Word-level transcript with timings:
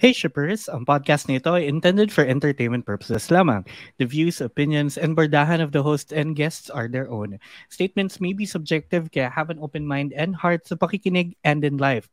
Hey 0.00 0.16
Shippers! 0.16 0.64
Ang 0.64 0.88
podcast 0.88 1.28
nito 1.28 1.52
ay 1.52 1.68
intended 1.68 2.08
for 2.08 2.24
entertainment 2.24 2.88
purposes 2.88 3.28
lamang. 3.28 3.68
The 4.00 4.08
views, 4.08 4.40
opinions, 4.40 4.96
and 4.96 5.12
bardahan 5.12 5.60
of 5.60 5.76
the 5.76 5.84
host 5.84 6.08
and 6.08 6.32
guests 6.32 6.72
are 6.72 6.88
their 6.88 7.04
own. 7.12 7.36
Statements 7.68 8.16
may 8.16 8.32
be 8.32 8.48
subjective 8.48 9.12
kaya 9.12 9.28
have 9.28 9.52
an 9.52 9.60
open 9.60 9.84
mind 9.84 10.16
and 10.16 10.32
heart 10.32 10.64
sa 10.64 10.80
pakikinig 10.80 11.36
and 11.44 11.68
in 11.68 11.76
life. 11.76 12.08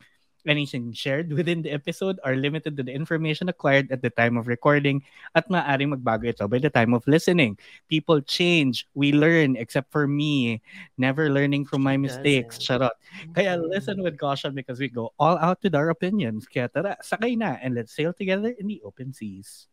Anything 0.48 0.96
shared 0.96 1.36
within 1.36 1.60
the 1.60 1.76
episode 1.76 2.24
are 2.24 2.40
limited 2.40 2.80
to 2.80 2.84
the 2.84 2.96
information 2.96 3.52
acquired 3.52 3.92
at 3.92 4.00
the 4.00 4.08
time 4.08 4.40
of 4.40 4.48
recording 4.48 5.04
at 5.36 5.44
maaaring 5.52 5.92
magbago 5.92 6.32
ito 6.32 6.48
by 6.48 6.56
the 6.56 6.72
time 6.72 6.96
of 6.96 7.04
listening. 7.04 7.60
People 7.92 8.24
change. 8.24 8.88
We 8.96 9.12
learn, 9.12 9.60
except 9.60 9.92
for 9.92 10.08
me. 10.08 10.64
Never 10.96 11.28
learning 11.28 11.68
from 11.68 11.84
my 11.84 12.00
mistakes. 12.00 12.64
Charot. 12.64 12.96
Kaya 13.36 13.60
listen 13.60 14.00
with 14.00 14.16
caution 14.16 14.56
because 14.56 14.80
we 14.80 14.88
go 14.88 15.12
all 15.20 15.36
out 15.36 15.60
with 15.60 15.76
our 15.76 15.92
opinions. 15.92 16.48
Kaya 16.48 16.72
tara, 16.72 16.96
sakay 17.04 17.36
na 17.36 17.60
and 17.60 17.76
let's 17.76 17.92
sail 17.92 18.16
together 18.16 18.56
in 18.56 18.72
the 18.72 18.80
open 18.88 19.12
seas. 19.12 19.68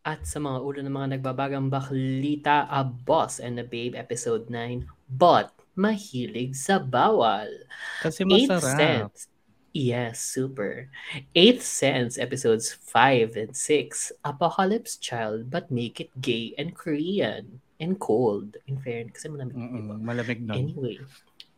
At 0.00 0.24
sa 0.24 0.40
mga 0.40 0.64
ulo 0.64 0.80
ng 0.80 0.96
mga 0.96 1.20
nagbabagang 1.20 1.68
baklita, 1.68 2.64
A 2.72 2.80
Boss 2.80 3.36
and 3.36 3.60
a 3.60 3.66
Babe, 3.68 3.92
Episode 3.92 4.48
9, 4.48 4.88
But 5.12 5.52
Mahilig 5.76 6.56
sa 6.56 6.80
Bawal. 6.80 7.68
Kasi 8.00 8.24
masarap. 8.24 9.12
cents. 9.12 9.28
Yes, 9.70 10.18
super. 10.18 10.90
Eighth 11.34 11.62
Sense, 11.62 12.18
episodes 12.18 12.74
5 12.74 13.38
and 13.38 13.54
6. 13.54 14.12
Apocalypse 14.26 14.98
Child, 14.98 15.50
but 15.50 15.70
make 15.70 16.02
it 16.02 16.10
gay 16.18 16.54
and 16.58 16.74
Korean. 16.74 17.62
And 17.80 17.96
cold. 17.96 18.58
In 18.66 18.82
fairness, 18.82 19.16
kasi 19.16 19.30
malamig. 19.30 19.56
Mm-mm, 19.56 19.72
diba? 19.78 19.96
malamig 20.02 20.40
nun. 20.42 20.58
Anyway. 20.58 20.98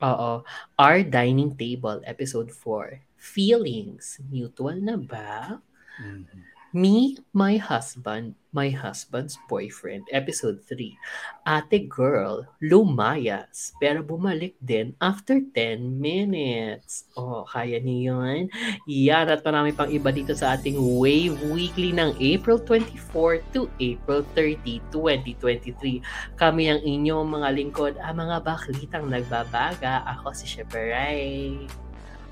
Oo. 0.05 0.45
Our 0.79 1.03
Dining 1.03 1.57
Table, 1.57 2.05
episode 2.05 2.53
4. 2.53 3.01
Feelings. 3.17 4.21
Mutual 4.31 4.79
na 4.79 5.01
ba? 5.01 5.59
Mhm. 5.99 6.52
Me, 6.73 7.21
my 7.37 7.61
husband, 7.61 8.33
my 8.49 8.73
husband's 8.73 9.37
boyfriend, 9.45 10.09
episode 10.09 10.57
3. 10.65 10.97
Ate 11.45 11.85
girl, 11.85 12.49
lumayas, 12.65 13.77
pero 13.77 14.01
bumalik 14.01 14.57
din 14.57 14.97
after 14.97 15.45
10 15.53 16.01
minutes. 16.01 17.13
Oh, 17.13 17.45
kaya 17.45 17.77
niyo 17.77 18.25
yun? 18.25 18.49
Yan 18.89 19.29
at 19.29 19.45
marami 19.45 19.77
pang 19.77 19.93
iba 19.93 20.09
dito 20.09 20.33
sa 20.33 20.57
ating 20.57 20.81
Wave 20.81 21.37
Weekly 21.53 21.93
ng 21.93 22.17
April 22.17 22.57
24 22.65 23.45
to 23.53 23.69
April 23.77 24.25
30, 24.33 24.81
2023. 24.89 26.01
Kami 26.41 26.73
ang 26.73 26.81
inyong 26.81 27.29
mga 27.37 27.49
lingkod, 27.53 28.01
ang 28.01 28.17
mga 28.17 28.41
baklitang 28.49 29.13
nagbabaga. 29.13 30.09
Ako 30.09 30.33
si 30.33 30.49
Sheperay. 30.49 31.69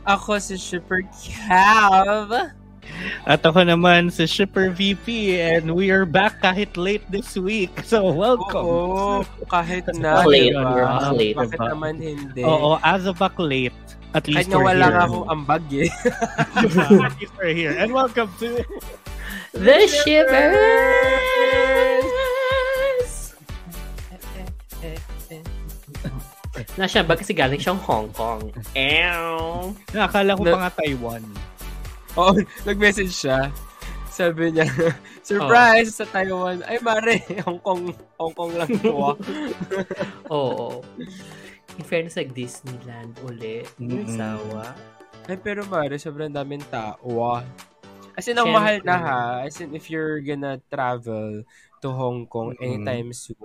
Ako 0.08 0.40
si 0.40 0.56
Shipper 0.56 1.04
Cav. 1.12 2.56
At 3.24 3.44
ako 3.44 3.64
naman 3.64 4.08
si 4.08 4.24
Shipper 4.24 4.70
VP 4.70 5.36
and 5.38 5.72
we 5.72 5.90
are 5.90 6.04
back 6.04 6.40
kahit 6.40 6.74
late 6.76 7.04
this 7.08 7.36
week. 7.36 7.70
So 7.84 8.10
welcome. 8.10 8.64
Oo, 8.66 9.22
kahit 9.46 9.86
na. 9.96 10.24
late, 10.24 10.52
diba? 10.52 10.64
we're 10.66 10.84
back 10.86 11.12
late. 11.14 11.36
Bakit 11.36 11.58
Diba? 11.58 11.68
naman 11.72 11.94
hindi? 12.00 12.42
Oo, 12.42 12.76
as 12.80 13.04
of 13.06 13.16
back 13.16 13.36
late. 13.38 13.76
At 14.10 14.26
least 14.26 14.50
we're 14.50 14.66
wala 14.66 14.90
here. 14.90 14.94
nga 14.98 15.04
akong 15.06 15.28
ambag 15.30 15.64
eh. 15.70 15.86
at 17.06 17.14
least 17.14 17.34
we're 17.38 17.54
here. 17.54 17.74
And 17.78 17.94
welcome 17.94 18.26
to 18.42 18.58
The 19.54 19.86
Shivers! 19.86 20.58
Nasya 26.74 27.06
ba 27.06 27.14
kasi 27.14 27.32
galing 27.32 27.60
siyang 27.62 27.78
Hong 27.86 28.10
Kong? 28.10 28.50
Ew! 28.74 29.74
Nakakala 29.94 30.34
ko 30.34 30.42
Na- 30.44 30.52
pa 30.52 30.58
nga 30.66 30.72
Taiwan. 30.82 31.22
Oo, 32.18 32.34
nag-message 32.68 33.14
siya. 33.14 33.52
Sabi 34.10 34.50
niya, 34.50 34.66
surprise 35.26 35.94
sa 36.02 36.06
Taiwan. 36.10 36.66
Ay, 36.66 36.82
mare, 36.82 37.22
Hong 37.46 37.62
Kong, 37.62 37.94
Hong 38.18 38.34
Kong 38.34 38.52
lang 38.58 38.70
to 38.82 38.94
ah. 38.98 39.16
Oo. 40.34 40.82
In 41.78 41.84
fairness, 41.86 42.18
like 42.18 42.34
Disneyland 42.34 43.14
uli. 43.22 43.62
Sawa. 44.10 44.74
Ay, 45.30 45.38
pero 45.38 45.62
mare, 45.70 45.94
sobrang 45.96 46.34
daming 46.34 46.66
tao 46.68 47.06
ah. 47.22 47.46
As 48.18 48.26
in, 48.26 48.34
ang 48.36 48.50
Siyempre. 48.50 48.58
mahal 48.58 48.76
na 48.82 48.96
ha. 48.98 49.20
As 49.46 49.56
in, 49.62 49.70
if 49.78 49.86
you're 49.86 50.18
gonna 50.20 50.58
travel 50.66 51.46
to 51.80 51.88
Hong 51.94 52.26
Kong 52.26 52.58
anytime 52.58 53.14
soon, 53.14 53.38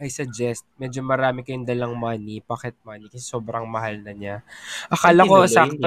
I 0.00 0.08
suggest, 0.08 0.64
medyo 0.80 1.04
marami 1.04 1.44
kayong 1.44 1.68
dalang 1.68 1.92
money, 1.92 2.40
pocket 2.40 2.72
money, 2.88 3.04
kasi 3.12 3.20
sobrang 3.20 3.68
mahal 3.68 4.00
na 4.00 4.16
niya. 4.16 4.36
Akala 4.88 5.28
ko, 5.28 5.44
sakto. 5.44 5.84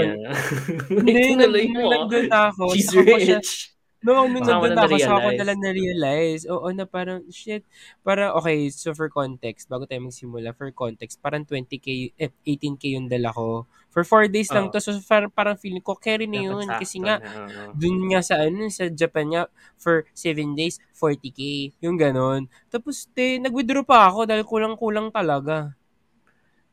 Hindi, 1.02 1.34
nandun 1.34 2.30
na 2.30 2.54
ako. 2.54 2.78
She's 2.78 2.94
rich. 2.94 3.74
No, 4.06 4.30
nung 4.30 4.46
nandun 4.46 4.78
na 4.78 4.84
na 4.84 4.86
ako, 4.86 4.96
saka 5.02 5.18
ko 5.18 5.30
na-realize. 5.34 5.40
nala 5.42 5.54
na-realize. 5.58 6.42
Oo, 6.46 6.68
na 6.70 6.86
parang, 6.86 7.26
shit. 7.34 7.66
Parang, 8.06 8.38
okay, 8.38 8.70
so 8.70 8.94
for 8.94 9.10
context, 9.10 9.66
bago 9.66 9.90
tayo 9.90 10.06
magsimula, 10.06 10.54
for 10.54 10.70
context, 10.78 11.18
parang 11.18 11.42
20k, 11.42 12.14
eh, 12.14 12.30
18k 12.46 12.94
yung 12.94 13.10
dala 13.10 13.34
ko. 13.34 13.66
For 13.94 14.02
4 14.02 14.26
days 14.26 14.50
lang 14.50 14.68
Oo. 14.68 14.74
to, 14.74 14.82
so 14.82 14.98
parang, 15.06 15.30
parang 15.30 15.54
feeling 15.54 15.86
ko, 15.86 15.94
carry 15.94 16.26
na 16.26 16.42
yun. 16.42 16.66
Dapat 16.66 16.82
Kasi 16.82 16.98
nga, 16.98 17.22
na, 17.22 17.70
dun 17.78 18.10
nga 18.10 18.26
sa 18.26 18.42
ano, 18.42 18.66
sa 18.74 18.90
Japan 18.90 19.26
nga, 19.30 19.42
for 19.78 20.10
7 20.18 20.58
days, 20.58 20.82
40k. 20.98 21.70
Yung 21.86 21.94
ganon. 21.94 22.50
Tapos, 22.74 23.06
te, 23.14 23.38
nag-withdraw 23.38 23.86
pa 23.86 24.10
ako 24.10 24.26
dahil 24.26 24.42
kulang-kulang 24.50 25.14
talaga. 25.14 25.78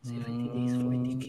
70 0.01 0.49
days, 0.57 0.73
40k. 0.81 1.27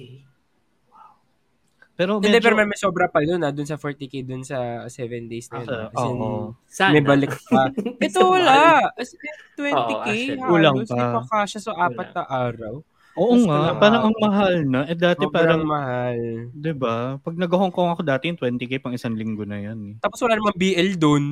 Pero 2.00 2.18
Hindi, 2.18 2.34
medyo, 2.34 2.50
pero 2.50 2.56
may, 2.56 2.68
may 2.72 2.80
sobra 2.80 3.12
pa 3.12 3.20
dun, 3.22 3.44
ah, 3.44 3.52
dun 3.52 3.68
sa 3.68 3.76
40k, 3.76 4.24
dun 4.24 4.48
sa 4.48 4.88
7 4.88 5.28
days 5.28 5.52
na 5.52 5.60
yun. 5.60 5.70
Ah. 5.70 5.92
As 5.92 6.02
in, 6.08 6.18
oo. 6.18 6.56
Sana. 6.66 6.92
may 6.96 7.04
balik 7.04 7.36
pa. 7.52 7.68
Ito 8.08 8.20
wala. 8.32 8.90
As 8.96 9.12
in, 9.12 9.36
20k. 9.60 9.76
Oo, 9.76 10.02
actually. 10.08 10.40
Kulang 10.40 10.76
pa. 10.82 10.96
Hindi 10.96 11.04
pa 11.04 11.22
kasya 11.28 11.60
sa 11.60 11.72
apat 11.76 12.08
na 12.16 12.24
araw. 12.26 12.76
Oo 13.18 13.34
Mas 13.36 13.44
nga, 13.46 13.60
kulang 13.60 13.80
parang 13.82 14.04
ang 14.08 14.18
mahal 14.20 14.56
na. 14.66 14.82
Eh 14.88 14.98
dati 14.98 15.24
Sobrang 15.28 15.36
parang, 15.36 15.62
mahal. 15.68 16.18
'di 16.56 16.74
ba? 16.76 16.96
Pag 17.20 17.36
nag-Hong 17.36 17.74
Kong 17.74 17.92
ako 17.92 18.02
dati, 18.08 18.32
yung 18.32 18.40
20k 18.40 18.80
pang 18.80 18.96
isang 18.96 19.16
linggo 19.16 19.44
na 19.44 19.60
'yan. 19.60 19.80
Eh. 19.92 19.94
Tapos 20.00 20.20
wala 20.24 20.40
namang 20.40 20.58
BL 20.58 20.90
dun. 20.96 21.24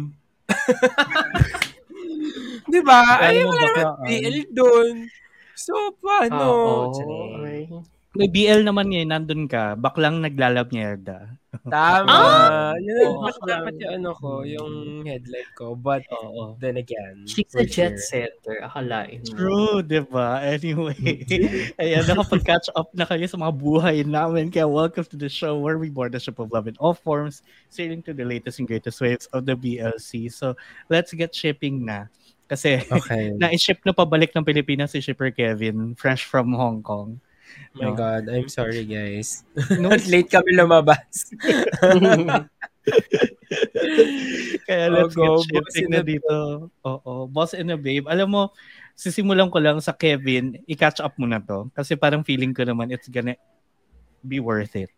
Di 2.70 2.80
ba? 2.86 3.18
Ay, 3.24 3.42
wala 3.42 3.64
namang. 3.66 3.98
BL 4.06 4.38
dun. 4.54 5.10
So, 5.58 5.74
paano? 6.00 6.48
Charing. 6.94 7.34
Ay. 7.44 7.62
May 8.18 8.30
BL 8.30 8.66
naman 8.66 8.90
ngayon, 8.90 9.10
nandun 9.10 9.44
ka, 9.46 9.78
baklang 9.78 10.22
naglalab 10.22 10.74
mierda. 10.74 11.39
Tama. 11.74 12.06
Ah! 12.08 12.74
Yun 12.78 13.26
mas 13.26 13.34
baklang. 13.42 13.50
dapat 13.50 13.74
yung 13.82 13.94
ano 13.98 14.12
ko, 14.14 14.46
yung 14.46 15.02
headline 15.02 15.50
ko. 15.58 15.74
But, 15.74 16.06
Oo. 16.14 16.54
then 16.62 16.78
again, 16.78 17.26
She's 17.26 17.50
a 17.58 17.66
jet 17.66 17.98
sure. 17.98 18.30
setter. 18.30 18.62
Akalain 18.62 19.26
mo. 19.26 19.34
True, 19.34 19.82
di 19.82 19.98
ba? 20.06 20.46
Anyway, 20.46 21.26
ayan, 21.82 22.06
nakapag-catch 22.06 22.70
up 22.78 22.94
na 22.94 23.10
kayo 23.10 23.26
sa 23.26 23.42
mga 23.42 23.54
buhay 23.58 23.98
namin. 24.06 24.54
Kaya 24.54 24.70
welcome 24.70 25.06
to 25.10 25.18
the 25.18 25.30
show 25.30 25.58
where 25.58 25.82
we 25.82 25.90
board 25.90 26.14
the 26.14 26.22
ship 26.22 26.38
of 26.38 26.54
love 26.54 26.70
in 26.70 26.78
all 26.78 26.94
forms, 26.94 27.42
sailing 27.74 28.06
to 28.06 28.14
the 28.14 28.26
latest 28.26 28.62
and 28.62 28.70
greatest 28.70 29.02
waves 29.02 29.26
of 29.34 29.50
the 29.50 29.58
BLC. 29.58 30.30
So, 30.30 30.54
let's 30.86 31.14
get 31.18 31.34
shipping 31.34 31.82
na. 31.82 32.14
Kasi, 32.46 32.82
Okay. 32.86 33.34
na-ship 33.42 33.82
na 33.86 33.94
pabalik 33.94 34.38
ng 34.38 34.46
Pilipinas 34.46 34.94
si 34.94 35.02
Shipper 35.02 35.34
Kevin, 35.34 35.98
fresh 35.98 36.26
from 36.26 36.54
Hong 36.54 36.86
Kong. 36.86 37.18
My 37.78 37.94
God, 37.94 38.28
I'm 38.28 38.50
sorry 38.50 38.84
guys. 38.84 39.46
No, 39.78 39.94
Late 40.12 40.30
kami 40.30 40.58
lumabas. 40.58 41.32
Kaya 44.68 44.86
Oh, 44.90 44.94
let's 44.94 45.16
go, 45.16 45.42
get 45.46 45.66
in 45.78 45.90
na 45.94 46.02
dito. 46.02 46.70
Oo, 46.86 47.14
boss 47.30 47.54
and 47.58 47.74
a 47.74 47.78
babe. 47.78 48.06
Alam 48.10 48.28
mo, 48.30 48.44
sisimulan 48.94 49.50
ko 49.50 49.58
lang 49.62 49.82
sa 49.82 49.94
Kevin, 49.96 50.60
i-catch 50.70 51.02
up 51.02 51.18
mo 51.18 51.26
na 51.26 51.42
to. 51.42 51.70
Kasi 51.74 51.96
parang 51.98 52.26
feeling 52.26 52.54
ko 52.54 52.66
naman 52.66 52.94
it's 52.94 53.10
gonna 53.10 53.38
be 54.22 54.38
worth 54.42 54.76
it. 54.76 54.92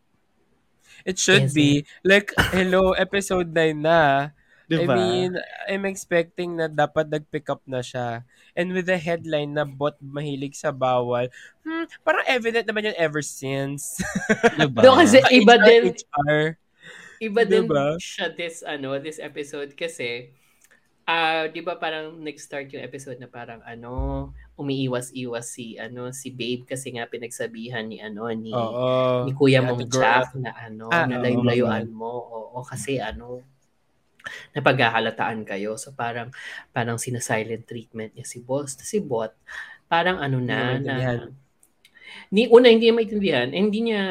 It 1.05 1.17
should 1.17 1.49
Yes, 1.49 1.55
be. 1.55 1.85
Like, 2.05 2.33
hello, 2.53 2.93
episode 2.93 3.49
9 3.49 3.73
na. 3.77 4.29
Di 4.69 4.79
I 4.79 4.87
mean, 4.87 5.31
I'm 5.67 5.83
expecting 5.83 6.55
na 6.55 6.71
dapat 6.71 7.09
nag-pick 7.09 7.49
up 7.51 7.59
na 7.67 7.83
siya. 7.83 8.23
And 8.53 8.75
with 8.75 8.87
the 8.87 8.99
headline 8.99 9.55
na 9.55 9.63
bot 9.63 9.95
mahilig 10.03 10.55
sa 10.59 10.71
bawal, 10.75 11.31
hmm, 11.63 11.85
parang 12.03 12.25
evident 12.27 12.67
naman 12.67 12.91
yun 12.91 12.97
ever 12.99 13.23
since. 13.23 13.99
Diba? 14.59 14.83
No, 14.83 14.99
kasi 14.99 15.23
iba 15.31 15.55
HR, 15.55 15.63
din, 15.63 15.83
HR. 15.95 16.37
iba 17.21 17.41
din 17.47 17.65
Diba? 17.69 17.95
siya 18.01 18.27
this, 18.33 18.59
ano, 18.65 18.97
this 18.99 19.21
episode 19.21 19.71
kasi, 19.77 20.33
ah, 21.07 21.47
di 21.47 21.61
ba 21.63 21.75
parang 21.79 22.17
nag-start 22.19 22.71
yung 22.75 22.83
episode 22.83 23.17
na 23.19 23.31
parang, 23.31 23.63
ano, 23.63 24.29
umiiwas-iwas 24.59 25.47
si, 25.49 25.77
ano, 25.79 26.13
si 26.13 26.29
Babe 26.29 26.65
kasi 26.69 26.93
nga 26.93 27.07
pinagsabihan 27.09 27.87
ni, 27.87 27.97
ano, 28.03 28.29
ni, 28.29 28.53
Oo. 28.53 29.25
ni 29.25 29.31
Kuya 29.33 29.63
Ate 29.65 29.73
Mong. 29.73 29.89
Jack 29.89 30.35
na, 30.37 30.51
ano, 30.53 30.89
Ah, 30.91 31.07
na 31.09 31.17
oo, 31.17 31.23
layo-layuan 31.23 31.89
mo. 31.89 32.11
Oo, 32.53 32.59
kasi, 32.61 33.01
ano, 33.01 33.41
napaghahalataan 34.55 35.43
kayo. 35.47 35.75
So, 35.75 35.93
parang, 35.93 36.31
parang 36.71 36.97
sinasilent 36.97 37.67
treatment 37.67 38.15
niya 38.15 38.25
si 38.27 38.39
boss. 38.41 38.77
Si 38.79 38.99
bot, 39.01 39.33
parang 39.91 40.19
ano 40.23 40.39
na, 40.39 40.79
na, 40.79 41.27
ni 42.31 42.47
una 42.47 42.71
hindi 42.71 42.87
niya 42.87 42.95
maintindihan, 42.95 43.47
eh, 43.51 43.59
hindi 43.59 43.79
niya 43.91 44.03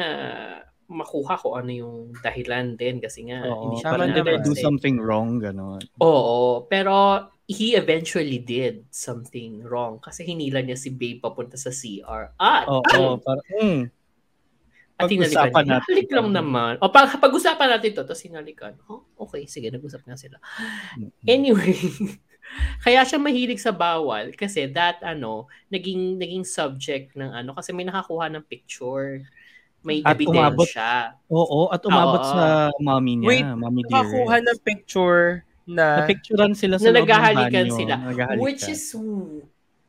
makuha 0.91 1.39
ko 1.39 1.55
ano 1.55 1.71
yung 1.71 1.95
dahilan 2.19 2.75
din 2.75 2.99
kasi 2.99 3.31
nga 3.31 3.47
Oo, 3.47 3.63
hindi 3.63 3.75
siya 3.79 3.91
parang 3.95 4.09
did 4.11 4.27
I 4.27 4.37
do 4.43 4.53
something 4.53 4.95
wrong, 4.99 5.39
gano'n. 5.39 5.79
Oo, 6.03 6.67
pero 6.67 7.27
he 7.47 7.73
eventually 7.75 8.39
did 8.39 8.85
something 8.91 9.63
wrong 9.63 9.99
kasi 10.03 10.27
hinila 10.27 10.59
niya 10.59 10.75
si 10.75 10.91
Babe 10.91 11.23
papunta 11.23 11.55
sa 11.55 11.71
CR. 11.71 12.35
At, 12.35 12.67
Oo, 12.67 13.17
parang, 13.25 13.45
mm, 13.55 13.81
at 15.01 15.09
hinalikan 15.09 15.49
pag-usapan 15.49 15.63
niya. 15.63 15.73
natin 15.73 15.89
Halik 15.89 16.05
ito. 16.05 16.15
lang 16.15 16.29
naman. 16.31 16.73
O 16.77 16.89
pag, 16.89 17.07
pag-usapan 17.15 17.67
natin 17.69 17.89
to, 17.91 18.03
tapos 18.03 18.21
hinalikan. 18.21 18.73
Oh, 18.85 19.01
okay, 19.17 19.43
sige, 19.45 19.67
nag-usap 19.67 20.01
nga 20.03 20.15
sila. 20.15 20.37
Anyway, 21.23 21.75
kaya 22.85 23.01
siya 23.01 23.17
mahilig 23.17 23.59
sa 23.59 23.71
bawal 23.71 24.33
kasi 24.33 24.67
that 24.67 24.99
ano, 25.01 25.45
naging 25.67 26.17
naging 26.17 26.43
subject 26.43 27.15
ng 27.15 27.31
ano 27.31 27.55
kasi 27.55 27.71
may 27.71 27.83
nakakuha 27.83 28.27
ng 28.29 28.43
picture. 28.45 29.23
May 29.81 30.05
At 30.05 30.13
umabot- 30.13 30.69
ebidensya. 30.69 31.17
Oo, 31.25 31.73
at 31.73 31.81
umabot 31.81 32.21
Oo. 32.21 32.29
sa 32.29 32.45
mommy 32.77 33.17
niya, 33.17 33.27
Wait, 33.27 33.47
mommy 33.57 33.81
Nakakuha 33.81 34.37
ng 34.37 34.59
picture 34.61 35.41
na 35.65 36.05
Napicturean 36.05 36.53
sila 36.53 36.77
sa 36.77 36.89
Na 36.89 37.01
naghahalikan 37.01 37.65
sila. 37.65 37.95
Naghahalikan. 37.97 38.41
Which 38.41 38.69
is 38.69 38.93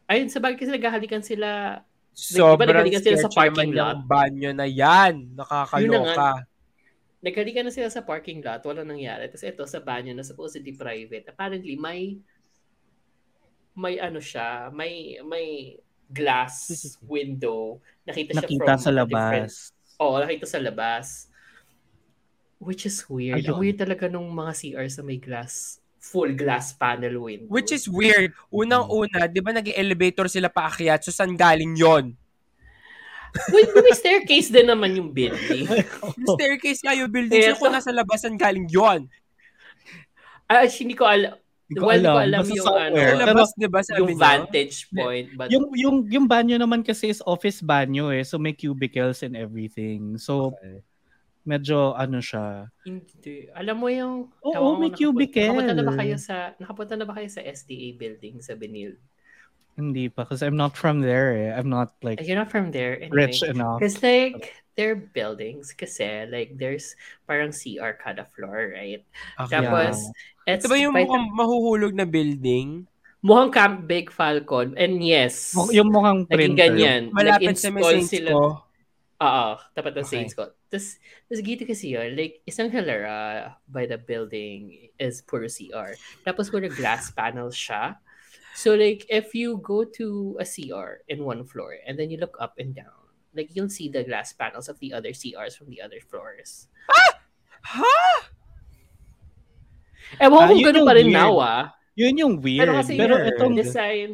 ayun 0.09 0.29
sa 0.29 0.41
bagay 0.41 0.57
kasi 0.57 0.73
naghahalikan 0.73 1.21
sila 1.21 1.81
sobrang 2.13 2.69
nagkalikan 2.69 3.03
sila 3.03 3.19
sa 3.25 3.31
parking 3.33 3.73
lot? 3.73 3.97
banyo 4.05 4.51
na 4.53 4.69
yan. 4.69 5.15
Yun 5.17 5.37
na 5.37 5.45
Nakakaloka. 5.45 6.31
naghalikan 7.23 7.65
na 7.65 7.73
sila 7.73 7.89
sa 7.89 8.03
parking 8.03 8.43
lot, 8.43 8.61
wala 8.67 8.83
nangyari. 8.85 9.31
Tapos 9.31 9.47
ito 9.47 9.65
sa 9.65 9.81
banyo 9.81 10.13
na 10.13 10.27
supposedly 10.27 10.75
private. 10.75 11.31
Apparently 11.31 11.79
may 11.79 12.19
may 13.73 13.97
ano 13.97 14.21
siya, 14.21 14.69
may 14.71 15.17
may 15.25 15.79
glass 16.13 16.71
window. 17.09 17.81
Nakita 18.05 18.37
siya 18.37 18.41
Nakita 18.45 18.65
from 18.69 18.81
sa 18.81 18.91
a 18.93 19.05
different 19.07 19.49
labas. 19.49 19.53
Oo, 20.03 20.17
nakita 20.21 20.47
sa 20.47 20.59
labas. 20.61 21.07
Which 22.63 22.87
is 22.87 23.03
weird. 23.11 23.43
Ayun. 23.43 23.49
Ang 23.55 23.59
weird 23.59 23.79
talaga 23.83 24.07
nung 24.07 24.31
mga 24.31 24.53
CR 24.55 24.87
sa 24.87 25.03
may 25.03 25.19
glass, 25.19 25.82
full 26.03 26.35
glass 26.35 26.75
panel 26.75 27.23
window. 27.23 27.47
Which 27.47 27.71
is 27.71 27.87
weird. 27.87 28.35
Unang-una, 28.51 29.31
di 29.31 29.39
ba 29.39 29.55
nag-elevator 29.55 30.27
sila 30.27 30.51
paakyat? 30.51 31.07
So, 31.07 31.15
saan 31.15 31.39
galing 31.39 31.79
yon? 31.79 32.19
Wait, 33.49 33.71
may 33.73 33.95
staircase 33.95 34.51
din 34.51 34.67
naman 34.67 34.93
yung 34.93 35.09
building. 35.09 35.65
Yung 36.21 36.37
staircase 36.37 36.83
nga 36.83 36.93
yung 36.93 37.09
building. 37.09 37.41
So, 37.41 37.55
Eto. 37.55 37.61
kung 37.63 37.73
nasa 37.73 37.89
labas, 37.89 38.21
saan 38.21 38.37
galing 38.37 38.67
yon? 38.69 39.07
Ah, 40.45 40.67
hindi 40.67 40.93
ko 40.93 41.07
alam. 41.07 41.39
Hindi 41.65 41.79
ko 41.81 41.87
Well, 41.89 41.97
hindi 41.97 42.05
ko 42.05 42.13
alam. 42.13 42.29
alam 42.29 42.41
Basta 42.43 42.53
yung 42.53 42.67
somewhere. 42.67 42.85
ano, 42.85 42.97
Pero 43.01 43.17
labas, 43.25 43.49
di 43.57 43.65
ba, 43.65 43.81
sabi 43.81 43.97
yung 43.97 44.11
niyo? 44.11 44.21
vantage 44.21 44.77
point. 44.93 45.27
But 45.33 45.47
yung 45.49 45.65
yung 45.73 45.97
yung 46.11 46.27
banyo 46.29 46.57
naman 46.61 46.85
kasi 46.85 47.09
is 47.09 47.25
office 47.25 47.65
banyo 47.65 48.13
eh. 48.13 48.21
So 48.21 48.37
may 48.37 48.53
cubicles 48.53 49.25
and 49.25 49.33
everything. 49.33 50.21
So 50.21 50.53
medyo 51.43 51.95
ano 51.95 52.19
siya. 52.19 52.71
hindi. 52.83 53.51
Alam 53.53 53.77
mo 53.79 53.89
yung... 53.91 54.15
Oo, 54.41 54.55
ko, 54.55 54.79
may 54.79 54.91
cubicle. 54.91 55.51
Nakapunta 55.51 55.75
na 55.75 55.85
ba 55.85 55.95
kayo 55.97 56.17
sa... 56.17 56.35
Nakapunta 56.57 56.95
na 56.95 57.05
ba 57.05 57.15
kayo 57.15 57.29
sa 57.29 57.43
SDA 57.43 57.95
building 57.95 58.39
sa 58.39 58.55
Benil? 58.55 58.95
Hindi 59.73 60.13
pa 60.13 60.29
kasi 60.29 60.45
I'm 60.45 60.55
not 60.55 60.77
from 60.77 61.01
there 61.01 61.33
eh. 61.33 61.49
I'm 61.49 61.73
not 61.73 61.97
like 62.05 62.21
You're 62.21 62.37
not 62.37 62.53
from 62.53 62.71
there. 62.71 63.01
Anyway. 63.01 63.33
rich 63.33 63.41
enough. 63.41 63.81
Because 63.81 64.05
like, 64.05 64.53
their 64.77 64.93
buildings 64.93 65.73
kasi 65.73 66.29
like 66.29 66.57
there's 66.57 66.93
parang 67.25 67.53
CR 67.57 67.97
kada 67.97 68.29
floor, 68.37 68.73
right? 68.73 69.01
Okay. 69.41 69.49
Tapos, 69.49 69.97
it's 70.45 70.65
Ito 70.65 70.69
ba 70.69 70.77
yung 70.77 70.93
by 70.93 71.05
the- 71.05 71.09
mukhang 71.09 71.27
mahuhulog 71.33 71.93
na 71.97 72.05
building? 72.05 72.85
mukhang 73.23 73.49
Camp 73.55 73.77
Big 73.87 74.11
Falcon. 74.11 74.75
And 74.77 74.99
yes, 75.01 75.55
Yung 75.73 75.89
mukhang 75.89 76.27
naging 76.27 76.53
printer. 76.53 76.59
ganyan. 76.69 77.03
Malapit 77.15 77.55
sa 77.57 77.71
Saints 77.73 78.11
sila. 78.11 78.31
ko. 78.35 78.45
Oo, 79.23 79.47
tapat 79.73 79.93
ng 79.95 80.05
Okay. 80.05 80.13
Saints 80.13 80.35
ko. 80.35 80.51
Tapos, 80.73 80.97
tapos 81.29 81.41
gito 81.45 81.69
kasi 81.69 81.93
yun, 81.93 82.17
like, 82.17 82.41
isang 82.49 82.73
hilera 82.73 83.53
by 83.69 83.85
the 83.85 84.01
building 84.01 84.89
is 84.97 85.21
puro 85.21 85.45
CR. 85.53 85.93
Tapos 86.25 86.49
puro 86.49 86.65
glass 86.73 87.13
panel 87.19 87.53
siya. 87.53 88.01
So, 88.57 88.73
like, 88.73 89.05
if 89.13 89.37
you 89.37 89.61
go 89.61 89.85
to 90.01 90.37
a 90.41 90.49
CR 90.49 91.05
in 91.13 91.29
one 91.29 91.45
floor 91.45 91.77
and 91.85 92.01
then 92.01 92.09
you 92.09 92.17
look 92.17 92.41
up 92.41 92.57
and 92.57 92.73
down, 92.73 93.05
like, 93.37 93.53
you'll 93.53 93.69
see 93.69 93.93
the 93.93 94.01
glass 94.05 94.33
panels 94.33 94.69
of 94.73 94.81
the 94.81 94.97
other 94.97 95.13
CRs 95.13 95.53
from 95.57 95.69
the 95.69 95.85
other 95.85 96.01
floors. 96.01 96.69
Ha? 97.63 97.95
Ewan 100.19 100.35
ko 100.35 100.43
Ah, 100.43 100.49
kung 100.51 100.59
yun 100.59 100.67
ganun 100.67 100.81
yung 100.83 100.89
pa 100.89 100.95
rin 100.99 101.07
weird. 101.09 101.15
now, 101.15 101.33
ah. 101.39 101.63
Yun 101.95 102.15
yung 102.19 102.35
weird. 102.43 102.67
Pero 102.67 102.73
kasi 102.75 102.93
Pero 102.99 103.15
yung 103.15 103.29
itong 103.31 103.55
design, 103.55 104.09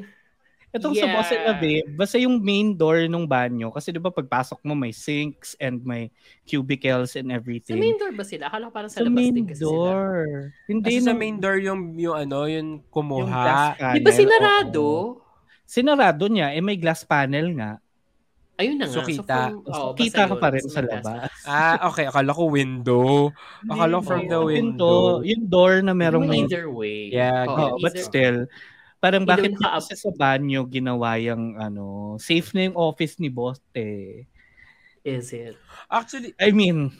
itong 0.70 0.92
sa 0.92 1.00
Yeah. 1.02 1.14
Boss 1.14 1.30
and 1.30 1.48
Babe, 1.56 1.88
basta 1.90 2.16
yung 2.16 2.36
main 2.38 2.72
door 2.72 3.00
nung 3.04 3.24
banyo 3.24 3.70
kasi 3.70 3.88
'di 3.88 3.98
ba 3.98 4.08
pagpasok 4.08 4.60
mo 4.62 4.72
may 4.72 4.90
sinks 4.90 5.56
and 5.56 5.80
may 5.80 6.12
cubicles 6.42 7.14
and 7.14 7.28
sa 7.28 7.34
everything. 7.34 7.76
main 7.76 7.94
door 7.94 8.12
ba 8.12 8.22
sila? 8.22 8.46
Akala 8.46 8.68
ko 8.68 8.72
parang 8.74 8.88
sa 8.88 9.00
Sa 9.00 9.02
labas 9.02 9.16
main 9.16 9.32
din 9.32 9.46
kasi 9.46 9.60
sila. 9.60 9.68
door. 9.70 10.18
Hindi 10.64 10.84
Kasi 10.86 11.00
sa 11.00 11.12
main 11.12 11.36
door 11.36 11.56
yung, 11.58 11.80
yung 11.94 12.16
ano, 12.18 12.38
yung 12.44 12.56
yung 12.78 12.84
kumuha. 12.86 13.26
glass 13.40 13.94
Di 13.94 13.98
ba 13.98 14.06
panel, 14.06 14.18
sinarado? 14.18 14.82
oo. 14.82 15.06
Sinarado 15.64 16.24
niya, 16.26 16.48
eh 16.50 16.60
may 16.60 16.76
glass 16.76 17.02
panel 17.02 17.52
nga. 17.54 17.76
Ayun 18.56 18.74
na 18.74 18.86
nga. 18.86 18.94
So, 18.94 19.06
kita. 19.06 19.54
from- 19.54 19.62
oo, 19.62 19.88
basta 19.88 20.00
Kita 20.00 20.20
ka 20.20 20.28
yun, 20.28 20.40
pa 20.40 20.48
rin 20.50 20.66
sa 20.66 20.80
labas. 20.80 21.30
Ah, 21.44 21.76
okay. 21.86 22.04
Akala 22.04 22.32
ko 22.32 22.42
window. 22.46 23.30
Akala 23.64 23.92
ko 23.94 24.02
from 24.02 24.22
the 24.22 24.34
yung 24.34 24.48
window. 24.48 25.22
Yung 25.22 25.44
door 25.46 25.78
na 25.78 25.92
merong 25.92 26.26
either 26.26 26.66
way. 26.66 27.08
Yeah, 27.08 27.46
Oh, 27.46 27.54
Oo, 27.70 27.78
but 27.78 27.94
either- 27.94 28.02
still, 28.02 28.38
parang 28.98 29.22
bakit 29.22 29.54
naka- 29.54 29.78
kasi 29.78 29.94
sa 29.94 30.10
banyo 30.10 30.66
ginawa 30.66 31.18
yung 31.18 31.54
ano, 31.54 32.14
safe 32.18 32.50
na 32.52 32.66
yung 32.66 32.76
office 32.76 33.18
ni 33.18 33.30
boss 33.30 33.62
eh. 33.72 34.26
Is 35.02 35.32
it? 35.32 35.54
Actually, 35.88 36.34
I 36.36 36.50
mean, 36.50 36.90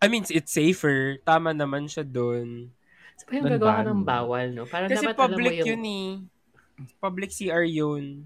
I 0.00 0.08
mean, 0.08 0.24
it's 0.30 0.54
safer. 0.54 1.20
Tama 1.20 1.52
naman 1.52 1.84
siya 1.84 2.06
doon. 2.06 2.72
So, 3.20 3.28
pa 3.28 3.36
yung 3.36 3.44
Doon 3.44 3.54
gagawa 3.60 3.72
ka 3.76 3.84
ng 3.84 4.02
bawal, 4.06 4.46
no? 4.56 4.64
Parang 4.64 4.88
Kasi 4.88 5.04
dapat 5.04 5.12
alam 5.12 5.20
mo 5.20 5.24
public 5.36 5.54
yung... 5.60 5.68
yun 5.68 5.82
eh. 5.84 6.08
Public 6.96 7.30
CR 7.34 7.66
yun. 7.68 8.24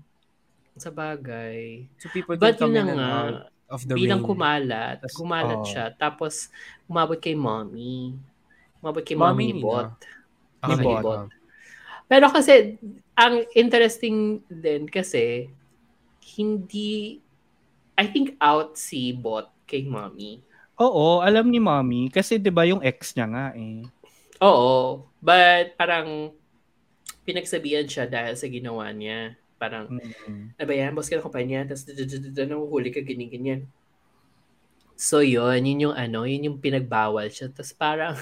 Sa 0.78 0.94
bagay. 0.94 1.90
So 1.98 2.06
people 2.14 2.38
But 2.38 2.54
can 2.54 2.70
come 2.70 2.76
in 2.78 2.86
and 2.86 2.98
nga, 3.02 3.10
out 3.10 3.38
of 3.74 3.80
the 3.90 3.98
bilang 3.98 4.22
rain. 4.22 4.28
kumalat, 4.30 5.02
Tas- 5.02 5.18
kumalat 5.18 5.58
oo. 5.58 5.66
siya. 5.66 5.90
Tapos, 5.98 6.46
umabot 6.86 7.18
kay 7.18 7.34
mommy. 7.34 8.14
Umabot 8.78 9.02
kay 9.02 9.16
Mommy 9.18 9.50
mommy, 9.50 9.58
ni? 9.58 9.62
Bot. 9.64 9.90
Ni 10.68 10.76
Bot. 10.78 11.26
Pero 12.06 12.28
kasi, 12.30 12.76
ang 13.14 13.46
interesting 13.54 14.42
din 14.50 14.86
kasi, 14.90 15.50
hindi, 16.36 17.20
I 17.94 18.06
think 18.10 18.34
out 18.42 18.74
si 18.74 19.14
Bot 19.14 19.50
kay 19.66 19.86
mommy. 19.86 20.42
oo, 20.74 21.22
alam 21.22 21.46
ni 21.46 21.62
mommy 21.62 22.10
kasi 22.10 22.34
'di 22.34 22.50
ba 22.50 22.66
yung 22.66 22.82
ex 22.82 23.14
niya 23.14 23.26
nga 23.30 23.46
eh. 23.54 23.86
Oo. 24.42 25.06
But 25.22 25.78
parang 25.78 26.34
pinagsabihan 27.22 27.86
siya 27.86 28.10
dahil 28.10 28.34
sa 28.34 28.50
ginawa 28.50 28.90
niya. 28.90 29.38
Parang, 29.56 29.86
Mm. 29.88 30.52
ano 30.58 30.64
ba 30.66 30.74
yan, 30.74 30.92
boss 30.92 31.08
ka 31.08 31.16
ng 31.16 31.24
kumpanya, 31.24 31.64
tapos 31.64 31.86
nanguhuli 32.34 32.90
ka, 32.90 33.00
ganyan-ganyan. 33.00 33.70
So 34.98 35.22
yun, 35.22 35.64
yun 35.66 35.90
yung 35.90 35.96
ano, 35.96 36.26
yun 36.26 36.50
yung 36.52 36.58
pinagbawal 36.62 37.30
siya. 37.30 37.50
Tapos 37.50 37.72
parang, 37.74 38.18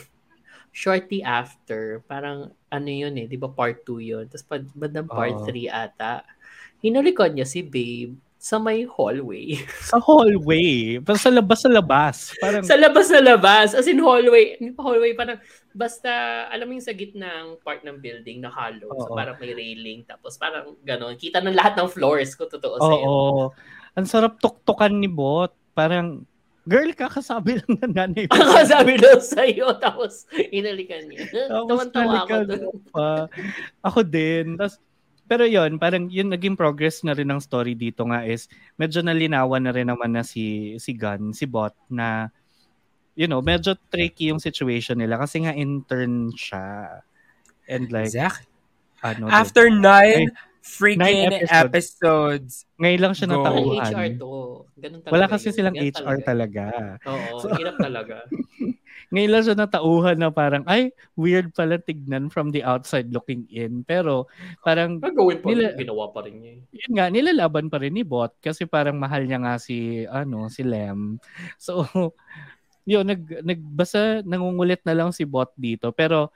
shortly 0.73 1.21
after, 1.21 2.01
parang 2.09 2.51
ano 2.73 2.89
yun 2.91 3.15
eh, 3.21 3.29
di 3.29 3.37
ba 3.37 3.53
part 3.53 3.85
2 3.85 4.01
yun. 4.01 4.25
Tapos 4.27 4.45
pag 4.49 4.65
bandang 4.73 5.07
part 5.07 5.37
Oo. 5.37 5.47
3 5.47 5.69
ata, 5.69 6.25
hinulikod 6.81 7.37
niya 7.37 7.45
si 7.47 7.61
Babe 7.61 8.17
sa 8.43 8.59
may 8.59 8.83
hallway. 8.91 9.55
Sa 9.95 10.03
hallway, 10.03 10.99
pa 10.99 11.15
sa 11.15 11.31
labas 11.31 11.63
sa 11.63 11.71
labas. 11.71 12.35
Parang 12.43 12.67
sa 12.67 12.75
labas 12.75 13.07
na 13.07 13.23
labas. 13.23 13.71
As 13.71 13.87
in 13.87 14.03
hallway. 14.03 14.59
Hindi 14.59 14.75
pa 14.75 14.83
hallway, 14.83 15.15
parang 15.15 15.39
basta, 15.71 16.11
alam 16.51 16.67
mo 16.67 16.75
yung 16.75 16.83
sa 16.83 16.91
gitna 16.91 17.47
ng 17.47 17.63
part 17.63 17.87
ng 17.87 18.03
building 18.03 18.43
na 18.43 18.51
hollow. 18.51 18.91
So 18.99 19.15
Oo. 19.15 19.15
parang 19.15 19.39
may 19.39 19.55
railing. 19.55 20.03
Tapos 20.11 20.43
parang 20.43 20.75
gano'n. 20.83 21.15
Kita 21.15 21.39
ng 21.39 21.55
lahat 21.55 21.79
ng 21.79 21.87
floors 21.87 22.35
ko, 22.35 22.51
totoo 22.51 22.83
Oo. 22.83 22.89
sa'yo. 22.91 23.11
Ang 23.95 24.07
sarap 24.11 24.43
tuktukan 24.43 24.91
ni 24.91 25.07
Bot. 25.07 25.55
Parang 25.71 26.27
girl 26.67 26.91
kakasabi 26.95 27.57
lang 27.61 27.73
ng 27.83 27.95
nanay 27.95 28.25
mo. 28.31 28.35
Ang 28.39 28.69
sabi 28.71 28.95
daw 28.99 29.19
sa'yo, 29.19 29.75
tapos 29.83 30.27
inalikan 30.55 31.07
niya. 31.11 31.27
Tapos 31.51 31.91
Tawan-tawa 31.91 32.15
ako 32.23 32.35
ko 32.47 32.79
pa. 32.95 33.11
Ako 33.83 33.99
din. 34.07 34.55
Tapos, 34.55 34.79
pero 35.27 35.49
yon 35.49 35.81
parang 35.81 36.13
yun 36.13 36.29
naging 36.29 36.59
progress 36.59 37.01
na 37.03 37.17
rin 37.17 37.31
ng 37.31 37.41
story 37.41 37.73
dito 37.73 38.05
nga 38.05 38.27
is 38.27 38.53
medyo 38.77 39.01
nalinawan 39.01 39.65
na 39.65 39.73
rin 39.73 39.89
naman 39.89 40.13
na 40.13 40.21
si 40.21 40.77
si 40.77 40.93
Gun, 40.93 41.33
si 41.33 41.49
Bot 41.49 41.73
na 41.89 42.29
you 43.17 43.29
know, 43.29 43.41
medyo 43.41 43.77
tricky 43.93 44.33
yung 44.33 44.41
situation 44.41 44.97
nila 45.01 45.21
kasi 45.21 45.45
nga 45.45 45.53
intern 45.53 46.33
siya. 46.33 47.01
And 47.69 47.89
like 47.89 48.13
Exactly. 48.13 48.49
ano 49.01 49.31
After 49.33 49.71
nine 49.73 50.29
freaking 50.63 51.03
Nine 51.03 51.35
episodes. 51.35 51.67
episodes. 51.67 52.53
ngayon 52.77 53.01
lang 53.01 53.13
siya 53.13 53.29
natauhan. 53.29 53.83
HR 53.85 54.07
to. 54.17 54.31
Ganun 54.77 55.01
talaga 55.01 55.13
Wala 55.13 55.27
kasi 55.27 55.47
yun. 55.49 55.55
silang 55.55 55.75
Ganun 55.75 55.91
HR 55.93 56.17
talaga. 56.23 56.65
Oo, 57.05 57.39
So- 57.39 57.53
hirap 57.53 57.77
talaga. 57.77 58.17
Ngayon 59.13 59.29
lang 59.29 59.45
siya 59.45 59.57
natauhan 59.59 60.17
na 60.17 60.33
parang, 60.33 60.65
ay, 60.65 60.89
weird 61.15 61.53
pala 61.53 61.77
tignan 61.77 62.27
from 62.27 62.49
the 62.49 62.65
outside 62.65 63.13
looking 63.13 63.45
in. 63.47 63.85
Pero, 63.85 64.25
parang, 64.63 64.97
Gagawin 64.97 65.37
pa 65.37 65.47
Nila- 65.47 65.69
rin, 65.69 65.85
ginawa 65.85 66.05
pa 66.09 66.25
rin 66.25 66.41
niya. 66.41 66.53
eh. 66.57 66.61
yun 66.73 66.93
nga, 66.97 67.07
nilalaban 67.07 67.69
pa 67.69 67.77
rin 67.77 67.93
ni 67.93 68.03
Bot 68.03 68.33
kasi 68.41 68.65
parang 68.65 68.97
mahal 68.97 69.29
niya 69.29 69.37
nga 69.37 69.61
si, 69.61 70.09
ano, 70.09 70.49
si 70.49 70.65
Lem. 70.65 71.21
So, 71.61 71.85
yun, 72.89 73.05
nag, 73.05 73.21
nagbasa, 73.45 74.25
nangungulit 74.25 74.81
na 74.83 74.97
lang 74.97 75.13
si 75.13 75.23
Bot 75.23 75.53
dito. 75.55 75.93
Pero, 75.93 76.33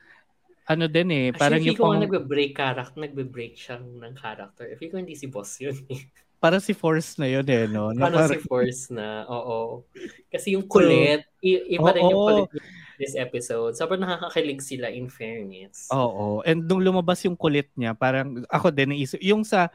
ano 0.66 0.84
din 0.90 1.08
eh, 1.14 1.26
parang 1.30 1.62
Actually, 1.62 1.70
yung 1.72 1.78
ko 1.78 1.84
pang, 1.86 1.92
nga 1.94 2.02
nagbe-break 2.04 2.52
character, 2.52 2.98
nagbe-break 2.98 3.54
siya 3.54 3.76
ng 3.78 4.14
character. 4.18 4.66
Ko 4.74 4.98
hindi 4.98 5.14
si 5.14 5.30
boss 5.30 5.62
yun 5.62 5.78
eh. 5.86 6.02
parang 6.42 6.60
si 6.60 6.76
Force 6.76 7.16
na 7.16 7.26
yun 7.26 7.46
eh, 7.48 7.64
no? 7.66 7.90
Na 7.90 8.06
Parang 8.06 8.26
parang- 8.26 8.34
si 8.34 8.38
Force 8.44 8.82
na, 8.92 9.24
oo. 9.26 9.82
Kasi 10.28 10.58
yung 10.58 10.66
kulit, 10.68 11.24
i- 11.40 11.74
iba 11.74 11.90
rin 11.90 12.04
yung 12.04 12.18
Oo. 12.18 12.26
kulit 12.46 12.50
this 12.96 13.14
episode. 13.14 13.76
Sobrang 13.76 14.00
nakakakilig 14.00 14.60
sila 14.60 14.88
in 14.88 15.08
fairness. 15.08 15.88
Oo. 15.90 16.40
And 16.42 16.64
nung 16.64 16.80
lumabas 16.80 17.24
yung 17.24 17.36
kulit 17.36 17.68
niya, 17.74 17.92
parang 17.92 18.44
ako 18.48 18.68
din 18.68 18.92
naisip, 18.92 19.20
yung 19.20 19.44
sa, 19.44 19.68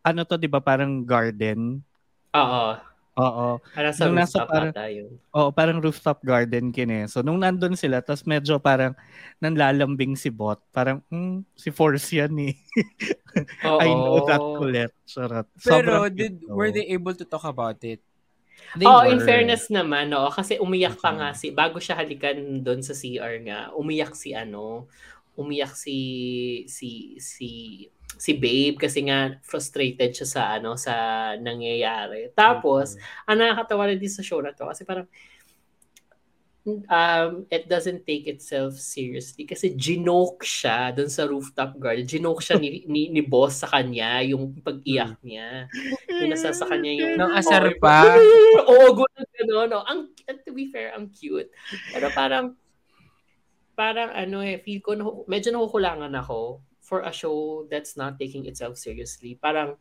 ano 0.00 0.22
to, 0.22 0.36
di 0.36 0.46
ba, 0.46 0.60
parang 0.60 1.02
garden. 1.02 1.80
Oo. 2.32 2.64
Oo. 3.16 3.56
Parang 3.72 3.94
sa 3.96 4.04
Nung 4.04 4.16
nasa 4.20 4.44
rooftop 4.44 4.48
parang- 4.52 4.74
ata 4.76 4.86
yun. 4.92 5.10
Oo, 5.32 5.48
parang 5.48 5.78
rooftop 5.80 6.18
garden 6.20 6.68
kin 6.68 6.92
eh. 6.92 7.04
So, 7.08 7.24
nung 7.24 7.40
nandun 7.40 7.72
sila, 7.72 8.04
tapos 8.04 8.28
medyo 8.28 8.60
parang 8.60 8.92
nanlalambing 9.40 10.20
si 10.20 10.28
Bot. 10.28 10.60
Parang, 10.68 11.00
hmm, 11.08 11.40
si 11.56 11.72
Force 11.72 12.12
yan 12.12 12.36
eh. 12.44 12.54
Oo. 13.64 13.80
I 13.84 13.88
know 13.88 14.20
that 14.28 14.40
kulit. 14.40 14.92
Charot. 15.08 15.48
Pero 15.64 16.04
Sobrang 16.04 16.12
did 16.12 16.36
cute, 16.44 16.52
were 16.52 16.68
they 16.68 16.92
able 16.92 17.16
to 17.16 17.24
talk 17.24 17.48
about 17.48 17.80
it? 17.80 18.04
They 18.76 18.84
oh, 18.84 19.04
in 19.04 19.20
were. 19.20 19.24
fairness 19.24 19.68
naman, 19.72 20.12
no, 20.12 20.28
kasi 20.28 20.60
umiyak 20.60 21.00
pa 21.00 21.12
nga 21.12 21.28
si 21.32 21.52
bago 21.52 21.80
siya 21.80 21.96
halikan 21.96 22.60
doon 22.60 22.80
sa 22.84 22.92
CR 22.96 23.40
nga, 23.44 23.72
umiyak 23.76 24.12
si 24.16 24.32
ano, 24.36 24.88
umiyak 25.36 25.72
si 25.76 25.96
si 26.68 27.16
si 27.20 27.48
si 28.16 28.32
Babe 28.36 28.80
kasi 28.80 29.04
nga 29.06 29.36
frustrated 29.44 30.12
siya 30.16 30.28
sa 30.28 30.42
ano 30.56 30.74
sa 30.76 30.92
nangyayari. 31.36 32.32
Tapos, 32.32 32.96
ang 33.28 33.40
nakakatawa 33.40 33.92
rin 33.92 34.00
din 34.00 34.12
sa 34.12 34.24
show 34.24 34.40
na 34.40 34.56
to 34.56 34.64
kasi 34.68 34.82
parang 34.88 35.06
um, 36.66 37.46
it 37.46 37.70
doesn't 37.70 38.02
take 38.02 38.26
itself 38.26 38.74
seriously 38.74 39.46
kasi 39.46 39.70
ginoke 39.78 40.42
siya 40.42 40.90
doon 40.90 41.06
sa 41.06 41.24
rooftop 41.28 41.78
garden. 41.78 42.08
Ginoke 42.08 42.42
siya 42.42 42.58
ni, 42.58 42.82
ni, 42.90 43.08
ni 43.12 43.22
boss 43.22 43.62
sa 43.62 43.70
kanya, 43.70 44.18
yung 44.26 44.50
pag-iyak 44.58 45.14
niya. 45.22 45.70
Yung 46.10 46.30
nasa 46.34 46.50
sa 46.50 46.66
kanya 46.66 46.92
yung... 46.92 47.12
Nang 47.14 47.32
asar 47.38 47.70
pa. 47.78 48.18
Oo, 48.70 48.98
gano'n, 48.98 49.28
gano'n. 49.38 49.68
No? 49.70 49.86
Ang, 49.86 50.10
to 50.42 50.50
be 50.50 50.66
fair, 50.66 50.90
ang 50.90 51.06
cute. 51.14 51.48
Pero 51.94 52.10
parang, 52.10 52.58
parang 53.78 54.10
ano 54.10 54.42
eh, 54.42 54.58
feel 54.58 54.82
ko, 54.82 54.98
medyo 55.30 55.54
nakukulangan 55.54 56.10
ako 56.18 56.64
for 56.86 57.02
a 57.02 57.10
show 57.10 57.66
that's 57.66 57.98
not 57.98 58.14
taking 58.14 58.46
itself 58.46 58.78
seriously. 58.78 59.34
Parang, 59.34 59.74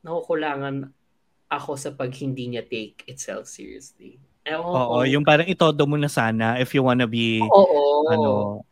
nakukulangan 0.00 0.88
ako 1.52 1.76
sa 1.76 1.92
pag 1.92 2.08
hindi 2.16 2.48
niya 2.56 2.64
take 2.64 3.04
itself 3.04 3.44
seriously. 3.44 4.16
Ewan 4.48 4.64
ko 4.64 4.72
Oo, 4.72 4.96
kung- 5.04 5.12
yung 5.12 5.24
parang 5.28 5.44
itodo 5.44 5.84
mo 5.84 6.00
na 6.00 6.08
sana 6.08 6.56
if 6.56 6.72
you 6.72 6.80
wanna 6.80 7.04
be, 7.04 7.44
Oo. 7.44 8.08
ano, 8.08 8.30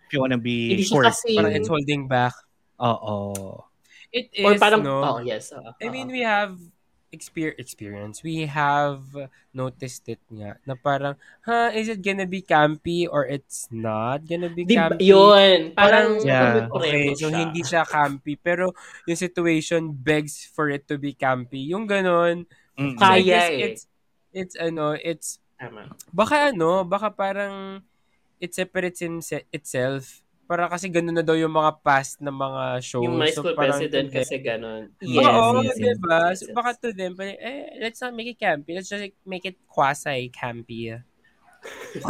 if 0.08 0.16
you 0.16 0.20
wanna 0.24 0.40
be 0.40 0.72
Hindi 0.72 0.88
siya 0.88 1.12
kasi, 1.12 1.36
Parang 1.36 1.52
it's 1.52 1.68
holding 1.68 2.08
back. 2.08 2.32
Oo. 2.80 3.60
It 4.08 4.32
is, 4.32 4.44
or 4.48 4.56
parang, 4.56 4.80
no? 4.80 5.04
oh 5.04 5.20
yes. 5.20 5.52
oo, 5.52 5.68
I 5.76 5.92
mean, 5.92 6.08
we 6.08 6.24
have 6.24 6.56
exper- 7.16 7.56
experience. 7.56 8.20
We 8.20 8.44
have 8.44 9.00
noticed 9.50 10.04
it 10.06 10.20
nga 10.28 10.60
na 10.62 10.76
parang, 10.76 11.16
huh, 11.42 11.72
is 11.72 11.88
it 11.88 12.04
gonna 12.04 12.28
be 12.28 12.44
campy 12.44 13.08
or 13.08 13.24
it's 13.24 13.64
not 13.72 14.28
gonna 14.28 14.52
be 14.52 14.68
Di, 14.68 14.76
campy? 14.76 15.08
yun, 15.08 15.72
parang, 15.72 16.20
Yeah. 16.20 16.68
Okay, 16.68 17.16
so 17.16 17.32
siya. 17.32 17.36
hindi 17.40 17.64
siya 17.64 17.82
campy. 17.82 18.36
Pero 18.36 18.76
yung 19.08 19.16
situation 19.16 19.88
begs 19.88 20.44
for 20.44 20.68
it 20.68 20.84
to 20.84 21.00
be 21.00 21.16
campy. 21.16 21.72
Yung 21.72 21.88
ganon. 21.88 22.44
So 22.76 22.84
I 23.00 23.24
Kaya 23.24 23.24
guess 23.24 23.48
eh. 23.48 23.64
it's, 23.64 23.82
it's 24.30 24.54
ano, 24.60 24.92
it's, 24.92 25.40
Tama. 25.56 25.88
baka 26.12 26.52
ano, 26.52 26.84
baka 26.84 27.08
parang 27.08 27.80
it 28.36 28.52
separates 28.52 29.00
himse- 29.00 29.48
itself. 29.48 30.20
Para 30.46 30.70
kasi 30.70 30.86
ganun 30.86 31.10
na 31.12 31.20
daw 31.20 31.34
yung 31.34 31.50
mga 31.50 31.82
past 31.82 32.22
na 32.22 32.30
mga 32.30 32.78
shows. 32.80 33.02
Yung 33.02 33.18
my 33.18 33.28
school 33.28 33.50
parang 33.52 33.76
president 33.76 34.06
them- 34.06 34.14
kasi 34.16 34.34
ganun. 34.38 34.82
Yes, 35.02 35.26
Oo, 35.26 35.46
yes, 35.60 35.74
yes, 35.74 35.98
diba? 35.98 36.18
yes, 36.24 36.38
So, 36.38 36.44
yes. 36.46 36.54
baka 36.54 36.70
to 36.78 36.88
them, 36.92 37.12
parang, 37.12 37.34
eh, 37.36 37.76
let's 37.78 37.98
not 37.98 38.14
make 38.14 38.30
it 38.30 38.38
campy. 38.38 38.70
Let's 38.72 38.86
just 38.86 39.02
like, 39.02 39.18
make 39.22 39.42
it 39.42 39.58
quasi-campy. 39.66 41.02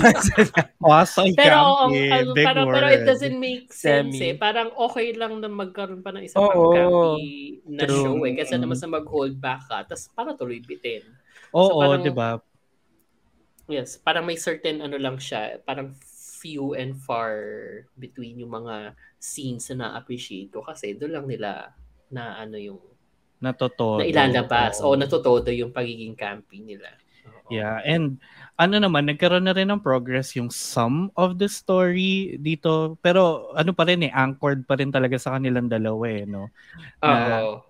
Quasi 0.77 1.33
Pero, 1.33 1.57
campy, 1.89 2.13
ano, 2.13 2.31
big 2.33 2.45
parang, 2.45 2.67
word. 2.69 2.75
pero 2.77 2.87
it 2.93 3.03
doesn't 3.05 3.39
make 3.39 3.73
sense 3.73 4.13
Semi. 4.13 4.31
eh. 4.31 4.35
Parang 4.37 4.69
okay 4.77 5.17
lang 5.17 5.41
na 5.41 5.49
magkaroon 5.49 6.05
pa 6.05 6.13
ng 6.13 6.23
isa 6.23 6.37
Oo. 6.37 6.77
campy 6.77 7.25
na 7.65 7.85
True. 7.85 8.05
show 8.05 8.21
eh. 8.23 8.37
Kasi 8.37 8.53
Mm. 8.55 8.61
naman 8.61 8.77
sa 8.77 8.85
mag-hold 8.87 9.37
back 9.37 9.65
ka, 9.65 9.79
tapos 9.87 10.13
para 10.13 10.37
tuloy 10.37 10.61
bitin. 10.61 11.09
Oo, 11.51 11.73
So, 11.73 11.81
parang- 11.81 12.05
di 12.05 12.13
ba? 12.13 12.37
Yes, 13.67 13.97
parang 13.97 14.23
may 14.23 14.37
certain 14.37 14.79
ano 14.79 14.95
lang 14.95 15.17
siya, 15.17 15.59
parang 15.61 15.91
few 16.47 16.79
and 16.79 16.95
far 16.95 17.35
between 17.99 18.39
yung 18.39 18.55
mga 18.55 18.95
scenes 19.19 19.67
na 19.75 19.91
na-appreciate 19.91 20.55
ko 20.55 20.63
kasi 20.63 20.95
doon 20.95 21.19
lang 21.19 21.27
nila 21.27 21.75
na 22.07 22.39
ano 22.39 22.55
yung 22.55 22.79
Natotodo. 23.43 24.01
na 24.01 24.07
ilalabas 24.07 24.79
Oo. 24.81 24.95
o 24.95 24.97
natutodo 24.97 25.51
yung 25.51 25.75
pagiging 25.75 26.15
campy 26.15 26.63
nila. 26.63 26.95
Oo. 27.27 27.51
Yeah, 27.51 27.83
and 27.83 28.23
ano 28.55 28.79
naman, 28.79 29.11
nagkaroon 29.11 29.45
na 29.45 29.53
rin 29.53 29.69
ng 29.69 29.83
progress 29.83 30.39
yung 30.39 30.49
some 30.49 31.11
of 31.19 31.37
the 31.37 31.51
story 31.51 32.39
dito. 32.39 32.97
Pero 33.03 33.53
ano 33.53 33.75
pa 33.75 33.85
rin 33.85 34.07
eh, 34.07 34.13
anchored 34.15 34.65
pa 34.65 34.79
rin 34.79 34.95
talaga 34.95 35.19
sa 35.19 35.37
kanilang 35.37 35.67
dalawa 35.67 36.07
eh, 36.07 36.25
no? 36.25 36.49
Oo. 37.03 37.67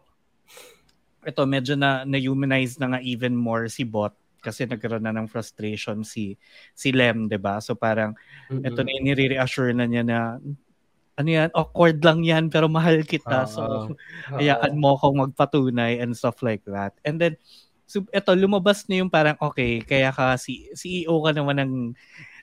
Ito, 1.26 1.42
medyo 1.48 1.74
na, 1.74 2.06
na-humanize 2.06 2.78
na 2.78 2.94
nga 2.94 3.00
even 3.02 3.34
more 3.34 3.66
si 3.66 3.82
Bot 3.82 4.14
kasi 4.46 4.62
nagkaroon 4.70 5.02
na 5.02 5.10
ng 5.10 5.26
frustration 5.26 6.06
si 6.06 6.38
si 6.78 6.94
Lem, 6.94 7.26
'di 7.26 7.42
ba? 7.42 7.58
So 7.58 7.74
parang 7.74 8.14
ito 8.62 8.78
na 8.86 8.90
yung 8.94 9.06
nire-reassure 9.10 9.74
na 9.74 9.90
niya 9.90 10.06
na 10.06 10.18
ano 11.16 11.28
yan, 11.32 11.48
awkward 11.56 11.98
lang 12.04 12.22
yan 12.22 12.52
pero 12.52 12.68
mahal 12.68 13.02
kita. 13.02 13.48
Oo. 13.48 13.50
so 13.50 13.62
Oo. 13.90 14.38
hayaan 14.38 14.76
mo 14.76 14.94
akong 14.94 15.16
magpatunay 15.26 15.98
and 15.98 16.12
stuff 16.14 16.44
like 16.44 16.62
that. 16.68 16.92
And 17.02 17.16
then, 17.16 17.34
so, 17.88 18.04
eto, 18.12 18.36
lumabas 18.36 18.84
na 18.86 19.00
yung 19.00 19.08
parang, 19.08 19.34
okay, 19.40 19.80
kaya 19.80 20.12
ka, 20.12 20.36
si, 20.36 20.68
CEO 20.76 21.24
ka 21.24 21.32
naman 21.32 21.56
ng 21.56 21.72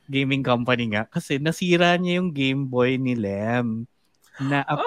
gaming 0.10 0.44
company 0.44 0.92
nga 0.98 1.08
kasi 1.08 1.40
nasira 1.40 1.96
niya 1.96 2.20
yung 2.20 2.34
Game 2.36 2.68
Boy 2.68 2.98
ni 3.00 3.14
Lem. 3.16 3.86
Na, 4.42 4.66
Mm, 4.66 4.82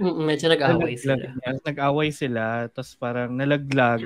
medyo 0.00 0.48
nag-away 0.48 0.96
sila. 0.96 1.14
Nag-away 1.60 2.10
sila, 2.10 2.44
tapos 2.72 2.96
parang 2.96 3.36
nalaglag. 3.36 4.02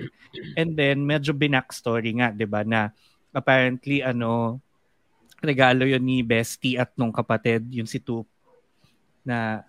And 0.59 0.75
then, 0.75 1.07
medyo 1.07 1.31
binackstory 1.31 2.11
nga, 2.19 2.35
di 2.35 2.45
ba, 2.45 2.67
na 2.67 2.91
apparently, 3.31 4.03
ano, 4.03 4.59
regalo 5.39 5.87
yun 5.87 6.03
ni 6.03 6.27
Bestie 6.27 6.77
at 6.77 6.91
nung 6.99 7.15
kapatid, 7.15 7.63
yung 7.71 7.87
si 7.87 8.03
Tup, 8.03 8.27
na, 9.23 9.63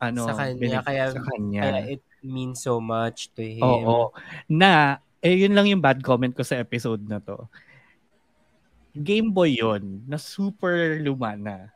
ano, 0.00 0.24
Sa 0.26 0.34
kanya, 0.34 0.80
kaya- 0.80 1.12
sa 1.12 1.22
kanya. 1.22 1.62
Kaya 1.62 1.80
it 1.98 2.04
means 2.24 2.64
so 2.64 2.82
much 2.82 3.30
to 3.36 3.44
him. 3.44 3.62
Oo. 3.62 4.10
Na, 4.48 4.98
eh 5.20 5.34
yun 5.34 5.54
lang 5.54 5.66
yung 5.66 5.82
bad 5.82 6.02
comment 6.02 6.32
ko 6.34 6.42
sa 6.42 6.58
episode 6.58 7.02
na 7.06 7.18
to. 7.18 7.46
Game 8.98 9.30
Boy 9.30 9.58
yun, 9.58 10.02
na 10.08 10.18
super 10.18 10.98
luma 10.98 11.38
na. 11.38 11.70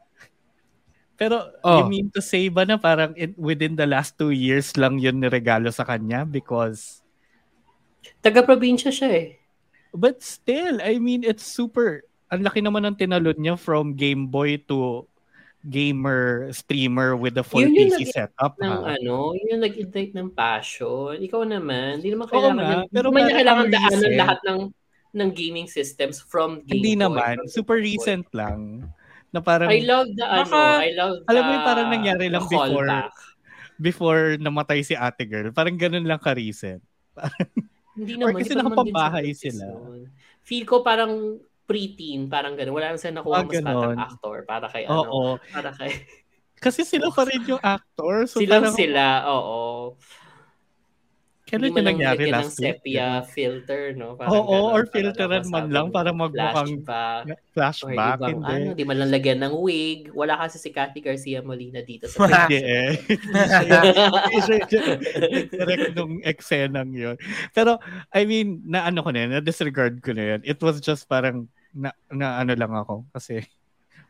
Pero, 1.15 1.53
Oh. 1.61 1.79
you 1.79 1.89
mean 1.89 2.09
to 2.11 2.21
say 2.21 2.49
ba 2.49 2.63
na 2.63 2.77
parang 2.77 3.13
in, 3.15 3.33
within 3.37 3.75
the 3.75 3.85
last 3.85 4.17
two 4.17 4.31
years 4.31 4.75
lang 4.75 4.97
yun 4.97 5.17
niregalo 5.17 5.69
sa 5.69 5.85
kanya? 5.85 6.25
Because, 6.25 7.01
Taga-probinsya 8.19 8.91
siya 8.91 9.11
eh. 9.13 9.29
but 9.93 10.19
still, 10.19 10.81
I 10.81 10.97
mean, 10.97 11.23
it's 11.23 11.45
super, 11.45 12.03
ang 12.29 12.43
laki 12.43 12.59
naman 12.59 12.83
ng 12.85 12.97
tinalon 12.97 13.37
niya 13.37 13.55
from 13.55 13.93
Game 13.93 14.27
Boy 14.27 14.57
to 14.67 15.07
gamer, 15.63 16.51
streamer 16.51 17.15
with 17.15 17.37
a 17.37 17.45
full 17.45 17.63
Yun 17.63 17.71
PC 17.71 18.11
setup. 18.11 18.59
ng 18.59 18.67
ha? 18.73 18.99
ano, 18.99 19.31
yun 19.33 19.55
yung 19.55 19.63
nag-ignite 19.63 20.11
ng 20.11 20.29
passion. 20.29 21.15
Ikaw 21.15 21.43
naman, 21.45 22.03
hindi 22.03 22.11
naman 22.11 22.27
Oo 22.27 22.33
kailangan, 22.33 22.59
nga, 22.59 22.73
yung, 22.73 22.83
pero 22.91 23.07
hindi 23.07 23.15
man 23.15 23.23
niya 23.23 23.37
kailangan 23.37 23.63
ang 23.63 23.71
daanan 23.71 23.93
recent- 24.01 24.19
lahat 24.19 24.39
ng 24.43 24.61
ng 25.13 25.31
gaming 25.31 25.69
systems 25.69 26.19
from 26.19 26.65
Game 26.65 26.81
Hindi 26.81 26.97
Boy, 26.97 27.03
naman, 27.05 27.35
super 27.47 27.77
Game 27.77 27.85
Boy. 27.85 27.91
recent 27.95 28.27
lang. 28.33 28.61
Na 29.33 29.41
parang, 29.41 29.69
I 29.69 29.81
love 29.81 30.13
the 30.13 30.23
ano, 30.23 30.45
Baka- 30.45 30.79
I 30.79 30.91
love 30.93 31.15
the 31.17 31.27
Alam 31.27 31.43
mo 31.43 31.51
yung 31.51 31.67
parang 31.67 31.89
nangyari 31.89 32.27
lang 32.29 32.45
before. 32.45 32.85
callback. 32.85 33.13
before 33.75 34.23
namatay 34.37 34.81
si 34.81 34.95
ate 34.95 35.25
girl. 35.25 35.51
Parang 35.51 35.75
ganun 35.75 36.05
lang 36.05 36.21
ka-recent. 36.21 36.79
Hindi 37.93 38.15
Or 38.15 38.31
naman. 38.31 38.39
kasi 38.39 38.53
pa 38.53 38.57
naman 38.57 38.71
nakapabahay 38.71 39.29
sila. 39.33 39.65
Feel 40.41 40.65
ko 40.65 40.81
parang 40.81 41.41
preteen, 41.65 42.25
parang 42.27 42.55
ganun. 42.55 42.73
Wala 42.73 42.93
lang 42.93 43.01
sila 43.01 43.19
nakuha 43.19 43.35
Ah, 43.35 43.45
mas 43.45 43.59
batang 43.59 43.99
actor 43.99 44.37
para 44.45 44.67
kay 44.69 44.85
ano, 44.85 45.03
Oo. 45.03 45.21
para 45.49 45.73
kay 45.73 45.91
Kasi 46.57 46.87
sila 46.87 47.11
pa 47.11 47.27
rin 47.27 47.43
yung 47.43 47.59
actor. 47.59 48.23
So 48.25 48.39
silang 48.39 48.71
parang, 48.71 48.77
sila, 48.77 49.05
oo. 49.27 49.97
Kailan 51.53 51.77
yung 51.77 51.85
nangyari 51.85 52.33
ng 52.33 52.33
last 52.33 52.57
week? 52.57 52.81
sepia 52.81 53.21
filter, 53.29 53.93
no? 53.93 54.17
Oo, 54.17 54.73
ganun, 54.73 54.73
or 54.73 54.83
filteran 54.89 55.45
man 55.53 55.69
lang 55.69 55.93
para 55.93 56.09
magmukhang 56.09 56.81
flashback. 56.81 57.25
Or 57.29 57.37
flashback. 57.53 58.17
ibang, 58.17 58.41
Hindi. 58.41 58.57
ano, 58.57 58.69
di 58.73 58.85
man 58.89 58.97
lang 58.97 59.13
lagyan 59.13 59.41
ng 59.45 59.55
wig. 59.61 60.09
Wala 60.17 60.41
kasi 60.41 60.57
si 60.57 60.73
Cathy 60.73 61.05
Garcia 61.05 61.45
Molina 61.45 61.85
dito 61.85 62.09
sa 62.09 62.25
Hindi 62.49 62.57
eh. 62.57 62.97
Hindi 64.33 65.29
yung 65.29 65.49
direct 65.53 65.89
nung 65.93 66.15
eksenang 66.25 66.97
yun. 66.97 67.21
Pero, 67.53 67.77
I 68.17 68.25
mean, 68.25 68.65
na 68.65 68.89
ano 68.89 69.05
ko 69.05 69.13
na 69.13 69.29
yun, 69.29 69.31
na 69.37 69.45
disregard 69.45 70.01
ko 70.01 70.17
na 70.17 70.25
yun. 70.25 70.41
It 70.49 70.57
was 70.65 70.81
just 70.81 71.05
parang, 71.05 71.53
na, 71.77 71.93
na 72.09 72.41
ano 72.41 72.57
lang 72.57 72.73
ako 72.73 73.05
kasi 73.13 73.45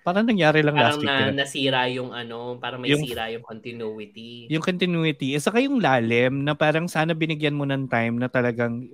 parang 0.02 0.26
nangyari 0.26 0.60
lang 0.60 0.74
Parang 0.74 0.98
last 0.98 1.00
week. 1.00 1.08
na, 1.08 1.16
yun. 1.22 1.34
nasira 1.34 1.82
yung 1.88 2.10
ano, 2.10 2.58
parang 2.58 2.82
may 2.82 2.90
Yung- 2.90 3.06
sira 3.06 3.30
yung 3.30 3.42
continuity. 3.42 4.50
yung 4.50 4.60
continuity. 4.60 5.34
Isa 5.34 5.48
kayong 5.48 5.78
lalim 5.78 6.42
na 6.42 6.52
parang 6.52 6.86
sana 6.86 7.14
binigyan 7.14 7.54
mo 7.54 7.62
ng 7.62 7.86
time 7.86 8.18
na 8.18 8.26
talagang, 8.26 8.90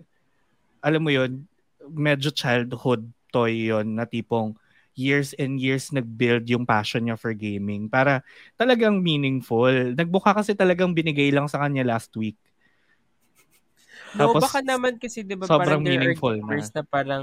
alam 0.78 1.00
mo 1.00 1.08
yun, 1.08 1.48
medyo 1.88 2.28
childhood 2.28 3.02
toy 3.28 3.68
yon 3.68 3.96
na 3.96 4.04
tipong 4.04 4.52
years 4.92 5.30
and 5.38 5.62
years 5.62 5.94
nag-build 5.94 6.42
yung 6.50 6.66
passion 6.66 7.06
niya 7.06 7.14
for 7.14 7.30
gaming 7.30 7.86
para 7.86 8.20
talagang 8.58 8.98
meaningful. 8.98 9.70
Nagbuka 9.94 10.34
kasi 10.34 10.52
talagang 10.52 10.90
binigay 10.90 11.30
lang 11.30 11.46
sa 11.46 11.62
kanya 11.62 11.86
last 11.86 12.10
week. 12.18 12.34
No, 14.16 14.32
Tapos, 14.32 14.42
baka 14.48 14.60
naman 14.64 14.96
kasi 14.96 15.20
'di 15.20 15.36
ba 15.36 15.44
sobrang 15.44 15.78
parang 15.78 15.82
meaningful 15.84 16.34
na. 16.40 16.56
na. 16.56 16.80
parang 16.82 17.22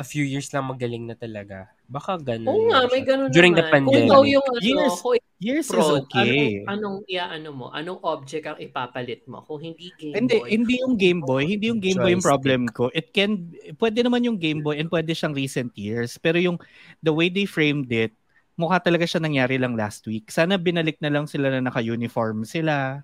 a 0.00 0.04
few 0.06 0.24
years 0.24 0.48
lang 0.56 0.64
magaling 0.64 1.04
na 1.04 1.12
talaga. 1.12 1.68
Baka 1.84 2.16
ganun. 2.16 2.48
Oo 2.48 2.72
nga, 2.72 2.88
may 2.88 3.04
ganun 3.04 3.28
During 3.28 3.52
the 3.52 3.68
naman. 3.68 3.84
Kung 3.84 3.92
pandemic. 3.92 4.08
ikaw 4.08 4.22
yung 4.24 4.46
ano, 4.48 4.64
Years. 4.64 4.96
kung 5.04 5.14
Years 5.40 5.68
pro, 5.72 5.80
is 5.80 5.90
okay. 6.04 6.64
anong, 6.64 6.68
anong, 6.68 6.96
yeah, 7.08 7.28
ano 7.32 7.48
mo, 7.52 7.66
anong 7.72 8.00
object 8.04 8.44
ang 8.44 8.60
ipapalit 8.60 9.24
mo? 9.24 9.40
Kung 9.44 9.60
hindi 9.60 9.88
Game 9.96 10.12
Hindi, 10.16 10.36
Boy. 10.36 10.48
hindi 10.52 10.74
yung 10.80 10.94
Game 10.96 11.20
Boy, 11.24 11.42
hindi 11.48 11.64
yung 11.68 11.80
Game 11.80 11.96
Boy 11.96 12.12
yung 12.12 12.24
problem 12.24 12.68
ko. 12.68 12.92
It 12.92 13.12
can 13.12 13.52
pwede 13.80 14.04
naman 14.04 14.24
yung 14.24 14.36
Game 14.36 14.60
Boy 14.60 14.80
and 14.80 14.92
pwede 14.92 15.12
siyang 15.16 15.32
recent 15.32 15.72
years, 15.76 16.20
pero 16.20 16.36
yung 16.36 16.60
the 17.00 17.12
way 17.12 17.32
they 17.32 17.48
framed 17.48 17.88
it, 17.88 18.12
mukha 18.60 18.84
talaga 18.84 19.08
siya 19.08 19.24
nangyari 19.24 19.56
lang 19.56 19.72
last 19.80 20.04
week. 20.04 20.28
Sana 20.28 20.60
binalik 20.60 21.00
na 21.00 21.08
lang 21.08 21.24
sila 21.24 21.48
na 21.48 21.64
naka-uniform 21.64 22.44
sila 22.44 23.00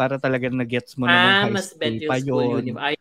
para 0.00 0.16
talaga 0.16 0.48
na-gets 0.48 0.96
mo 0.96 1.04
na 1.04 1.12
ah, 1.12 1.44
high 1.44 1.52
mas 1.52 1.76
bet 1.76 2.00
school 2.00 2.00
yung 2.00 2.08
pa 2.08 2.16
school 2.16 2.40
yun. 2.40 2.56
uniform. 2.64 2.84
Ay, 2.84 2.94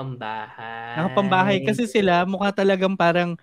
pambahay. 0.00 0.96
Nakapambahay 0.96 1.56
kasi 1.68 1.84
sila, 1.84 2.24
mukha 2.24 2.48
talagang 2.56 2.96
parang 2.96 3.36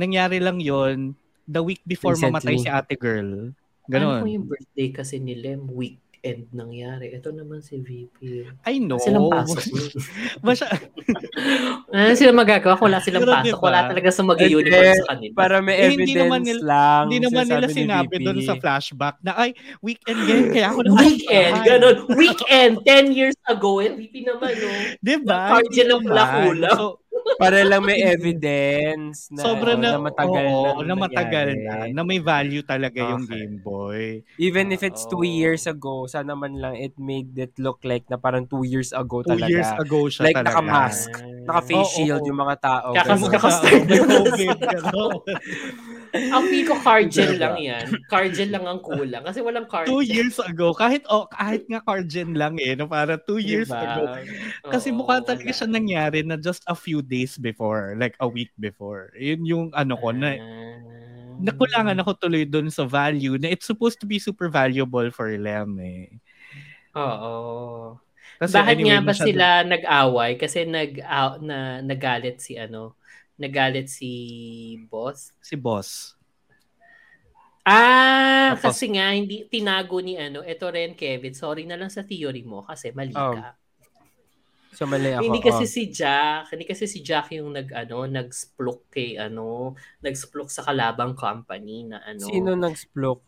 nangyari 0.00 0.40
lang 0.40 0.56
yon 0.56 1.12
the 1.44 1.60
week 1.60 1.84
before 1.84 2.16
mamatay 2.16 2.56
Recently. 2.56 2.64
si 2.64 2.70
ate 2.72 2.96
girl. 2.96 3.52
Ano 3.52 3.90
Ganon. 3.90 4.20
kung 4.24 4.32
yung 4.32 4.46
birthday 4.48 4.88
kasi 4.94 5.20
ni 5.20 5.36
Lem, 5.36 5.68
weekend 6.20 6.52
nangyari. 6.52 7.16
Ito 7.16 7.32
naman 7.32 7.64
si 7.64 7.80
VP. 7.80 8.44
I 8.68 8.76
know. 8.76 9.00
Silang 9.00 9.32
pasok. 9.32 9.64
Masya, 10.44 10.68
ano 11.88 12.12
sila 12.12 12.32
magagawa? 12.36 12.76
Wala 12.76 13.00
silang 13.00 13.24
Pero 13.24 13.32
pasok. 13.40 13.48
diba? 13.48 13.64
Wala 13.64 13.80
talaga 13.88 14.08
sa 14.12 14.20
Hindi, 14.20 14.28
sa 14.94 15.08
kanila. 15.08 15.32
Para 15.32 15.56
may 15.64 15.76
Eh, 15.80 15.88
hindi 15.88 16.12
evidence 16.12 16.20
naman 16.20 16.40
nila- 16.44 16.60
lang. 16.62 17.02
hindi 17.08 17.18
naman 17.24 17.44
nila 17.48 17.66
sinabi 17.72 18.14
doon 18.20 18.38
sa 18.44 18.54
flashback 18.54 19.16
na 19.24 19.32
ay, 19.34 19.50
weekend 19.80 20.20
yan, 20.28 20.42
kaya 20.52 20.66
ako 20.68 20.80
na 20.84 20.90
Weekend, 21.00 21.54
ganun. 21.64 21.96
Weekend, 22.20 22.72
10 22.84 23.16
years 23.16 23.38
ago. 23.46 23.80
Eh, 23.80 23.88
VP 23.90 24.14
naman, 24.22 24.52
no? 24.52 24.68
Diba? 25.00 25.40
Yung 25.40 25.48
card 25.48 25.64
Hindi 25.66 25.82
lang 25.88 26.00
pala 26.04 26.20
naman. 26.20 26.44
kulang. 26.44 26.76
So, 26.76 26.84
Para 27.36 27.62
lang 27.62 27.82
may 27.82 28.00
evidence 28.00 29.28
na, 29.28 29.40
sobra 29.40 29.76
na, 29.76 29.94
na 29.94 30.00
matagal 30.02 30.44
oo, 30.46 30.80
na, 30.80 30.88
na 30.88 30.94
matagal 30.96 31.48
na, 31.54 31.74
na 31.88 32.02
may 32.02 32.18
value 32.18 32.60
talaga 32.60 32.98
yung 32.98 33.22
Okay. 33.22 33.46
Game 33.46 33.56
Boy. 33.60 34.02
Even 34.36 34.70
if 34.70 34.80
it's 34.80 35.04
two 35.04 35.22
years 35.22 35.64
ago, 35.64 36.04
sana 36.04 36.32
man 36.32 36.56
lang 36.56 36.74
it 36.74 36.96
made 36.96 37.30
it 37.36 37.54
look 37.56 37.78
like 37.82 38.02
na 38.08 38.16
parang 38.16 38.44
two 38.44 38.64
years 38.64 38.90
ago 38.90 39.22
Two 39.22 39.36
talaga. 39.36 39.52
years 39.52 39.70
ago 39.72 40.08
siya 40.08 40.22
Like, 40.26 40.36
talaga. 40.36 40.48
naka-mask. 40.56 41.10
Naka-face 41.44 41.90
shield 41.92 42.22
oo. 42.24 42.28
yung 42.28 42.40
mga 42.40 42.56
tao. 42.58 42.88
Kakas- 42.92 43.62
May 43.86 44.00
COVID. 44.00 44.58
Ang 46.10 46.44
pico 46.46 46.74
card 46.76 47.06
gel 47.08 47.34
Diba? 47.34 47.42
lang 47.46 47.56
yan. 47.56 47.84
Card 48.06 48.32
gel 48.32 48.50
lang 48.50 48.64
ang 48.64 48.78
kulang. 48.78 49.22
Kasi 49.22 49.38
walang 49.38 49.64
card 49.64 49.86
two 49.86 50.00
gel. 50.00 50.10
years 50.16 50.36
ago, 50.36 50.70
kahit 50.72 51.06
oh, 51.06 51.26
kahit 51.26 51.64
nga 51.64 51.78
Cargen 51.80 52.34
lang 52.34 52.56
eh, 52.56 52.74
no, 52.74 52.86
para 52.86 53.14
two 53.14 53.38
years 53.38 53.66
Diba? 53.66 53.82
ago. 53.84 54.02
Kasi 54.66 54.90
Oo, 54.90 54.96
mukha 54.96 55.20
talaga 55.20 55.46
wala. 55.46 55.56
siya 55.56 55.68
nangyari 55.68 56.20
na 56.20 56.34
just 56.34 56.66
a 56.66 56.74
few 56.74 56.98
days 57.00 57.34
before, 57.34 57.94
like 57.94 58.18
a 58.18 58.26
week 58.26 58.50
before. 58.56 59.14
Yun 59.14 59.42
yung 59.44 59.66
ano 59.72 59.94
ko 59.94 60.10
na 60.10 60.34
Ah. 60.34 60.76
nakulangan 61.40 61.96
ako 61.96 62.10
tuloy 62.18 62.44
doon 62.44 62.68
sa 62.68 62.84
value 62.84 63.36
na 63.36 63.48
it's 63.48 63.64
supposed 63.64 63.96
to 63.96 64.04
be 64.04 64.18
super 64.18 64.46
valuable 64.46 65.08
for 65.08 65.30
Lem 65.32 65.78
eh. 65.80 66.20
Oo. 66.92 67.96
Kasi 68.36 68.56
Bakit 68.56 68.74
anyway, 68.74 68.88
nga 68.88 68.98
ba 68.98 69.06
masyado- 69.06 69.28
sila 69.28 69.46
nag-away? 69.62 70.30
Kasi 70.36 70.58
nag 70.64 70.92
na 71.40 71.58
nagalit 71.80 72.40
si 72.40 72.56
ano, 72.56 72.96
nagalit 73.40 73.88
si 73.88 74.12
boss. 74.86 75.32
si 75.40 75.56
boss? 75.56 76.14
Ah, 77.64 78.56
Tapos- 78.56 78.76
kasi 78.76 78.92
nga 78.96 79.12
hindi 79.12 79.44
tinago 79.48 80.00
ni 80.00 80.16
ano, 80.16 80.40
ito 80.44 80.64
rin 80.68 80.96
Kevin. 80.96 81.36
Sorry 81.36 81.64
na 81.68 81.76
lang 81.76 81.88
sa 81.92 82.04
theory 82.04 82.44
mo 82.44 82.64
kasi 82.64 82.92
mali 82.92 83.12
Oh, 83.16 83.36
ka. 83.36 83.56
So 84.70 84.86
mali 84.86 85.12
ako. 85.12 85.22
hindi 85.28 85.40
kasi 85.42 85.64
oh. 85.66 85.70
si 85.70 85.82
Jack, 85.90 86.54
hindi 86.54 86.64
kasi 86.64 86.84
si 86.88 87.02
Jack 87.02 87.34
yung 87.36 87.52
nag 87.52 87.68
ano, 87.74 88.06
nag-splook 88.06 88.88
kay 88.88 89.18
ano, 89.18 89.76
nag-splook 90.00 90.48
sa 90.48 90.64
kalabang 90.64 91.12
company 91.12 91.84
na 91.84 92.00
ano. 92.00 92.22
Sino 92.24 92.56
nag-splook? 92.56 93.20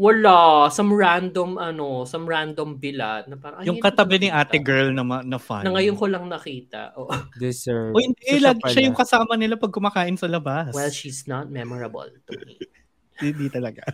Wala, 0.00 0.72
some 0.72 0.96
random 0.96 1.60
ano, 1.60 2.08
some 2.08 2.24
random 2.24 2.80
bilat 2.80 3.28
na 3.28 3.36
parang 3.36 3.60
Yung 3.68 3.76
hindi 3.76 3.84
katabi 3.84 4.16
ni 4.16 4.28
ate 4.32 4.56
girl 4.56 4.88
na, 4.96 5.04
ma- 5.04 5.20
na 5.20 5.36
fan. 5.36 5.60
Na 5.68 5.76
ngayon 5.76 5.92
ko 5.92 6.08
lang 6.08 6.24
nakita. 6.24 6.96
Oh. 6.96 7.12
Deserve. 7.36 7.92
O 7.92 8.00
hindi, 8.00 8.16
So, 8.24 8.32
siya 8.32 8.40
lagi 8.48 8.62
siya 8.72 8.88
yung 8.88 8.96
kasama 8.96 9.36
nila 9.36 9.60
pag 9.60 9.68
kumakain 9.68 10.16
sa 10.16 10.24
labas. 10.24 10.72
Well, 10.72 10.88
she's 10.88 11.28
not 11.28 11.52
memorable 11.52 12.08
to 12.08 12.32
me. 12.48 12.56
hindi 13.20 13.52
talaga. 13.52 13.84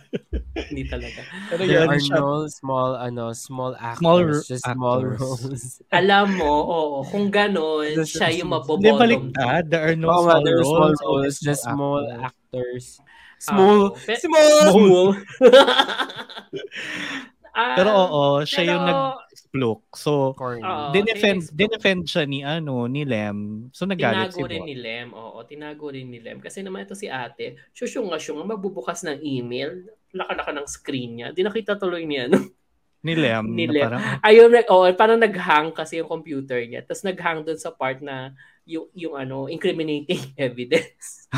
Hindi 0.71 0.87
talaga. 0.87 1.19
Pero 1.51 1.67
There 1.67 1.83
yun, 1.83 1.91
are 1.91 1.99
siya, 1.99 2.15
no 2.23 2.47
small, 2.47 2.95
ano, 2.95 3.35
small 3.35 3.75
actors. 3.75 3.99
Small 3.99 4.23
just 4.47 4.63
small 4.63 4.99
actors. 5.03 5.19
roles. 5.19 5.63
Alam 5.99 6.39
mo, 6.39 6.47
oo, 6.63 6.97
kung 7.03 7.27
gano'n, 7.27 7.99
This 7.99 8.15
siya 8.15 8.31
yung 8.31 8.47
hindi 8.47 8.55
mabobottom. 8.55 8.95
baliktad. 8.95 9.63
There 9.67 9.83
are 9.83 9.97
no 9.99 10.07
nga, 10.07 10.15
small 10.23 10.39
there 10.47 10.55
roles. 10.55 10.71
small 10.71 10.93
roles, 11.03 11.35
just 11.43 11.63
small 11.67 11.99
actors. 12.07 12.31
actors. 12.31 12.85
Small, 13.37 13.93
Oo. 13.93 13.97
Pe- 13.97 14.17
small, 14.17 14.57
Small. 14.73 15.07
Ah, 17.57 17.73
Pero 17.73 17.89
oo, 17.89 18.45
siya 18.45 18.69
yung 18.69 18.85
pero, 18.85 19.17
nag-splook. 19.17 19.81
So. 19.97 20.37
Oo. 20.37 20.93
dinefend, 20.93 21.41
siya 21.41 21.49
yung 21.49 21.57
dinefend 21.57 22.01
siya 22.05 22.23
ni, 22.29 22.45
ano, 22.45 22.85
ni 22.85 23.01
Lem. 23.01 23.73
So, 23.73 23.89
nagalit 23.89 24.29
si 24.29 24.37
Tinago 24.37 24.45
rin 24.45 24.61
ni 24.69 24.77
Lem. 24.77 25.09
Oo, 25.17 25.41
tinago 25.41 25.89
rin 25.89 26.05
ni 26.05 26.21
Lem. 26.21 26.37
Kasi 26.37 26.61
naman 26.61 26.85
ito 26.85 26.93
si 26.93 27.09
ate, 27.09 27.57
syusyong-asyong, 27.73 28.45
magbubukas 28.45 29.01
ng 29.09 29.25
email, 29.25 29.89
laka-laka 30.13 30.53
ng 30.53 30.69
screen 30.69 31.11
niya. 31.17 31.27
Di 31.33 31.41
nakita 31.41 31.81
tuloy 31.81 32.05
niya, 32.05 32.29
no? 32.29 32.37
Ni 33.09 33.17
Lem. 33.17 33.45
Ni 33.57 33.65
na 33.65 33.73
Lem. 33.73 33.83
Parang, 33.89 34.01
Ayun, 34.21 34.49
like, 34.53 34.69
oh, 34.69 34.85
parang 34.93 35.17
nag-hang 35.17 35.73
kasi 35.73 35.97
yung 35.97 36.13
computer 36.13 36.61
niya. 36.61 36.85
Tapos 36.85 37.01
nag-hang 37.01 37.41
doon 37.41 37.57
sa 37.57 37.73
part 37.73 38.05
na 38.05 38.37
yung, 38.67 38.87
yung 38.91 39.15
ano, 39.15 39.47
incriminating 39.47 40.19
evidence. 40.37 41.31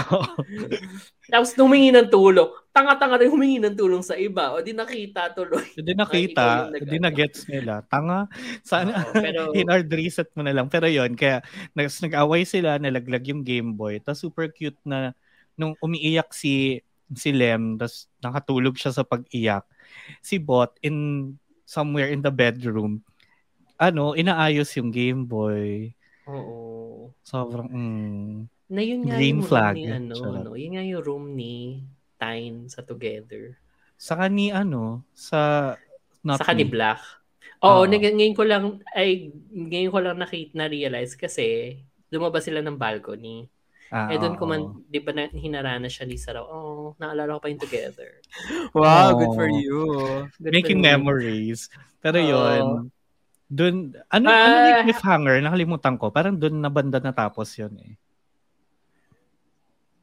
Tapos 1.31 1.53
humingi 1.53 1.93
ng 1.93 2.09
tulong. 2.09 2.49
Tanga-tanga 2.73 3.21
rin 3.21 3.29
humingi 3.29 3.61
ng 3.61 3.77
tulong 3.77 4.01
sa 4.01 4.17
iba. 4.17 4.49
O 4.57 4.65
di 4.65 4.73
nakita 4.73 5.29
tuloy. 5.37 5.61
Ikaw 5.77 5.93
nakita, 5.93 6.43
nag- 6.73 6.81
hindi 6.89 6.97
na-gets 6.97 7.45
nila. 7.45 7.85
Tanga. 7.85 8.25
Sana, 8.65 9.05
Oo, 9.05 9.13
pero- 9.13 9.53
hinard 9.57 9.85
reset 9.93 10.33
mo 10.33 10.41
na 10.41 10.57
lang. 10.57 10.65
Pero 10.67 10.89
yon 10.89 11.13
kaya 11.13 11.45
nag, 11.77 11.85
nag-away 11.85 12.49
sila, 12.49 12.81
nalaglag 12.81 13.29
yung 13.29 13.45
Game 13.45 13.77
Boy. 13.77 14.01
Tapos 14.01 14.25
super 14.25 14.49
cute 14.49 14.77
na 14.81 15.13
nung 15.53 15.77
umiiyak 15.79 16.33
si 16.33 16.81
si 17.09 17.33
Lem, 17.33 17.73
tapos 17.77 18.05
nakatulog 18.21 18.77
siya 18.77 18.93
sa 18.93 19.01
pag-iyak. 19.01 19.65
Si 20.21 20.37
Bot 20.37 20.77
in 20.85 21.33
somewhere 21.65 22.09
in 22.09 22.21
the 22.21 22.29
bedroom, 22.29 23.01
ano, 23.77 24.13
inaayos 24.13 24.69
yung 24.77 24.89
Game 24.93 25.25
Boy. 25.25 25.93
Oo. 26.29 26.57
Sobrang, 27.25 27.69
mm, 27.69 28.35
Na 28.69 28.81
yun 28.85 29.01
nga 29.01 29.17
Green 29.17 29.41
yung 29.41 29.49
flag. 29.49 29.73
room 29.73 29.81
ni 29.81 29.85
ano, 29.89 30.13
Charot. 30.13 30.43
no? 30.45 30.53
Yun 30.53 30.73
nga 30.77 30.83
yung 30.85 31.01
room 31.03 31.25
ni 31.33 31.81
Tyne 32.21 32.69
sa 32.69 32.85
Together. 32.85 33.57
Saka 33.97 34.29
ni 34.29 34.53
ano, 34.53 35.01
sa 35.11 35.73
Not 36.21 36.43
sa 36.43 36.53
ni 36.53 36.67
Me. 36.67 36.71
Black. 36.71 37.01
Oo, 37.65 37.83
Oo. 37.83 37.89
nag- 37.89 38.15
ngayon 38.15 38.35
ko 38.37 38.43
lang 38.47 38.63
ay 38.93 39.31
ngayon 39.51 39.91
ko 39.91 39.99
lang 39.99 40.15
nakita 40.19 40.53
na 40.55 40.67
realize 40.67 41.15
kasi 41.15 41.79
lumabas 42.07 42.45
sila 42.47 42.63
ng 42.63 42.77
balcony. 42.77 43.49
Ah, 43.89 44.13
eh 44.13 44.21
doon 44.21 44.37
ko 44.37 44.45
man, 44.45 44.85
di 44.85 45.01
ba 45.01 45.09
na, 45.09 45.25
hinarana 45.33 45.89
siya 45.89 46.05
ni 46.05 46.13
Sarah, 46.13 46.45
oh, 46.45 46.93
naalala 47.01 47.41
ko 47.41 47.41
pa 47.41 47.49
yung 47.49 47.57
Together. 47.57 48.21
Wow, 48.77 49.17
Oo. 49.17 49.17
good 49.17 49.33
for 49.33 49.49
you. 49.49 49.77
Good 50.37 50.53
Making 50.53 50.79
me. 50.79 50.93
memories. 50.93 51.73
Pero 51.97 52.21
Oo. 52.21 52.29
yun, 52.29 52.65
dun, 53.49 53.97
ano, 54.13 54.25
ano 54.29 54.29
Ah. 54.29 54.67
yung 54.69 54.81
cliffhanger? 54.85 55.41
Nakalimutan 55.41 55.97
ko. 55.97 56.13
Parang 56.13 56.37
dun 56.37 56.61
na 56.61 56.69
banda 56.69 57.01
natapos 57.01 57.57
yun 57.57 57.73
eh. 57.81 57.93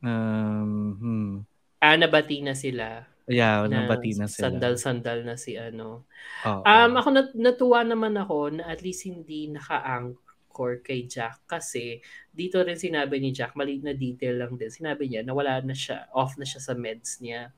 Um, 0.02 0.98
hmm. 0.98 1.32
Ah, 1.80 1.94
nabati 1.94 2.42
na 2.42 2.58
sila. 2.58 3.06
Yeah, 3.26 3.66
na 3.66 3.86
nabati 3.86 4.14
na 4.14 4.30
sila. 4.30 4.50
Sandal-sandal 4.50 5.26
na 5.26 5.34
si 5.34 5.58
ano. 5.58 6.06
Oo. 6.46 6.62
Um, 6.62 6.92
ako 6.94 7.08
nat- 7.10 7.38
natuwa 7.38 7.82
naman 7.82 8.14
ako 8.14 8.54
na 8.60 8.70
at 8.70 8.86
least 8.86 9.02
hindi 9.02 9.50
naka-anchor 9.50 10.82
kay 10.86 11.10
Jack 11.10 11.42
kasi 11.50 11.98
dito 12.30 12.62
rin 12.62 12.78
sinabi 12.78 13.18
ni 13.18 13.34
Jack, 13.34 13.58
maliit 13.58 13.82
na 13.82 13.98
detail 13.98 14.46
lang 14.46 14.54
din. 14.54 14.70
Sinabi 14.70 15.10
niya 15.10 15.26
na 15.26 15.34
wala 15.34 15.58
na 15.58 15.74
siya, 15.74 16.06
off 16.14 16.38
na 16.38 16.46
siya 16.46 16.62
sa 16.62 16.78
meds 16.78 17.18
niya. 17.18 17.50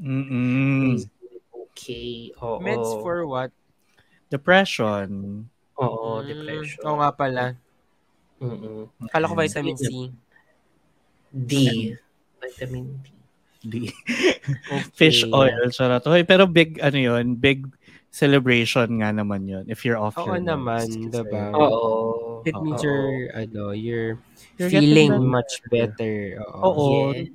Mm-mm. 0.00 1.04
Okay. 1.76 2.32
Oo. 2.40 2.64
Meds 2.64 2.90
for 3.04 3.28
what? 3.28 3.52
Depression. 4.30 5.08
Oo, 5.76 6.22
Mm, 6.22 6.26
depression. 6.30 6.80
Oo 6.86 6.96
nga 7.02 7.10
pala. 7.10 7.44
Mm-mm. 8.40 8.88
Kala 9.10 9.28
ko 9.28 9.34
vitamin 9.36 9.76
C. 9.76 10.08
D. 11.28 11.52
Vitamin 12.40 12.84
D. 12.96 13.06
Di. 13.60 13.80
Okay. 14.70 14.82
Fish 14.96 15.28
oil. 15.28 15.68
Charot. 15.68 16.00
Hoy, 16.08 16.24
pero 16.24 16.48
big, 16.48 16.80
ano 16.80 16.96
yun, 16.96 17.36
big 17.36 17.68
celebration 18.10 18.88
nga 18.98 19.12
naman 19.12 19.46
yun 19.46 19.62
if 19.68 19.84
you're 19.84 20.00
off 20.00 20.16
Oo 20.16 20.32
your 20.32 20.40
naman, 20.40 20.88
meds. 20.88 21.12
diba? 21.12 21.52
Oo. 21.54 22.40
It 22.42 22.56
means 22.56 22.80
Oo. 22.80 22.86
you're, 22.88 23.14
ano, 23.36 23.62
you're, 23.70 24.16
You're 24.56 24.72
feeling 24.72 25.12
much 25.28 25.60
better. 25.68 26.40
Oo. 26.40 26.64
Oo. 26.64 26.88
Yes. 27.12 27.28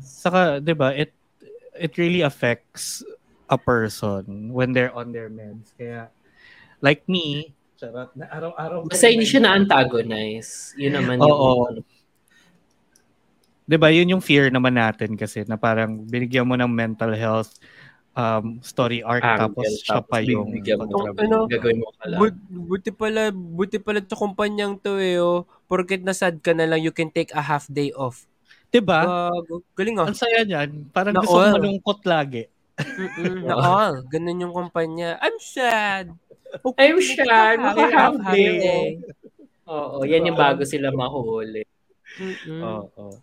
Saka, 0.00 0.62
di 0.62 0.72
ba, 0.72 0.94
it, 0.94 1.10
it 1.74 1.98
really 1.98 2.22
affects 2.22 3.02
a 3.50 3.58
person 3.58 4.54
when 4.54 4.70
they're 4.70 4.94
on 4.94 5.10
their 5.10 5.26
meds. 5.28 5.74
Kaya, 5.74 6.08
like 6.84 7.08
me, 7.08 7.56
charot, 7.80 8.12
na 8.12 8.28
araw-araw. 8.28 8.84
Basta 8.84 9.08
hindi 9.08 9.24
siya 9.24 9.48
na-antagonize. 9.48 10.76
Yun 10.76 11.00
naman 11.00 11.24
yung... 11.24 11.32
Oo. 11.32 11.72
ano, 11.72 11.80
'di 13.64 13.76
ba 13.80 13.88
yun 13.88 14.12
yung 14.12 14.20
fear 14.20 14.52
naman 14.52 14.76
natin 14.76 15.16
kasi 15.16 15.40
na 15.48 15.56
parang 15.56 16.04
binigyan 16.04 16.44
mo 16.44 16.52
ng 16.52 16.68
mental 16.68 17.16
health 17.16 17.56
um, 18.12 18.60
story 18.60 19.00
arc 19.00 19.24
Angle, 19.24 19.40
tapos 19.40 19.68
siya 19.80 20.04
tapos 20.04 20.10
pa 20.12 20.18
yung 20.20 20.52
mo 20.52 21.16
ano, 21.16 21.38
gagawin 21.48 21.80
mo 21.80 21.88
ka 21.96 22.04
lang. 22.04 22.20
But, 22.20 22.36
buti 22.44 22.90
pala, 22.92 23.32
buti 23.32 23.78
pala 23.80 24.04
to 24.04 24.16
kumpanyang 24.20 24.76
to 24.84 25.00
eh, 25.00 25.16
oh. 25.16 25.48
Porket 25.64 26.04
nasad 26.04 26.44
ka 26.44 26.52
na 26.52 26.68
lang, 26.68 26.84
you 26.84 26.92
can 26.92 27.08
take 27.08 27.32
a 27.32 27.40
half 27.40 27.64
day 27.72 27.88
off. 27.96 28.28
'di 28.74 28.82
ba? 28.82 29.06
Gago. 29.06 29.62
Galing 29.78 30.02
ah. 30.02 30.10
Ang 30.10 30.18
saya 30.18 30.42
niyan. 30.42 30.90
Parang 30.90 31.14
Na 31.14 31.22
gusto 31.22 31.38
ko 31.38 31.46
all. 31.46 31.54
malungkot 31.54 32.00
lagi. 32.10 32.42
Na 33.46 33.54
all. 33.78 34.02
Ganun 34.10 34.42
yung 34.42 34.50
kumpanya. 34.50 35.14
I'm 35.22 35.38
sad. 35.38 36.10
I'm 36.78 36.98
sad. 37.02 37.58
Half- 37.60 38.20
day. 38.30 38.52
day. 38.60 38.88
Oo, 39.64 40.04
yan 40.04 40.28
yung 40.28 40.36
bago 40.38 40.62
sila 40.68 40.92
mahuli. 40.92 41.64
Mm-mm. 42.20 42.60
Oo. 42.62 43.16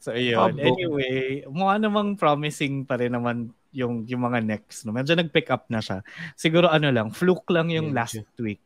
So 0.00 0.14
ayun. 0.14 0.56
Anyway, 0.56 1.44
mukha 1.50 1.76
namang 1.82 2.16
promising 2.16 2.86
pa 2.86 2.96
rin 2.96 3.12
naman 3.12 3.52
yung 3.76 4.08
yung 4.08 4.22
mga 4.24 4.40
next. 4.40 4.88
No? 4.88 4.94
Medyo 4.96 5.18
nag-pick 5.18 5.52
up 5.52 5.68
na 5.68 5.84
siya. 5.84 6.00
Siguro 6.32 6.70
ano 6.72 6.88
lang, 6.88 7.12
fluke 7.12 7.50
lang 7.52 7.68
yung 7.68 7.92
Medyo. 7.92 7.98
last 7.98 8.36
week. 8.40 8.62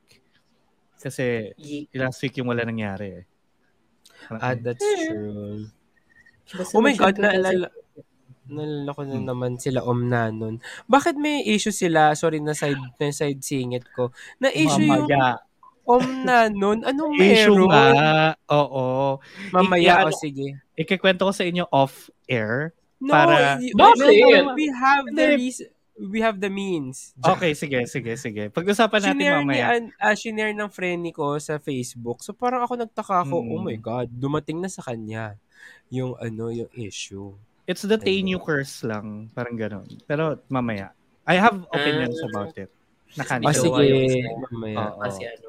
Kasi 1.00 1.50
last 1.96 2.20
week 2.20 2.38
yung 2.38 2.52
wala 2.52 2.62
nangyari 2.62 3.24
eh. 3.24 3.24
Ah, 4.30 4.54
that's 4.54 4.84
true. 4.84 5.66
Basta 6.50 6.76
Oh 6.76 6.84
my 6.84 6.94
God, 6.94 7.16
naalala, 7.16 7.72
naalala 8.50 8.90
ko 8.90 9.02
na 9.02 9.16
Hmm. 9.16 9.24
naman 9.24 9.52
sila 9.56 9.80
Omna 9.80 10.28
nun. 10.28 10.58
Bakit 10.84 11.14
may 11.14 11.42
issue 11.44 11.70
sila? 11.70 12.12
Sorry, 12.12 12.38
na 12.38 12.52
side, 12.52 12.76
na 12.76 13.08
side 13.08 13.40
singit 13.40 13.86
ko. 13.90 14.10
Na 14.36 14.50
issue 14.50 14.84
yung 14.84 15.06
Mamaya. 15.06 15.40
Omna 15.82 16.46
nun? 16.48 16.82
Anong 16.82 17.14
Issue 17.24 17.56
meron? 17.56 17.66
nga. 17.66 17.86
Oo. 18.48 19.18
Mamaya, 19.50 20.04
o 20.04 20.12
sige. 20.12 20.58
Ikikwento 20.74 21.24
ko 21.24 21.32
sa 21.32 21.42
inyo 21.42 21.66
off-air. 21.66 22.74
No, 22.98 23.10
Para- 23.10 23.56
y- 23.56 23.72
Bakit? 23.72 24.54
we 24.54 24.66
have 24.68 25.06
the 25.08 25.26
Hindi. 25.26 25.40
reason, 25.40 25.66
we 25.98 26.18
have 26.18 26.36
the 26.36 26.48
means. 26.48 27.16
Okay, 27.18 27.52
sige, 27.54 27.80
sige, 27.86 28.12
sige. 28.14 28.48
Pag-usapan 28.48 29.00
natin 29.02 29.16
Shinare, 29.16 29.40
ni, 29.40 29.44
mamaya. 29.48 29.64
An- 29.74 29.92
ah, 29.96 30.12
shinare 30.12 30.52
ng 30.52 30.68
friend 30.68 31.08
ko 31.10 31.36
sa 31.36 31.56
Facebook. 31.56 32.20
So 32.20 32.32
parang 32.32 32.60
ako 32.60 32.76
nagtaka 32.78 33.24
ako, 33.24 33.40
Mm. 33.40 33.50
oh 33.50 33.60
my 33.62 33.76
God, 33.76 34.08
dumating 34.10 34.58
na 34.58 34.68
sa 34.68 34.80
kanya 34.80 35.40
yung 35.88 36.12
ano, 36.16 36.48
yung 36.48 36.70
issue. 36.72 37.32
It's 37.70 37.86
the 37.86 37.94
Tainu 37.94 38.42
curse 38.42 38.82
lang. 38.82 39.30
Parang 39.30 39.54
ganon. 39.54 39.86
Pero 40.10 40.42
mamaya. 40.50 40.90
I 41.22 41.38
have 41.38 41.62
opinions 41.70 42.18
Ah. 42.18 42.26
about 42.26 42.54
it. 42.58 42.66
Ah, 43.14 43.22
Nakanin 43.22 43.46
Ito, 43.46 43.62
sige, 43.62 44.26
mamaya. 44.50 44.90
Kasi 44.98 45.22
ano. 45.30 45.48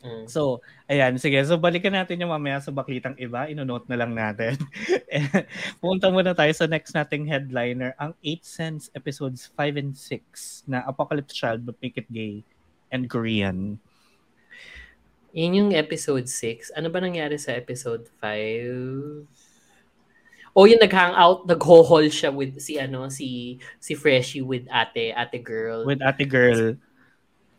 Mm. 0.00 0.24
So, 0.26 0.64
ayan, 0.88 1.20
sige. 1.20 1.36
So, 1.44 1.60
balikan 1.60 1.92
natin 1.92 2.18
yung 2.24 2.32
mamaya 2.32 2.56
sa 2.58 2.72
baklitang 2.72 3.20
iba. 3.20 3.46
Ino-note 3.46 3.84
na 3.86 4.00
lang 4.00 4.16
natin. 4.16 4.56
Punta 5.84 6.08
muna 6.08 6.32
tayo 6.32 6.50
sa 6.56 6.64
next 6.64 6.96
nating 6.96 7.28
headliner, 7.28 7.92
ang 8.00 8.16
8 8.24 8.40
Sense 8.42 8.88
episodes 8.96 9.52
5 9.54 9.76
and 9.76 9.92
6 9.92 10.64
na 10.66 10.82
Apocalypse 10.88 11.36
Child 11.36 11.68
but 11.68 11.76
Make 11.84 12.00
It 12.00 12.08
Gay 12.08 12.40
and 12.88 13.12
Korean. 13.12 13.76
Yun 15.36 15.54
yung 15.54 15.70
episode 15.76 16.26
6. 16.26 16.74
Ano 16.74 16.90
ba 16.90 16.98
nangyari 16.98 17.38
sa 17.38 17.54
episode 17.54 18.08
5? 18.18 19.28
Oh, 20.56 20.66
yung 20.66 20.82
nag-hangout, 20.82 21.46
nag-ho-haul 21.46 22.10
siya 22.10 22.34
with 22.34 22.58
si 22.58 22.74
ano, 22.74 23.06
si 23.06 23.58
si 23.78 23.94
Freshie 23.94 24.42
with 24.42 24.66
ate, 24.66 25.14
ate 25.14 25.38
girl. 25.38 25.86
With 25.86 26.02
ate 26.02 26.26
girl. 26.26 26.74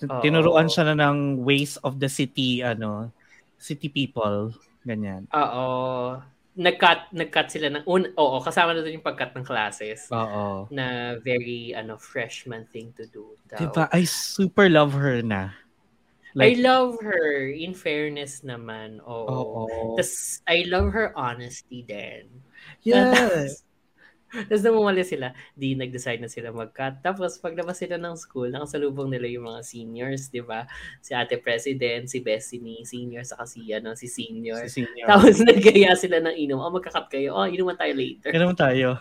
Oo. 0.01 0.19
Tinuruan 0.19 0.67
siya 0.67 0.91
na 0.91 1.07
ng 1.07 1.39
ways 1.45 1.77
of 1.85 2.01
the 2.03 2.09
city, 2.11 2.59
ano, 2.59 3.13
city 3.61 3.87
people. 3.87 4.51
Ganyan. 4.83 5.29
Oo. 5.31 6.17
Nag-cut, 6.51 7.15
nag-cut 7.15 7.47
sila 7.47 7.71
ng, 7.71 7.87
un, 7.87 8.11
oo, 8.19 8.43
kasama 8.43 8.75
na 8.75 8.83
doon 8.83 8.99
yung 8.99 9.07
pag-cut 9.07 9.31
ng 9.39 9.45
classes. 9.47 10.11
Oo. 10.11 10.67
Na 10.67 11.15
very, 11.23 11.71
ano, 11.71 11.95
freshman 11.95 12.67
thing 12.75 12.91
to 12.97 13.07
do. 13.07 13.39
Daw. 13.47 13.61
Diba? 13.61 13.85
I 13.95 14.03
super 14.03 14.67
love 14.67 14.91
her 14.91 15.23
na. 15.23 15.55
I 16.35 16.55
love 16.59 16.95
her, 17.03 17.47
in 17.47 17.75
fairness 17.75 18.43
naman. 18.43 18.99
Oo. 19.03 19.67
Oo. 19.67 19.95
Tas, 19.95 20.39
I 20.47 20.63
love 20.67 20.91
her 20.91 21.15
honesty 21.15 21.83
din. 21.87 22.27
Yes. 22.81 23.63
Tapos 24.31 24.61
nung 24.63 24.79
umalis 24.79 25.11
sila, 25.11 25.35
di 25.59 25.75
nag-decide 25.75 26.23
na 26.23 26.31
sila 26.31 26.55
mag-cut. 26.55 27.03
Tapos 27.03 27.35
paglabas 27.35 27.75
sila 27.83 27.99
ng 27.99 28.15
school, 28.15 28.47
nakasalubong 28.47 29.11
nila 29.11 29.27
yung 29.27 29.43
mga 29.43 29.61
seniors, 29.61 30.31
di 30.31 30.39
ba? 30.39 30.63
Si 31.03 31.11
ate 31.11 31.35
president, 31.35 32.07
si 32.07 32.23
Destiny 32.23 32.87
senior, 32.87 33.27
saka 33.27 33.43
si, 33.43 33.67
ano, 33.75 33.91
si 33.99 34.07
senior. 34.07 34.71
Si 34.71 34.81
senior. 34.87 35.07
Tapos 35.11 35.35
nagaya 35.43 35.91
sila 35.99 36.23
ng 36.23 36.35
inom. 36.47 36.63
Oh, 36.63 36.71
magka-cut 36.71 37.11
kayo. 37.11 37.35
Oh, 37.35 37.43
inuman 37.43 37.75
tayo 37.75 37.91
later. 37.91 38.31
Ganun 38.31 38.55
tayo. 38.55 38.95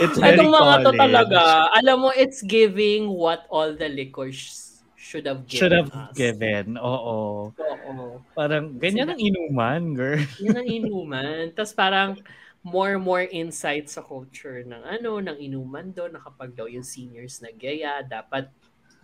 It's 0.00 0.18
very 0.24 0.40
Itong 0.40 0.48
mga 0.48 0.74
to 0.88 0.92
talaga, 0.96 1.68
alam 1.76 2.00
mo, 2.00 2.10
it's 2.16 2.40
giving 2.40 3.12
what 3.12 3.44
all 3.52 3.76
the 3.76 3.92
liquors 3.92 4.73
should 5.14 5.26
have 5.30 5.46
given 5.46 5.58
Should 5.62 5.74
have 5.78 5.90
us. 5.94 6.10
given. 6.18 6.74
Oo. 6.74 7.54
Oo. 7.54 7.94
Parang 8.34 8.74
ganyan 8.74 9.14
ang 9.14 9.20
inuman, 9.22 9.94
girl. 9.94 10.18
Yan 10.42 10.58
ang 10.58 10.66
inuman. 10.66 11.54
Tapos 11.54 11.70
parang 11.70 12.18
more 12.66 12.98
more 12.98 13.22
insight 13.30 13.86
sa 13.86 14.02
culture 14.02 14.66
ng 14.66 14.82
ano, 14.82 15.22
ng 15.22 15.38
inuman 15.38 15.94
doon, 15.94 16.18
na 16.18 16.20
kapag 16.20 16.50
daw 16.58 16.66
yung 16.66 16.82
seniors 16.82 17.38
na 17.38 17.54
gaya, 17.54 18.02
dapat 18.02 18.50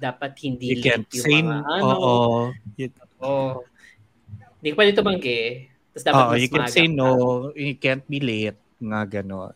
dapat 0.02 0.34
hindi 0.42 0.74
You 0.74 0.82
can't 0.82 1.06
yung 1.14 1.22
say, 1.30 1.38
mga 1.46 1.62
ano. 1.62 1.94
oo. 1.94 2.26
You, 2.74 2.88
Oo. 3.22 3.62
Hindi 4.58 4.68
ka 4.74 4.76
pwede 4.82 4.92
tumanggi. 4.98 5.40
Tapos 5.94 6.02
dapat 6.02 6.18
oo, 6.26 6.30
mas 6.34 6.40
you 6.42 6.50
can 6.50 6.66
say 6.66 6.86
ka. 6.90 6.96
no, 6.98 7.08
you 7.54 7.74
can't 7.78 8.04
be 8.10 8.18
late. 8.18 8.58
Nga 8.82 9.22
ganon. 9.22 9.54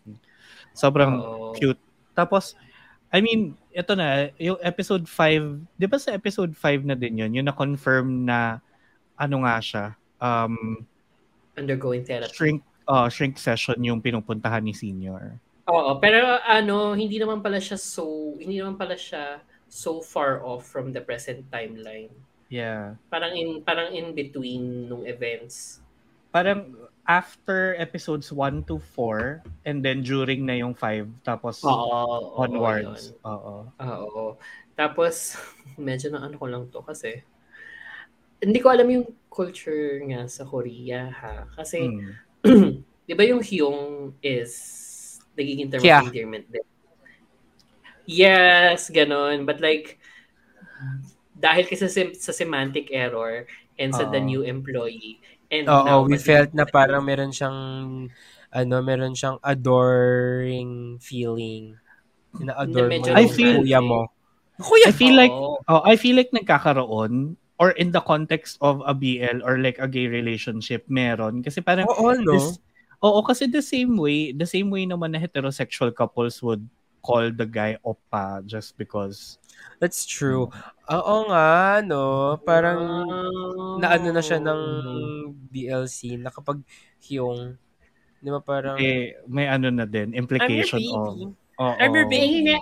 Sobrang 0.71 1.19
Oo. 1.19 1.57
cute. 1.59 1.81
Tapos, 2.15 2.55
I 3.11 3.19
mean, 3.19 3.59
ito 3.75 3.93
na, 3.99 4.31
yung 4.39 4.57
episode 4.63 5.03
5, 5.11 5.67
di 5.75 5.87
ba 5.91 5.99
sa 5.99 6.15
episode 6.15 6.55
5 6.55 6.87
na 6.87 6.95
din 6.95 7.27
yun, 7.27 7.35
yung 7.35 7.51
na-confirm 7.51 8.23
na, 8.23 8.63
ano 9.19 9.43
nga 9.43 9.59
siya, 9.59 9.85
um, 10.23 10.87
Undergoing 11.59 12.07
therapy. 12.07 12.31
shrink, 12.31 12.63
uh, 12.87 13.11
shrink 13.11 13.35
session 13.35 13.75
yung 13.83 13.99
pinupuntahan 13.99 14.63
ni 14.63 14.71
senior. 14.71 15.43
Oo, 15.67 15.99
pero 15.99 16.39
ano, 16.47 16.95
hindi 16.95 17.19
naman 17.19 17.43
pala 17.43 17.59
siya 17.59 17.75
so, 17.75 18.37
hindi 18.39 18.63
naman 18.63 18.79
pala 18.79 18.95
siya 18.95 19.43
so 19.67 19.99
far 19.99 20.39
off 20.47 20.63
from 20.63 20.95
the 20.95 21.03
present 21.03 21.43
timeline. 21.51 22.15
Yeah. 22.53 22.95
Parang 23.11 23.35
in 23.35 23.65
parang 23.67 23.91
in 23.91 24.15
between 24.15 24.87
nung 24.87 25.03
events. 25.09 25.83
Parang 26.31 26.71
after 27.05 27.77
episodes 27.77 28.33
1 28.33 28.65
to 28.65 28.79
4, 28.81 29.45
and 29.69 29.85
then 29.85 30.01
during 30.01 30.47
na 30.49 30.57
yung 30.57 30.73
5, 30.73 31.09
tapos 31.25 31.61
Oo. 31.65 32.33
onwards. 32.41 33.13
Oo. 33.25 33.69
Oo. 33.69 34.25
Tapos, 34.75 35.37
medyo 35.81 36.11
na 36.11 36.25
ano 36.25 36.37
ko 36.41 36.47
lang 36.49 36.69
to 36.73 36.81
kasi 36.81 37.21
hindi 38.45 38.61
ko 38.61 38.69
alam 38.69 38.89
yung 38.93 39.07
culture 39.33 40.01
nga 40.05 40.29
sa 40.29 40.45
Korea 40.45 41.09
ha. 41.09 41.49
Kasi, 41.57 41.89
Hmm. 42.45 42.85
di 43.09 43.13
ba 43.17 43.25
yung 43.25 43.41
Hyung 43.41 44.13
is 44.21 44.53
nagiging 45.37 45.73
term 45.73 45.81
Kya. 45.81 46.05
of 46.05 46.13
endearment 46.13 46.45
din? 46.53 46.65
Yes, 48.05 48.93
ganun. 48.93 49.49
But 49.49 49.65
like, 49.65 49.97
dahil 51.41 51.65
kasi 51.65 51.89
sa, 51.89 52.03
sa 52.13 52.33
semantic 52.37 52.93
error 52.93 53.49
and 53.81 53.97
sa 53.97 54.05
the 54.13 54.21
Oo. 54.21 54.29
new 54.29 54.43
employee, 54.45 55.25
and 55.55 55.71
Oo, 55.71 55.85
now, 55.87 55.99
we 56.03 56.19
felt 56.19 56.51
na 56.51 56.67
parang 56.67 57.07
meron 57.07 57.31
siyang 57.31 57.59
ano, 58.51 58.75
meron 58.83 59.15
siyang 59.15 59.39
adoring 59.43 60.99
feeling. 60.99 61.79
Ina-adore 62.43 62.91
mo 62.91 63.15
I 63.15 63.25
feel- 63.31 63.63
kuya 63.63 63.79
mo. 63.79 64.11
Kuya! 64.59 64.91
I 64.91 64.93
feel 64.95 65.15
like 65.19 65.35
oh, 65.35 65.83
I 65.83 65.95
feel 65.99 66.15
like 66.15 66.31
nagkakaroon 66.31 67.35
or 67.59 67.71
in 67.75 67.91
the 67.95 68.03
context 68.03 68.59
of 68.63 68.83
a 68.87 68.95
BL 68.95 69.43
or 69.43 69.59
like 69.59 69.79
a 69.79 69.87
gay 69.91 70.07
relationship 70.07 70.87
meron 70.87 71.43
kasi 71.43 71.63
parang 71.63 71.87
Oo, 71.91 72.15
no? 72.19 72.35
this- 72.35 72.59
Oo, 73.05 73.21
kasi 73.21 73.45
the 73.51 73.61
same 73.61 74.01
way, 74.01 74.33
the 74.33 74.49
same 74.49 74.73
way 74.73 74.89
naman 74.89 75.13
na 75.13 75.21
heterosexual 75.21 75.93
couples 75.93 76.41
would 76.41 76.65
call 77.05 77.29
the 77.29 77.45
guy 77.45 77.77
oppa 77.85 78.41
just 78.49 78.75
because 78.81 79.37
That's 79.79 80.03
true. 80.09 80.49
Oo 80.91 81.17
nga, 81.31 81.79
no? 81.85 82.35
Parang 82.43 82.81
naano 83.79 84.09
na 84.11 84.23
siya 84.25 84.41
ng 84.41 84.61
DLC 85.53 86.17
na 86.19 86.33
kapag 86.33 86.65
yung 87.13 87.55
Di 88.25 88.33
ba 88.33 88.41
parang, 88.41 88.81
Eh, 88.81 89.21
may 89.29 89.45
ano 89.45 89.69
na 89.69 89.85
din, 89.85 90.17
implication 90.17 90.81
of... 90.97 91.37
Oo. 91.61 91.75
I'm 91.77 91.93
your 91.93 92.09
baby. 92.09 92.57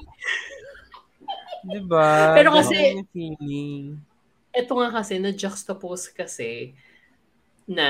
di 1.63 1.81
ba? 1.87 2.35
Pero 2.35 2.51
kasi- 2.51 3.07
feeling. 3.15 3.95
Ito 4.51 4.73
nga 4.75 4.91
kasi, 4.91 5.23
na-juxtapose 5.23 6.11
kasi 6.11 6.75
na 7.65 7.87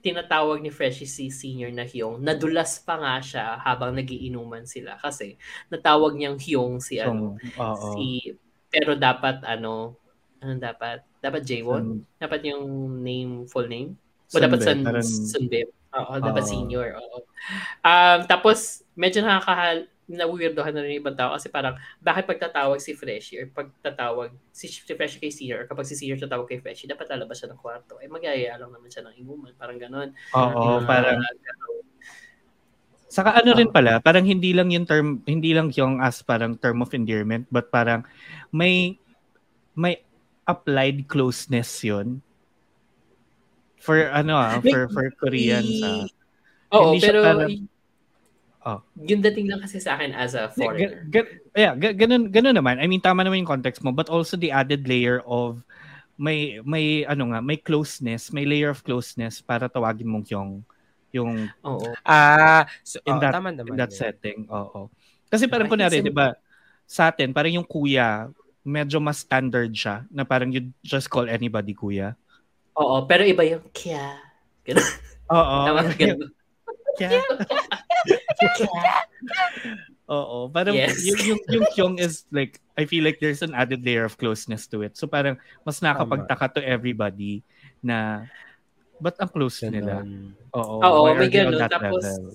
tinatawag 0.00 0.64
ni 0.64 0.72
Freshie 0.72 1.08
si 1.08 1.28
senior 1.28 1.68
na 1.72 1.84
Hyung. 1.84 2.20
Nadulas 2.24 2.80
pa 2.80 2.96
nga 2.96 3.20
siya 3.20 3.60
habang 3.60 3.92
nagiinuman 3.92 4.64
sila 4.64 4.96
kasi 4.96 5.36
natawag 5.68 6.16
niyang 6.16 6.40
Hyung 6.40 6.80
si 6.80 6.96
ano, 7.00 7.36
Oo. 7.60 7.96
si 7.96 8.36
pero 8.70 8.96
dapat 8.96 9.44
ano, 9.44 9.98
ano 10.40 10.52
dapat? 10.56 11.04
Dapat 11.20 11.42
Jaewon? 11.44 11.84
Sun- 11.84 12.04
Dapat 12.16 12.40
yung 12.48 12.64
name, 13.04 13.44
full 13.44 13.68
name? 13.68 13.98
O 14.30 14.38
Sunbe, 14.38 14.44
dapat 14.46 14.58
Sun, 14.64 14.80
Sunbe? 15.04 15.60
Oo, 15.90 16.12
dapat 16.22 16.44
Oo. 16.46 16.48
senior. 16.48 16.88
Oo. 16.96 17.18
Um, 17.82 18.18
tapos, 18.24 18.86
medyo 18.94 19.20
nakakahal, 19.20 19.90
na-weirdohan 20.10 20.74
na 20.74 20.82
rin 20.82 20.98
yung 20.98 21.06
ibang 21.06 21.14
tao 21.14 21.38
kasi 21.38 21.46
parang, 21.46 21.78
bakit 22.02 22.26
pagtatawag 22.26 22.82
si 22.82 22.98
Freshie 22.98 23.38
or 23.38 23.46
pagtatawag 23.54 24.34
si, 24.50 24.66
si 24.66 24.82
Freshie 24.90 25.22
kay 25.22 25.30
senior 25.30 25.62
or 25.62 25.66
kapag 25.70 25.86
si 25.86 25.94
senior 25.94 26.18
tatawag 26.18 26.50
kay 26.50 26.58
Freshie, 26.58 26.90
dapat 26.90 27.06
lalabas 27.06 27.38
siya 27.38 27.54
ng 27.54 27.60
kwarto. 27.62 28.02
Eh, 28.02 28.10
magyayaya 28.10 28.58
lang 28.58 28.74
naman 28.74 28.90
siya 28.90 29.06
ng 29.06 29.14
inuman. 29.22 29.54
Parang 29.54 29.78
ganon. 29.78 30.10
Oo, 30.34 30.82
mga 30.82 30.90
parang 30.90 31.18
ganon. 31.22 31.84
Saka 33.10 33.42
ano 33.42 33.58
rin 33.58 33.70
pala, 33.70 33.98
parang 33.98 34.22
hindi 34.22 34.54
lang 34.54 34.70
yung 34.70 34.86
term, 34.86 35.18
hindi 35.26 35.50
lang 35.50 35.74
yung 35.74 35.98
as 35.98 36.22
parang 36.22 36.54
term 36.54 36.78
of 36.78 36.94
endearment, 36.94 37.42
but 37.50 37.66
parang 37.66 38.06
may 38.54 38.94
may 39.74 39.98
applied 40.46 41.10
closeness 41.10 41.82
yun. 41.82 42.22
For 43.82 44.10
ano 44.14 44.38
ah, 44.38 44.62
for 44.62 44.86
for 44.94 45.10
Koreans 45.18 45.82
ah. 45.82 46.06
Oo, 46.70 46.94
Hindi 46.94 47.02
siya 47.02 47.10
pero 47.10 47.20
parang- 47.26 47.69
Oh. 48.60 48.84
yung 49.00 49.24
dating 49.24 49.48
lang 49.48 49.64
kasi 49.64 49.80
sa 49.80 49.96
akin 49.96 50.12
as 50.12 50.36
a 50.36 50.52
foreigner. 50.52 51.08
Ga- 51.08 51.24
ga- 51.24 51.40
yeah, 51.56 51.72
ga- 51.72 51.96
ganun, 51.96 52.28
ganun 52.28 52.52
naman. 52.52 52.76
I 52.76 52.84
mean, 52.84 53.00
tama 53.00 53.24
naman 53.24 53.40
yung 53.40 53.48
context 53.48 53.80
mo, 53.80 53.88
but 53.88 54.12
also 54.12 54.36
the 54.36 54.52
added 54.52 54.84
layer 54.84 55.24
of 55.24 55.64
may 56.20 56.60
may 56.68 57.08
ano 57.08 57.32
nga, 57.32 57.40
may 57.40 57.56
closeness, 57.56 58.28
may 58.28 58.44
layer 58.44 58.68
of 58.68 58.84
closeness 58.84 59.40
para 59.40 59.64
tawagin 59.64 60.04
mong 60.04 60.28
yung 60.28 60.60
yung 61.10 61.48
Oo. 61.64 61.88
Ah, 62.04 62.68
so, 62.84 63.00
in 63.08 63.16
oh, 63.16 63.20
that 63.24 63.32
tama 63.32 63.48
in 63.48 63.64
naman. 63.64 63.80
that 63.80 63.88
yun. 63.88 63.96
setting. 63.96 64.38
Oo. 64.52 64.92
Kasi 65.32 65.48
parang 65.48 65.64
think 65.64 65.80
kunwari, 65.80 66.04
'di 66.04 66.12
ba? 66.12 66.36
Sa 66.84 67.08
atin, 67.08 67.32
parang 67.32 67.56
yung 67.56 67.64
kuya, 67.64 68.28
medyo 68.60 69.00
mas 69.00 69.24
standard 69.24 69.72
siya 69.72 70.04
na 70.12 70.28
parang 70.28 70.52
you 70.52 70.68
just 70.84 71.08
call 71.08 71.24
anybody 71.24 71.72
kuya. 71.72 72.12
Oo, 72.76 73.08
pero 73.08 73.24
iba 73.24 73.40
yung 73.48 73.64
kya. 73.72 74.20
Ganun. 74.68 74.84
Oo. 75.32 75.56
Tama, 75.72 75.80
ganun. 75.96 76.30
Kya. 77.00 77.10
Oo, 80.10 80.50
parang 80.50 80.74
Yes. 80.74 81.06
yung, 81.06 81.20
yung, 81.22 81.40
yung 81.48 81.64
Kyung 81.72 81.96
is 82.02 82.26
like, 82.34 82.58
I 82.74 82.84
feel 82.84 83.06
like 83.06 83.22
there's 83.22 83.46
an 83.46 83.54
added 83.54 83.86
layer 83.86 84.04
of 84.04 84.18
closeness 84.18 84.66
to 84.68 84.82
it. 84.82 84.98
So 84.98 85.06
parang 85.06 85.38
mas 85.62 85.78
nakakapagtaka 85.78 86.58
to 86.58 86.62
everybody 86.66 87.46
na 87.78 88.26
ba't 89.00 89.16
ang 89.22 89.30
close 89.30 89.64
nila? 89.64 90.02
Ganun. 90.02 90.34
Oo, 90.52 90.74
Oo, 90.82 90.98
why 91.06 91.14
may 91.14 91.30
ganun. 91.30 91.62
Tapos, 91.70 92.02
level? 92.04 92.34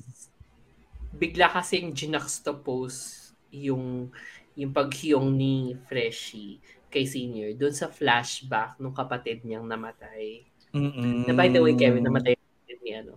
bigla 1.16 1.48
kasing 1.52 1.96
ginaxtapose 1.96 3.32
yung 3.52 4.12
yung 4.56 4.72
paghiyong 4.72 5.32
ni 5.36 5.76
Freshie 5.88 6.60
kay 6.88 7.04
Senior 7.04 7.52
doon 7.60 7.76
sa 7.76 7.92
flashback 7.92 8.80
nung 8.80 8.96
kapatid 8.96 9.44
niyang 9.44 9.68
namatay. 9.68 10.48
Mm-mm. 10.72 11.28
Na 11.28 11.36
by 11.36 11.52
the 11.52 11.60
way, 11.60 11.76
Kevin, 11.76 12.08
namatay 12.08 12.40
yung 12.40 12.48
kapatid 12.48 12.80
ni 12.84 12.92
ano. 12.96 13.14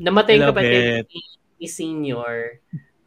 Namatay 0.00 0.40
kapatid 0.40 1.04
it. 1.04 1.06
ni, 1.12 1.20
ni 1.60 1.66
Senior. 1.68 2.58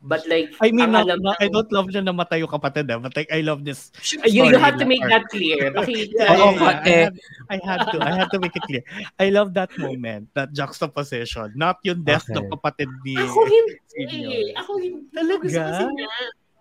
But 0.03 0.27
like, 0.27 0.51
I 0.59 0.75
mean, 0.75 0.91
not, 0.91 1.07
alam 1.07 1.23
not- 1.23 1.39
I 1.39 1.47
don't 1.47 1.71
love 1.71 1.87
na 1.95 2.03
namatay 2.03 2.43
yung 2.43 2.51
kapatid 2.51 2.91
ah, 2.91 2.99
but 2.99 3.15
like, 3.15 3.31
I 3.31 3.39
love 3.39 3.63
this 3.63 3.87
you, 4.27 4.43
you 4.51 4.59
have 4.59 4.75
to 4.75 4.83
na 4.83 4.91
make 4.91 5.05
that 5.07 5.31
clear. 5.31 5.71
Bakit? 5.79 6.11
Yeah, 6.11 6.27
yeah, 6.27 6.51
yeah. 6.51 6.59
I, 6.59 6.91
had, 6.91 7.13
I 7.47 7.57
had 7.63 7.79
to. 7.87 7.97
I 8.03 8.11
had 8.11 8.29
to 8.35 8.39
make 8.43 8.51
it 8.51 8.67
clear. 8.67 8.83
I 9.15 9.31
love 9.31 9.55
that 9.55 9.71
moment, 9.79 10.27
that 10.35 10.51
juxtaposition. 10.51 11.55
Not 11.55 11.79
yung 11.87 12.03
death 12.03 12.27
Okay. 12.27 12.35
ng 12.35 12.51
kapatid 12.51 12.91
ni 13.07 13.15
Ako 13.15 13.47
hindi. 13.47 14.51
Ako 14.59 14.71
hindi. 14.75 15.07
Talaga? 15.15 15.47
Kasi 15.47 15.87
nga, 15.87 16.11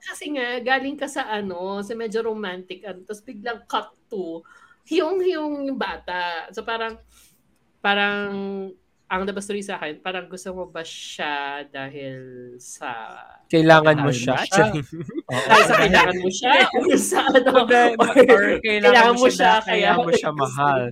kasi 0.07 0.25
nga, 0.38 0.47
galing 0.62 0.95
ka 0.95 1.11
sa 1.11 1.27
ano, 1.27 1.83
sa 1.83 1.99
medyo 1.99 2.23
romantic, 2.23 2.87
ano, 2.87 3.03
tapos 3.03 3.27
biglang 3.27 3.66
cut 3.66 3.90
to, 4.07 4.47
hiyong-hiyong 4.87 5.66
yung 5.66 5.79
bata. 5.83 6.47
So 6.55 6.62
parang, 6.62 6.95
parang, 7.83 8.31
ang 9.12 9.29
the 9.29 9.37
story 9.44 9.61
sa 9.61 9.77
akin, 9.77 10.01
parang 10.01 10.25
gusto 10.25 10.57
mo 10.57 10.64
ba 10.72 10.81
siya 10.81 11.68
dahil 11.68 12.16
sa 12.57 13.12
Kailangan 13.53 14.01
mo 14.01 14.09
siya. 14.09 14.40
mo 14.40 14.48
siya. 14.48 14.64
Oo. 15.29 15.46
dahil 15.53 15.64
sa 15.68 15.77
kailangan 15.77 16.16
mo 16.16 16.29
siya 16.33 16.53
or 16.81 16.96
sa 16.96 17.20
ano 17.29 17.53
Or, 18.01 18.16
or 18.25 18.44
kailangan 18.64 19.14
mo 19.20 19.29
siya, 19.29 19.61
kaya 19.61 20.01
mo 20.01 20.09
siya 20.09 20.33
mahal. 20.33 20.88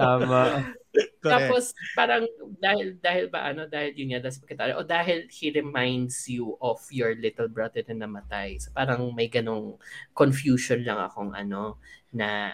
Tama. 0.00 0.72
Correct. 0.90 1.22
Tapos 1.22 1.64
parang 1.92 2.24
dahil 2.58 2.98
dahil 2.98 3.28
ba 3.30 3.46
ano 3.52 3.68
dahil 3.68 3.94
yun 3.94 4.16
nga 4.16 4.24
dahil 4.26 4.40
pagkatalo 4.42 4.72
o 4.80 4.82
dahil 4.82 5.28
he 5.30 5.52
reminds 5.54 6.26
you 6.26 6.56
of 6.58 6.80
your 6.90 7.12
little 7.14 7.46
brother 7.46 7.84
na 7.86 8.08
namatay. 8.08 8.56
So 8.58 8.72
parang 8.72 9.12
may 9.12 9.28
ganong 9.30 9.76
confusion 10.16 10.82
lang 10.82 10.98
akong 10.98 11.36
ano 11.36 11.78
na 12.10 12.50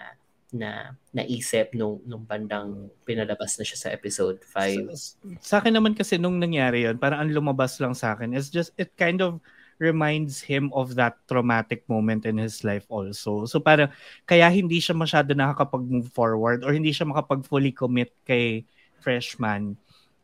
na 0.55 0.95
naisip 1.11 1.75
nung 1.75 1.99
nung 2.07 2.23
bandang 2.23 2.87
pinalabas 3.03 3.59
na 3.59 3.67
siya 3.67 3.79
sa 3.79 3.89
episode 3.91 4.39
5. 4.39 4.95
Sa, 4.95 5.15
sa 5.43 5.55
akin 5.59 5.75
naman 5.75 5.91
kasi 5.91 6.15
nung 6.15 6.39
nangyari 6.39 6.87
yun, 6.87 6.95
parang 6.95 7.27
ang 7.27 7.31
lumabas 7.35 7.75
lang 7.83 7.91
sa 7.91 8.15
akin 8.15 8.31
is 8.31 8.47
just, 8.47 8.71
it 8.79 8.95
kind 8.95 9.19
of 9.19 9.43
reminds 9.77 10.41
him 10.41 10.71
of 10.73 10.95
that 10.95 11.19
traumatic 11.29 11.85
moment 11.85 12.25
in 12.25 12.39
his 12.39 12.63
life 12.63 12.87
also. 12.89 13.45
So 13.45 13.59
parang, 13.59 13.91
kaya 14.25 14.47
hindi 14.49 14.79
siya 14.79 14.95
masyado 14.97 15.35
nakakapag-move 15.35 16.09
forward 16.15 16.63
or 16.63 16.73
hindi 16.73 16.95
siya 16.95 17.11
makapag-fully 17.11 17.75
commit 17.75 18.15
kay 18.25 18.65
freshman 19.03 19.77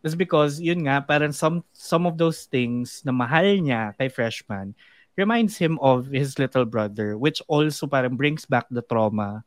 is 0.04 0.20
because, 0.20 0.60
yun 0.60 0.84
nga, 0.84 1.00
parang 1.00 1.32
some, 1.32 1.64
some 1.72 2.04
of 2.04 2.20
those 2.20 2.44
things 2.48 3.04
na 3.08 3.12
mahal 3.16 3.46
niya 3.46 3.96
kay 3.96 4.12
freshman 4.12 4.76
reminds 5.16 5.56
him 5.56 5.78
of 5.80 6.10
his 6.10 6.40
little 6.42 6.66
brother 6.66 7.16
which 7.16 7.40
also 7.46 7.86
parang 7.86 8.18
brings 8.18 8.44
back 8.50 8.66
the 8.74 8.82
trauma 8.82 9.46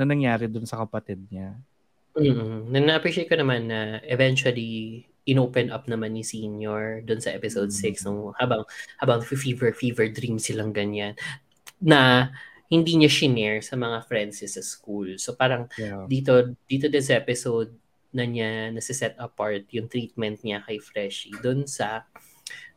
na 0.00 0.08
nangyari 0.08 0.48
dun 0.48 0.64
sa 0.64 0.80
kapatid 0.80 1.20
niya. 1.28 1.52
Mm-hmm. 2.16 2.72
Na-appreciate 2.72 3.28
ko 3.28 3.36
naman 3.36 3.68
na 3.68 4.00
eventually 4.08 5.04
inopen 5.28 5.68
up 5.70 5.84
naman 5.86 6.16
ni 6.16 6.24
senior 6.24 7.04
doon 7.04 7.20
sa 7.20 7.30
episode 7.30 7.70
6 7.70 8.08
nung 8.08 8.32
habang 8.40 8.64
habang 8.98 9.20
fever 9.20 9.70
fever 9.76 10.08
dream 10.10 10.40
silang 10.40 10.72
ganyan 10.72 11.12
na 11.78 12.32
hindi 12.72 12.96
niya 12.96 13.10
shinare 13.10 13.60
sa 13.60 13.76
mga 13.76 14.06
friends 14.10 14.40
niya 14.40 14.50
sa 14.58 14.62
school. 14.64 15.18
So 15.20 15.36
parang 15.36 15.70
Yeah. 15.76 16.08
dito 16.08 16.56
dito 16.66 16.86
din 16.88 17.04
sa 17.04 17.20
episode 17.20 17.70
na 18.10 18.26
niya 18.26 18.74
nasi-set 18.74 19.14
apart 19.22 19.70
yung 19.70 19.86
treatment 19.86 20.42
niya 20.42 20.66
kay 20.66 20.82
Freshie 20.82 21.36
doon 21.38 21.68
sa 21.68 22.08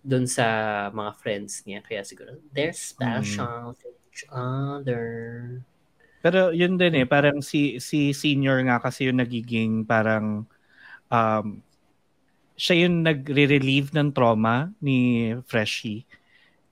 doon 0.05 0.29
sa 0.29 0.45
mga 0.93 1.11
friends 1.17 1.63
niya 1.65 1.81
kaya 1.81 2.05
siguro 2.05 2.37
they're 2.53 2.75
special 2.75 3.73
to 3.79 3.87
each 4.11 4.27
other. 4.29 5.05
Pero 6.23 6.55
yun 6.55 6.79
din 6.79 7.03
eh, 7.03 7.05
parang 7.05 7.43
si 7.43 7.83
si 7.83 8.15
senior 8.15 8.63
nga 8.63 8.79
kasi 8.79 9.11
yung 9.11 9.19
nagiging 9.19 9.83
parang 9.83 10.47
um 11.11 11.59
siya 12.55 12.87
yung 12.87 13.03
nagre-relieve 13.03 13.91
ng 13.91 14.15
trauma 14.15 14.71
ni 14.79 15.29
Freshie. 15.43 16.07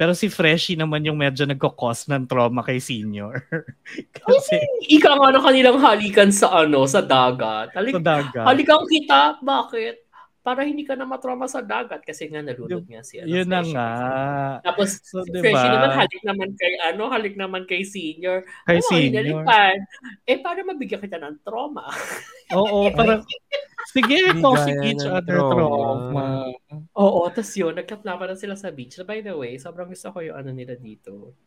Pero 0.02 0.18
si 0.18 0.34
Freshie 0.34 0.80
naman 0.80 1.06
yung 1.06 1.20
medyo 1.20 1.46
nagko-cause 1.46 2.10
ng 2.10 2.26
trauma 2.26 2.66
kay 2.66 2.82
senior. 2.82 3.46
kasi 4.18 4.58
Ika 4.90 5.14
nga 5.14 5.30
ng 5.30 5.46
kanilang 5.46 5.78
halikan 5.78 6.34
sa 6.34 6.66
ano, 6.66 6.90
sa 6.90 7.06
dagat. 7.06 7.76
Halik, 7.78 8.00
sa 8.00 8.02
dagat. 8.02 8.46
halikan 8.46 8.82
kita, 8.90 9.38
bakit? 9.46 10.01
Para 10.42 10.66
hindi 10.66 10.82
ka 10.82 10.98
na 10.98 11.06
matrauma 11.06 11.46
sa 11.46 11.62
dagat 11.62 12.02
kasi 12.02 12.26
nga 12.26 12.42
nalunod 12.42 12.82
nga 12.90 13.06
si 13.06 13.22
ano, 13.22 13.30
Yun 13.30 13.46
na 13.46 13.62
nga. 13.62 13.90
Tapos 14.66 14.98
So, 15.06 15.22
si 15.22 15.30
diba? 15.30 15.46
Freshie 15.46 15.70
naman 15.70 15.92
halik 15.94 16.22
naman 16.26 16.50
kay 16.58 16.74
ano, 16.82 17.04
halik 17.14 17.36
naman 17.38 17.64
kay 17.70 17.86
senior. 17.86 18.42
Kay 18.66 18.82
Ano, 18.82 18.90
senior. 18.90 19.46
Eh, 20.26 20.42
para 20.42 20.66
mabigyan 20.66 20.98
kita 20.98 21.22
ng 21.22 21.46
trauma. 21.46 21.86
Oo, 22.58 22.90
parang 22.98 23.22
sige, 23.94 24.18
toxic 24.42 24.82
Bigaya 24.82 24.90
each 24.90 25.06
other 25.06 25.38
trauma. 25.38 25.54
trauma. 25.54 26.26
Oo, 26.98 27.22
tapos 27.30 27.54
yun, 27.54 27.78
nagkaplapan 27.78 28.34
na 28.34 28.38
sila 28.38 28.58
sa 28.58 28.74
beach. 28.74 28.98
By 29.06 29.22
the 29.22 29.38
way, 29.38 29.62
sobrang 29.62 29.94
gusto 29.94 30.10
ko 30.10 30.26
yung 30.26 30.42
ano 30.42 30.50
nila 30.50 30.74
dito. 30.74 31.38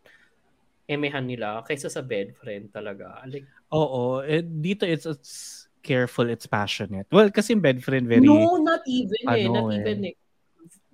Emehan 0.86 1.26
nila 1.26 1.66
kaysa 1.66 1.90
sa 1.90 1.98
bed 2.04 2.38
friend 2.38 2.70
talaga. 2.70 3.26
Like, 3.26 3.48
Oo, 3.74 4.22
eh, 4.22 4.44
dito 4.44 4.86
it's, 4.86 5.08
it's 5.08 5.63
careful, 5.84 6.26
it's 6.32 6.48
passionate. 6.48 7.04
Well, 7.12 7.28
kasi 7.28 7.52
bed 7.54 7.84
friend 7.84 8.08
very 8.08 8.24
No, 8.24 8.56
not 8.56 8.80
even 8.88 9.20
eh. 9.28 9.44
ano 9.44 9.48
Not 9.52 9.68
eh. 9.68 9.78
even 9.84 9.98
eh. 10.08 10.16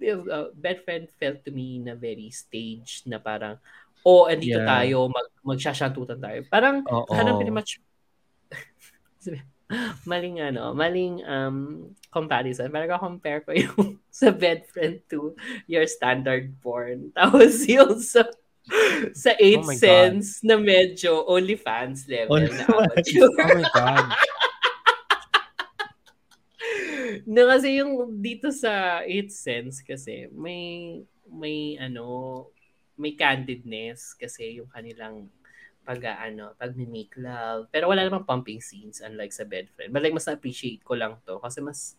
Uh, 0.00 0.50
bad 0.56 0.82
friend 0.82 1.06
felt 1.20 1.44
to 1.46 1.52
me 1.52 1.78
na 1.78 1.94
very 1.94 2.32
staged 2.32 3.06
na 3.06 3.20
parang, 3.22 3.60
oh, 4.02 4.26
andito 4.26 4.58
Yeah. 4.58 4.66
tayo, 4.66 5.06
mag, 5.06 5.28
magsasyantutan 5.44 6.18
tayo. 6.18 6.40
Parang, 6.50 6.82
Oo. 6.88 7.04
parang 7.06 7.36
pretty 7.38 7.52
much, 7.54 7.78
maling 10.08 10.40
ano, 10.42 10.74
maling 10.74 11.22
um, 11.28 11.92
comparison. 12.10 12.72
Parang 12.72 12.98
compare 12.98 13.44
ko 13.44 13.52
yung 13.62 14.00
sa 14.10 14.32
bed 14.34 14.66
friend 14.66 14.98
to 15.06 15.36
your 15.70 15.86
standard 15.86 16.50
porn. 16.58 17.12
Tapos 17.16 17.62
yung 17.68 18.00
sa 18.00 18.24
sa 19.12 19.34
8 19.36 19.60
Oh 19.60 19.68
my 19.68 19.74
God. 19.74 19.80
cents 19.82 20.40
na 20.42 20.54
medyo 20.56 21.22
OnlyFans 21.26 22.06
level 22.08 22.40
na 22.40 22.64
amateur. 22.66 23.28
Oh 23.28 23.52
my 23.52 23.66
God. 23.68 24.06
Na 27.30 27.46
kasi 27.46 27.78
yung 27.78 28.18
dito 28.18 28.50
sa 28.50 29.06
8 29.06 29.30
cents 29.30 29.86
kasi 29.86 30.26
may 30.34 30.98
may 31.30 31.78
ano 31.78 32.46
may 32.98 33.14
candidness 33.14 34.18
kasi 34.18 34.58
yung 34.58 34.66
kanilang 34.66 35.30
pag 35.86 36.02
ano 36.02 36.58
pag 36.58 36.74
make 36.74 37.14
love. 37.14 37.70
Pero 37.70 37.86
wala 37.86 38.02
namang 38.02 38.26
pumping 38.26 38.58
scenes 38.58 38.98
unlike 38.98 39.30
sa 39.30 39.46
bed 39.46 39.70
friend 39.78 39.94
but 39.94 40.02
like 40.02 40.12
mas 40.12 40.26
na-appreciate 40.26 40.82
ko 40.82 40.98
lang 40.98 41.22
to 41.22 41.38
kasi 41.38 41.62
mas 41.62 41.94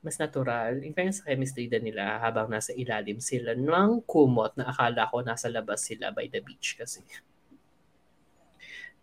mas 0.00 0.16
natural. 0.16 0.80
In 0.80 0.96
fairness 0.96 1.20
sa 1.20 1.28
chemistry 1.28 1.68
din 1.68 1.92
nila 1.92 2.16
habang 2.24 2.48
nasa 2.48 2.72
ilalim 2.72 3.20
sila 3.20 3.52
ng 3.52 4.00
kumot 4.08 4.56
na 4.56 4.72
akala 4.72 5.04
ko 5.12 5.20
nasa 5.20 5.52
labas 5.52 5.84
sila 5.84 6.08
by 6.16 6.24
the 6.32 6.40
beach 6.40 6.80
kasi. 6.80 7.04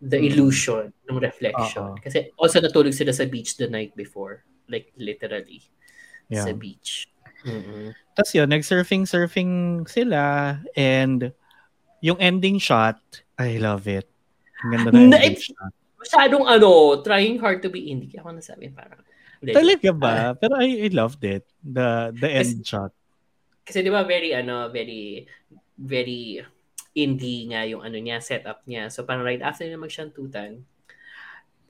The 0.02 0.18
Mm. 0.18 0.26
illusion 0.34 0.84
ng 1.06 1.18
reflection. 1.22 1.94
Oo. 1.94 2.02
kasi 2.02 2.34
also 2.34 2.58
natulog 2.58 2.90
sila 2.90 3.14
sa 3.14 3.22
beach 3.22 3.54
the 3.54 3.70
night 3.70 3.94
before 3.94 4.42
like 4.68 4.92
literally 4.96 5.64
sa 6.28 6.52
Yeah. 6.52 6.56
beach 6.56 7.08
mm 7.42 7.92
Tapos 8.12 8.34
yun, 8.34 8.50
nag-surfing-surfing 8.50 9.52
sila 9.86 10.58
and 10.74 11.30
yung 12.00 12.18
ending 12.18 12.58
shot, 12.58 12.98
I 13.38 13.62
love 13.62 13.86
it. 13.86 14.10
Ang 14.60 14.68
ganda 14.74 14.88
ng 14.90 15.06
Na- 15.06 15.22
ending 15.22 15.38
shot. 15.38 15.70
masyadong 15.98 16.44
ano 16.44 16.98
trying 17.00 17.38
hard 17.38 17.62
to 17.62 17.70
be 17.70 17.86
indie 17.86 18.18
ako 18.18 18.34
nasabi 18.34 18.70
parang. 18.70 18.98
Talaga 19.38 19.94
ba? 19.94 20.34
Pero 20.34 20.58
I, 20.58 20.86
I 20.86 20.88
loved 20.90 21.22
it. 21.22 21.46
The 21.62 22.10
the 22.12 22.26
end 22.26 22.66
shot. 22.66 22.90
kasi 23.62 23.84
di 23.84 23.92
ba 23.92 24.02
very 24.02 24.34
ano 24.34 24.66
very 24.72 25.28
very 25.76 26.42
indie 26.90 27.46
nga 27.46 27.62
yung 27.62 27.84
ano 27.84 28.00
niya 28.00 28.18
setup 28.18 28.64
niya 28.64 28.88
so 28.88 29.04
parang 29.04 29.22
right 29.22 29.44
after 29.44 29.62
na 29.62 29.76
magsyantutan 29.76 30.64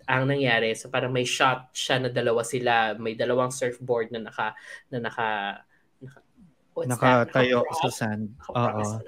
ang 0.09 0.25
nangyari 0.25 0.73
so 0.73 0.89
parang 0.89 1.13
may 1.13 1.29
shot 1.29 1.69
siya 1.71 2.01
na 2.01 2.09
dalawa 2.09 2.41
sila 2.41 2.97
may 2.97 3.13
dalawang 3.13 3.53
surfboard 3.53 4.09
na 4.09 4.25
naka 4.25 4.57
na 4.89 5.05
naka, 5.05 5.29
naka? 6.01 6.19
Nakatayo 6.79 7.67
Naka-prop? 7.67 7.83
sa 7.83 7.91
sand. 7.91 8.25
Oo. 8.49 8.55
naka- 8.55 9.03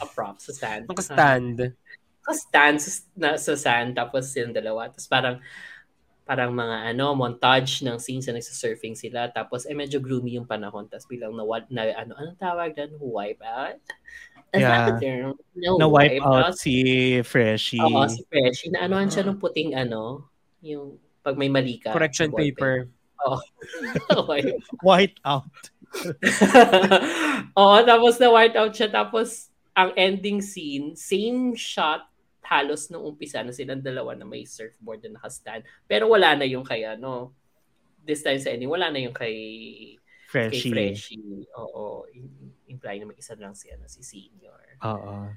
naka-prop 0.00 0.36
sa 0.36 0.52
sand 0.52 0.84
Naka-stand. 0.88 1.58
naka-stand 2.24 2.76
sa, 2.78 2.90
na, 3.14 3.28
sa 3.36 3.54
sand 3.54 3.94
tapos 3.94 4.26
yung 4.34 4.50
dalawa 4.50 4.90
tapos 4.90 5.06
parang 5.06 5.36
parang 6.22 6.50
mga 6.50 6.94
ano 6.94 7.12
montage 7.12 7.82
ng 7.82 7.98
scenes 7.98 8.26
na 8.26 8.38
nagsa-surfing 8.38 8.94
sila 8.94 9.26
tapos 9.28 9.66
eh 9.66 9.74
medyo 9.74 9.98
gloomy 9.98 10.38
yung 10.38 10.46
panahon 10.46 10.86
tapos 10.86 11.04
bilang 11.04 11.34
na, 11.34 11.42
na 11.68 11.82
ano 11.98 12.14
anong 12.16 12.38
tawag 12.38 12.72
doon 12.72 12.94
wipe 12.98 13.42
out 13.42 13.78
Is 14.52 14.60
that 14.60 14.84
the 14.84 14.94
term? 15.00 15.32
No, 15.56 15.80
Na 15.80 15.88
wipe 15.88 16.20
out 16.20 16.52
si 16.60 16.76
Freshie. 17.24 17.80
Oo, 17.80 18.04
si 18.04 18.20
Freshie. 18.28 18.68
Na 18.68 18.84
anohan 18.84 19.08
siya 19.08 19.24
ng 19.24 19.40
puting 19.40 19.72
ano, 19.72 20.28
yung 20.62 20.96
pag 21.22 21.36
may 21.36 21.50
mali 21.50 21.78
ka. 21.78 21.92
Correction 21.92 22.32
paper. 22.32 22.88
Okay. 24.10 24.58
White 24.82 25.22
out. 25.22 25.46
Oo, 27.60 27.76
tapos 27.86 28.18
na 28.18 28.34
white 28.34 28.58
out 28.58 28.74
siya. 28.74 28.90
Tapos, 28.90 29.54
ang 29.78 29.94
ending 29.94 30.42
scene, 30.42 30.98
same 30.98 31.54
shot 31.54 32.10
halos 32.42 32.90
nung 32.90 33.06
umpisa 33.06 33.40
na 33.40 33.54
silang 33.54 33.80
dalawa 33.80 34.12
na 34.12 34.26
may 34.26 34.44
surfboard 34.44 35.00
na 35.06 35.16
nakastand. 35.16 35.64
Pero 35.86 36.10
wala 36.10 36.34
na 36.36 36.44
yung 36.44 36.66
kay 36.66 36.84
ano, 36.84 37.32
this 38.02 38.20
time 38.20 38.36
sa 38.42 38.52
ending, 38.52 38.68
wala 38.68 38.90
na 38.90 39.00
yung 39.00 39.14
kay 39.14 39.36
kay 40.28 40.50
Freshie. 40.50 40.72
Freshie. 40.74 41.46
Oo, 41.56 42.04
in- 42.12 42.52
imply 42.68 42.98
na 43.00 43.08
may 43.08 43.16
isa 43.16 43.38
lang 43.38 43.54
si, 43.54 43.70
ano, 43.72 43.86
si 43.86 44.02
senior. 44.04 44.76
Oo. 44.84 45.30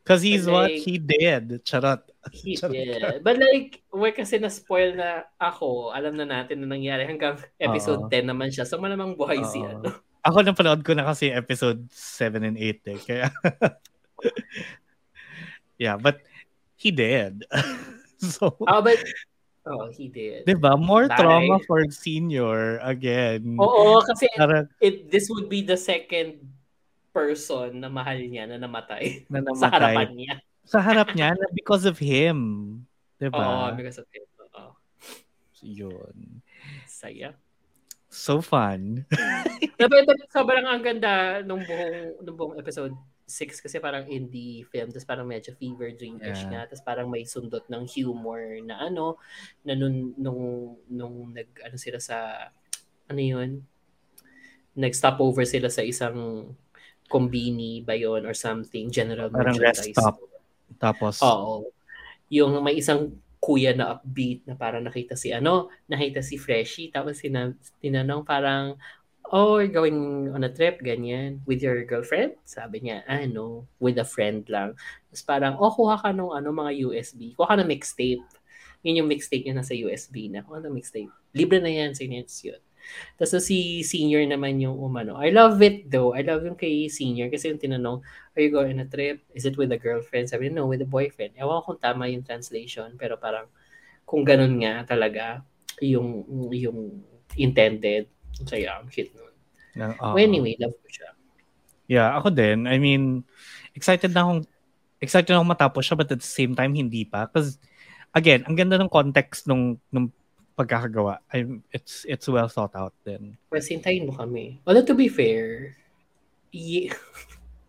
Because 0.00 0.22
he's 0.24 0.48
But 0.48 0.52
what 0.52 0.70
like- 0.72 0.80
he 0.82 0.96
did. 0.96 1.60
Charot. 1.62 2.02
He 2.32 2.56
Charot. 2.60 2.72
did. 2.72 3.22
But 3.22 3.36
like, 3.38 3.84
well, 3.92 4.12
kasi 4.12 4.40
na-spoil 4.40 4.96
na 4.96 5.28
ako, 5.36 5.92
alam 5.92 6.16
na 6.16 6.24
natin 6.24 6.64
na 6.64 6.72
nangyari 6.72 7.04
hanggang 7.04 7.36
episode 7.60 8.08
Oo. 8.08 8.12
10 8.12 8.26
naman 8.26 8.48
siya. 8.48 8.64
So 8.64 8.80
malamang 8.80 9.14
buhay 9.14 9.44
si 9.44 9.60
ano. 9.60 9.92
Ako 10.20 10.44
napanood 10.44 10.84
ko 10.84 10.92
na 10.92 11.04
kasi 11.08 11.32
episode 11.32 11.88
7 11.92 12.44
and 12.44 12.56
8 12.56 12.92
eh. 12.92 12.98
Kaya 13.00 13.26
Yeah, 15.80 15.96
but 15.96 16.20
he 16.76 16.90
did. 16.90 17.44
so, 18.20 18.56
Oh, 18.68 18.82
but, 18.84 19.00
oh, 19.64 19.88
he 19.88 20.08
did. 20.12 20.44
'di 20.44 20.60
ba? 20.60 20.76
More 20.76 21.08
Taray. 21.08 21.16
trauma 21.24 21.56
for 21.64 21.80
senior 21.88 22.76
again. 22.84 23.56
Oo, 23.56 24.04
kasi 24.04 24.28
Parang 24.36 24.68
it, 24.80 25.08
this 25.08 25.32
would 25.32 25.48
be 25.48 25.64
the 25.64 25.76
second 25.76 26.36
person 27.10 27.74
na 27.76 27.90
mahal 27.90 28.18
niya 28.18 28.46
na 28.46 28.56
namatay 28.56 29.26
na 29.26 29.42
sa 29.58 29.66
namatay. 29.66 29.74
harapan 29.74 30.10
niya. 30.14 30.34
Sa 30.62 30.78
harap 30.78 31.08
niya 31.12 31.34
na 31.34 31.46
because 31.50 31.82
of 31.84 31.98
him. 31.98 32.38
'Di 33.18 33.28
Oo, 33.28 33.34
ba? 33.34 33.74
because 33.74 33.98
of 33.98 34.06
it. 34.10 34.24
Oo. 34.54 34.72
Yun. 35.60 36.40
Saya. 36.86 37.34
So 38.08 38.40
fun. 38.40 39.06
Pero 39.78 39.92
ito, 39.94 40.12
sobrang 40.28 40.66
ang 40.66 40.82
ganda 40.82 41.42
nung 41.42 41.62
buong, 41.62 42.22
nung 42.22 42.36
buong 42.36 42.54
episode 42.58 42.90
6 43.24 43.62
kasi 43.62 43.78
parang 43.78 44.10
indie 44.10 44.66
film 44.66 44.90
tapos 44.90 45.06
parang 45.06 45.22
medyo 45.22 45.54
fever 45.54 45.94
dreamish 45.94 46.42
Yeah. 46.42 46.50
nga 46.50 46.62
tapos 46.66 46.82
parang 46.82 47.06
may 47.06 47.22
sundot 47.22 47.62
ng 47.70 47.86
humor 47.86 48.42
na 48.66 48.90
ano 48.90 49.14
na 49.62 49.78
nung 49.78 50.10
nung, 50.18 50.42
nung 50.90 51.30
nag 51.30 51.46
ano 51.62 51.76
sila 51.78 52.02
sa 52.02 52.50
ano 53.06 53.20
yun 53.22 53.62
nag 54.74 54.90
stop 54.90 55.22
over 55.22 55.46
sila 55.46 55.70
sa 55.70 55.86
isang 55.86 56.50
kombini 57.10 57.82
ba 57.82 57.98
yun 57.98 58.22
or 58.22 58.32
something 58.32 58.86
general 58.86 59.26
Parang 59.26 59.58
rest 59.58 59.90
merchandise 59.90 59.98
stop. 59.98 60.16
store. 60.22 60.38
Tapos 60.78 61.14
Oo. 61.20 61.66
Yung 62.30 62.62
may 62.62 62.78
isang 62.78 63.18
kuya 63.42 63.74
na 63.74 63.98
upbeat 63.98 64.46
na 64.46 64.54
parang 64.54 64.86
nakita 64.86 65.18
si 65.18 65.34
ano, 65.34 65.66
nakita 65.90 66.22
si 66.22 66.38
Freshie 66.38 66.94
tapos 66.94 67.18
sina, 67.18 67.50
tinanong 67.82 68.22
parang 68.22 68.78
oh, 69.30 69.62
we're 69.62 69.70
going 69.70 70.28
on 70.34 70.42
a 70.42 70.50
trip, 70.50 70.82
ganyan, 70.82 71.38
with 71.46 71.62
your 71.62 71.78
girlfriend? 71.86 72.34
Sabi 72.42 72.82
niya, 72.82 73.06
ah, 73.06 73.22
no, 73.30 73.64
with 73.78 73.98
a 74.02 74.06
friend 74.06 74.42
lang. 74.50 74.74
Tapos 75.08 75.22
parang, 75.22 75.54
oh, 75.56 75.70
kuha 75.70 76.02
ka 76.02 76.10
nung 76.10 76.34
ano, 76.34 76.50
mga 76.50 76.74
USB. 76.82 77.38
Kuha 77.38 77.54
ka 77.54 77.56
ng 77.62 77.70
mixtape. 77.70 78.26
Yun 78.82 79.04
yung 79.04 79.10
mixtape 79.10 79.46
niya 79.46 79.54
nasa 79.54 79.78
USB 79.78 80.26
na. 80.28 80.42
Kuha 80.42 80.58
ng 80.58 80.74
mixtape. 80.74 81.10
Libre 81.30 81.62
na 81.62 81.70
yan, 81.70 81.94
sinets 81.94 82.42
yun. 82.42 82.58
Tapos 83.16 83.44
si 83.44 83.84
senior 83.86 84.24
naman 84.26 84.60
yung 84.60 84.76
umano. 84.76 85.18
I 85.18 85.30
love 85.30 85.60
it 85.64 85.88
though. 85.88 86.12
I 86.16 86.24
love 86.24 86.44
yung 86.44 86.58
kay 86.58 86.88
senior 86.88 87.28
kasi 87.28 87.52
yung 87.52 87.60
tinanong, 87.60 88.00
are 88.36 88.42
you 88.42 88.50
going 88.50 88.76
on 88.76 88.84
a 88.84 88.88
trip? 88.88 89.22
Is 89.32 89.44
it 89.44 89.54
with 89.60 89.70
a 89.72 89.80
girlfriend? 89.80 90.28
Sabi 90.30 90.48
niya, 90.48 90.62
no, 90.62 90.70
with 90.70 90.84
a 90.84 90.88
boyfriend. 90.88 91.36
Ewan 91.36 91.62
ko 91.62 91.74
kung 91.74 91.80
tama 91.82 92.10
yung 92.10 92.26
translation, 92.26 92.94
pero 93.00 93.20
parang 93.20 93.46
kung 94.06 94.26
ganun 94.26 94.58
nga 94.60 94.82
talaga 94.86 95.46
yung 95.78 96.26
yung 96.52 97.04
intended. 97.38 98.10
Kaya 98.44 98.80
ang 98.80 98.88
cute 98.88 99.12
nun. 99.14 99.34
oo. 99.96 100.12
Well, 100.16 100.26
anyway, 100.26 100.58
love 100.58 100.74
ko 100.74 100.88
siya. 100.88 101.10
Yeah, 101.90 102.14
ako 102.14 102.30
din. 102.30 102.70
I 102.70 102.78
mean, 102.78 103.26
excited 103.74 104.14
na 104.14 104.26
akong 104.26 104.42
excited 105.00 105.32
na 105.32 105.40
akong 105.40 105.52
matapos 105.56 105.82
siya 105.82 105.96
but 105.96 106.12
at 106.12 106.20
the 106.20 106.26
same 106.26 106.52
time 106.52 106.76
hindi 106.76 107.08
pa 107.08 107.24
because 107.26 107.56
again, 108.12 108.44
ang 108.44 108.54
ganda 108.58 108.76
ng 108.76 108.90
context 108.92 109.48
nung 109.48 109.80
nung 109.88 110.12
pagkakagawa. 110.60 111.24
I'm, 111.32 111.64
it's 111.72 112.04
it's 112.04 112.28
well 112.28 112.48
thought 112.52 112.76
out 112.76 112.92
then. 113.08 113.40
Well, 113.48 113.64
sintayin 113.64 114.04
mo 114.04 114.12
kami. 114.12 114.60
Although 114.68 114.84
to 114.84 114.96
be 114.96 115.08
fair, 115.08 115.72
y- 116.52 116.92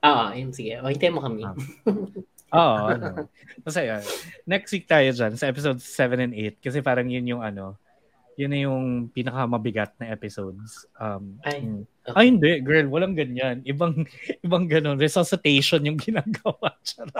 Ah, 0.02 0.34
yun, 0.34 0.50
sige. 0.50 0.82
O, 0.82 0.90
hintayin 0.90 1.14
mo 1.14 1.22
kami. 1.22 1.46
Ah. 1.46 1.56
Oo, 2.58 2.84
ano. 2.92 3.30
Uh, 3.64 4.04
next 4.44 4.74
week 4.76 4.84
tayo 4.84 5.08
dyan 5.08 5.38
sa 5.40 5.48
episode 5.48 5.80
7 5.80 6.20
and 6.20 6.34
8 6.36 6.60
kasi 6.60 6.84
parang 6.84 7.08
yun 7.08 7.24
yung 7.24 7.40
ano, 7.46 7.80
yun 8.42 8.52
na 8.52 8.62
yung 8.66 9.14
pinakamabigat 9.14 9.94
na 10.02 10.10
episodes. 10.10 10.90
Um, 10.98 11.38
Ay, 11.46 11.62
mm. 11.62 11.86
okay. 11.86 12.18
Ay, 12.18 12.26
hindi, 12.34 12.52
girl, 12.66 12.90
walang 12.90 13.14
ganyan. 13.14 13.62
Ibang, 13.62 14.10
ibang 14.46 14.66
ganun, 14.66 14.98
resuscitation 14.98 15.86
yung 15.86 16.02
ginagawa. 16.02 16.74
Charot. 16.90 17.14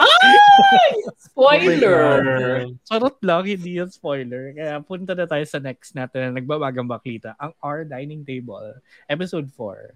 Spoiler! 1.22 2.66
Charot 2.90 3.18
lang, 3.22 3.46
hindi 3.46 3.78
yun 3.78 3.94
spoiler. 3.94 4.58
Kaya 4.58 4.82
punta 4.82 5.14
na 5.14 5.30
tayo 5.30 5.46
sa 5.46 5.62
next 5.62 5.94
natin 5.94 6.34
na 6.34 6.42
nagbabagang 6.42 6.90
bakita. 6.90 7.38
Ang 7.38 7.54
Our 7.62 7.86
Dining 7.86 8.26
Table, 8.26 8.82
episode 9.06 9.46
4. 9.54 9.94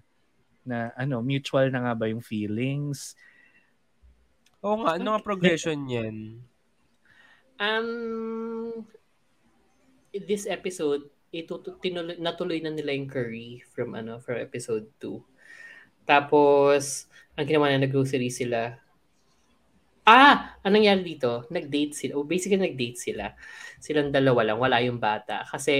Na 0.70 0.94
ano, 0.94 1.18
mutual 1.18 1.74
na 1.74 1.90
nga 1.90 1.94
ba 1.98 2.06
yung 2.06 2.22
feelings? 2.22 3.18
Oo 4.62 4.86
nga, 4.86 4.94
ano 4.94 5.18
nga 5.18 5.22
progression 5.26 5.90
yan? 5.90 6.38
Um, 7.58 8.84
this 10.12 10.46
episode, 10.46 11.08
ito 11.42 11.60
tinuloy, 11.82 12.16
natuloy 12.16 12.58
na 12.62 12.72
nila 12.72 12.96
yung 12.96 13.10
curry 13.10 13.60
from 13.74 13.92
ano 13.92 14.16
from 14.22 14.40
episode 14.40 14.88
2. 15.00 15.20
Tapos, 16.06 17.10
ang 17.34 17.44
ginawa 17.44 17.68
na 17.68 17.82
nag-grocery 17.82 18.30
sila. 18.30 18.78
Ah, 20.06 20.54
anong 20.62 20.86
nangyari 20.86 21.02
dito? 21.02 21.50
Nag-date 21.50 21.92
sila. 21.98 22.14
Oh, 22.14 22.22
basically, 22.22 22.62
nag-date 22.62 22.94
sila. 22.94 23.34
Silang 23.82 24.14
dalawa 24.14 24.46
lang. 24.46 24.58
Wala 24.62 24.78
yung 24.86 25.02
bata. 25.02 25.42
Kasi 25.42 25.74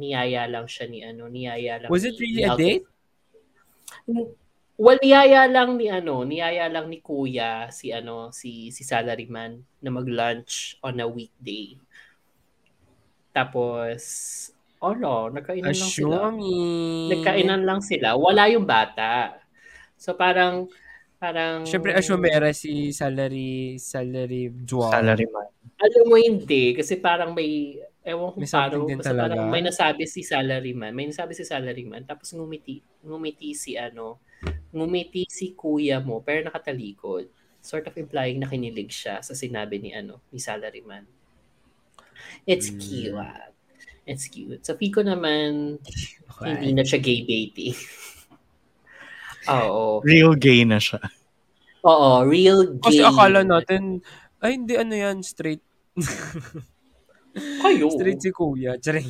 niyaya 0.00 0.48
lang 0.48 0.64
siya 0.64 0.88
ni 0.88 1.04
ano. 1.04 1.28
Niyaya 1.28 1.84
lang 1.84 1.92
Was 1.92 2.08
it 2.08 2.16
really 2.16 2.40
ni 2.40 2.48
a 2.48 2.56
date? 2.56 2.88
Well, 4.76 5.00
niyaya 5.00 5.44
lang 5.48 5.80
ni 5.80 5.88
ano, 5.88 6.24
niyaya 6.24 6.68
lang 6.68 6.92
ni 6.92 7.00
Kuya 7.00 7.72
si 7.72 7.96
ano, 7.96 8.28
si 8.28 8.68
si 8.72 8.84
salaryman 8.84 9.56
na 9.80 9.88
mag-lunch 9.88 10.76
on 10.84 11.00
a 11.00 11.08
weekday. 11.08 11.80
Tapos 13.32 14.00
ano, 14.78 15.30
nagkainan 15.30 15.72
lang 15.72 15.90
sila. 15.90 16.16
Assuming. 16.28 17.08
Nagkainan 17.10 17.62
lang 17.64 17.80
sila. 17.80 18.08
Wala 18.14 18.42
yung 18.48 18.64
bata. 18.64 19.40
So 19.96 20.12
parang 20.12 20.68
parang 21.16 21.64
Siyempre, 21.64 21.96
assumera 21.96 22.52
si 22.52 22.92
salary, 22.92 23.80
salary 23.80 24.52
dual. 24.52 24.92
Salaryman. 24.92 25.48
alam 25.76 26.04
mo 26.08 26.16
hindi 26.16 26.72
kasi 26.72 26.96
parang 26.96 27.32
may 27.32 27.76
ewan 28.00 28.32
ko 28.32 28.36
May 28.40 28.48
paano 28.48 28.76
din 28.84 28.96
basta 28.96 29.12
talaga. 29.12 29.28
parang 29.28 29.48
may 29.50 29.60
nasabi 29.60 30.04
si 30.08 30.24
salaryman 30.24 30.88
may 30.88 31.04
nasabi 31.04 31.36
si 31.36 31.44
salaryman 31.44 32.00
tapos 32.00 32.32
ngumiti 32.32 32.80
ngumiti 33.04 33.52
si 33.52 33.76
ano 33.76 34.16
ngumiti 34.72 35.28
si 35.28 35.52
kuya 35.52 36.00
mo 36.00 36.24
pero 36.24 36.48
nakatalikod 36.48 37.28
sort 37.60 37.84
of 37.84 37.92
implying 37.96 38.40
na 38.40 38.48
kinilig 38.48 38.88
siya 38.88 39.20
sa 39.20 39.36
sinabi 39.36 39.76
ni 39.76 39.92
ano 39.92 40.24
ni 40.30 40.40
salaryman 40.40 41.04
it's 42.48 42.72
Hmm. 42.72 42.80
cute 42.80 43.52
it's 44.06 44.30
cute 44.30 44.62
sa 44.64 44.78
Pico 44.78 45.02
naman 45.02 45.76
Okay. 46.36 46.52
hindi 46.52 46.76
na 46.76 46.84
siya 46.84 47.00
gay 47.00 47.24
baiting 47.24 47.74
Oo. 49.46 50.02
Real 50.02 50.34
gay 50.34 50.66
na 50.66 50.82
siya. 50.82 50.98
Oo, 51.86 52.26
real 52.26 52.66
gay. 52.82 52.82
Kasi 52.82 53.00
akala 53.06 53.46
natin, 53.46 54.02
ay 54.42 54.58
hindi 54.58 54.74
ano 54.74 54.90
yan, 54.90 55.22
straight. 55.22 55.62
Kayo. 57.62 57.86
Straight 57.94 58.18
si 58.18 58.34
kuya. 58.34 58.74
Charing. 58.82 59.06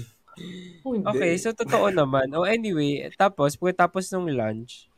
Oh. 0.85 1.01
Okay, 1.17 1.41
so 1.41 1.57
totoo 1.57 1.89
naman. 1.89 2.29
Oh, 2.37 2.45
anyway, 2.45 3.09
tapos, 3.17 3.57
pagkatapos 3.57 4.13
ng 4.13 4.29
lunch, 4.37 4.93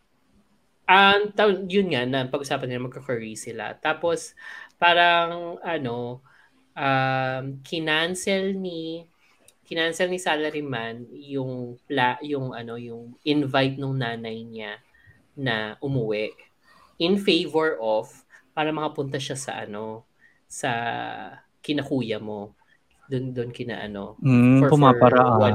Um, 0.88 1.36
ta- 1.36 1.53
yun 1.68 1.92
nga, 1.92 2.09
na 2.09 2.24
pag-usapan 2.24 2.64
nila, 2.64 2.88
magka-curry 2.88 3.36
sila. 3.36 3.76
Tapos, 3.76 4.32
parang, 4.80 5.61
ano, 5.61 6.24
um, 6.72 7.44
kinancel 7.61 8.57
ni, 8.57 9.05
kinancel 9.68 10.08
ni 10.08 10.16
salaryman 10.16 11.04
yung, 11.12 11.76
pla, 11.84 12.16
yung, 12.24 12.56
ano, 12.56 12.80
yung 12.80 13.12
invite 13.28 13.76
nung 13.76 14.00
nanay 14.00 14.40
niya 14.48 14.80
na 15.36 15.76
umuwi 15.84 16.32
in 16.98 17.20
favor 17.20 17.76
of 17.78 18.08
para 18.56 18.72
makapunta 18.72 19.20
siya 19.20 19.36
sa, 19.36 19.52
ano, 19.68 20.08
sa 20.48 20.72
kinakuya 21.60 22.16
mo. 22.18 22.56
Doon, 23.06 23.36
doon 23.36 23.50
kina, 23.52 23.84
ano, 23.84 24.16
Mm, 24.18 24.64
For- 24.64 24.72
for 24.72 24.80
pumaparaan. 24.80 25.54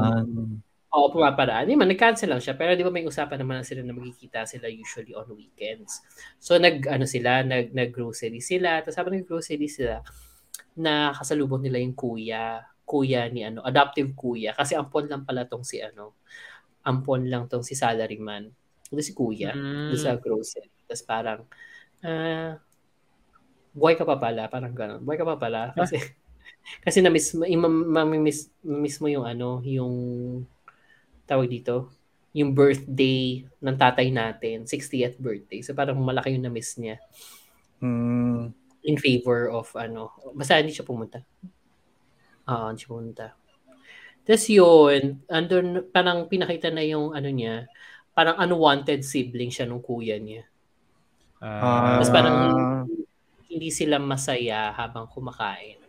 Oo, 0.94 1.10
pumaparaan. 1.10 1.66
Di 1.66 1.74
man, 1.74 1.90
nag-cancel 1.90 2.30
lang 2.30 2.38
siya. 2.38 2.54
Pero 2.54 2.78
di 2.78 2.86
ba 2.86 2.94
may 2.94 3.02
usapan 3.02 3.42
naman 3.42 3.66
sila 3.66 3.82
na 3.82 3.98
magkikita 3.98 4.46
sila 4.46 4.70
usually 4.70 5.18
on 5.18 5.26
weekends. 5.34 6.06
So, 6.38 6.62
nag, 6.62 6.86
ano 6.86 7.10
sila, 7.10 7.42
nag, 7.42 7.74
nag-grocery 7.74 8.38
sila. 8.38 8.78
Tapos 8.86 9.02
habang 9.02 9.18
nag-grocery 9.18 9.66
sila, 9.66 10.06
nakasalubong 10.78 11.66
nila 11.66 11.82
yung 11.82 11.98
kuya. 11.98 12.62
Kuya 12.84 13.32
ni 13.32 13.44
ano, 13.48 13.64
adoptive 13.64 14.12
kuya. 14.14 14.52
Kasi 14.54 14.76
ampon 14.76 15.08
lang 15.08 15.24
pala 15.24 15.48
tong 15.48 15.64
si 15.64 15.80
ano, 15.80 16.16
ampon 16.84 17.28
lang 17.28 17.48
tong 17.48 17.64
si 17.64 17.74
salaryman. 17.74 18.52
Ito 18.92 19.02
si 19.02 19.16
kuya. 19.16 19.56
Mm. 19.56 19.96
Sa 19.96 20.20
grocery. 20.20 20.70
Tapos 20.86 21.04
parang, 21.08 21.40
ah, 22.04 22.60
buhay 23.74 23.96
ka 23.96 24.04
pa 24.04 24.20
pala. 24.20 24.52
Parang 24.52 24.76
gano'n. 24.76 25.02
Buhay 25.02 25.18
ka 25.18 25.26
pa 25.26 25.38
pala. 25.40 25.72
Kasi, 25.74 25.98
kasi 26.86 27.00
na-miss, 27.00 27.34
mo- 27.34 27.48
im- 27.48 27.88
mamimiss, 27.90 28.52
miss 28.62 29.00
mo 29.00 29.08
yung 29.10 29.26
ano, 29.26 29.64
yung 29.66 29.96
tawag 31.26 31.48
dito, 31.48 31.90
yung 32.36 32.52
birthday 32.52 33.48
ng 33.64 33.78
tatay 33.80 34.12
natin, 34.12 34.68
60th 34.68 35.18
birthday. 35.18 35.64
So 35.64 35.72
parang 35.72 35.98
malaki 36.02 36.36
yung 36.36 36.46
na-miss 36.46 36.76
niya 36.78 37.00
Mm, 37.84 38.56
in 38.88 38.96
favor 38.96 39.52
of 39.52 39.68
ano, 39.76 40.16
basta 40.32 40.56
hindi 40.56 40.72
siya 40.72 40.88
pumunta. 40.88 41.20
Oo, 42.52 42.66
hindi 42.70 42.80
siya 42.82 42.92
pumunta. 42.92 43.26
Tapos 44.26 44.46
yun, 44.48 45.04
andun, 45.28 45.68
parang 45.96 46.20
pinakita 46.32 46.70
na 46.72 46.84
yung 46.92 47.12
ano 47.18 47.30
niya, 47.32 47.68
parang 48.16 48.40
unwanted 48.40 49.02
sibling 49.04 49.52
siya 49.52 49.66
nung 49.68 49.84
kuya 49.84 50.16
niya. 50.20 50.44
ah, 51.42 52.00
Tapos 52.00 52.10
parang 52.14 52.38
hindi 53.52 53.70
sila 53.72 53.98
masaya 54.02 54.74
habang 54.80 55.06
kumakain 55.14 55.80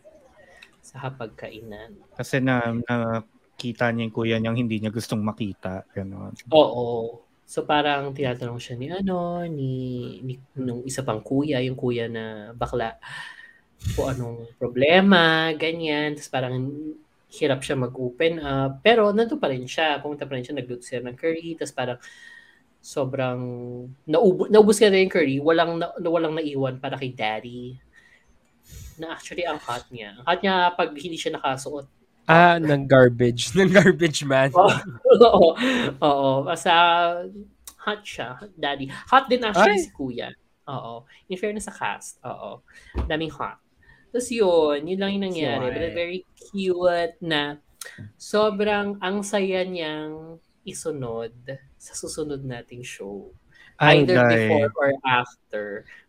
sa 0.84 0.96
hapagkainan. 1.08 1.92
kasi 2.18 2.36
na 2.46 2.54
nakita 2.88 3.84
niya 3.90 4.02
yung 4.06 4.14
kuya 4.16 4.36
niyang 4.38 4.58
hindi 4.60 4.76
niya 4.78 4.94
gustong 4.94 5.22
makita. 5.22 5.72
Ganon. 5.94 6.34
Oo. 6.52 7.20
So 7.44 7.68
parang 7.68 8.16
tinatanong 8.16 8.56
siya 8.60 8.74
ni 8.80 8.86
ano, 8.88 9.44
ni, 9.44 9.70
ni 10.24 10.34
nung 10.56 10.80
isa 10.88 11.04
pang 11.04 11.20
kuya, 11.20 11.60
yung 11.60 11.76
kuya 11.76 12.08
na 12.08 12.52
bakla, 12.56 12.96
kung 13.94 14.08
anong 14.10 14.38
problema, 14.56 15.52
ganyan. 15.54 16.16
Tapos 16.16 16.30
parang 16.32 16.54
hirap 17.34 17.60
siya 17.60 17.76
mag-open 17.76 18.40
up. 18.40 18.80
Pero 18.80 19.10
nandun 19.10 19.40
pa 19.42 19.50
rin 19.50 19.66
siya. 19.66 19.98
Pumunta 20.00 20.24
pa 20.24 20.38
rin 20.38 20.44
siya, 20.46 20.56
nagluto 20.56 20.84
siya 20.86 21.02
ng 21.02 21.16
curry. 21.18 21.58
Tapos 21.58 21.74
parang 21.74 21.98
sobrang 22.84 23.40
naubo, 24.04 24.44
naubos 24.52 24.76
ka 24.76 24.92
na 24.92 25.00
yung 25.00 25.12
curry. 25.12 25.36
Walang, 25.40 25.80
na, 25.80 25.92
walang 26.04 26.36
naiwan 26.36 26.76
para 26.78 27.00
kay 27.00 27.12
daddy. 27.12 27.76
Na 29.00 29.16
actually 29.16 29.44
ang 29.44 29.58
hot 29.58 29.88
niya. 29.90 30.14
Ang 30.20 30.24
hot 30.24 30.40
niya 30.44 30.54
pag 30.76 30.90
hindi 30.94 31.18
siya 31.18 31.36
nakasuot. 31.36 31.86
ah, 32.24 32.56
ng 32.56 32.88
garbage. 32.88 33.52
ng 33.58 33.72
garbage 33.72 34.24
man. 34.24 34.48
Oo. 35.28 35.56
Oo. 36.00 36.30
Basta 36.44 36.72
hot 37.84 38.00
siya. 38.04 38.40
Daddy. 38.56 38.88
Hot 39.12 39.28
din 39.28 39.44
actually 39.44 39.80
Ay. 39.80 39.84
si 39.84 39.92
kuya. 39.92 40.28
Oo. 40.68 41.04
In 41.28 41.36
fairness 41.36 41.68
sa 41.68 41.74
cast. 41.74 42.20
Oo. 42.24 42.64
Daming 43.08 43.32
hot. 43.32 43.63
Tapos 44.14 44.30
yun, 44.30 44.86
yun 44.86 44.98
lang 45.02 45.10
yung 45.18 45.26
nangyari. 45.26 45.66
Cute. 45.66 45.74
But 45.74 45.90
very 45.90 46.20
cute 46.38 47.14
na 47.18 47.58
sobrang 48.14 48.94
ang 49.02 49.26
saya 49.26 49.66
niyang 49.66 50.38
isunod 50.62 51.34
sa 51.74 51.92
susunod 51.98 52.46
nating 52.46 52.86
show. 52.86 53.34
Ay, 53.74 54.06
Either 54.06 54.22
guy. 54.22 54.46
before 54.46 54.70
or 54.78 54.90
after. 55.02 55.64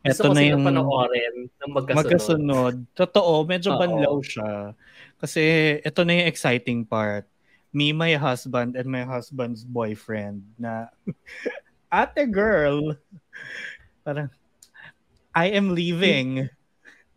Gusto 0.05 0.21
Ito 0.21 0.29
ko 0.29 0.33
na 0.37 0.43
yung 0.45 0.61
panoorin 0.61 1.49
ng 1.49 1.71
magkasunod. 1.73 1.97
magkasunod. 2.05 2.75
Totoo, 2.93 3.41
medyo 3.41 3.73
Oo. 3.73 3.81
banlaw 3.81 4.15
siya. 4.21 4.77
Kasi 5.17 5.41
ito 5.81 5.99
na 6.05 6.13
yung 6.13 6.29
exciting 6.29 6.85
part. 6.85 7.25
Me, 7.73 7.89
my 7.89 8.13
husband, 8.21 8.77
and 8.77 8.85
my 8.85 9.01
husband's 9.01 9.65
boyfriend 9.65 10.45
na 10.61 10.93
ate 11.89 12.29
girl. 12.29 12.93
Parang, 14.05 14.29
I 15.33 15.49
am 15.57 15.73
leaving. 15.73 16.47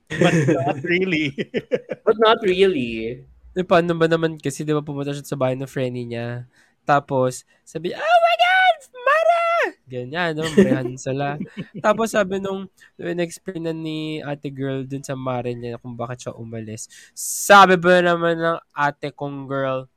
But 0.09 0.35
not 0.49 0.81
really. 0.81 1.37
But 2.07 2.17
not 2.17 2.41
really. 2.41 3.25
Eh, 3.53 3.67
paano 3.67 3.93
ba 3.93 4.09
naman 4.09 4.41
kasi 4.41 4.65
di 4.65 4.73
ba 4.73 4.81
pumunta 4.81 5.13
siya 5.13 5.27
sa 5.27 5.37
bahay 5.37 5.59
ng 5.59 5.69
friend 5.69 5.93
niya. 5.93 6.49
Tapos, 6.89 7.45
sabi, 7.69 7.93
oh 7.93 8.01
my 8.25 8.37
God! 8.41 8.77
Mara! 9.05 9.45
Ganyan, 9.85 10.33
no? 10.33 10.49
Marehan 10.57 10.97
sila. 10.97 11.37
Tapos 11.85 12.17
sabi 12.17 12.41
nung, 12.41 12.65
nung 12.97 13.21
explain 13.21 13.69
na 13.69 13.75
ni 13.77 14.25
ate 14.25 14.49
girl 14.49 14.87
dun 14.89 15.05
sa 15.05 15.13
mare 15.13 15.53
niya 15.53 15.77
kung 15.77 15.93
bakit 15.93 16.25
siya 16.29 16.39
umalis. 16.39 16.89
Sabi 17.13 17.77
ba 17.77 18.01
naman 18.01 18.41
ng 18.41 18.59
ate 18.73 19.13
kong 19.13 19.45
girl, 19.45 19.91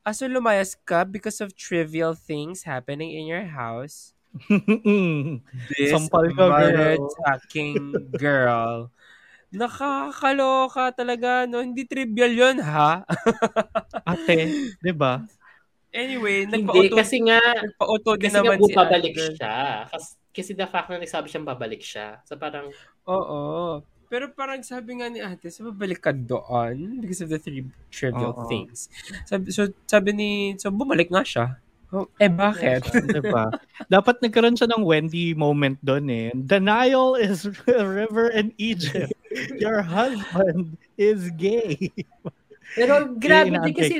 Aso 0.00 0.24
lumayas 0.24 0.80
ka 0.80 1.04
because 1.04 1.44
of 1.44 1.52
trivial 1.52 2.16
things 2.16 2.64
happening 2.64 3.12
in 3.12 3.28
your 3.28 3.44
house? 3.44 4.16
This 5.68 5.92
Sampal 5.92 6.32
ka, 6.32 6.48
girl. 6.48 6.48
mother-fucking 6.48 7.76
girl. 8.16 8.88
Nakakaloka 9.50 10.94
talaga, 10.94 11.42
no? 11.50 11.58
Hindi 11.58 11.82
trivial 11.82 12.30
yun, 12.30 12.56
ha? 12.62 13.02
ate, 14.10 14.54
di 14.78 14.92
ba? 14.94 15.26
Anyway, 15.90 16.46
Hindi, 16.46 16.62
nagpa-auto, 16.62 16.96
kasi 17.02 17.16
nga, 17.26 17.42
nagpa-auto 17.42 18.10
din 18.14 18.30
kasi 18.30 18.38
nga 18.38 18.42
naman 18.46 18.58
si 18.62 18.72
babalik 18.78 19.14
siya. 19.18 19.54
Kasi, 19.90 20.08
kasi 20.30 20.50
the 20.54 20.66
fact 20.70 20.86
na 20.86 21.02
nagsabi 21.02 21.26
siyang 21.26 21.50
babalik 21.50 21.82
siya. 21.82 22.22
So 22.22 22.38
parang, 22.38 22.70
Oo. 23.10 23.82
Pero 24.10 24.30
parang 24.34 24.62
sabi 24.62 24.98
nga 24.98 25.06
ni 25.10 25.18
ate, 25.22 25.50
so 25.50 25.66
babalik 25.70 26.02
ka 26.02 26.14
doon 26.14 27.02
because 27.02 27.22
of 27.22 27.30
the 27.30 27.38
three 27.38 27.66
trivial 27.90 28.34
Oo. 28.34 28.46
things. 28.46 28.86
Sabi, 29.26 29.50
so 29.50 29.66
sabi 29.86 30.10
ni, 30.14 30.30
so 30.58 30.70
bumalik 30.70 31.10
nga 31.10 31.26
siya. 31.26 31.58
Oh, 31.90 32.06
eh 32.22 32.30
bakit? 32.30 32.86
Di 32.86 33.18
ba? 33.18 33.50
Dapat 33.90 34.22
nagkaroon 34.22 34.54
siya 34.54 34.70
ng 34.70 34.86
Wendy 34.86 35.34
moment 35.34 35.74
doon 35.82 36.06
eh. 36.06 36.28
The 36.34 36.62
Nile 36.62 37.18
is 37.18 37.50
a 37.66 37.82
river 37.82 38.30
in 38.30 38.54
Egypt. 38.62 39.10
Your 39.58 39.82
husband 39.82 40.78
is 40.94 41.34
gay. 41.34 41.90
pero 42.78 43.10
grabe 43.18 43.58
din 43.58 43.74
kasi 43.74 43.98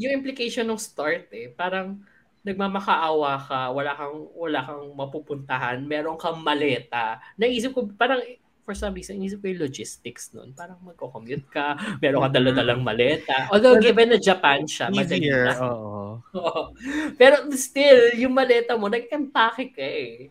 yung 0.00 0.12
implication 0.16 0.64
ng 0.64 0.80
start 0.80 1.28
eh. 1.36 1.52
Parang, 1.52 2.00
nagmamakaawa 2.42 3.38
ka, 3.44 3.60
wala 3.70 3.92
kang, 3.94 4.16
wala 4.34 4.60
kang 4.64 4.84
mapupuntahan, 4.96 5.78
meron 5.84 6.18
kang 6.18 6.42
maleta. 6.42 7.22
Naisip 7.38 7.70
ko, 7.76 7.86
parang, 7.94 8.18
for 8.62 8.74
some 8.78 8.94
reason, 8.94 9.18
inisip 9.18 9.42
ko 9.42 9.50
yung 9.50 9.62
logistics 9.66 10.30
nun. 10.30 10.54
Parang 10.54 10.78
magko-commute 10.82 11.46
ka, 11.50 11.74
meron 11.98 12.22
ka 12.26 12.30
dala-dalang 12.38 12.80
maleta. 12.82 13.50
Although, 13.50 13.82
given 13.82 14.14
na 14.14 14.18
Japan 14.22 14.62
siya, 14.66 14.86
madali 14.88 15.28
lang. 15.28 15.58
oo. 15.58 16.22
Oo. 16.38 16.62
Pero 17.18 17.42
still, 17.58 18.14
yung 18.14 18.32
maleta 18.32 18.78
mo, 18.78 18.86
nag-empake 18.86 19.74
ka 19.74 19.82
eh. 19.82 20.30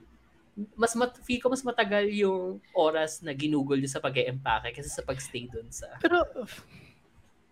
Mas 0.76 0.96
mat 1.00 1.16
feel 1.24 1.40
ko 1.40 1.48
mas 1.48 1.64
matagal 1.64 2.12
yung 2.12 2.60
oras 2.76 3.24
na 3.24 3.32
ginugol 3.32 3.80
nyo 3.80 3.88
sa 3.88 4.04
pag-empake 4.04 4.76
kasi 4.76 4.88
sa 4.88 5.04
pag-stay 5.04 5.48
dun 5.52 5.68
sa... 5.72 5.92
Pero, 6.00 6.24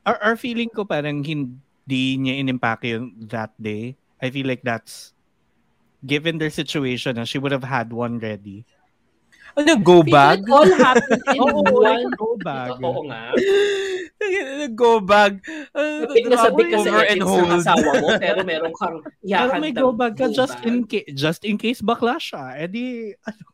our, 0.07 0.17
our 0.19 0.37
feeling 0.39 0.71
ko 0.71 0.83
parang 0.87 1.23
hindi 1.23 2.03
niya 2.15 2.39
inimpake 2.39 2.95
yun 2.95 3.11
that 3.27 3.51
day. 3.59 3.95
I 4.19 4.31
feel 4.31 4.47
like 4.47 4.63
that's, 4.63 5.15
given 6.05 6.39
their 6.39 6.51
situation, 6.51 7.19
na 7.19 7.27
she 7.27 7.39
would 7.39 7.51
have 7.51 7.67
had 7.67 7.91
one 7.91 8.19
ready. 8.19 8.63
Ano, 9.55 9.71
go 9.79 10.01
bag? 10.01 10.41
It 10.41 10.49
all 10.49 10.71
happened 10.71 11.23
in 11.27 11.39
Oo, 11.43 11.61
like 11.79 12.05
a 12.05 12.11
go 12.13 12.29
bag. 12.37 12.69
Oo 12.79 13.01
nga. 13.05 13.21
go 14.71 14.91
bag. 14.99 15.33
Uh, 15.71 16.05
Big 16.09 16.27
na 16.27 16.37
sa 16.37 16.49
big 16.51 16.69
ka 16.69 16.77
sa 16.77 16.89
over 16.91 17.05
and 17.05 17.21
hold. 17.23 17.49
asawa 17.49 17.91
mo, 17.97 18.07
pero 18.17 18.39
meron 18.43 18.73
kang 18.73 18.97
Pero 19.03 19.25
ihahandang 19.25 19.61
may 19.61 19.73
go 19.73 19.89
bag 19.91 20.13
ka 20.13 20.27
just 20.29 20.59
in 20.63 20.83
case 20.83 21.07
just 21.11 21.41
in 21.43 21.55
case 21.55 21.79
bakla 21.79 22.17
siya. 22.17 22.55
Eh 22.57 22.67
di, 22.67 22.85
ano. 23.19 23.45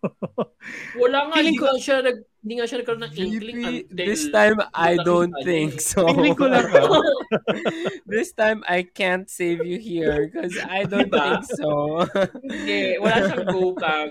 Wala 0.97 1.29
nga, 1.29 1.35
hindi 1.37 1.55
ko- 1.55 1.77
siya 1.77 2.01
nag, 2.01 2.17
hindi 2.45 2.61
nga 2.61 2.69
siya 2.69 2.77
nagkaroon 2.77 3.01
ng 3.01 3.13
inkling 3.17 3.57
VP, 3.57 3.73
until... 3.89 4.05
this 4.05 4.21
time 4.29 4.57
I 4.69 5.01
don't 5.01 5.33
think 5.41 5.81
so. 5.81 6.05
Feeling 6.05 6.37
ko 6.37 6.45
lang, 6.45 6.69
this 8.05 8.37
time 8.37 8.61
I 8.69 8.85
can't 8.85 9.25
save 9.25 9.65
you 9.65 9.81
here 9.81 10.29
because 10.29 10.53
I 10.61 10.85
don't 10.85 11.09
Diba? 11.09 11.41
think 11.41 11.57
so. 11.57 11.69
Hindi, 12.45 13.01
wala 13.01 13.17
siyang 13.25 13.45
go 13.49 13.73
bag. 13.73 14.09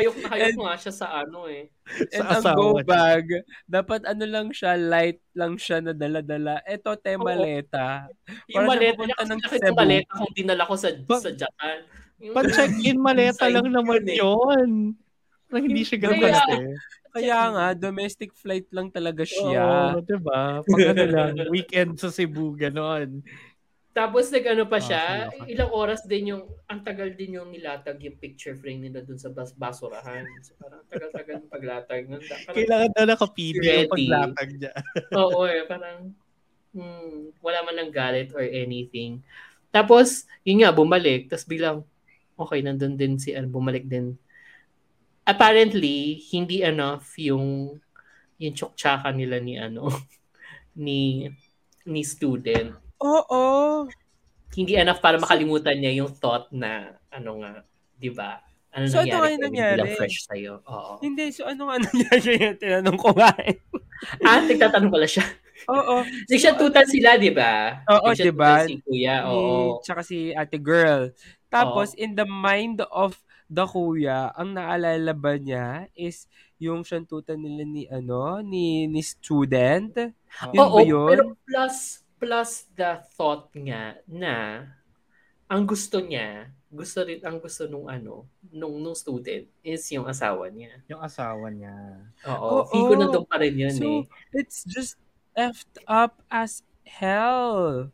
Hayok 0.00 0.16
na 0.16 0.26
hayok 0.32 0.48
And- 0.48 0.60
nga 0.64 0.74
siya 0.80 0.92
sa 0.96 1.06
ano 1.20 1.44
eh. 1.44 1.68
And 2.08 2.24
Sa 2.24 2.40
ang 2.40 2.56
go 2.56 2.80
asawa 2.80 2.88
bag, 2.88 3.24
dapat 3.68 4.08
ano 4.08 4.24
lang 4.24 4.48
siya, 4.48 4.80
light 4.80 5.20
lang 5.36 5.60
siya 5.60 5.84
na 5.84 5.92
dala-dala. 5.92 6.64
Ito, 6.64 6.96
te 6.96 7.20
maleta. 7.20 8.08
Yung 8.48 8.64
maleta, 8.64 9.04
kasi 9.04 9.28
ng 9.28 9.40
Cebu. 9.44 9.76
maleta 9.76 10.12
kung 10.16 10.32
dinala 10.32 10.64
ko 10.64 10.74
sa, 10.80 10.88
Pa- 11.04 11.20
sa 11.20 11.36
Japan. 11.36 11.84
Yung- 12.16 12.32
Pa-check-in 12.32 12.96
maleta 12.96 13.44
lang 13.52 13.68
naman 13.68 14.08
yun 14.08 14.08
eh. 14.08 14.16
yun. 14.24 14.70
Parang 15.44 15.68
hindi 15.68 15.84
siya 15.84 16.00
ganun 16.00 16.24
kalaki. 16.24 16.56
Kaya 17.14 17.38
nga, 17.54 17.66
domestic 17.78 18.34
flight 18.34 18.66
lang 18.74 18.90
talaga 18.90 19.22
siya. 19.22 19.94
Oo, 19.94 20.02
diba? 20.02 20.66
Pag 20.66 20.80
ano 20.90 21.04
lang, 21.06 21.30
weekend 21.46 21.94
sa 21.94 22.10
Cebu, 22.10 22.58
ganon. 22.58 23.22
Tapos 23.94 24.26
nag-ano 24.34 24.66
pa 24.66 24.82
Ah, 24.82 24.84
siya, 24.84 25.02
kaloka. 25.30 25.46
ilang 25.46 25.70
oras 25.70 26.00
din 26.02 26.34
yung, 26.34 26.42
ang 26.66 26.82
tagal 26.82 27.14
din 27.14 27.38
yung 27.38 27.54
nilatag 27.54 28.02
yung 28.02 28.18
picture 28.18 28.58
frame 28.58 28.82
nila 28.90 29.06
dun 29.06 29.22
sa 29.22 29.30
bas 29.30 29.54
basurahan. 29.54 30.26
So 30.42 30.58
parang 30.58 30.82
tagal-tagal 30.90 31.34
yung 31.38 31.52
paglatag. 31.54 32.02
nun. 32.10 32.18
Parang- 32.26 32.56
Kailangan 32.58 32.90
na 32.90 33.02
nakapili 33.14 33.62
yung 33.62 33.86
paglatag 33.94 34.50
niya. 34.58 34.72
Oo 35.22 35.46
eh, 35.46 35.62
parang 35.70 36.10
hmm, 36.74 37.38
wala 37.38 37.58
man 37.62 37.76
ng 37.86 37.92
galit 37.94 38.34
or 38.34 38.42
anything. 38.42 39.22
Tapos, 39.70 40.26
yun 40.42 40.66
nga, 40.66 40.74
bumalik. 40.74 41.30
Tapos 41.30 41.46
bilang, 41.46 41.86
okay, 42.34 42.66
nandun 42.66 42.98
din 42.98 43.14
si, 43.22 43.30
ano, 43.30 43.46
bumalik 43.46 43.86
din. 43.86 44.18
Apparently, 45.24 46.20
hindi 46.32 46.60
enough 46.60 47.16
yung 47.16 47.76
yung 48.36 48.54
tsuktsaka 48.54 49.08
nila 49.14 49.40
ni 49.40 49.56
ano 49.56 49.88
ni 50.84 51.28
ni 51.88 52.00
student. 52.04 52.76
Oo. 53.00 53.84
Hindi 54.54 54.78
enough 54.78 55.00
para 55.00 55.16
makalimutan 55.18 55.80
niya 55.80 56.04
yung 56.04 56.12
thought 56.14 56.52
na 56.52 57.00
ano 57.08 57.40
nga, 57.40 57.52
'di 57.96 58.10
ba? 58.12 58.44
Ano 58.74 58.90
So, 58.90 59.00
ano 59.00 59.06
nga 59.06 59.30
nangyari? 59.30 59.30
kay 59.30 59.38
nangyari? 59.38 59.78
Bilang 59.78 59.94
fresh 59.96 60.18
sa'yo. 60.26 60.54
Oo. 60.66 60.92
Hindi, 60.98 61.24
so 61.30 61.46
ano 61.46 61.62
nga 61.70 61.76
nangyari 61.86 62.30
yung 62.42 62.58
tinanong 62.58 62.98
ko 62.98 63.10
nga 63.14 63.30
eh. 63.38 63.54
ah, 64.26 64.42
nagtatanong 64.42 64.90
pala 64.90 65.06
siya. 65.06 65.22
Oo. 65.70 66.02
Nagsyatutan 66.26 66.86
sila, 66.90 67.14
di 67.14 67.30
ba? 67.30 67.86
Oo, 67.86 68.10
di 68.12 68.34
ba? 68.34 68.66
Si 68.66 68.82
kuya, 68.82 69.30
oo. 69.30 69.78
tsaka 69.78 70.02
si 70.02 70.34
ate 70.34 70.58
girl. 70.58 71.14
Tapos, 71.46 71.94
in 71.94 72.18
the 72.18 72.26
mind 72.26 72.82
of 72.90 73.14
the 73.50 73.64
kuya, 73.68 74.32
ang 74.34 74.56
naalala 74.56 75.12
ba 75.12 75.36
niya 75.36 75.86
is 75.94 76.26
yung 76.58 76.82
syantutan 76.82 77.40
nila 77.40 77.62
ni 77.64 77.84
ano, 77.88 78.40
ni, 78.40 78.88
ni 78.88 79.00
student. 79.04 80.12
Yun 80.52 80.64
Oo, 80.64 80.78
ba 80.78 80.82
yun? 80.82 81.08
pero 81.10 81.24
plus, 81.44 81.76
plus 82.16 82.50
the 82.74 82.98
thought 83.14 83.52
nga 83.52 84.00
na 84.08 84.64
ang 85.44 85.68
gusto 85.68 86.00
niya, 86.00 86.48
gusto 86.72 87.04
rin, 87.04 87.20
ang 87.22 87.38
gusto 87.38 87.68
nung 87.68 87.86
ano, 87.86 88.26
nung, 88.50 88.80
nung 88.80 88.96
student 88.96 89.46
is 89.62 89.84
yung 89.92 90.08
asawa 90.08 90.48
niya. 90.50 90.80
Yung 90.90 91.02
asawa 91.04 91.46
niya. 91.52 92.00
Oo, 92.26 92.64
Oo. 92.64 92.68
feel 92.72 92.84
ko 92.90 92.94
nandun 92.98 93.26
pa 93.28 93.36
rin 93.38 93.54
yun 93.54 93.74
So, 93.76 93.86
eh. 93.86 94.02
it's 94.34 94.64
just 94.66 94.96
effed 95.36 95.78
up 95.86 96.18
as 96.32 96.64
hell. 96.82 97.90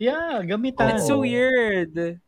Yeah, 0.00 0.42
gamitan. 0.42 0.98
It's 0.98 1.06
so 1.06 1.22
weird. 1.22 2.18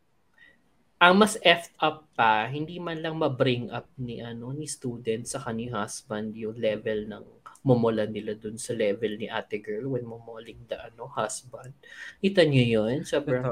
Ang 0.97 1.13
mas 1.21 1.37
effed 1.45 1.77
up 1.77 2.09
pa, 2.17 2.49
hindi 2.49 2.81
man 2.81 2.97
lang 3.05 3.21
ma-bring 3.21 3.69
up 3.69 3.85
ni 4.01 4.17
ano 4.17 4.49
ni 4.49 4.65
student 4.65 5.29
sa 5.29 5.37
kani 5.37 5.69
husband 5.69 6.33
yung 6.33 6.57
level 6.57 7.05
ng 7.05 7.23
momola 7.61 8.07
nila 8.07 8.33
dun 8.33 8.55
sa 8.55 8.71
level 8.73 9.19
ni 9.19 9.27
ate 9.27 9.59
girl 9.59 9.91
when 9.93 10.07
momoling 10.07 10.57
the 10.71 10.77
ano 10.79 11.05
husband. 11.11 11.75
Kita 12.17 12.47
niyo 12.47 12.81
yun? 12.81 13.03
Sobrang 13.03 13.43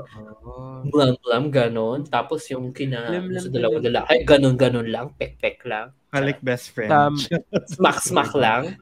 blam-blam, 0.87 1.51
ganon. 1.51 2.07
Tapos 2.07 2.47
yung 2.49 2.71
kina 2.71 3.11
sa 3.37 3.49
dalawa 3.51 3.77
dala, 3.83 3.99
ay 4.07 4.23
ganon-ganon 4.23 4.87
lang, 4.87 5.11
pek-pek 5.19 5.61
lang. 5.67 5.91
Like 6.15 6.39
best 6.41 6.71
friend. 6.71 6.89
Tam- 6.89 7.19
Smack-smack 7.67 8.31
lang. 8.45 8.79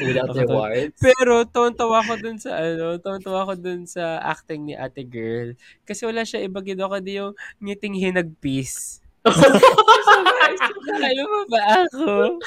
Without 0.00 0.32
Ako 0.32 0.40
rewards. 0.40 0.96
Pero 0.96 1.44
tontawa 1.44 2.00
ko 2.06 2.14
dun 2.16 2.38
sa 2.40 2.56
ano, 2.56 2.96
tontawa 2.96 3.48
ko 3.48 3.54
dun 3.58 3.84
sa 3.84 4.22
acting 4.24 4.72
ni 4.72 4.74
ate 4.76 5.04
girl. 5.04 5.52
Kasi 5.84 6.08
wala 6.08 6.24
siya 6.24 6.44
iba 6.44 6.64
ginawa 6.64 6.96
kundi 6.98 7.20
yung 7.20 7.36
ngiting 7.60 7.98
hinagpis. 7.98 9.02
Alam 11.02 11.26
mo 11.30 11.42
ba 11.46 11.86
ako? 11.86 12.42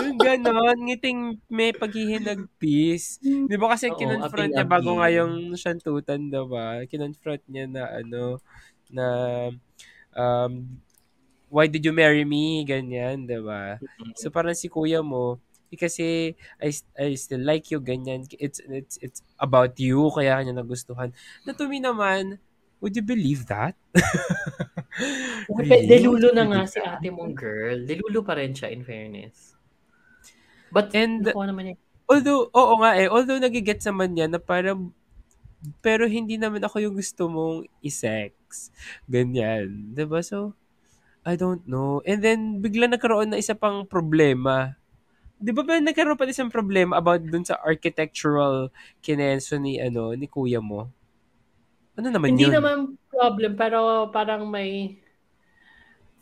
Yung 0.00 0.18
ganon, 0.18 0.78
ngiting 0.88 1.36
may 1.52 1.76
paghihinagpis. 1.76 3.20
Di 3.20 3.56
ba 3.60 3.76
kasi 3.76 3.92
Oo, 3.92 3.98
kinonfront 4.00 4.52
niya 4.52 4.64
bago 4.64 4.96
nga 4.96 5.08
yung 5.12 5.52
syantutan, 5.54 6.32
di 6.32 6.42
ba? 6.48 6.80
Kinonfront 6.88 7.44
niya 7.52 7.68
na 7.68 7.84
ano, 8.00 8.40
na 8.88 9.06
um, 10.16 10.80
why 11.52 11.68
did 11.68 11.84
you 11.84 11.92
marry 11.92 12.24
me? 12.24 12.64
Ganyan, 12.64 13.28
di 13.28 13.38
ba? 13.42 13.76
So 14.16 14.32
parang 14.32 14.56
si 14.56 14.72
kuya 14.72 15.04
mo, 15.04 15.36
kasi 15.78 16.34
I, 16.58 16.70
I 16.98 17.14
still 17.14 17.42
like 17.42 17.70
you, 17.70 17.78
ganyan. 17.78 18.26
It's, 18.38 18.58
it's, 18.64 18.96
it's 18.98 19.20
about 19.38 19.78
you, 19.78 20.10
kaya 20.10 20.40
kanya 20.40 20.62
nagustuhan. 20.62 21.14
Na 21.46 21.54
to 21.54 21.68
me 21.70 21.78
naman, 21.78 22.38
would 22.80 22.96
you 22.96 23.04
believe 23.04 23.46
that? 23.46 23.76
Really? 25.50 25.86
Delulo 25.86 26.34
na 26.34 26.44
nga 26.46 26.60
si 26.66 26.78
ate 26.82 27.08
mong 27.08 27.32
girl. 27.34 27.78
Delulo 27.84 28.20
pa 28.22 28.36
rin 28.36 28.52
siya, 28.52 28.72
in 28.72 28.82
fairness. 28.84 29.54
But, 30.70 30.94
And- 30.94 31.26
naman 31.26 31.72
niya. 31.72 31.76
Although, 32.10 32.50
oo 32.50 32.74
nga 32.82 32.98
eh, 32.98 33.06
although 33.06 33.38
nagigets 33.38 33.86
naman 33.86 34.18
niya 34.18 34.26
na 34.26 34.42
parang, 34.42 34.90
pero 35.78 36.10
hindi 36.10 36.34
naman 36.34 36.58
ako 36.58 36.82
yung 36.82 36.98
gusto 36.98 37.30
mong 37.30 37.70
i-sex. 37.86 38.34
Ganyan. 39.06 39.94
ba 39.94 40.18
So, 40.18 40.58
I 41.22 41.38
don't 41.38 41.62
know. 41.70 42.02
And 42.02 42.18
then, 42.18 42.58
bigla 42.58 42.90
nagkaroon 42.90 43.30
na 43.30 43.38
isa 43.38 43.54
pang 43.54 43.86
problema. 43.86 44.79
Di 45.40 45.56
ba 45.56 45.64
ba 45.64 45.80
nagkaroon 45.80 46.20
pa 46.20 46.28
isang 46.28 46.52
problema 46.52 47.00
about 47.00 47.24
dun 47.24 47.40
sa 47.48 47.56
architectural 47.64 48.68
kinenso 49.00 49.56
ni, 49.56 49.80
ano, 49.80 50.12
ni 50.12 50.28
kuya 50.28 50.60
mo? 50.60 50.92
Ano 51.96 52.12
naman 52.12 52.36
Hindi 52.36 52.52
yun? 52.52 52.60
naman 52.60 52.76
problem, 53.08 53.56
pero 53.56 54.12
parang 54.12 54.44
may 54.44 55.00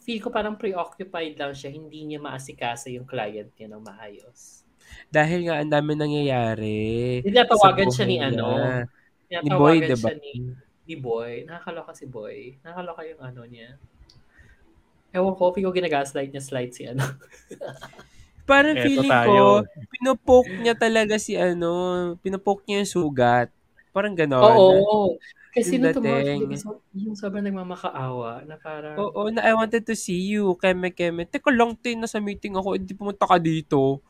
feel 0.07 0.23
ko 0.23 0.31
parang 0.31 0.55
preoccupied 0.55 1.35
lang 1.35 1.51
siya. 1.51 1.75
Hindi 1.75 2.07
niya 2.07 2.23
maasikasa 2.23 2.95
yung 2.95 3.11
client 3.11 3.51
niya 3.59 3.75
ng 3.75 3.83
maayos. 3.83 4.63
Dahil 5.11 5.51
nga 5.51 5.61
ang 5.61 5.69
dami 5.69 5.99
nangyayari. 5.99 6.79
Tinatawagan 7.27 7.91
siya 7.91 8.07
ni 8.07 8.23
ano. 8.23 8.47
Ni 9.29 9.51
Boy, 9.51 9.83
di 9.83 9.99
ba? 9.99 10.15
ni, 10.15 10.55
ni 10.89 10.95
Boy. 10.95 11.43
Nakakaloka 11.43 11.93
si 11.93 12.07
Boy. 12.07 12.55
Nakakaloka 12.63 13.03
yung 13.03 13.21
ano 13.21 13.43
niya. 13.45 13.77
Ewan 15.11 15.35
ko, 15.35 15.51
feel 15.51 15.67
ko 15.67 15.75
ginagaslight 15.75 16.31
niya 16.31 16.41
slide 16.41 16.73
si 16.73 16.87
ano. 16.87 17.03
Parang 18.49 18.81
Eto 18.81 18.81
feeling 18.81 19.13
tayo. 19.13 19.61
ko, 19.61 19.61
pinopoke 19.93 20.57
niya 20.57 20.73
talaga 20.73 21.21
si 21.21 21.37
ano, 21.37 21.71
pinopoke 22.25 22.65
niya 22.65 22.81
yung 22.85 22.93
sugat. 22.97 23.49
Parang 23.93 24.17
gano'n. 24.17 24.63
Oo. 24.63 25.19
Kasi 25.51 25.75
Yung 25.75 25.83
nung 25.83 25.91
tumawag 25.95 26.29
yung 26.95 27.17
sobrang 27.19 27.43
nagmamakaawa 27.43 28.47
na 28.47 28.55
parang, 28.61 29.03
Oo, 29.03 29.29
na 29.29 29.45
I 29.45 29.53
wanted 29.53 29.85
to 29.85 29.95
see 29.95 30.33
you, 30.33 30.57
keme 30.57 30.89
keme. 30.95 31.29
Teka 31.29 31.53
lang, 31.53 31.77
tin, 31.77 32.01
nasa 32.01 32.19
meeting 32.23 32.57
ako, 32.57 32.79
hindi 32.79 32.93
pumunta 32.97 33.29
ka 33.29 33.37
dito. 33.37 34.01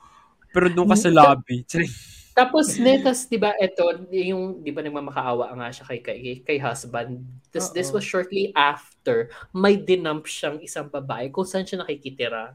Pero 0.55 0.69
doon 0.73 0.89
ka 0.91 0.97
sa 0.99 1.11
Hmm, 1.11 1.15
lobby. 1.15 1.65
Tapos, 2.37 2.79
netas, 2.79 3.27
di 3.27 3.35
ba, 3.41 3.51
eto, 3.59 3.91
yung, 4.15 4.63
di 4.63 4.71
ba, 4.71 4.79
nagmamakaawa 4.85 5.51
nga 5.59 5.69
siya 5.75 5.85
kay, 5.91 6.01
kay, 6.05 6.19
kay 6.47 6.59
husband. 6.63 7.27
Tapos, 7.51 7.75
this 7.75 7.91
was 7.91 8.07
shortly 8.07 8.55
after, 8.55 9.27
may 9.51 9.75
dinump 9.75 10.25
siyang 10.31 10.63
isang 10.63 10.87
babae 10.87 11.35
kung 11.35 11.43
saan 11.49 11.67
siya 11.67 11.83
nakikitira. 11.83 12.55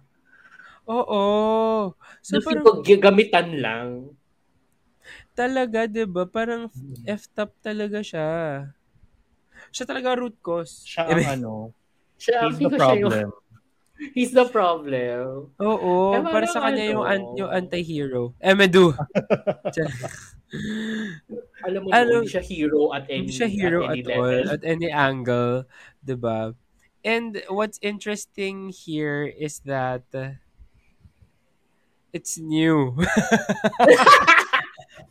Oo. 0.85 1.23
So, 2.19 2.37
So, 2.37 2.43
parang 2.43 2.83
gamitan 2.83 3.47
lang. 3.57 4.13
talaga, 5.33 5.85
di 5.85 6.05
ba? 6.05 6.23
Parang 6.23 6.69
Mm. 6.69 7.03
F-top 7.09 7.51
talaga 7.59 7.99
siya. 7.99 8.27
Siya 9.69 9.83
talaga 9.83 10.13
root 10.13 10.37
cause. 10.39 10.85
Siya 10.85 11.07
Eh, 11.07 11.13
ang 11.17 11.41
ano, 11.41 11.51
Siya, 12.15 12.47
he's 12.47 12.57
the 12.57 12.63
ko 12.63 12.69
siya 12.69 12.95
yung- 12.95 13.09
problem. 13.09 13.29
He's 14.13 14.31
the 14.31 14.43
problem. 14.45 15.49
Oo, 15.55 15.91
Eh, 16.11 16.19
para 16.19 16.43
parang 16.43 16.47
sa 16.49 16.59
kanya 16.61 16.83
yung, 16.87 17.01
ano? 17.01 17.07
an- 17.07 17.31
yung 17.35 17.49
anti-hero. 17.51 18.33
Emedu. 18.37 18.91
Alam 21.63 21.79
mo, 21.81 21.87
Ano, 21.89 22.11
hindi 22.19 22.29
siya 22.29 22.43
hero 22.43 22.91
at 22.91 23.05
any, 23.07 23.25
Hindi 23.25 23.33
siya 23.33 23.49
hero 23.49 23.79
at, 23.85 23.89
at, 23.89 23.97
any 23.97 24.11
all, 24.11 24.29
level. 24.29 24.49
at 24.51 24.61
any 24.63 24.89
angle, 24.91 25.53
'di 26.03 26.15
ba? 26.15 26.53
And 27.01 27.41
what's 27.49 27.79
interesting 27.81 28.69
here 28.69 29.25
is 29.25 29.63
that 29.65 30.05
uh, 30.13 30.37
it's 32.13 32.37
new. 32.37 32.93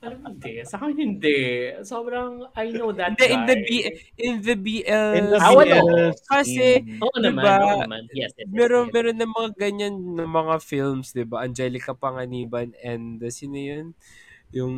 Alam 0.03 0.19
mo, 0.19 0.27
hindi. 0.35 0.67
Sa 0.67 0.83
akin, 0.83 0.95
hindi. 0.99 1.71
Sobrang, 1.87 2.51
I 2.59 2.75
know 2.75 2.91
that 2.91 3.15
Hindi, 3.15 3.27
in 3.31 3.43
the 3.47 3.57
guy. 3.59 3.67
B 3.67 3.71
in 4.19 4.35
the 4.43 4.57
BL 4.59 5.13
In 5.15 5.25
the 5.31 5.39
Ah, 5.39 5.55
wala. 5.55 5.79
BL 5.79 6.11
Kasi. 6.27 6.83
Oo 6.99 7.17
naman, 7.23 7.43
Diba? 7.43 7.55
oo 7.63 7.79
naman. 7.79 8.03
Yes, 8.11 8.35
yes, 8.35 8.51
meron 8.51 8.91
yes. 8.91 8.95
meron 8.95 9.17
na 9.19 9.27
mga 9.31 9.51
ganyan 9.55 9.95
na 10.19 10.27
mga 10.27 10.55
films, 10.59 11.15
'di 11.15 11.23
ba? 11.23 11.47
Angelica 11.47 11.95
Panganiban 11.95 12.75
and 12.83 13.23
uh, 13.23 13.31
sino 13.31 13.55
'yun? 13.55 13.95
Yung 14.51 14.75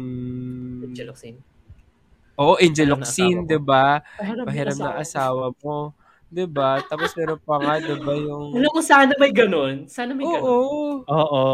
Angel 0.93 1.09
Oxin. 1.09 1.41
Oh, 2.37 2.61
Angel 2.61 2.93
Pahiram 2.93 3.01
na 3.01 3.07
Oxin, 3.09 3.35
asawa 3.41 3.49
'di 3.49 3.59
ba? 3.64 3.87
Pahiram, 4.20 4.45
Pahiram 4.45 4.77
na 4.77 4.91
asawa 5.01 5.45
mo. 5.57 5.79
'Di 6.29 6.45
ba? 6.51 6.70
Tapos 6.85 7.16
meron 7.16 7.41
pa 7.41 7.57
nga 7.64 7.75
'di 7.81 7.97
ba 7.97 8.12
yung 8.12 8.61
Alam 8.61 8.70
mo, 8.77 8.81
sana 8.85 9.12
may 9.16 9.33
ganun. 9.33 9.89
Sana 9.89 10.12
may 10.12 10.29
ganun. 10.29 10.45
Oo. 10.45 11.01
Oo. 11.09 11.47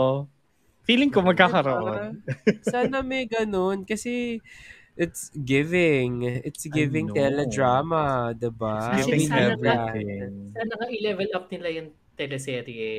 Feeling 0.83 1.11
ko 1.11 1.21
Diba? 1.21 1.31
magkakaroon. 1.33 2.25
Sana 2.63 3.01
may 3.01 3.25
ganun 3.25 3.85
kasi 3.85 4.41
it's 4.95 5.31
giving. 5.33 6.25
It's 6.43 6.67
giving 6.67 7.09
know. 7.09 7.17
teledrama, 7.17 8.33
'di 8.33 8.51
ba? 8.51 8.93
It's 8.93 9.07
Giving 9.07 9.27
sana 9.27 9.55
everything. 9.55 10.51
Sana 10.53 10.73
nga 10.75 10.87
i-level 10.89 11.29
up 11.33 11.47
nila 11.49 11.69
yung 11.71 11.89
teleserye 12.15 12.91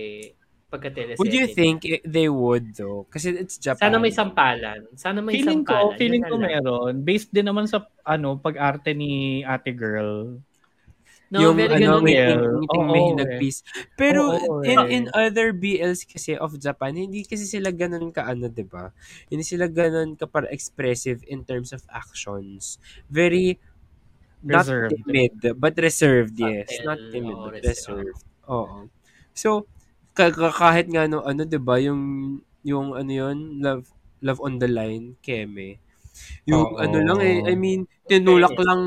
pagka 0.71 0.87
teleserye. 0.87 1.19
Would 1.19 1.35
you 1.35 1.47
think 1.47 1.83
i- 1.83 1.99
they 2.01 2.31
would 2.31 2.71
though? 2.73 3.03
Kasi 3.05 3.35
it's 3.35 3.59
Japan. 3.59 3.91
Sana 3.91 3.97
may 3.99 4.09
sampalan. 4.09 4.87
Sana 4.95 5.19
may 5.19 5.35
Feeling 5.35 5.61
ko, 5.61 5.91
sampalan. 5.91 5.99
feeling 5.99 6.23
Yun 6.23 6.31
ko 6.31 6.35
na 6.37 6.41
lang. 6.41 6.51
meron. 6.63 6.93
Based 7.03 7.29
din 7.29 7.43
naman 7.43 7.67
sa 7.67 7.83
ano 8.01 8.39
pag-arte 8.39 8.95
ni 8.95 9.43
Ate 9.43 9.75
Girl. 9.75 10.39
No, 11.31 11.39
yung 11.47 11.55
very 11.55 11.79
ano, 11.79 11.97
ganun 11.97 12.03
may. 12.03 12.19
Miguel. 12.19 12.43
ngiting 12.59 12.85
Oo, 12.85 12.91
may 12.91 13.05
eh. 13.23 13.39
Pero 13.95 14.35
Oo, 14.35 14.61
in 14.67 14.79
eh. 14.83 14.95
in 14.99 15.03
other 15.15 15.55
BLs 15.55 16.03
kasi 16.03 16.35
of 16.35 16.59
Japan, 16.59 16.91
hindi 16.99 17.23
kasi 17.23 17.47
sila 17.47 17.71
ganun 17.71 18.11
ka 18.11 18.27
ano, 18.27 18.51
'di 18.51 18.67
ba? 18.67 18.91
Hindi 19.31 19.43
sila 19.47 19.71
ganun 19.71 20.19
ka 20.19 20.27
para 20.27 20.51
expressive 20.51 21.23
in 21.31 21.47
terms 21.47 21.71
of 21.71 21.87
actions. 21.87 22.75
Very 23.07 23.55
not 24.43 24.65
Reserved. 24.67 24.97
timid, 25.05 25.33
but 25.61 25.77
reserved, 25.77 26.35
yes. 26.39 26.67
Subtle, 26.81 26.85
Not 26.85 26.99
timid, 27.13 27.37
oo, 27.37 27.45
but 27.47 27.63
reserved. 27.63 28.21
Oo. 28.49 28.89
So, 29.37 29.69
ka- 30.17 30.33
ka- 30.33 30.53
kahit 30.55 30.89
nga 30.91 31.05
no, 31.07 31.21
ano, 31.23 31.45
'di 31.45 31.59
ba, 31.61 31.77
yung 31.79 32.01
yung 32.65 32.93
ano 32.97 33.11
yun, 33.11 33.61
love 33.61 33.87
love 34.21 34.39
on 34.43 34.57
the 34.61 34.69
line, 34.69 35.17
Keme. 35.21 35.77
Yung 36.49 36.75
Oo. 36.75 36.79
ano 36.79 36.97
lang 37.01 37.19
eh, 37.21 37.39
I 37.45 37.55
mean, 37.55 37.85
tinulak 38.09 38.53
Fairness. 38.57 38.67
lang, 38.67 38.81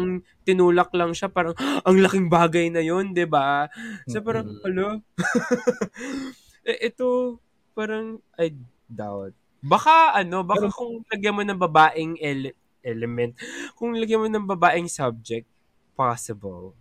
tinulak 0.45 0.91
lang 0.93 1.11
siya 1.17 1.29
parang 1.33 1.55
ang 1.59 1.97
laking 2.03 2.29
bagay 2.29 2.69
na 2.69 2.83
yun, 2.85 3.15
'di 3.15 3.27
ba? 3.29 3.71
So 4.11 4.21
parang 4.21 4.47
Mm-mm. 4.51 4.63
hello. 4.65 4.89
eh, 6.69 6.79
ito 6.91 7.39
parang 7.75 8.21
I 8.39 8.53
doubt. 8.89 9.35
Baka 9.65 10.13
ano, 10.21 10.45
baka 10.45 10.69
kung 10.69 11.01
lagyan 11.09 11.35
mo 11.37 11.43
ng 11.43 11.57
babaeng 11.61 12.21
ele- 12.21 12.57
element, 12.85 13.33
kung 13.79 13.97
lagyan 13.97 14.21
mo 14.21 14.29
ng 14.29 14.45
babaeng 14.45 14.89
subject, 14.91 15.49
possible. 15.97 16.77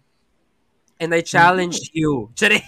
And 0.99 1.11
I 1.15 1.21
challenge 1.21 1.91
you. 1.91 2.31
Tsari. 2.37 2.61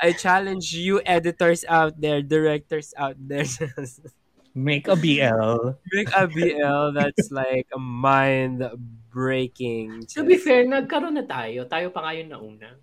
I 0.00 0.12
challenge 0.12 0.74
you 0.74 1.02
editors 1.06 1.62
out 1.68 2.00
there, 2.00 2.22
directors 2.22 2.94
out 2.96 3.16
there. 3.18 3.46
Make 4.52 4.84
a 4.88 4.96
BL. 4.96 5.80
Make 5.96 6.12
a 6.12 6.28
BL 6.28 6.92
that's 6.92 7.32
like 7.32 7.68
a 7.72 7.80
mind 7.80 8.60
breaking. 9.08 10.04
To 10.12 10.24
be 10.24 10.36
fair, 10.36 10.68
nagkaroon 10.68 11.16
na 11.16 11.24
tayo. 11.24 11.64
Tayo 11.64 11.88
pa 11.88 12.04
nga 12.04 12.12
yung 12.12 12.30
nauna. 12.32 12.76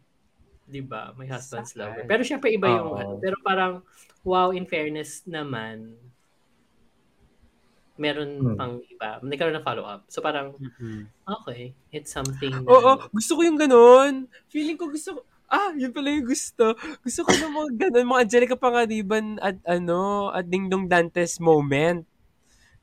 'Di 0.65 0.81
ba? 0.81 1.13
May 1.13 1.29
husband's 1.29 1.73
Saan? 1.73 1.93
lover. 1.93 2.09
Pero 2.09 2.21
syempre 2.25 2.49
iba 2.49 2.69
yung 2.69 2.89
Oo. 2.93 2.97
ano. 2.97 3.13
Pero 3.21 3.37
parang 3.45 3.85
wow, 4.25 4.49
in 4.49 4.65
fairness 4.65 5.21
naman 5.25 5.93
meron 7.99 8.31
Hmm. 8.39 8.55
pang 8.55 8.73
iba. 8.79 9.19
Nagkaroon 9.19 9.59
ng 9.59 9.67
follow-up. 9.67 10.07
So 10.07 10.23
parang, 10.23 10.55
Mm-mm. 10.55 11.03
okay, 11.43 11.75
it's 11.91 12.07
something 12.15 12.63
Oo, 12.63 12.95
gusto 13.11 13.35
ko 13.35 13.41
yung 13.43 13.59
ganun. 13.59 14.23
Feeling 14.47 14.79
ko 14.79 14.87
gusto 14.87 15.19
ko, 15.19 15.27
ah, 15.51 15.71
yun 15.75 15.91
pala 15.91 16.09
yung 16.13 16.29
gusto. 16.29 16.77
Gusto 17.03 17.19
ko 17.25 17.31
ng 17.33 17.53
mga 17.53 17.69
ganun, 17.89 18.05
mga 18.09 18.21
Angelica 18.25 18.55
Pangaliban 18.57 19.37
at 19.41 19.57
ano, 19.65 20.29
at 20.33 20.45
Ding 20.47 20.69
Dong 20.69 20.85
Dantes 20.87 21.37
moment. 21.41 22.05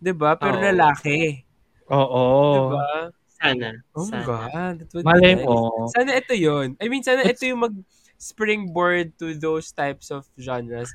'Di 0.00 0.12
ba 0.12 0.36
Pero 0.36 0.60
Oo. 0.60 0.64
lalaki. 0.66 1.42
Oo. 1.90 2.24
'Di 2.52 2.60
ba 2.68 2.84
sana. 3.36 3.68
Oh 3.92 4.04
my 4.08 4.22
sana. 4.22 4.26
God. 4.26 4.74
That 4.84 4.90
would 4.96 5.04
be 5.04 5.08
Malay 5.08 5.34
nice. 5.36 5.46
mo. 5.46 5.56
Sana 5.92 6.10
ito 6.16 6.34
yun. 6.34 6.74
I 6.80 6.86
mean, 6.88 7.04
sana 7.04 7.22
ito 7.24 7.44
yung 7.44 7.62
mag 7.64 7.76
springboard 8.16 9.12
to 9.20 9.36
those 9.36 9.68
types 9.76 10.08
of 10.08 10.24
genres. 10.40 10.88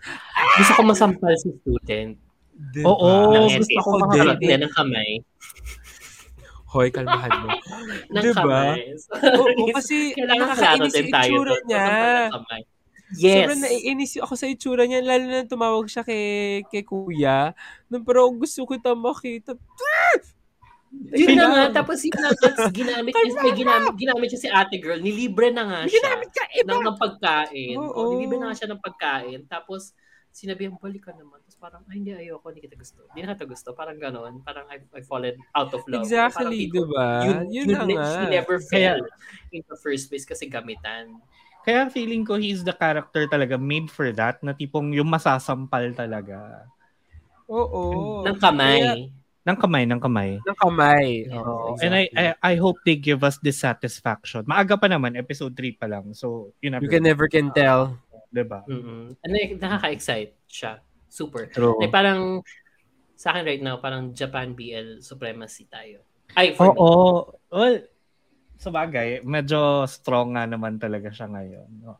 Gusto 0.58 0.74
ko 0.74 0.82
masampal 0.90 1.34
si 1.38 1.54
student 1.62 2.18
Diba? 2.62 2.94
Oo, 2.94 3.34
ng 3.34 3.58
gusto 3.58 3.80
ko 3.82 3.92
din. 4.14 4.22
Harap 4.22 4.38
niya 4.38 4.58
ng 4.62 4.74
kamay. 4.78 5.12
Hoy, 6.72 6.88
kalmahan 6.88 7.32
mo. 7.44 7.48
Ng 8.16 8.24
Diba? 8.24 8.48
kamay. 8.48 8.96
Oo, 9.36 9.68
kasi 9.76 10.16
nakakainis 10.16 10.94
yung 10.96 11.12
tayo 11.12 11.32
itsura 11.36 11.52
doon. 11.52 11.64
niya. 11.68 11.86
Yes. 13.12 13.44
Sobrang 13.44 13.60
naiinis 13.60 14.12
yung 14.16 14.24
ako 14.24 14.34
sa 14.40 14.48
itsura 14.48 14.84
niya, 14.88 15.04
lalo 15.04 15.26
na 15.28 15.44
tumawag 15.44 15.92
siya 15.92 16.08
kay, 16.08 16.64
kay 16.72 16.88
kuya. 16.88 17.52
Nung 17.92 18.08
parang 18.08 18.32
gusto 18.40 18.64
ko 18.64 18.72
ita 18.72 18.96
makita. 18.96 19.60
Yun 21.12 21.36
na 21.36 21.46
nga, 21.52 21.84
tapos 21.84 22.00
yun 22.08 22.16
na 22.20 22.32
nga, 22.32 22.68
ginamit 22.72 23.12
niya, 23.12 23.40
may 23.44 23.52
ginamit, 23.56 23.94
ginamit 23.96 24.28
siya 24.32 24.42
si 24.44 24.50
ate 24.52 24.76
girl, 24.80 25.00
nilibre 25.00 25.52
na 25.52 25.64
nga 25.68 25.80
siya 25.88 26.04
Ginamit 26.04 26.32
ka 26.32 26.44
iba! 26.56 26.72
ng, 26.72 26.84
ng 26.88 26.98
pagkain. 27.00 27.76
Oo. 27.80 27.92
O, 27.96 28.10
nilibre 28.16 28.40
na 28.40 28.52
nga 28.52 28.60
siya 28.64 28.70
ng 28.72 28.80
pagkain. 28.84 29.40
Tapos, 29.48 29.92
sinabihan, 30.32 30.72
balik 30.80 31.04
ka 31.08 31.12
naman. 31.12 31.41
Parang, 31.62 31.86
ay, 31.86 32.02
hindi, 32.02 32.10
ayoko, 32.12 32.50
hindi 32.50 32.66
kita 32.66 32.74
gusto. 32.74 33.06
Hindi 33.14 33.22
na 33.22 33.38
kita 33.38 33.46
gusto. 33.46 33.70
Parang 33.72 33.94
ganon. 33.96 34.42
Parang 34.42 34.66
I've, 34.66 34.90
I've 34.92 35.06
fallen 35.06 35.38
out 35.54 35.70
of 35.70 35.86
love. 35.86 36.02
Parang 36.02 36.10
Exactly, 36.10 36.66
di 36.66 36.74
di 36.74 36.82
ba? 36.90 37.22
Yun, 37.22 37.38
Yun 37.46 37.54
yun, 37.54 37.66
na 37.70 37.86
ne- 37.86 37.94
nga. 37.94 38.08
She 38.10 38.24
never 38.34 38.58
fell 38.58 39.00
in 39.54 39.62
the 39.62 39.78
first 39.78 40.10
place 40.10 40.26
kasi 40.26 40.50
gamitan. 40.50 41.22
Kaya 41.62 41.86
feeling 41.88 42.26
ko 42.26 42.42
he's 42.42 42.66
the 42.66 42.74
character 42.74 43.30
talaga 43.30 43.62
made 43.62 43.86
for 43.88 44.10
that 44.10 44.42
na 44.42 44.58
tipong 44.58 44.90
yung 44.92 45.06
masasampal 45.06 45.94
talaga. 45.94 46.66
Oo. 47.46 48.26
ng 48.26 48.38
kamay. 48.42 48.82
Kaya- 48.82 49.10
Ng 49.42 49.58
kamay, 49.58 49.84
ng 49.90 49.98
kamay. 49.98 50.32
ng 50.38 50.58
kamay. 50.58 51.08
Yeah. 51.26 51.42
Oo, 51.42 51.74
And 51.78 51.94
I, 51.94 52.06
exactly. 52.06 52.30
I 52.46 52.54
I 52.54 52.62
hope 52.62 52.78
they 52.86 52.94
give 52.94 53.22
us 53.22 53.42
this 53.42 53.58
satisfaction. 53.58 54.46
Maaga 54.46 54.78
pa 54.78 54.86
naman, 54.86 55.18
episode 55.18 55.58
3 55.58 55.78
pa 55.78 55.90
lang. 55.90 56.14
So, 56.14 56.54
you 56.62 56.70
never, 56.70 56.86
you 56.86 56.90
can 56.90 57.02
never 57.02 57.26
can 57.26 57.50
tell. 57.50 57.98
diba? 58.30 58.62
Mm-mm. 58.70 59.18
And 59.18 59.30
like, 59.34 59.58
nakaka-excite 59.58 60.38
siya. 60.46 60.78
Super. 61.12 61.52
True. 61.52 61.76
Like 61.76 61.92
parang, 61.92 62.40
sa 63.20 63.36
akin 63.36 63.44
right 63.44 63.60
now, 63.60 63.76
parang 63.78 64.16
Japan 64.16 64.56
BL 64.56 65.04
supremacy 65.04 65.68
tayo. 65.68 66.08
Ay, 66.32 66.56
for 66.56 66.72
Oo. 66.72 67.36
me. 67.36 67.52
Well, 67.52 67.76
sa 68.56 68.72
bagay, 68.72 69.20
medyo 69.22 69.84
strong 69.84 70.40
nga 70.40 70.48
naman 70.48 70.80
talaga 70.80 71.12
siya 71.12 71.28
ngayon. 71.28 71.68
no? 71.84 72.00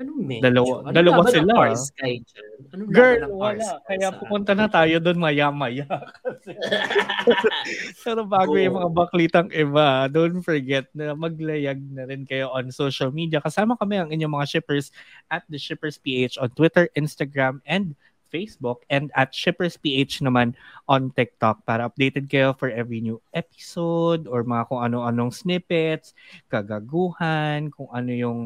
Anong 0.00 0.16
medyo? 0.18 0.42
Dalawa- 0.48 0.78
Anong 0.82 0.96
dalawa 0.96 1.22
sila, 1.28 1.52
ah. 1.54 1.76
Sky? 1.76 2.24
Anong 2.72 2.88
Girl, 2.90 3.20
wala. 3.30 3.84
Kaya 3.84 4.08
pupunta 4.16 4.56
na 4.56 4.64
tayo 4.66 4.96
doon 4.96 5.20
maya-maya. 5.20 5.84
Kasi- 6.24 6.56
Pero 8.08 8.24
bago 8.24 8.56
Go. 8.56 8.64
yung 8.64 8.76
mga 8.80 8.90
baklitang 8.90 9.48
iba, 9.52 10.08
don't 10.08 10.40
forget 10.40 10.88
na 10.96 11.12
maglayag 11.12 11.78
na 11.92 12.08
rin 12.08 12.24
kayo 12.24 12.48
on 12.50 12.72
social 12.72 13.12
media. 13.12 13.38
Kasama 13.38 13.76
kami 13.76 14.00
ang 14.00 14.08
inyong 14.08 14.40
mga 14.40 14.48
shippers 14.48 14.88
at 15.28 15.44
the 15.52 15.60
Shippers 15.60 16.00
PH 16.00 16.40
on 16.40 16.48
Twitter, 16.50 16.88
Instagram, 16.96 17.60
and 17.68 17.92
Facebook 18.30 18.86
and 18.86 19.10
at 19.18 19.34
Shippers 19.34 19.74
PH 19.76 20.22
naman 20.22 20.54
on 20.86 21.10
TikTok 21.10 21.66
para 21.66 21.90
updated 21.90 22.30
kayo 22.30 22.54
for 22.54 22.70
every 22.70 23.02
new 23.02 23.18
episode 23.34 24.30
or 24.30 24.46
mga 24.46 24.70
kung 24.70 24.80
ano-anong 24.80 25.34
snippets, 25.34 26.14
kagaguhan, 26.46 27.74
kung 27.74 27.90
ano 27.90 28.10
yung 28.14 28.38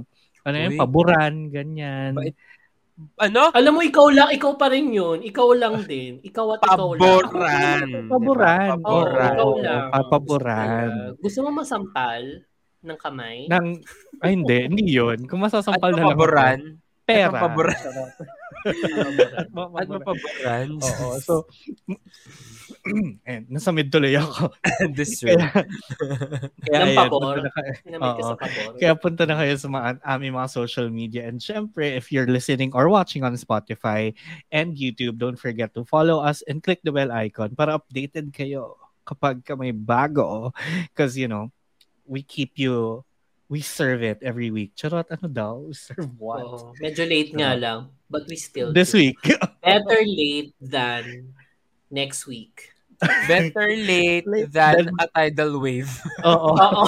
ano 0.45 0.57
yung 0.61 0.77
paboran, 0.77 1.49
ganyan. 1.49 2.13
Bait. 2.17 2.37
Ano? 3.19 3.51
Alam 3.51 3.73
mo, 3.75 3.81
ikaw 3.83 4.07
lang, 4.07 4.31
ikaw 4.31 4.55
pa 4.55 4.71
rin 4.71 4.93
yun. 4.95 5.19
Ikaw 5.25 5.49
lang 5.59 5.83
din. 5.83 6.23
Ikaw 6.23 6.47
at 6.55 6.61
ikaw 6.63 6.89
lang. 6.95 7.03
Paboran. 7.03 7.89
Paboran. 8.07 8.69
Paboran. 8.79 9.33
ikaw 9.35 9.51
lang. 9.59 9.83
Papaboran. 9.91 10.91
Gusto 11.19 11.39
mo 11.43 11.59
masampal 11.59 12.23
ng 12.85 12.99
kamay? 13.01 13.51
Nang, 13.51 13.83
ay 14.23 14.39
hindi, 14.39 14.59
hindi 14.71 14.85
yun. 14.95 15.27
Kung 15.27 15.43
masasampal 15.43 15.91
Ano 15.91 15.99
na 15.99 16.03
lang 16.07 16.13
paboran? 16.15 16.59
pera. 17.03 17.35
Paboran? 17.35 17.83
At, 18.65 19.49
ma- 19.53 19.69
At 19.77 19.87
ma- 19.87 20.01
mapaboran. 20.01 20.69
Oo, 20.81 21.09
so, 21.21 21.45
eh, 23.29 23.41
nasa 23.53 23.71
mid 23.71 23.93
tuloy 23.93 24.17
ako. 24.17 24.53
This 24.97 25.21
Kaya, 25.21 25.37
room. 25.37 25.41
kaya 26.65 26.77
Ng 26.81 26.91
ayan, 26.97 27.41
na 27.41 27.51
kayo- 27.53 27.79
Oo. 28.01 28.37
Kaya 28.81 28.93
punta 28.97 29.25
na 29.25 29.37
kayo 29.37 29.55
sa 29.57 29.69
mga 29.69 30.01
aming 30.03 30.35
mga 30.35 30.49
social 30.51 30.89
media. 30.89 31.29
And 31.29 31.41
syempre, 31.41 31.97
if 31.97 32.09
you're 32.09 32.29
listening 32.29 32.73
or 32.73 32.89
watching 32.89 33.25
on 33.25 33.37
Spotify 33.37 34.13
and 34.49 34.77
YouTube, 34.77 35.17
don't 35.21 35.39
forget 35.39 35.73
to 35.77 35.85
follow 35.85 36.21
us 36.21 36.41
and 36.49 36.65
click 36.65 36.81
the 36.83 36.93
bell 36.93 37.13
icon 37.13 37.53
para 37.53 37.77
updated 37.77 38.33
kayo 38.33 38.77
kapag 39.05 39.45
ka 39.45 39.57
may 39.57 39.73
bago. 39.73 40.53
Because, 40.89 41.17
you 41.17 41.29
know, 41.29 41.53
we 42.05 42.25
keep 42.25 42.57
you, 42.57 43.05
we 43.49 43.61
serve 43.61 44.01
it 44.01 44.21
every 44.25 44.49
week. 44.51 44.73
Charot, 44.77 45.05
ano 45.13 45.29
daw? 45.29 45.55
Serve 45.73 46.09
what? 46.17 46.45
Oo. 46.45 46.73
Medyo 46.81 47.05
late 47.05 47.33
nga 47.33 47.53
lang. 47.57 47.93
But 48.15 48.31
we 48.31 48.39
still 48.39 48.71
This 48.71 48.95
do. 48.95 49.03
week. 49.03 49.19
Better 49.67 50.01
late 50.07 50.55
than 50.63 51.35
next 51.91 52.31
week. 52.31 52.71
Better 53.27 53.75
late 53.75 54.23
Late 54.25 54.55
than 54.55 54.87
than- 54.87 55.03
a 55.03 55.11
tidal 55.11 55.59
wave. 55.59 55.91
Oo. 56.23 56.55
Oo. 56.63 56.85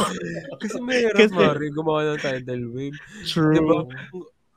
Kasi 0.63 0.79
mahirap, 0.79 1.19
Kasi- 1.19 1.35
Mari, 1.35 1.67
gumawa 1.75 2.15
ng 2.15 2.23
tidal 2.23 2.63
wave. 2.71 2.95
True. 3.27 3.59
Diba? 3.59 3.91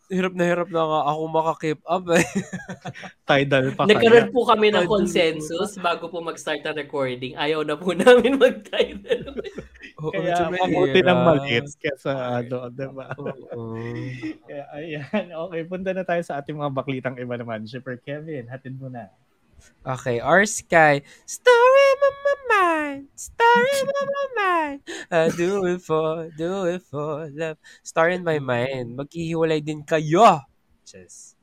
Hirap 0.10 0.34
na 0.34 0.42
hirap 0.42 0.74
na 0.74 0.82
nga 0.82 1.02
ako 1.14 1.22
makakip 1.30 1.80
up 1.86 2.06
eh. 2.18 2.26
Tidal 3.30 3.78
pa 3.78 3.86
kaya. 3.86 3.94
Nagkaroon 3.94 4.30
po 4.34 4.42
kami 4.42 4.74
ng 4.74 4.82
Tidal 4.82 4.90
consensus 4.90 5.78
bago 5.78 6.10
po 6.10 6.18
mag-start 6.26 6.66
ang 6.66 6.82
recording. 6.82 7.38
Ayaw 7.38 7.62
na 7.62 7.78
po 7.78 7.94
namin 7.98 8.42
mag-title. 8.42 9.38
Oo, 10.02 10.10
Kaya 10.10 10.50
mabuti 10.50 11.00
ng 11.06 11.20
maliit 11.22 11.70
kesa 11.78 12.42
ano, 12.42 12.74
diba? 12.74 13.14
Oo. 13.22 13.78
Kaya 14.50 14.64
ayan, 14.74 15.30
okay, 15.46 15.62
punta 15.70 15.94
na 15.94 16.02
tayo 16.02 16.26
sa 16.26 16.42
ating 16.42 16.58
mga 16.58 16.74
baklitang 16.74 17.22
iba 17.22 17.38
naman. 17.38 17.70
Shipper 17.70 18.02
Kevin, 18.02 18.50
hatid 18.50 18.82
mo 18.82 18.90
na. 18.90 19.14
Okay, 19.86 20.18
our 20.24 20.48
sky. 20.50 21.06
Story 21.30 21.79
in 21.94 22.16
my 22.26 22.36
mind. 22.50 23.02
Story 23.16 23.74
in 23.82 23.88
my 23.88 24.28
mind. 24.36 24.78
I 25.12 25.30
do 25.30 25.66
it 25.66 25.82
for, 25.82 26.30
do 26.38 26.66
it 26.66 26.84
for 26.84 27.30
love. 27.34 27.58
Story 27.84 28.16
in 28.16 28.24
my 28.24 28.40
mind. 28.40 28.98
Maghihiwalay 28.98 29.62
din 29.64 29.84
kayo. 29.86 30.44
Just. 30.86 31.36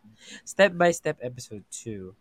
Step 0.45 0.75
by 0.75 0.91
step 0.91 1.19
episode 1.23 1.65
2. 1.71 2.15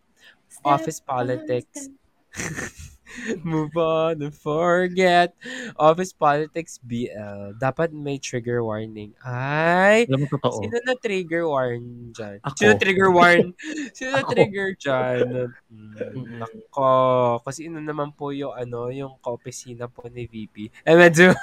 Office 0.64 1.00
politics. 1.00 1.88
Move 3.46 3.74
on 3.76 4.22
and 4.22 4.34
forget. 4.34 5.32
Office 5.78 6.12
politics 6.12 6.78
BL. 6.82 7.56
Dapat 7.58 7.94
may 7.94 8.18
trigger 8.18 8.62
warning. 8.62 9.14
Ay, 9.22 10.06
Alam 10.10 10.26
mo, 10.26 10.26
totoo. 10.30 10.58
Sino 10.62 10.76
na 10.82 10.94
trigger 10.98 11.46
warn 11.46 12.12
dyan? 12.12 12.38
Ako. 12.42 12.56
Sino 12.58 12.72
trigger 12.78 13.10
warn? 13.10 13.54
Sino 13.96 14.08
na 14.14 14.22
trigger 14.26 14.68
dyan? 14.76 15.24
Mm. 15.76 16.40
Nako. 16.40 17.40
Kasi 17.44 17.68
ino 17.68 17.82
naman 17.82 18.12
po 18.16 18.32
yung 18.32 18.54
ano, 18.56 18.88
yung 18.88 19.20
kaopisina 19.20 19.90
po 19.92 20.08
ni 20.08 20.24
VP. 20.24 20.72
Eh, 20.88 20.96
medyo, 20.96 21.36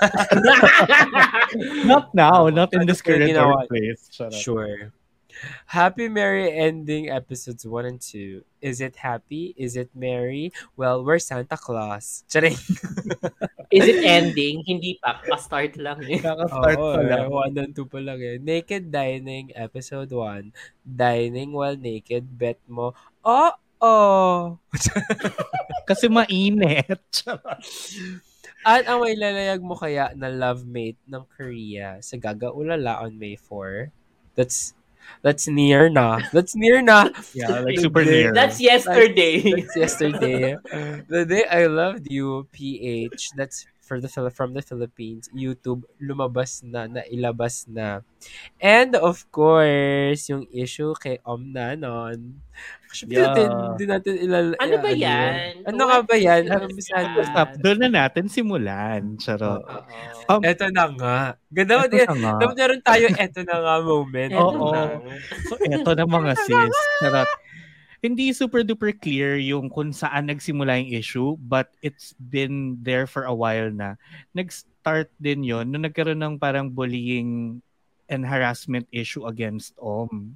Not 1.86 2.14
now, 2.18 2.50
not 2.50 2.74
in 2.74 2.82
Ano 2.82 2.90
this 2.90 3.02
current 3.02 3.30
workplace. 3.30 4.10
Sure. 4.34 4.90
Happy 5.68 6.08
Merry 6.10 6.52
ending 6.52 7.10
episodes 7.10 7.66
1 7.66 7.86
and 7.86 8.02
2. 8.02 8.44
Is 8.64 8.80
it 8.80 8.96
happy? 8.96 9.52
Is 9.60 9.76
it 9.76 9.92
merry? 9.92 10.56
Well, 10.80 11.04
we're 11.04 11.20
Santa 11.20 11.60
Claus. 11.60 12.24
Charing. 12.32 12.56
Is 13.76 13.86
it 13.90 14.06
ending? 14.08 14.64
Hindi 14.64 15.02
pa. 15.04 15.20
Pa-start 15.20 15.76
lang 15.76 16.00
eh. 16.08 16.24
Kaka-start 16.24 16.78
pa 16.80 17.02
lang. 17.04 17.28
eh, 17.28 17.60
1 17.60 17.60
and 17.60 17.74
2 17.76 17.92
pa 17.92 18.00
lang 18.00 18.20
eh. 18.24 18.40
Naked 18.40 18.88
Dining, 18.88 19.52
episode 19.52 20.08
1. 20.08 20.54
Dining 20.86 21.52
while 21.52 21.76
naked, 21.76 22.24
bet 22.40 22.62
mo, 22.70 22.96
oh, 23.26 23.52
oh. 23.84 24.62
Kasi 25.84 26.08
mainit. 26.08 27.04
At 28.64 28.88
ang 28.88 29.04
may 29.04 29.20
lalayag 29.20 29.60
mo 29.60 29.76
kaya 29.76 30.16
na 30.16 30.32
lovemate 30.32 30.96
ng 31.04 31.28
Korea 31.36 32.00
sa 32.00 32.16
Gaga 32.16 32.56
Ulala 32.56 33.04
on 33.04 33.20
May 33.20 33.36
4. 33.36 33.92
That's 34.40 34.72
that's 35.22 35.48
near 35.48 35.90
na. 35.90 36.20
That's 36.32 36.56
near 36.56 36.82
na. 36.82 37.10
Yeah, 37.34 37.60
like 37.62 37.80
super 37.80 38.04
near. 38.06 38.34
That's 38.34 38.60
yesterday. 38.60 39.40
That's 39.42 39.76
yesterday. 39.76 40.58
the 41.08 41.26
day 41.26 41.46
I 41.50 41.66
loved 41.68 42.12
you, 42.12 42.48
PH. 42.52 43.32
That's 43.36 43.66
for 43.84 44.00
the 44.00 44.08
from 44.08 44.56
the 44.56 44.64
Philippines. 44.64 45.28
YouTube 45.36 45.84
lumabas 46.00 46.64
na, 46.64 46.88
nailabas 46.88 47.68
na. 47.68 48.00
And 48.64 48.96
of 48.96 49.28
course, 49.28 50.32
yung 50.32 50.48
issue 50.48 50.96
kay 50.96 51.20
Om 51.28 51.52
Nanon. 51.52 52.40
Actually, 52.88 53.18
Yeah. 53.20 53.34
natin, 53.34 53.50
di 53.76 53.86
natin 53.90 54.14
ilal... 54.22 54.48
Ano 54.56 54.76
ba 54.80 54.90
ano 54.94 55.02
yan? 55.04 55.34
Ano 55.68 55.82
nga 55.90 56.00
ba 56.06 56.16
yan? 56.16 56.42
Ano 56.48 56.66
mo? 56.72 56.80
Stop. 57.26 57.50
Doon 57.60 57.80
na 57.84 57.90
natin 57.90 58.32
simulan. 58.32 59.18
Charot. 59.20 59.66
Oo. 59.66 59.84
Um, 60.30 60.42
Eto 60.46 60.70
na 60.72 60.86
nga. 60.94 61.18
Ganda 61.52 61.84
mo. 61.84 61.86
Dapat 62.40 62.56
meron 62.56 62.82
tayo 62.86 63.06
eto 63.12 63.42
na 63.44 63.58
nga 63.60 63.76
moment. 63.84 64.32
Oo. 64.38 64.72
na. 64.72 64.82
So, 65.50 65.58
eto 65.60 65.92
na 65.98 66.06
mga 66.08 66.34
sis. 66.40 66.78
Charot. 67.04 67.30
Hindi 68.04 68.36
super 68.36 68.68
duper 68.68 68.92
clear 68.92 69.40
yung 69.40 69.72
kung 69.72 69.96
saan 69.96 70.28
nagsimula 70.28 70.76
yung 70.84 70.92
issue, 70.92 71.30
but 71.40 71.72
it's 71.80 72.12
been 72.20 72.76
there 72.84 73.08
for 73.08 73.24
a 73.24 73.32
while 73.32 73.72
na. 73.72 73.96
Nag-start 74.36 75.08
din 75.24 75.48
yon 75.48 75.72
nung 75.72 75.88
nagkaroon 75.88 76.20
ng 76.20 76.36
parang 76.36 76.68
bullying 76.68 77.64
and 78.12 78.28
harassment 78.28 78.92
issue 78.92 79.24
against 79.24 79.72
OM. 79.80 80.36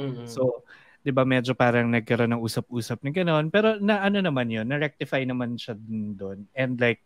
Mm-mm. 0.00 0.24
So, 0.24 0.64
'di 1.04 1.12
ba 1.12 1.28
medyo 1.28 1.52
parang 1.52 1.92
nagkaroon 1.92 2.32
ng 2.32 2.40
usap-usap 2.40 3.04
na 3.04 3.12
gano'n, 3.12 3.52
pero 3.52 3.76
na 3.84 4.00
ano 4.00 4.24
naman 4.24 4.48
'yon, 4.48 4.64
na 4.64 4.80
rectify 4.80 5.20
naman 5.28 5.60
siya 5.60 5.76
doon. 6.16 6.48
And 6.56 6.80
like 6.80 7.04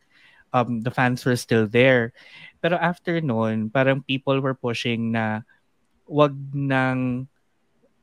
um 0.54 0.78
the 0.86 0.94
fans 0.94 1.26
were 1.26 1.34
still 1.34 1.66
there. 1.66 2.14
Pero 2.62 2.78
after 2.78 3.18
noon, 3.18 3.66
parang 3.74 4.06
people 4.06 4.38
were 4.38 4.54
pushing 4.54 5.10
na 5.10 5.42
wag 6.06 6.38
nang 6.54 7.26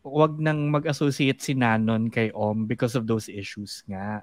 wag 0.06 0.38
nang 0.38 0.70
mag-associate 0.70 1.42
si 1.42 1.58
Nanon 1.58 2.14
kay 2.14 2.30
Om 2.30 2.70
because 2.70 2.94
of 2.94 3.10
those 3.10 3.26
issues 3.28 3.82
nga. 3.90 4.22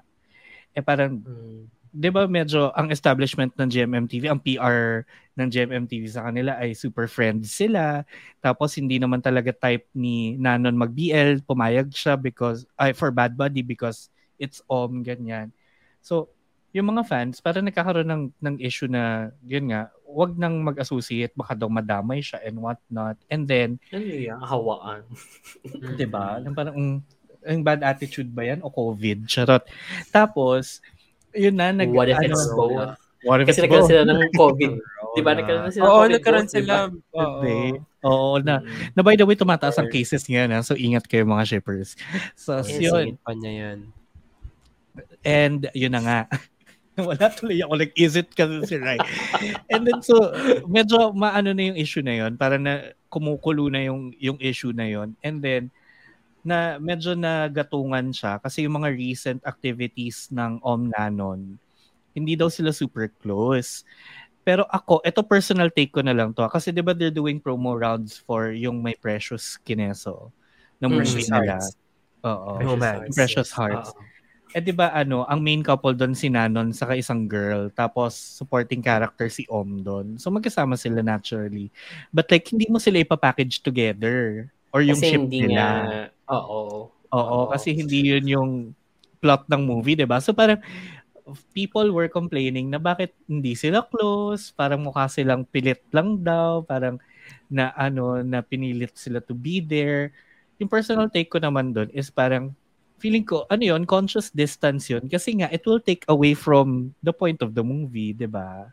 Eh 0.73 0.81
parang 0.83 1.21
Mm. 1.21 1.67
'di 1.93 2.09
ba 2.09 2.25
medyo 2.25 2.73
ang 2.73 2.89
establishment 2.89 3.53
ng 3.53 3.69
GMMTV, 3.69 4.25
ang 4.25 4.41
PR 4.41 5.05
ng 5.37 5.47
GMMTV 5.49 6.03
sa 6.09 6.25
kanila 6.25 6.57
ay 6.57 6.73
super 6.73 7.05
friends 7.05 7.53
sila. 7.53 8.01
Tapos 8.41 8.73
hindi 8.81 8.97
naman 8.97 9.21
talaga 9.21 9.53
type 9.53 9.85
ni 9.93 10.33
Nanon 10.41 10.73
mag-BL, 10.73 11.45
pumayag 11.45 11.93
siya 11.93 12.17
because 12.17 12.65
ay 12.81 12.97
for 12.97 13.13
Bad 13.13 13.37
Buddy 13.37 13.61
because 13.61 14.09
it's 14.41 14.65
om 14.65 15.05
ganyan. 15.05 15.53
So, 16.01 16.33
yung 16.73 16.89
mga 16.89 17.05
fans 17.05 17.37
para 17.39 17.61
nagkakaroon 17.61 18.09
ng 18.09 18.23
ng 18.41 18.55
issue 18.57 18.89
na 18.89 19.29
yun 19.45 19.69
nga, 19.69 19.93
wag 20.13 20.37
nang 20.37 20.61
mag-associate 20.61 21.33
baka 21.33 21.57
daw 21.57 21.67
madamay 21.67 22.21
siya 22.21 22.39
and 22.45 22.61
what 22.61 22.77
not. 22.87 23.17
And 23.33 23.49
then, 23.49 23.81
Ano 23.89 24.05
yan? 24.05 24.37
Hawaan. 24.37 25.01
'di 25.97 26.05
ba? 26.05 26.37
Yung 26.45 26.53
parang 26.53 27.01
ang 27.43 27.61
bad 27.65 27.83
attitude 27.83 28.31
ba 28.31 28.47
yan 28.47 28.63
o 28.63 28.71
COVID? 28.71 29.27
Charot. 29.27 29.65
Tapos, 30.13 30.79
yun 31.35 31.57
na 31.59 31.73
nag 31.75 31.91
What 31.91 32.07
if 32.07 32.17
ano, 32.21 32.31
it's 32.31 32.47
both? 32.55 32.95
What 33.23 33.43
if 33.43 33.51
Kasi 33.51 33.67
nagkaroon 33.67 33.89
sila 33.89 34.03
ng 34.07 34.19
COVID. 34.41 34.71
Di 35.13 35.21
ba? 35.21 35.31
Nagkaroon 35.35 35.63
na 35.67 35.71
sila 35.71 35.83
ng 35.83 35.91
Oo, 35.91 36.03
nagkaroon 36.07 36.49
sila. 36.49 36.73
Oo. 37.15 37.41
Oo 38.03 38.35
na. 38.43 38.59
Mm. 38.59 38.91
Na 38.95 39.01
by 39.03 39.15
the 39.15 39.23
way, 39.27 39.35
tumataas 39.35 39.79
ang 39.79 39.87
cases 39.87 40.27
ngayon. 40.27 40.51
Ha? 40.55 40.59
So, 40.63 40.75
ingat 40.75 41.07
kayo 41.07 41.23
mga 41.23 41.47
shippers. 41.47 41.95
So, 42.35 42.59
Yes, 42.63 42.79
yun. 42.79 43.15
Pa 43.23 43.31
niya 43.31 43.51
yan. 43.51 43.79
And 45.23 45.71
yun 45.71 45.95
na 45.95 46.01
nga. 46.03 46.19
Wala 47.09 47.25
tuloy 47.33 47.57
ako. 47.61 47.73
Like, 47.73 47.93
is 47.97 48.13
it 48.13 48.29
kasi 48.33 48.61
si 48.69 48.77
Rai? 48.77 49.01
And 49.73 49.81
then, 49.81 50.05
so, 50.05 50.29
medyo 50.69 51.09
maano 51.13 51.49
na 51.49 51.73
yung 51.73 51.77
issue 51.77 52.05
na 52.05 52.13
yun. 52.13 52.37
Para 52.37 52.61
na 52.61 52.93
kumukulo 53.09 53.65
na 53.69 53.81
yung, 53.81 54.13
yung 54.21 54.37
issue 54.37 54.73
na 54.73 54.85
yun. 54.85 55.17
And 55.25 55.41
then, 55.41 55.73
na 56.43 56.75
medyo 56.77 57.15
nagatungan 57.15 58.11
siya 58.11 58.35
kasi 58.37 58.67
yung 58.67 58.75
mga 58.83 58.91
recent 58.93 59.39
activities 59.47 60.27
ng 60.29 60.59
Om 60.59 60.91
Nanon, 60.91 61.55
hindi 62.13 62.35
daw 62.35 62.51
sila 62.51 62.69
super 62.75 63.09
close. 63.23 63.81
Pero 64.43 64.67
ako, 64.67 64.99
ito 65.07 65.23
personal 65.23 65.71
take 65.71 65.95
ko 65.95 66.03
na 66.03 66.11
lang 66.11 66.35
to. 66.35 66.43
ah. 66.43 66.51
Kasi 66.51 66.75
di 66.75 66.83
ba 66.83 66.91
they're 66.91 67.15
doing 67.15 67.39
promo 67.39 67.73
rounds 67.79 68.19
for 68.19 68.51
yung 68.51 68.83
may 68.83 68.93
Precious 68.93 69.55
Kineso 69.63 70.29
ng 70.83 70.91
Mm. 70.91 70.99
movie 70.99 71.23
Precious 71.25 71.31
nila. 71.31 71.55
Hearts. 71.57 71.67
Oo. 72.27 72.51
Romance. 72.59 73.15
Precious 73.15 73.49
Hearts. 73.55 73.89
Oo. 73.95 74.12
Eh 74.53 74.61
di 74.61 74.69
ba 74.69 74.93
ano, 74.93 75.25
ang 75.25 75.41
main 75.41 75.65
couple 75.65 75.97
doon 75.97 76.13
si 76.13 76.29
Nanon 76.29 76.69
saka 76.77 76.93
isang 76.93 77.25
girl, 77.25 77.73
tapos 77.73 78.13
supporting 78.13 78.85
character 78.85 79.25
si 79.25 79.49
Om 79.49 79.81
doon. 79.81 80.07
So 80.21 80.29
magkasama 80.29 80.77
sila 80.77 81.01
naturally. 81.01 81.73
But 82.13 82.29
like 82.29 82.45
hindi 82.53 82.69
mo 82.69 82.77
sila 82.77 83.01
ipapackage 83.01 83.65
together 83.65 84.45
or 84.69 84.85
yung 84.85 85.01
Kasi 85.01 85.09
ship 85.09 85.21
hindi 85.25 85.49
nila. 85.49 85.57
nga, 85.57 86.37
oo. 86.37 86.61
Oo, 87.13 87.17
Oo. 87.17 87.49
kasi 87.49 87.73
hindi 87.73 88.13
yun 88.13 88.25
yung 88.29 88.51
plot 89.21 89.49
ng 89.49 89.63
movie, 89.65 89.97
'di 89.97 90.05
ba? 90.05 90.21
So 90.21 90.37
parang 90.37 90.61
people 91.55 91.89
were 91.95 92.09
complaining 92.11 92.69
na 92.69 92.77
bakit 92.77 93.15
hindi 93.25 93.55
sila 93.57 93.81
close, 93.89 94.51
parang 94.53 94.83
mukha 94.85 95.07
silang 95.09 95.47
pilit 95.49 95.81
lang 95.89 96.21
daw, 96.21 96.61
parang 96.61 97.01
na 97.49 97.73
ano 97.73 98.21
na 98.21 98.41
pinilit 98.45 98.93
sila 98.97 99.17
to 99.23 99.33
be 99.33 99.61
there. 99.63 100.13
yung 100.61 100.71
personal 100.71 101.09
take 101.11 101.27
ko 101.27 101.41
naman 101.43 101.73
doon 101.75 101.89
is 101.91 102.07
parang 102.13 102.53
feeling 103.03 103.27
ko, 103.27 103.43
ano 103.45 103.59
yun, 103.61 103.83
conscious 103.83 104.31
distance 104.31 104.87
yun. 104.87 105.03
Kasi 105.05 105.35
nga, 105.35 105.51
it 105.51 105.59
will 105.67 105.83
take 105.83 106.07
away 106.07 106.31
from 106.31 106.95
the 107.03 107.11
point 107.11 107.43
of 107.43 107.51
the 107.51 107.59
movie, 107.59 108.15
di 108.15 108.23
ba? 108.23 108.71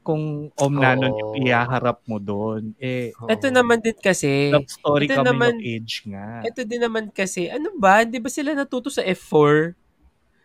Kung 0.00 0.48
Om 0.54 0.74
Nanon 0.74 1.10
yung 1.12 1.32
Oo. 1.34 1.42
ihaharap 1.42 2.06
mo 2.06 2.16
doon, 2.16 2.70
eh. 2.78 3.10
Ito 3.10 3.50
naman 3.50 3.82
din 3.82 3.98
kasi, 3.98 4.54
love 4.54 4.70
story 4.70 5.04
ito 5.04 5.18
coming 5.18 5.26
naman- 5.28 5.58
of 5.58 5.66
age 5.66 5.94
nga. 6.06 6.46
ito 6.46 6.60
din 6.62 6.80
naman 6.80 7.10
kasi, 7.10 7.50
ano 7.50 7.74
ba, 7.74 8.06
di 8.06 8.16
ba 8.16 8.30
sila 8.30 8.54
natuto 8.54 8.88
sa 8.88 9.02
F4? 9.02 9.74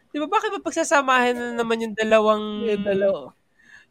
Di 0.09 0.17
ba, 0.17 0.25
bakit 0.25 0.49
ba 0.51 0.59
pagsasamahin 0.59 1.37
na 1.37 1.53
naman 1.55 1.79
yung 1.79 1.93
dalawang, 1.93 2.43
Yung 2.65 2.81
dalawa. 2.83 3.21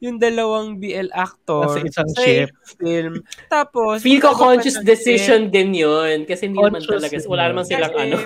yung 0.02 0.18
dalawang 0.18 0.68
BL 0.76 1.14
actor 1.14 1.62
Sa 1.68 1.80
isang 1.80 2.10
sa 2.10 2.20
ship. 2.20 2.50
film. 2.76 3.22
Tapos, 3.46 4.02
Feel 4.02 4.18
ko 4.18 4.34
conscious 4.34 4.82
decision 4.82 5.46
din 5.46 5.78
yun. 5.78 6.26
Kasi 6.26 6.50
hindi 6.50 6.58
naman 6.58 6.82
talaga, 6.82 7.14
wala 7.24 7.44
naman 7.48 7.62
silang 7.62 7.94
Kasi, 7.94 8.02
ano. 8.10 8.16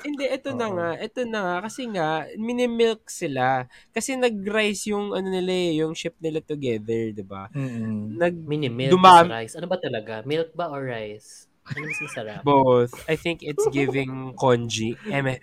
Hindi, 0.00 0.24
ito 0.26 0.50
na 0.56 0.66
nga. 0.72 0.90
Ito 0.96 1.20
na 1.28 1.38
nga. 1.44 1.56
Kasi 1.68 1.82
nga, 1.92 2.24
minimilk 2.36 3.08
sila. 3.08 3.68
Kasi 3.92 4.16
nag-rise 4.16 4.90
yung, 4.92 5.12
ano 5.12 5.28
nila 5.28 5.52
eh, 5.52 5.80
yung 5.84 5.92
ship 5.92 6.16
nila 6.18 6.40
together, 6.40 7.12
di 7.12 7.24
ba? 7.24 7.48
Mm-mm. 7.52 8.16
Nag, 8.16 8.34
Mini 8.40 8.68
milk 8.72 8.96
Dumam- 8.96 9.28
rice. 9.28 9.54
Ano 9.56 9.68
ba 9.68 9.76
talaga? 9.76 10.24
Milk 10.24 10.56
ba 10.56 10.72
or 10.72 10.84
rice? 10.84 11.46
Ano 11.70 11.86
mas 11.86 12.00
masarap? 12.02 12.42
both. 12.42 12.90
I 13.06 13.14
think 13.14 13.46
it's 13.46 13.62
giving 13.70 14.34
konji. 14.34 14.98
Eme. 15.06 15.38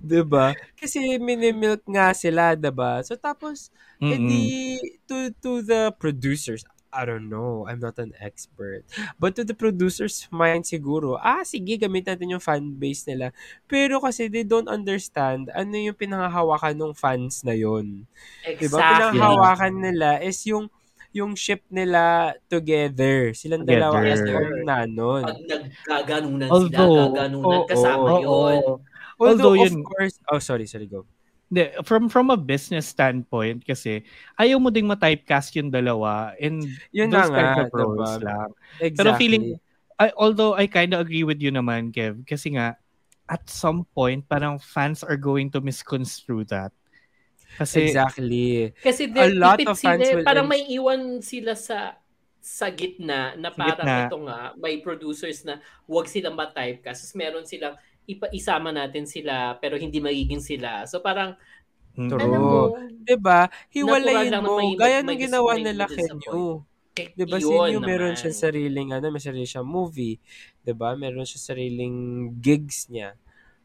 Diba? 0.00 0.56
Kasi 0.78 1.20
minimilk 1.20 1.84
nga 1.84 2.14
sila, 2.16 2.56
diba? 2.56 3.02
So 3.04 3.18
tapos, 3.20 3.68
Mm-mm. 4.00 4.14
edi 4.16 4.44
to, 5.04 5.28
to 5.44 5.60
the 5.60 5.92
producers, 6.00 6.64
I 6.90 7.06
don't 7.06 7.30
know, 7.30 7.70
I'm 7.70 7.78
not 7.78 8.02
an 8.02 8.10
expert. 8.18 8.82
But 9.14 9.38
to 9.38 9.46
the 9.46 9.54
producers 9.54 10.26
mind 10.28 10.66
siguro, 10.66 11.14
ah, 11.16 11.46
sige, 11.46 11.78
gamitin 11.78 12.18
natin 12.18 12.34
yung 12.34 12.42
fan 12.42 12.74
base 12.74 13.06
nila. 13.06 13.30
Pero 13.64 14.02
kasi 14.02 14.26
they 14.26 14.42
don't 14.42 14.66
understand 14.66 15.54
ano 15.54 15.70
yung 15.72 15.94
pinangahawakan 15.94 16.74
ng 16.74 16.94
fans 16.94 17.46
na 17.46 17.54
yon 17.54 18.10
Diba? 18.42 18.50
exactly. 18.74 18.82
Pinangahawakan 19.14 19.74
nila 19.78 20.18
is 20.18 20.42
yung 20.44 20.66
yung 21.10 21.34
ship 21.34 21.62
nila 21.66 22.34
together. 22.46 23.34
Silang 23.34 23.66
Together. 23.66 23.82
dalawa 23.90 23.98
as 24.06 24.22
Om 24.22 24.50
Nanon. 24.62 25.22
Pag 25.26 25.42
nagkaganunan 25.42 26.48
Although- 26.48 26.70
sila, 26.70 27.02
gaganunan, 27.10 27.46
Oo, 27.46 27.66
kasama 27.66 28.06
Oo. 28.06 28.18
yun. 28.18 28.26
Although, 28.26 28.78
Although 29.20 29.54
of 29.54 29.62
yun- 29.74 29.82
course, 29.82 30.16
oh, 30.26 30.38
sorry, 30.38 30.66
sorry, 30.66 30.86
go. 30.86 31.06
Hindi, 31.50 31.74
from 31.82 32.06
from 32.06 32.30
a 32.30 32.38
business 32.38 32.86
standpoint 32.86 33.66
kasi 33.66 34.06
ayaw 34.38 34.62
mo 34.62 34.70
ding 34.70 34.86
ma-typecast 34.86 35.50
yung 35.58 35.66
dalawa 35.74 36.30
in 36.38 36.78
Yun 36.92 37.10
those 37.10 37.26
kinds 37.30 37.58
of 37.58 37.66
roles 37.74 38.18
diba? 38.18 38.22
lang. 38.22 38.48
Exactly. 38.78 38.94
Pero 38.96 39.10
feeling 39.12 39.44
I, 39.98 40.14
although 40.16 40.54
I 40.54 40.66
kind 40.70 40.94
of 40.94 41.02
agree 41.04 41.24
with 41.26 41.42
you 41.42 41.50
naman, 41.52 41.92
Kev, 41.92 42.22
kasi 42.24 42.54
nga 42.56 42.78
at 43.28 43.42
some 43.50 43.84
point 43.94 44.26
parang 44.28 44.58
fans 44.58 45.02
are 45.02 45.18
going 45.18 45.50
to 45.52 45.60
misconstrue 45.60 46.44
that. 46.48 46.72
Kasi 47.58 47.80
exactly. 47.80 48.72
Kasi 48.80 49.06
A 49.18 49.28
de, 49.30 49.30
lot 49.30 49.66
of 49.66 49.78
fans 49.80 50.10
sila, 50.10 50.14
will 50.14 50.26
parang 50.26 50.46
ins- 50.46 50.50
may 50.50 50.62
iwan 50.72 51.20
sila 51.22 51.52
sa 51.58 51.98
sa 52.40 52.72
gitna 52.72 53.36
na 53.36 53.52
Sa 53.54 53.62
parang 53.62 53.84
gitna. 53.84 53.96
ito 54.00 54.16
nga, 54.24 54.56
may 54.56 54.80
producers 54.80 55.44
na 55.44 55.60
wag 55.84 56.08
silang 56.08 56.36
ma-typecast. 56.36 57.12
Meron 57.12 57.44
silang 57.44 57.76
ipa 58.04 58.26
isama 58.30 58.70
natin 58.70 59.04
sila 59.04 59.56
pero 59.56 59.76
hindi 59.76 59.98
magiging 59.98 60.40
sila. 60.40 60.84
So 60.86 61.00
parang 61.00 61.36
Mm. 61.90 62.06
True. 62.06 62.22
alam 62.22 62.40
mo, 62.40 62.62
Diba? 63.02 63.50
Natural 63.50 63.74
Hiwalayin 63.74 64.34
mo. 64.40 64.62
may- 64.62 64.78
Gaya 64.78 65.02
nung 65.02 65.18
ginawa 65.18 65.50
nila 65.58 65.84
kay 65.90 66.06
New. 66.06 66.62
eh, 66.94 67.10
Diba 67.18 67.36
si 67.36 67.50
New 67.50 67.82
meron 67.82 68.14
naman. 68.14 68.20
siya 68.22 68.30
sariling, 68.30 68.88
ano, 68.94 69.10
may 69.10 69.18
sarili 69.18 69.42
siyang 69.42 69.66
movie. 69.66 70.16
Diba? 70.62 70.94
Meron 70.94 71.26
siya 71.26 71.42
sariling 71.42 71.96
gigs 72.38 72.86
niya. 72.86 73.18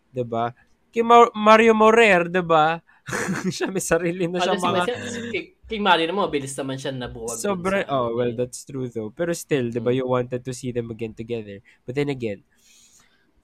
Diba? 0.09 0.57
Kay 0.89 1.05
Mar- 1.05 1.31
Mario 1.37 1.77
Morer, 1.77 2.25
diba? 2.25 2.81
siya 3.53 3.69
may 3.69 3.83
sarili 3.83 4.25
na 4.25 4.41
siya 4.41 4.57
mga... 4.57 4.83
Kay, 5.29 5.43
kay 5.61 5.79
Mario 5.79 6.09
naman, 6.09 6.25
mabilis 6.25 6.57
naman 6.57 6.81
siya 6.81 6.97
nabuwag. 6.97 7.37
Sobra, 7.37 7.85
oh, 7.87 8.09
well, 8.17 8.33
that's 8.33 8.65
true 8.65 8.89
though. 8.89 9.13
Pero 9.13 9.37
still, 9.37 9.69
di 9.69 9.77
ba, 9.77 9.93
Mm. 9.93 9.97
you 10.01 10.05
wanted 10.09 10.41
to 10.41 10.49
see 10.49 10.73
them 10.73 10.89
again 10.89 11.13
together. 11.13 11.61
But 11.85 11.93
then 11.93 12.09
again, 12.09 12.41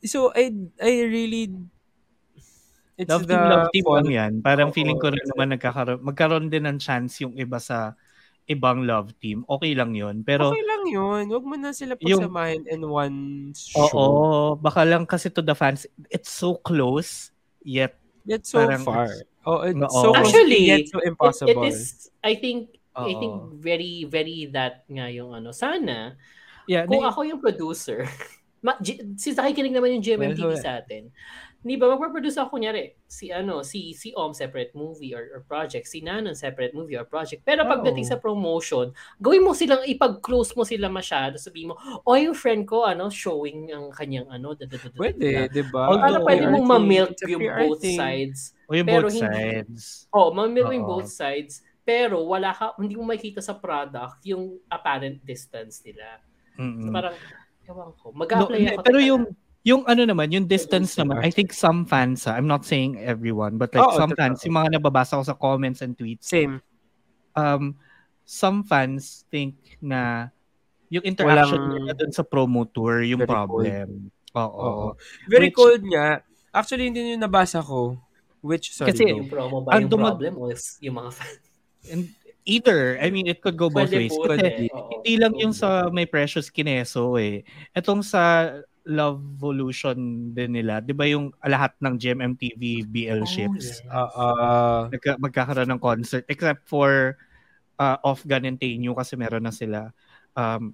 so 0.03 0.29
I 0.33 0.49
I 0.77 0.91
really, 1.05 1.51
it's 2.97 3.09
love 3.09 3.25
the 3.25 3.35
team, 3.37 3.49
love 3.49 3.67
team 3.71 3.85
lang 3.87 4.07
yan. 4.09 4.31
Parang 4.41 4.69
Oo, 4.69 4.75
feeling 4.75 4.97
ko 4.97 5.09
rin 5.09 5.25
naman 5.33 5.53
nagkakaroon, 5.53 6.01
magkaroon 6.01 6.47
din 6.47 6.65
ng 6.65 6.77
chance 6.77 7.21
yung 7.21 7.33
iba 7.33 7.57
sa 7.57 7.93
ibang 8.45 8.83
love 8.83 9.13
team. 9.21 9.45
Okay 9.47 9.71
lang 9.71 9.95
yun. 9.95 10.25
Pero 10.25 10.51
okay 10.51 10.65
lang 10.65 10.83
yun. 10.89 11.23
Huwag 11.29 11.45
mo 11.45 11.55
na 11.55 11.71
sila 11.71 11.95
Yung- 12.03 12.27
pagsamahin 12.27 12.67
in 12.67 12.81
one 12.83 13.17
show. 13.55 13.87
oo, 13.95 14.19
baka 14.57 14.83
lang 14.83 15.07
kasi 15.07 15.31
to 15.31 15.39
the 15.39 15.55
fans, 15.55 15.87
it's 16.09 16.29
so 16.29 16.57
close 16.59 17.31
yet 17.63 17.95
That's 18.21 18.53
so 18.53 18.61
Parang 18.61 18.85
far. 18.85 19.09
Oh, 19.49 19.65
it's 19.65 19.73
Oo. 19.73 19.89
so 19.89 20.09
close 20.13 20.29
Actually, 20.29 20.61
yet 20.69 20.85
so 20.85 21.01
It, 21.01 21.09
impossible. 21.09 21.63
it 21.65 21.73
is, 21.73 22.11
I 22.21 22.37
think, 22.37 22.77
I 22.93 23.13
think 23.15 23.33
Oo. 23.33 23.55
very, 23.57 24.05
very 24.05 24.45
that 24.53 24.85
nga 24.85 25.09
yung 25.09 25.33
ano. 25.33 25.49
Sana, 25.55 26.19
yeah, 26.69 26.85
kung 26.85 27.01
na- 27.01 27.09
ako 27.09 27.25
yung 27.25 27.41
producer, 27.41 28.05
ma, 28.61 28.77
G, 28.81 29.01
since 29.17 29.37
nakikinig 29.37 29.73
naman 29.73 29.97
yung 29.97 30.05
GMMTV 30.05 30.53
Well, 30.53 30.61
sa 30.61 30.81
atin, 30.81 31.09
di 31.61 31.77
ba 31.77 31.93
magpaproduce 31.93 32.41
ako 32.41 32.57
kunyari, 32.57 32.97
si 33.05 33.29
ano, 33.29 33.61
si 33.61 33.93
si 33.93 34.09
Om 34.17 34.33
separate 34.33 34.73
movie 34.73 35.13
or, 35.13 35.29
or 35.33 35.41
project, 35.45 35.85
si 35.85 36.01
Nanon 36.01 36.33
separate 36.33 36.73
movie 36.73 36.97
or 36.97 37.05
project. 37.05 37.45
Pero 37.45 37.65
pagdating 37.69 38.05
Oo. 38.05 38.11
sa 38.13 38.17
promotion, 38.17 38.89
gawin 39.21 39.45
mo 39.45 39.53
silang 39.53 39.85
ipag-close 39.85 40.57
mo 40.57 40.65
sila 40.65 40.89
masyado, 40.89 41.37
sabihin 41.37 41.73
mo, 41.73 41.77
oh, 42.01 42.17
yung 42.17 42.33
friend 42.33 42.65
ko, 42.65 42.85
ano, 42.85 43.09
showing 43.13 43.69
ang 43.69 43.93
kanyang 43.93 44.25
ano, 44.29 44.57
da, 44.57 44.65
da, 44.65 44.77
da, 44.77 44.89
Pwede, 44.93 45.45
da." 45.45 45.53
di 45.53 45.61
ba? 45.69 45.89
Para 45.93 46.17
Oo, 46.17 46.25
pwede 46.25 46.45
mong 46.49 46.65
ma-milk 46.65 47.13
yung 47.29 47.45
both 47.45 47.81
sides. 47.85 48.57
o 48.65 48.73
yung 48.73 48.87
pero 48.89 49.05
both 49.05 49.17
hindi- 49.17 49.29
sides. 49.29 50.09
Oh, 50.09 50.33
mamil 50.33 50.65
mo 50.65 50.73
yung 50.73 50.89
both 50.89 51.09
sides, 51.13 51.61
pero 51.81 52.21
wala 52.25 52.53
ka, 52.53 52.73
hindi 52.77 52.93
mo 52.93 53.05
makita 53.05 53.41
sa 53.41 53.57
product 53.57 54.21
yung 54.25 54.57
apparent 54.69 55.21
distance 55.21 55.81
nila. 55.85 56.21
So 56.57 56.61
Mm-mm. 56.61 56.93
parang, 56.93 57.17
ewan 57.67 57.91
ko, 57.95 58.09
No, 58.09 58.17
mag-apply 58.21 58.57
hindi, 58.57 58.73
ako. 58.75 58.83
pero 58.83 58.99
yung 58.99 59.23
yung 59.61 59.85
ano 59.85 60.01
naman, 60.03 60.33
yung 60.33 60.49
distance 60.49 60.97
naman, 60.97 61.21
I 61.21 61.29
think 61.29 61.53
some 61.53 61.85
fans, 61.85 62.25
ah, 62.25 62.33
I'm 62.33 62.49
not 62.49 62.65
saying 62.65 62.97
everyone, 62.97 63.61
but 63.61 63.69
like 63.69 63.85
Oo, 63.85 63.93
some 63.93 64.17
fans, 64.17 64.41
yung 64.41 64.57
mga 64.57 64.81
nababasa 64.81 65.17
ko 65.17 65.23
sa 65.23 65.37
comments 65.37 65.85
and 65.85 65.93
tweets, 65.93 66.25
Same. 66.25 66.65
um, 67.35 67.77
some 68.25 68.65
fans 68.65 69.21
think 69.29 69.53
na 69.77 70.33
yung 70.89 71.05
interaction 71.05 71.61
Walang- 71.61 71.77
nila 71.77 71.93
dun 71.93 72.09
sa 72.09 72.25
promo 72.25 72.65
tour 72.65 73.05
yung 73.05 73.21
Very 73.21 73.29
problem. 73.29 74.09
Oo. 74.33 74.49
Oo. 74.57 74.85
Very 75.29 75.47
Which- 75.47 75.55
cold 75.55 75.83
nga. 75.85 76.25
Actually, 76.51 76.89
hindi 76.89 77.13
yung 77.13 77.21
nabasa 77.21 77.61
ko. 77.61 78.01
Which, 78.41 78.73
sorry, 78.73 78.91
Kasi- 78.91 79.13
yung 79.13 79.29
promo 79.29 79.61
ba 79.61 79.77
ang 79.77 79.85
yung 79.85 79.93
dumag- 79.93 80.17
problem 80.17 80.41
o 80.41 80.49
yung 80.81 80.95
mga 80.97 81.11
fans? 81.13 81.39
And 81.85 82.09
either, 82.43 82.97
I 82.97 83.09
mean, 83.09 83.25
it 83.25 83.39
could 83.39 83.55
go 83.55 83.67
both 83.67 83.89
Pwede 83.89 84.07
ways. 84.07 84.11
po, 84.11 84.25
Kasi 84.27 84.65
eh. 84.65 84.69
Hindi 84.69 85.13
lang 85.15 85.33
yung 85.35 85.51
sa 85.51 85.87
may 85.87 86.05
precious 86.05 86.47
kineso 86.47 87.15
eh. 87.15 87.41
Etong 87.71 88.01
sa 88.01 88.53
Love 88.81 89.21
Evolution 89.37 89.93
din 90.33 90.57
nila, 90.57 90.81
'di 90.81 90.89
ba 90.91 91.05
yung 91.05 91.29
lahat 91.39 91.77
ng 91.77 92.01
GMMTV 92.01 92.61
BL 92.83 93.21
Oh, 93.21 93.29
ships 93.29 93.77
yes. 93.77 93.85
Ah, 93.85 94.09
ah, 94.09 94.81
nagka- 94.89 95.21
magkakaroon 95.21 95.69
ng 95.69 95.77
concert 95.77 96.25
except 96.25 96.65
for 96.65 97.13
uh, 97.77 98.01
Off 98.01 98.25
Gun 98.25 98.41
and 98.43 98.57
Tainyu 98.57 98.97
kasi 98.97 99.13
meron 99.13 99.45
na 99.45 99.53
sila 99.53 99.93
um, 100.33 100.73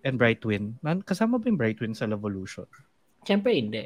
and 0.00 0.16
Bright 0.16 0.40
Twin. 0.40 0.80
Nan- 0.80 1.04
Kasama 1.04 1.36
ba 1.36 1.52
yung 1.52 1.60
Bright 1.60 1.76
Twin 1.76 1.92
sa 1.92 2.08
Love 2.08 2.24
Evolution? 2.24 2.64
Siyempre 3.28 3.52
hindi. 3.52 3.84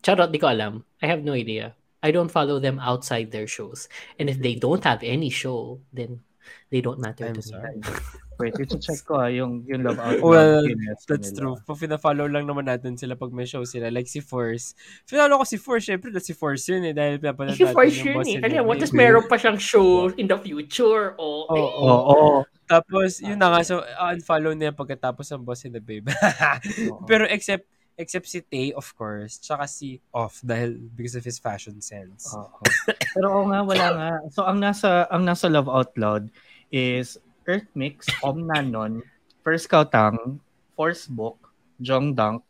Charot, 0.00 0.32
di 0.32 0.40
ko 0.40 0.48
alam. 0.48 0.80
I 1.00 1.06
have 1.06 1.20
no 1.20 1.36
idea. 1.36 1.76
I 2.04 2.12
don't 2.12 2.28
follow 2.28 2.60
them 2.60 2.76
outside 2.84 3.32
their 3.32 3.48
shows. 3.48 3.88
And 4.20 4.28
if 4.28 4.36
they 4.36 4.60
don't 4.60 4.84
have 4.84 5.00
any 5.00 5.32
show, 5.32 5.80
then 5.88 6.20
they 6.68 6.84
don't 6.84 7.00
matter 7.00 7.32
I'm 7.32 7.40
to 7.40 7.42
sorry. 7.42 7.80
me. 7.80 7.88
Wait, 8.34 8.50
ito 8.58 8.74
check 8.82 8.98
ko 9.06 9.22
ah, 9.22 9.30
yung, 9.30 9.62
yung 9.62 9.86
Love 9.86 10.02
Out 10.02 10.18
Well, 10.18 10.66
Kineso 10.66 11.06
That's 11.06 11.30
nila. 11.30 11.38
true. 11.38 11.54
Pag 11.62 11.78
pina-follow 11.78 12.26
lang 12.26 12.50
naman 12.50 12.66
natin 12.66 12.98
sila 12.98 13.14
pag 13.14 13.30
may 13.30 13.46
show 13.46 13.62
sila. 13.62 13.94
Like 13.94 14.10
si 14.10 14.18
Force. 14.18 14.74
Finalo 15.06 15.38
ko 15.38 15.46
si 15.46 15.54
Force. 15.54 15.86
Syempre, 15.86 16.10
that's 16.10 16.26
si 16.26 16.34
Force 16.34 16.66
yun 16.66 16.82
eh. 16.82 16.92
Dahil 16.92 17.22
pinapanood 17.22 17.54
If 17.54 17.62
natin 17.62 17.78
for 17.78 17.86
yung 17.86 17.94
sure 17.94 18.16
boss 18.18 18.26
eh. 18.26 18.36
and 18.42 18.44
Alam 18.50 18.66
mo, 18.66 18.74
the 18.74 18.84
tapos 18.84 18.92
meron 18.92 19.24
pa 19.30 19.36
siyang 19.38 19.58
show 19.62 20.10
in 20.18 20.26
the 20.26 20.34
future. 20.42 21.14
Oo. 21.14 21.46
eh, 21.46 21.62
Oo. 21.62 21.94
oo. 22.10 22.20
Tapos, 22.66 23.22
yun 23.22 23.38
na 23.38 23.54
nga. 23.54 23.60
So, 23.62 23.86
unfollow 23.86 24.50
niya 24.50 24.74
pagkatapos 24.74 25.30
ng 25.30 25.46
boss 25.46 25.62
and 25.62 25.78
the 25.78 25.82
babe. 25.84 26.10
Pero 27.08 27.30
except, 27.30 27.70
except 27.96 28.26
si 28.26 28.42
Tay, 28.42 28.74
of 28.74 28.86
course. 28.94 29.38
Tsaka 29.38 29.66
si 29.66 30.02
Off 30.10 30.42
dahil 30.42 30.78
because 30.94 31.14
of 31.14 31.24
his 31.24 31.38
fashion 31.38 31.78
sense. 31.78 32.30
Oo. 32.34 32.50
Pero 33.14 33.26
oo 33.30 33.44
nga, 33.50 33.60
wala 33.62 33.86
nga. 33.94 34.10
So, 34.34 34.42
ang 34.42 34.58
nasa, 34.58 35.06
ang 35.10 35.22
nasa 35.22 35.46
Love 35.46 35.70
Out 35.70 35.94
Loud 35.94 36.28
is 36.74 37.18
Earth 37.46 37.68
Mix, 37.76 38.08
Om 38.24 38.48
Nanon, 38.50 39.04
First 39.44 39.68
Kautang, 39.68 40.40
Force 40.74 41.06
Book, 41.06 41.52
Jong 41.78 42.16
Dunk, 42.16 42.42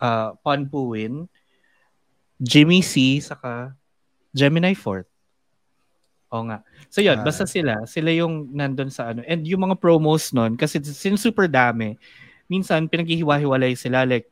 uh, 0.00 0.34
Pon 0.42 0.66
Puwin, 0.66 1.28
Jimmy 2.40 2.80
C, 2.80 3.20
saka 3.20 3.76
Gemini 4.32 4.72
Fort. 4.72 5.06
Oo 6.30 6.46
nga. 6.46 6.62
So 6.88 7.02
yun, 7.02 7.20
Ah. 7.20 7.26
basta 7.26 7.44
sila, 7.44 7.84
sila 7.84 8.10
yung 8.14 8.54
nandun 8.54 8.88
sa 8.88 9.10
ano. 9.10 9.20
And 9.26 9.42
yung 9.44 9.66
mga 9.66 9.76
promos 9.82 10.30
nun, 10.30 10.54
kasi 10.54 10.78
since 10.80 11.20
super 11.20 11.50
dami, 11.50 11.98
minsan 12.46 12.86
pinaghihiwa-hiwalay 12.86 13.74
sila 13.76 14.06
like 14.06 14.30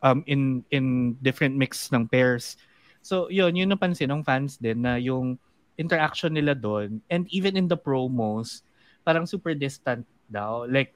um 0.00 0.24
in 0.24 0.64
in 0.72 1.16
different 1.20 1.56
mix 1.56 1.92
ng 1.92 2.08
pairs. 2.08 2.56
So 3.00 3.28
yun, 3.32 3.56
yun 3.56 3.72
napansin 3.72 4.12
ng 4.12 4.24
fans 4.24 4.60
din 4.60 4.84
na 4.84 4.96
yung 5.00 5.40
interaction 5.80 6.36
nila 6.36 6.52
doon 6.52 7.00
and 7.08 7.24
even 7.32 7.56
in 7.56 7.64
the 7.64 7.76
promos, 7.76 8.60
parang 9.00 9.24
super 9.24 9.56
distant 9.56 10.04
daw. 10.28 10.68
Like 10.68 10.92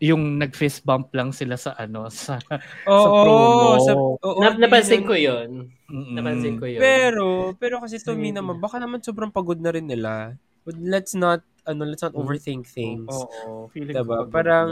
yung 0.00 0.40
nag-fist 0.40 0.80
bump 0.80 1.12
lang 1.12 1.28
sila 1.28 1.60
sa 1.60 1.76
ano 1.76 2.08
sa 2.24 2.40
Oo, 2.88 3.20
promo. 3.20 3.68
sa, 3.84 3.92
oo, 3.96 4.40
Na, 4.40 4.56
hindi 4.56 4.64
napansin 4.64 5.04
ko 5.04 5.12
yun. 5.12 5.68
Mm-mm. 5.92 6.16
Napansin 6.16 6.56
ko 6.56 6.64
yun. 6.64 6.80
Pero, 6.80 7.52
pero 7.60 7.84
kasi 7.84 8.00
to 8.00 8.16
me 8.16 8.32
naman, 8.32 8.56
baka 8.56 8.80
naman 8.80 9.04
sobrang 9.04 9.28
pagod 9.28 9.60
na 9.60 9.68
rin 9.68 9.84
nila. 9.84 10.40
But 10.64 10.80
let's 10.80 11.12
not, 11.12 11.44
ano, 11.68 11.84
let's 11.84 12.00
not 12.00 12.16
overthink 12.16 12.64
things. 12.64 13.12
Oo, 13.12 13.68
feeling 13.68 13.92
Diba? 13.92 14.24
ko 14.24 14.24
pag- 14.24 14.32
Parang, 14.32 14.68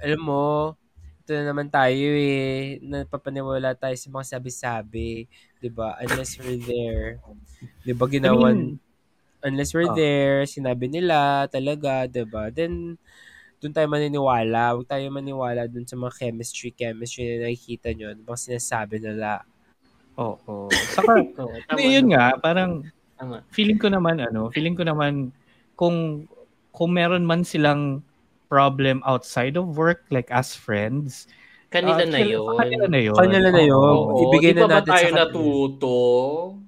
alam 0.00 0.20
mo, 0.24 0.42
ito 1.22 1.32
na 1.38 1.54
naman 1.54 1.70
tayo 1.70 2.08
eh, 2.18 2.82
napapaniwala 2.82 3.78
tayo 3.78 3.94
sa 3.94 4.10
mga 4.10 4.26
sabi-sabi. 4.38 5.30
Diba? 5.62 5.94
Unless 6.02 6.42
we're 6.42 6.58
there. 6.60 7.22
Diba, 7.86 8.06
I 8.22 8.28
ginawan, 8.28 8.58
mean, 8.58 8.78
unless 9.44 9.74
we're 9.74 9.88
Ah. 9.88 10.02
there, 10.02 10.44
sinabi 10.48 10.86
nila 10.90 11.46
talaga, 11.50 12.06
'di 12.10 12.24
ba? 12.28 12.50
Then 12.52 12.98
doon 13.62 13.74
tayo 13.76 13.88
maniniwala. 13.90 14.74
Huwag 14.76 14.88
tayo 14.90 15.06
maniwala 15.12 15.66
dun 15.70 15.86
sa 15.88 15.96
mga 15.98 16.14
chemistry, 16.20 16.70
chemistry 16.74 17.24
na 17.38 17.48
nakikita 17.50 17.94
nyo. 17.94 18.12
Ano 18.14 18.22
bang 18.26 18.40
sinasabi 18.40 18.98
nila? 19.02 19.44
oo. 20.18 20.56
Saka 20.94 21.24
Oo, 21.40 21.56
tama 21.68 21.88
yun 21.88 22.12
nga, 22.12 22.36
parang 22.40 22.84
Tama. 23.18 23.44
feeling 23.54 23.78
ko 23.80 23.88
naman 23.92 24.20
ano, 24.22 24.50
feeling 24.54 24.76
ko 24.78 24.84
naman 24.86 25.32
kung 25.78 26.28
kung 26.74 26.90
meron 26.94 27.24
man 27.26 27.42
silang 27.46 28.04
problem 28.52 29.00
outside 29.08 29.56
of 29.56 29.80
work 29.80 30.04
like 30.12 30.28
as 30.28 30.52
friends, 30.52 31.24
Kanila 31.72 32.04
ah, 32.04 32.12
na 32.12 32.20
yun. 32.20 32.52
Kanila 32.52 32.84
na 32.84 33.00
yun. 33.00 33.16
Kanila 33.16 33.48
na 33.48 33.62
yun. 33.64 33.80
Oo, 33.96 34.28
Ibigay 34.28 34.52
na 34.52 34.68
natin 34.68 34.92
tayo 34.92 35.08
sa 35.08 35.08
kanila. 35.08 35.24
natuto? 35.24 35.96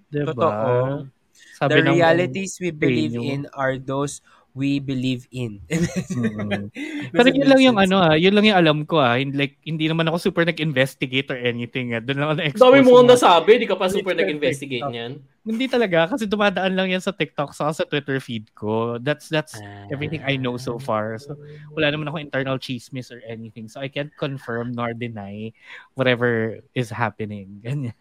diba? 0.08 0.32
Totoo. 0.32 1.12
Sabi 1.60 1.70
The 1.70 1.80
realities 1.92 2.56
we 2.56 2.72
believe 2.72 3.12
in 3.12 3.44
are 3.52 3.76
those 3.76 4.24
we 4.54 4.78
believe 4.78 5.26
in. 5.34 5.60
Mm. 6.14 6.70
Pero 7.10 7.28
yun 7.30 7.48
lang 7.50 7.60
yung 7.60 7.78
ano 7.78 7.96
ah, 7.98 8.14
yun 8.14 8.32
lang 8.32 8.46
yung 8.46 8.58
alam 8.58 8.78
ko 8.86 9.02
ah. 9.02 9.18
Hindi, 9.18 9.34
like, 9.34 9.58
hindi 9.66 9.90
naman 9.90 10.06
ako 10.06 10.30
super 10.30 10.46
nag-investigate 10.46 11.26
or 11.30 11.38
anything. 11.38 11.90
Ah. 11.92 12.00
Doon 12.00 12.22
lang 12.22 12.26
ako 12.30 12.36
na-expose. 12.38 12.62
Dami 12.62 12.78
mo 12.86 13.02
mga- 13.02 13.10
nasabi, 13.18 13.50
di 13.58 13.66
ka 13.66 13.74
pa 13.74 13.90
super 13.90 14.14
nag-investigate 14.14 14.86
niyan. 14.86 15.18
Hindi 15.44 15.66
talaga 15.68 16.08
kasi 16.08 16.24
dumadaan 16.24 16.72
lang 16.78 16.88
yan 16.94 17.02
sa 17.02 17.12
TikTok 17.12 17.52
sa 17.52 17.74
sa 17.74 17.84
Twitter 17.84 18.16
feed 18.22 18.48
ko. 18.56 18.96
That's 18.96 19.28
that's 19.28 19.58
everything 19.92 20.24
I 20.24 20.40
know 20.40 20.56
so 20.56 20.80
far. 20.80 21.18
So 21.20 21.36
wala 21.76 21.92
naman 21.92 22.08
ako 22.08 22.16
internal 22.22 22.56
chismis 22.56 23.12
or 23.12 23.20
anything. 23.26 23.68
So 23.68 23.82
I 23.82 23.92
can't 23.92 24.14
confirm 24.16 24.72
nor 24.72 24.96
deny 24.96 25.52
whatever 25.98 26.62
is 26.72 26.88
happening. 26.88 27.60
Ganyan. 27.60 27.92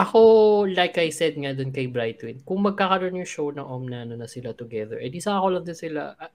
Ako, 0.00 0.20
like 0.64 0.96
I 0.96 1.12
said 1.12 1.36
nga 1.36 1.52
dun 1.52 1.70
kay 1.70 1.84
Brightwin, 1.86 2.40
kung 2.42 2.64
magkakaroon 2.64 3.20
yung 3.20 3.28
show 3.28 3.52
ng 3.52 3.60
Om 3.62 3.84
na 3.84 3.98
ano 4.02 4.16
na 4.16 4.24
sila 4.24 4.56
together, 4.56 4.96
edi 4.96 5.20
sa 5.20 5.36
ako 5.36 5.46
lang 5.60 5.64
din 5.66 5.76
sila 5.76 6.16
ah, 6.16 6.32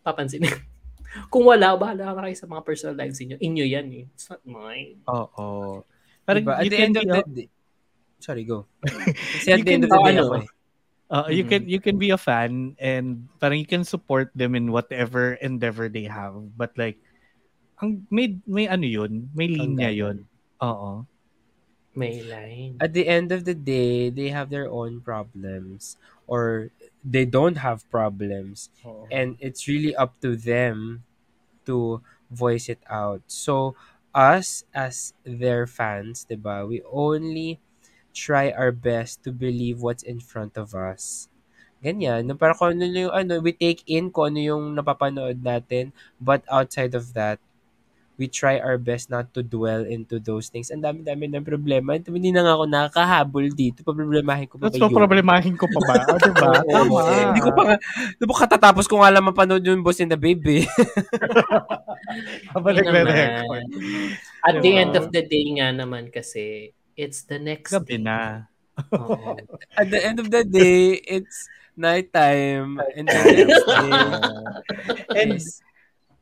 papansin. 0.00 0.40
kung 1.32 1.44
wala, 1.44 1.76
bahala 1.76 2.16
na 2.16 2.24
kayo 2.24 2.36
sa 2.38 2.48
mga 2.48 2.62
personal 2.64 2.96
lives 2.96 3.20
inyo. 3.20 3.36
Inyo 3.36 3.64
yan 3.68 3.86
eh. 3.92 4.04
It's 4.08 4.26
not 4.26 4.40
mine. 4.42 5.04
Oo. 5.06 5.84
Parang 6.24 6.42
Diba? 6.48 6.56
At 6.56 6.64
you 6.64 6.72
the 6.72 6.78
can 6.80 6.86
end 6.88 6.96
of 6.96 7.06
the 7.06 7.22
day, 7.28 7.48
sorry, 8.18 8.48
go. 8.48 8.64
Kasi 8.82 9.52
at 9.52 9.60
You 9.60 9.64
the 9.68 9.72
end 9.76 9.84
can- 9.84 9.84
of 9.84 9.90
the 9.92 10.00
oh, 10.00 10.06
day, 10.08 10.16
ano? 10.16 10.24
ako 10.24 10.34
eh. 10.40 10.48
Uh, 11.04 11.28
you 11.28 11.44
Mhm. 11.44 11.50
can 11.52 11.62
you 11.68 11.80
can 11.84 11.96
be 12.00 12.08
a 12.10 12.18
fan 12.18 12.72
and 12.80 13.28
parang 13.36 13.60
you 13.60 13.68
can 13.68 13.84
support 13.84 14.32
them 14.32 14.56
in 14.56 14.72
whatever 14.72 15.36
endeavor 15.44 15.86
they 15.86 16.08
have 16.08 16.32
but 16.56 16.72
like 16.80 16.96
ang 17.78 18.08
may 18.08 18.40
may 18.48 18.64
ano 18.64 18.88
yun 18.88 19.28
may 19.36 19.46
linya 19.46 19.92
yun 19.92 20.24
oo 20.64 21.04
May 21.94 22.22
line. 22.22 22.76
at 22.80 22.92
the 22.92 23.06
end 23.06 23.30
of 23.32 23.44
the 23.44 23.54
day, 23.54 24.10
they 24.10 24.28
have 24.30 24.50
their 24.50 24.68
own 24.70 25.00
problems 25.00 25.96
or 26.26 26.70
they 27.04 27.24
don't 27.24 27.58
have 27.62 27.88
problems. 27.90 28.70
And 29.10 29.36
it's 29.38 29.68
really 29.68 29.94
up 29.94 30.18
to 30.22 30.34
them 30.36 31.04
to 31.66 32.02
voice 32.30 32.68
it 32.68 32.82
out. 32.90 33.22
So, 33.28 33.76
us 34.14 34.64
as 34.74 35.14
their 35.24 35.66
fans, 35.66 36.26
diba, 36.28 36.66
we 36.66 36.82
only 36.90 37.60
try 38.14 38.50
our 38.50 38.72
best 38.72 39.22
to 39.24 39.32
believe 39.32 39.82
what's 39.82 40.02
in 40.02 40.20
front 40.20 40.56
of 40.56 40.74
us. 40.74 41.28
Ganyan. 41.84 42.24
No, 42.26 42.34
Para 42.38 42.56
kung 42.56 42.80
ano 42.80 42.86
yung 42.88 43.12
ano, 43.12 43.38
we 43.44 43.52
take 43.52 43.84
in 43.86 44.08
kung 44.08 44.32
ano 44.34 44.40
yung 44.40 44.64
napapanood 44.74 45.42
natin, 45.44 45.92
but 46.16 46.40
outside 46.48 46.94
of 46.96 47.12
that, 47.12 47.38
we 48.14 48.30
try 48.30 48.62
our 48.62 48.78
best 48.78 49.10
not 49.10 49.34
to 49.34 49.42
dwell 49.42 49.82
into 49.82 50.22
those 50.22 50.46
things. 50.46 50.70
Ang 50.70 50.82
dami-dami 50.86 51.26
ng 51.26 51.42
problema. 51.42 51.98
Hindi 51.98 52.30
na 52.30 52.46
nga 52.46 52.54
ako 52.54 52.64
nakakahabol 52.70 53.46
dito. 53.50 53.82
Paproblemahin 53.82 54.46
ko 54.46 54.54
pa 54.58 54.70
That's 54.70 54.78
ba 54.78 54.86
pa 54.86 54.92
yun? 54.92 54.98
problemahin 55.02 55.54
ko 55.58 55.66
pa 55.66 55.80
ba 55.82 55.94
diba 56.22 56.50
tama 56.70 57.00
Hindi 57.34 57.40
ko 57.42 57.50
pa 57.50 57.62
nga, 57.66 57.76
di 58.14 58.24
ba 58.24 58.34
katatapos 58.38 58.86
ko 58.86 59.02
nga 59.02 59.10
lang 59.10 59.26
mapanood 59.26 59.66
yung 59.66 59.82
Boss 59.82 59.98
and 59.98 60.14
the 60.14 60.18
Babe 60.18 60.46
eh. 60.46 60.64
habang 62.54 62.74
Yun 62.74 62.86
nagre-record 62.86 63.32
naman. 63.42 63.64
At 64.44 64.54
the 64.60 64.70
Diba? 64.70 64.80
end 64.86 64.94
of 64.94 65.06
the 65.10 65.22
day 65.24 65.46
nga 65.58 65.68
naman 65.74 66.12
kasi, 66.12 66.70
it's 66.94 67.26
the 67.26 67.38
next 67.42 67.72
gabi 67.72 67.98
day. 67.98 68.06
na 68.06 68.46
Oo. 68.94 69.38
At 69.80 69.86
the 69.90 70.00
end 70.02 70.18
of 70.18 70.30
the 70.30 70.42
day, 70.42 70.98
it's 71.02 71.46
nighttime. 71.74 72.78
And 72.98 73.06
the 73.06 73.22
next 73.22 73.66
day 73.66 73.90
and 75.14 75.30
is 75.38 75.62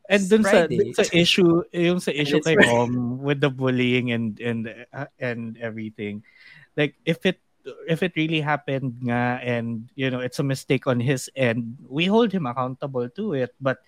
and 0.09 0.23
dun 0.27 0.43
sa, 0.43 0.67
Friday. 0.67 0.79
dun 0.79 0.95
sa 0.95 1.05
issue 1.13 1.63
yung 1.71 2.01
sa 2.03 2.11
issue 2.11 2.43
kay 2.43 2.55
Friday. 2.59 2.71
Om 2.75 3.21
with 3.23 3.39
the 3.39 3.51
bullying 3.51 4.11
and 4.11 4.39
and 4.43 4.71
uh, 4.91 5.11
and 5.23 5.55
everything 5.63 6.23
like 6.75 6.99
if 7.07 7.23
it 7.23 7.39
if 7.87 8.03
it 8.03 8.15
really 8.19 8.43
happened 8.43 8.99
nga 9.07 9.39
and 9.39 9.87
you 9.95 10.11
know 10.11 10.19
it's 10.19 10.43
a 10.43 10.47
mistake 10.47 10.91
on 10.91 10.99
his 10.99 11.31
end 11.39 11.79
we 11.87 12.11
hold 12.11 12.35
him 12.35 12.47
accountable 12.51 13.07
to 13.07 13.39
it 13.39 13.55
but 13.63 13.79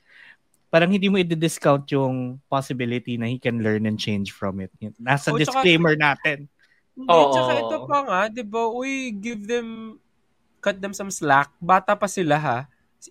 parang 0.70 0.94
hindi 0.94 1.10
mo 1.10 1.18
i-discount 1.18 1.86
yung 1.90 2.38
possibility 2.46 3.18
na 3.18 3.26
he 3.26 3.38
can 3.38 3.62
learn 3.62 3.86
and 3.86 3.98
change 3.98 4.30
from 4.30 4.62
it 4.62 4.70
nasa 5.02 5.34
Oh, 5.34 5.38
tsaka- 5.38 5.62
disclaimer 5.62 5.98
natin 5.98 6.46
Hindi, 6.94 7.10
Oo. 7.10 7.34
tsaka 7.34 7.52
ito 7.58 7.76
pa 7.90 7.98
nga, 8.06 8.20
di 8.30 8.42
ba, 8.46 8.70
uy, 8.70 9.10
give 9.18 9.50
them, 9.50 9.98
cut 10.62 10.78
them 10.78 10.94
some 10.94 11.10
slack. 11.10 11.50
Bata 11.58 11.98
pa 11.98 12.06
sila 12.06 12.38
ha. 12.38 12.58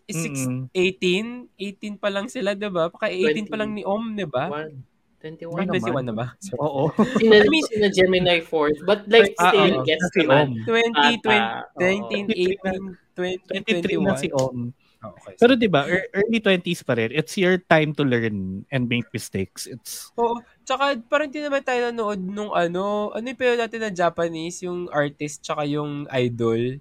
Six, 0.03 0.45
Mm-mm. 0.45 0.69
18? 0.71 1.49
18 1.55 1.97
pa 1.97 2.09
lang 2.09 2.25
sila, 2.27 2.53
di 2.53 2.67
ba? 2.67 2.87
Paka 2.87 3.07
18 3.07 3.45
pa 3.45 3.55
lang 3.55 3.71
ni 3.71 3.81
Om, 3.81 4.13
di 4.13 4.25
ba? 4.25 4.49
One. 4.49 4.81
21 5.19 5.55
Ano 5.55 5.71
21 5.71 5.79
naman? 5.79 6.03
na 6.09 6.13
ba? 6.13 6.25
oo 6.57 6.91
Sina, 7.15 7.39
I 7.39 7.47
mean- 7.47 7.63
sina 7.63 7.87
Gemini 7.87 8.41
4th. 8.41 8.83
But 8.83 9.07
like, 9.07 9.31
Ah, 9.37 9.49
still, 9.49 9.79
oo. 9.79 9.85
gets 9.85 10.03
Si 10.09 10.19
naman. 10.19 10.59
Om. 10.59 10.67
20, 10.67 11.23
20, 11.23 11.23
Bata. 11.23 11.79
19, 11.79 12.27
18, 12.27 12.91
20, 13.15 13.39
23 13.63 14.03
na 14.03 14.13
21. 14.13 14.19
si 14.19 14.29
Om 14.29 14.57
Oh, 15.03 15.11
okay. 15.11 15.35
pero 15.35 15.51
di 15.53 15.67
ba 15.67 15.83
ear- 15.83 16.07
early 16.15 16.39
20s 16.39 16.79
pa 16.79 16.95
rin 16.95 17.11
it's 17.11 17.35
your 17.35 17.59
time 17.59 17.91
to 17.91 18.07
learn 18.07 18.63
and 18.71 18.87
make 18.87 19.03
mistakes 19.11 19.67
it's 19.67 20.07
Oo. 20.15 20.39
Tsaka 20.63 20.95
parang 21.03 21.27
hindi 21.27 21.43
naman 21.43 21.59
tayo 21.59 21.91
nanood 21.91 22.23
nung 22.23 22.55
ano, 22.55 23.11
ano 23.11 23.19
yung 23.21 23.35
pero 23.35 23.59
natin 23.59 23.83
na 23.83 23.91
Japanese, 23.91 24.63
yung 24.63 24.87
artist 24.87 25.43
tsaka 25.43 25.67
yung 25.67 26.07
idol. 26.09 26.79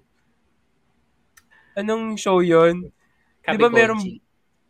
Anong 1.75 2.15
show 2.15 2.39
yon? 2.39 2.95
Di 3.43 3.57
ba 3.57 3.67
meron-. 3.67 3.99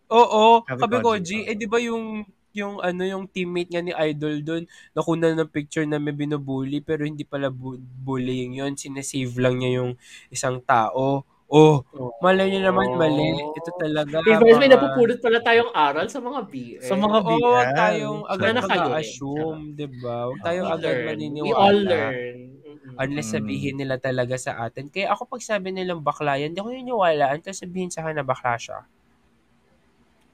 Oo, 0.10 0.62
Kabi 0.62 0.80
Kabi 0.82 0.96
Koji. 1.00 1.38
Eh 1.50 1.56
di 1.56 1.66
ba 1.66 1.78
yung 1.78 2.22
yung 2.54 2.78
ano 2.80 3.02
yung 3.02 3.26
teammate 3.26 3.74
niya 3.74 3.82
ni 3.82 3.94
Idol 3.98 4.46
doon 4.46 4.64
nakuna 4.94 5.34
ng 5.34 5.50
picture 5.50 5.90
na 5.90 5.98
may 5.98 6.14
binubully 6.14 6.86
pero 6.86 7.02
hindi 7.02 7.26
pala 7.26 7.50
bu- 7.50 7.82
bullying 7.82 8.54
yon 8.54 8.78
sinesave 8.78 9.34
lang 9.42 9.58
niya 9.58 9.82
yung 9.82 9.98
isang 10.30 10.62
tao 10.62 11.26
oh 11.50 11.76
malay 12.22 12.54
niya 12.54 12.70
naman 12.70 12.94
mali 12.94 13.26
ito 13.58 13.74
talaga 13.74 14.22
Di 14.22 14.38
ba, 14.38 14.46
may 14.54 14.70
mga- 14.70 14.74
napupulot 14.78 15.18
pala 15.18 15.42
tayong 15.42 15.74
aral 15.74 16.06
sa 16.14 16.22
mga 16.22 16.40
BL. 16.46 16.82
Sa 16.86 16.94
mga 16.94 17.18
Oo, 17.20 17.30
BL. 17.34 17.70
tayong 17.74 18.22
agad 18.30 18.54
eh. 18.54 18.62
mag-assume, 18.70 19.62
di 19.74 19.88
ba? 19.98 20.30
Huwag 20.30 20.42
tayong 20.46 20.70
agad 20.70 20.96
maniniwala. 21.10 21.50
We 21.50 21.54
all 21.58 21.80
learn. 21.82 22.38
Unless 22.98 23.28
Mm. 23.32 23.36
sabihin 23.42 23.76
nila 23.80 23.98
talaga 23.98 24.38
sa 24.38 24.54
atin. 24.64 24.90
Kaya 24.90 25.12
ako 25.14 25.26
pag 25.26 25.42
sabi 25.42 25.72
nilang 25.74 26.04
bakla 26.04 26.38
yan, 26.38 26.54
hindi 26.54 26.62
ako 26.62 26.70
niniwala. 26.72 27.34
Until 27.34 27.54
sabihin 27.56 27.90
sa 27.90 28.02
akin 28.06 28.16
na 28.22 28.26
bakla 28.26 28.58
siya. 28.58 28.80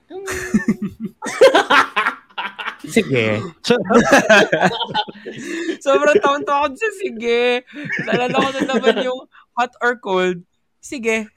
sige 2.89 3.38
Sobrang 5.86 6.18
taon-taon 6.18 6.74
ako 6.74 6.82
sa 6.82 6.89
sige. 6.97 7.62
Nalala 8.10 8.34
ko 8.34 8.49
na 8.49 8.62
naman 8.66 8.95
yung 9.05 9.22
hot 9.53 9.70
or 9.84 9.93
cold. 10.01 10.41
Sige. 10.80 11.28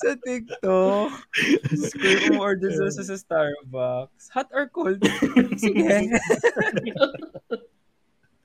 sa 0.00 0.10
TikTok. 0.20 1.08
Square 1.74 2.32
mo 2.36 2.40
order 2.44 2.70
sa, 2.70 2.92
sa 2.92 3.16
Starbucks. 3.16 4.30
Hot 4.36 4.48
or 4.52 4.68
cold? 4.70 5.00
Sige. 5.58 6.12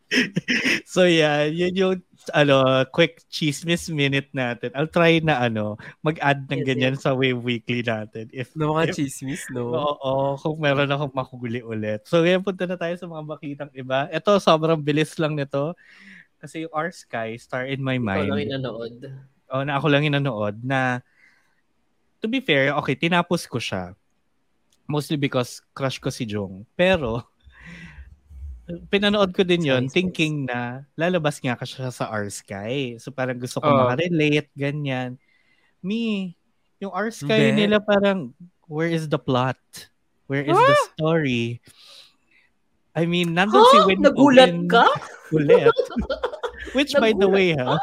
so 0.89 1.05
yeah, 1.05 1.45
yun 1.45 1.73
yung 1.75 1.95
ano, 2.35 2.83
quick 2.91 3.23
chismis 3.31 3.87
minute 3.89 4.29
natin. 4.35 4.69
I'll 4.75 4.89
try 4.91 5.21
na 5.23 5.39
ano, 5.39 5.79
mag-add 6.03 6.45
ng 6.49 6.65
ganyan 6.65 6.97
sa 6.99 7.15
Wave 7.15 7.39
Weekly 7.39 7.81
natin. 7.81 8.29
If, 8.35 8.53
No, 8.53 8.75
mga 8.75 8.91
if- 8.93 8.97
chismis, 8.99 9.45
no? 9.53 9.71
Oo, 9.73 10.35
kung 10.37 10.59
meron 10.59 10.89
akong 10.91 11.15
makuguli 11.15 11.63
ulit. 11.63 12.05
So, 12.05 12.21
ngayon 12.21 12.43
punta 12.43 12.67
na 12.67 12.77
tayo 12.77 12.93
sa 12.99 13.07
mga 13.07 13.23
bakitang 13.25 13.71
iba. 13.73 14.09
Ito, 14.11 14.37
sobrang 14.37 14.81
bilis 14.81 15.15
lang 15.17 15.33
nito. 15.37 15.73
Kasi 16.39 16.67
yung 16.67 16.73
R 16.75 16.91
Sky, 16.91 17.35
Star 17.39 17.67
in 17.67 17.81
My 17.83 17.97
Ikaw 17.97 18.03
Mind. 18.03 18.27
lang 18.29 18.39
yung 18.45 18.53
nanood. 18.61 18.95
oh, 19.49 19.63
na 19.65 19.73
ako 19.79 19.85
lang 19.89 20.03
yung 20.05 20.17
nanood 20.21 20.61
na 20.61 21.01
to 22.19 22.27
be 22.27 22.43
fair, 22.43 22.75
okay, 22.75 22.93
tinapos 22.99 23.47
ko 23.47 23.57
siya. 23.57 23.95
Mostly 24.85 25.15
because 25.15 25.61
crush 25.71 26.01
ko 26.01 26.09
si 26.11 26.25
Jong. 26.27 26.65
Pero 26.75 27.23
pinanood 28.89 29.33
ko 29.33 29.41
din 29.41 29.65
yon 29.65 29.89
thinking 29.89 30.45
na 30.45 30.85
lalabas 30.93 31.41
nga 31.41 31.57
ka 31.57 31.65
siya 31.65 31.89
sa 31.89 32.09
R 32.13 32.29
Sky. 32.29 33.01
So 33.01 33.09
parang 33.09 33.41
gusto 33.41 33.57
ko 33.57 33.67
Oh. 33.67 33.77
makarelate, 33.85 34.49
ganyan. 34.53 35.17
Me, 35.81 36.33
yung 36.77 36.93
R 36.93 37.09
Sky 37.09 37.49
Hindi. 37.53 37.65
nila 37.65 37.81
parang 37.81 38.31
where 38.69 38.89
is 38.89 39.09
the 39.09 39.17
plot? 39.17 39.57
Where 40.29 40.45
is 40.45 40.53
the 40.53 40.75
story? 40.93 41.57
I 42.93 43.09
mean, 43.09 43.33
nandun 43.33 43.65
si 43.73 43.77
Ha? 43.81 43.85
Win 43.89 43.99
Nagulat 44.05 44.51
Win 44.53 44.69
ka? 44.69 44.85
Ulit. 45.33 45.73
Which 46.77 46.93
by 46.97 47.17
the 47.17 47.25
way, 47.25 47.57
ha? 47.57 47.81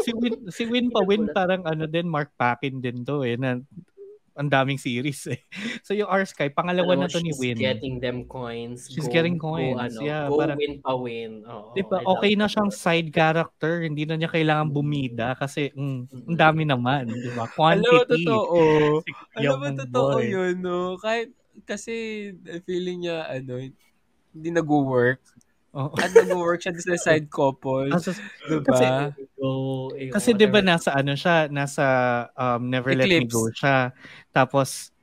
si 0.00 0.12
Win, 0.16 0.48
si 0.48 0.64
Win 0.64 0.88
pa 0.88 1.04
Win 1.04 1.28
parang 1.32 1.68
ano 1.68 1.84
din, 1.84 2.08
Mark 2.08 2.32
Paquin 2.40 2.80
din 2.80 3.04
to 3.04 3.24
eh. 3.28 3.36
Na, 3.36 3.60
ang 4.34 4.50
daming 4.50 4.76
series 4.76 5.30
eh. 5.30 5.38
So 5.86 5.94
yung 5.94 6.10
R 6.10 6.26
Sky, 6.26 6.50
pangalawa 6.50 6.98
Alam 6.98 7.00
mo, 7.00 7.04
na 7.06 7.14
to 7.14 7.22
ni 7.22 7.30
she's 7.30 7.38
Win. 7.38 7.56
getting 7.56 8.02
them 8.02 8.26
coins. 8.26 8.90
She's 8.90 9.06
Go- 9.06 9.14
getting 9.14 9.38
go, 9.38 9.54
coins, 9.54 9.94
ano, 9.94 9.98
yeah, 10.02 10.26
Go 10.26 10.42
parang- 10.42 10.58
win 10.58 10.74
pa 10.82 10.92
win. 10.92 11.32
Oo, 11.46 11.70
Di 11.72 11.82
ba, 11.82 12.02
okay 12.02 12.34
na 12.34 12.46
it. 12.46 12.52
siyang 12.52 12.70
side 12.70 13.08
character. 13.08 13.86
Hindi 13.86 14.02
na 14.04 14.18
niya 14.18 14.26
kailangan 14.28 14.68
bumida 14.68 15.38
kasi 15.38 15.70
mm, 15.70 16.28
ang 16.28 16.38
dami 16.38 16.66
naman. 16.66 17.06
Di 17.06 17.30
ba? 17.32 17.46
Alam 17.46 17.50
mo, 17.50 17.54
Quantity. 17.54 18.24
totoo. 18.26 18.58
Alam 19.38 19.54
mo, 19.56 19.66
totoo 19.78 20.10
boy. 20.18 20.26
yun, 20.26 20.54
no? 20.58 20.98
Kahit, 20.98 21.30
kasi, 21.62 21.94
feeling 22.66 23.06
niya, 23.06 23.30
ano, 23.30 23.62
hindi 24.34 24.48
nag-work. 24.50 25.22
Oo. 25.74 25.94
At 25.98 26.14
nag-work 26.14 26.62
siya 26.62 26.72
sa 26.78 26.94
side 27.10 27.26
couple. 27.26 27.90
Kasi, 27.90 28.14
diba? 28.46 28.62
kasi- 28.62 28.86
eh, 29.98 30.08
kasi 30.14 30.30
di 30.32 30.46
ba 30.46 30.62
whatever. 30.62 30.70
nasa 30.70 30.90
ano 30.94 31.12
siya, 31.18 31.50
nasa 31.50 31.84
um, 32.38 32.70
Never 32.70 32.94
Let 32.94 33.10
Me 33.10 33.26
Eclipse. 33.26 33.34
Go 33.34 33.50
siya. 33.50 33.90
Tapos, 34.30 34.94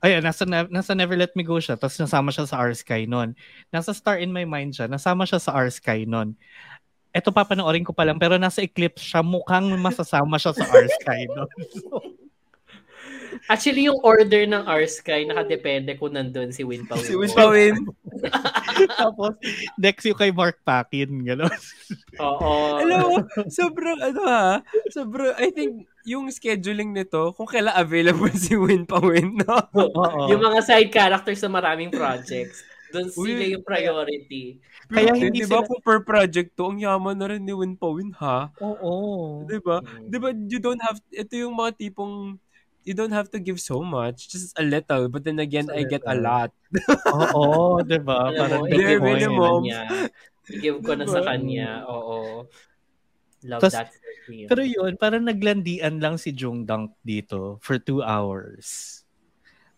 ayun, 0.00 0.22
nasa, 0.22 0.46
nasa 0.46 0.94
Never 0.94 1.18
Let 1.18 1.34
Me 1.34 1.42
Go 1.42 1.58
siya. 1.58 1.74
Tapos 1.74 1.98
nasama 1.98 2.30
siya 2.30 2.46
sa 2.46 2.62
R 2.62 2.72
Sky 2.72 3.10
nun. 3.10 3.34
Nasa 3.74 3.90
Star 3.90 4.22
in 4.22 4.30
My 4.30 4.46
Mind 4.46 4.78
siya. 4.78 4.86
Nasama 4.86 5.26
siya 5.26 5.42
sa 5.42 5.52
R 5.58 5.68
Sky 5.68 6.06
nun. 6.06 6.38
Eto 7.10 7.34
papanoorin 7.34 7.82
ko 7.82 7.90
pa 7.90 8.06
lang, 8.06 8.22
pero 8.22 8.38
nasa 8.38 8.62
Eclipse 8.62 9.02
siya. 9.02 9.26
Mukhang 9.26 9.66
masasama 9.82 10.38
siya 10.38 10.54
sa 10.54 10.64
R 10.70 10.86
Sky 11.02 11.26
nun. 11.26 11.50
Actually, 13.46 13.86
yung 13.86 14.00
order 14.02 14.46
ng 14.46 14.64
R-Sky, 14.66 15.26
nakadepende 15.26 15.96
kung 15.96 16.14
nandun 16.14 16.50
si 16.50 16.62
Win 16.62 16.86
pa 16.86 16.96
win. 16.98 17.06
Si 17.06 17.14
Win 17.16 17.32
Pawin. 17.32 17.74
Tapos, 19.00 19.34
next 19.78 20.04
yung 20.06 20.18
kay 20.18 20.30
Mark 20.30 20.60
Paquin. 20.62 21.10
Gano'n. 21.24 21.60
Oo. 22.20 22.52
Alam 22.80 22.98
mo, 23.00 23.14
sobrang, 23.50 23.98
ano 23.98 24.20
ha, 24.26 24.62
sobrang, 24.90 25.34
I 25.38 25.50
think, 25.54 25.86
yung 26.04 26.32
scheduling 26.32 26.96
nito, 26.96 27.32
kung 27.36 27.48
kailan 27.48 27.76
available 27.76 28.32
si 28.34 28.56
Win 28.56 28.88
Pawin, 28.88 29.36
no? 29.36 29.58
Oo. 29.76 30.32
Yung 30.32 30.40
mga 30.40 30.60
side 30.64 30.90
characters 30.90 31.40
sa 31.40 31.50
maraming 31.50 31.92
projects, 31.92 32.64
doon 32.90 33.08
sila 33.10 33.44
yung 33.46 33.64
priority. 33.64 34.58
Kaya 34.90 35.14
hindi 35.14 35.46
di 35.46 35.46
ba 35.46 35.62
sila- 35.62 35.68
kung 35.70 35.82
per 35.82 36.02
project 36.02 36.58
to, 36.58 36.74
ang 36.74 36.82
yaman 36.82 37.14
na 37.14 37.30
rin 37.30 37.42
ni 37.46 37.54
Win 37.54 37.78
Pawin, 37.78 38.10
ha? 38.18 38.50
Oo. 38.58 39.46
Di 39.46 39.62
ba? 39.62 39.78
Mm. 39.78 40.06
Di 40.10 40.16
ba, 40.18 40.28
you 40.34 40.58
don't 40.58 40.82
have, 40.82 40.98
ito 41.14 41.38
yung 41.38 41.54
mga 41.54 41.78
tipong, 41.78 42.34
you 42.82 42.94
don't 42.94 43.12
have 43.12 43.28
to 43.30 43.38
give 43.38 43.60
so 43.60 43.82
much, 43.82 44.28
just 44.28 44.56
a 44.56 44.64
little, 44.64 45.08
but 45.08 45.22
then 45.22 45.38
again, 45.38 45.68
a 45.68 45.80
I 45.80 45.82
get 45.84 46.02
a 46.06 46.16
little. 46.16 46.24
lot. 46.24 46.50
Oo, 47.34 47.80
di 47.82 47.98
ba? 48.00 48.32
Parang 48.32 48.64
mo, 48.64 48.66
Bare 48.68 48.78
i-give 48.78 49.00
ko 49.00 49.04
na 49.04 49.18
sa 49.20 49.28
minimum. 49.28 49.60
kanya. 49.62 49.80
I-give 50.50 50.78
ko 50.80 50.92
na 50.94 51.04
Diba? 51.04 51.14
sa 51.14 51.20
kanya. 51.22 51.68
Oo. 51.86 52.18
Love 53.40 53.62
Tas- 53.62 53.76
that 53.76 53.88
for 54.24 54.32
him. 54.32 54.46
Pero 54.48 54.62
yun, 54.64 54.92
parang 54.96 55.24
naglandian 55.24 55.96
lang 55.96 56.16
si 56.16 56.32
Jung 56.32 56.64
Dunk 56.64 56.92
dito 57.00 57.56
for 57.60 57.80
two 57.80 58.00
hours. 58.00 59.00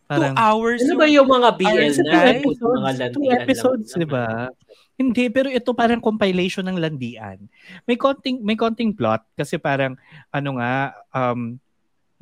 Two 0.07 0.19
Parang, 0.19 0.35
hours. 0.37 0.83
ano 0.85 0.99
ba 0.99 1.09
yung 1.09 1.25
mga 1.25 1.49
BL 1.57 1.93
na? 2.05 2.13
Mga 2.13 2.33
episodes, 2.37 2.81
landian 2.85 3.11
two 3.17 3.29
episodes, 3.33 3.89
di 3.97 4.05
ba? 4.05 4.53
Hindi, 4.93 5.33
pero 5.33 5.49
ito 5.49 5.73
parang 5.73 6.05
compilation 6.05 6.69
ng 6.69 6.77
landian. 6.77 7.41
May 7.89 7.97
konting, 7.97 8.45
may 8.45 8.55
konting 8.55 8.93
plot 8.93 9.25
kasi 9.33 9.57
parang, 9.57 9.97
ano 10.29 10.51
nga, 10.61 10.93
um, 11.17 11.57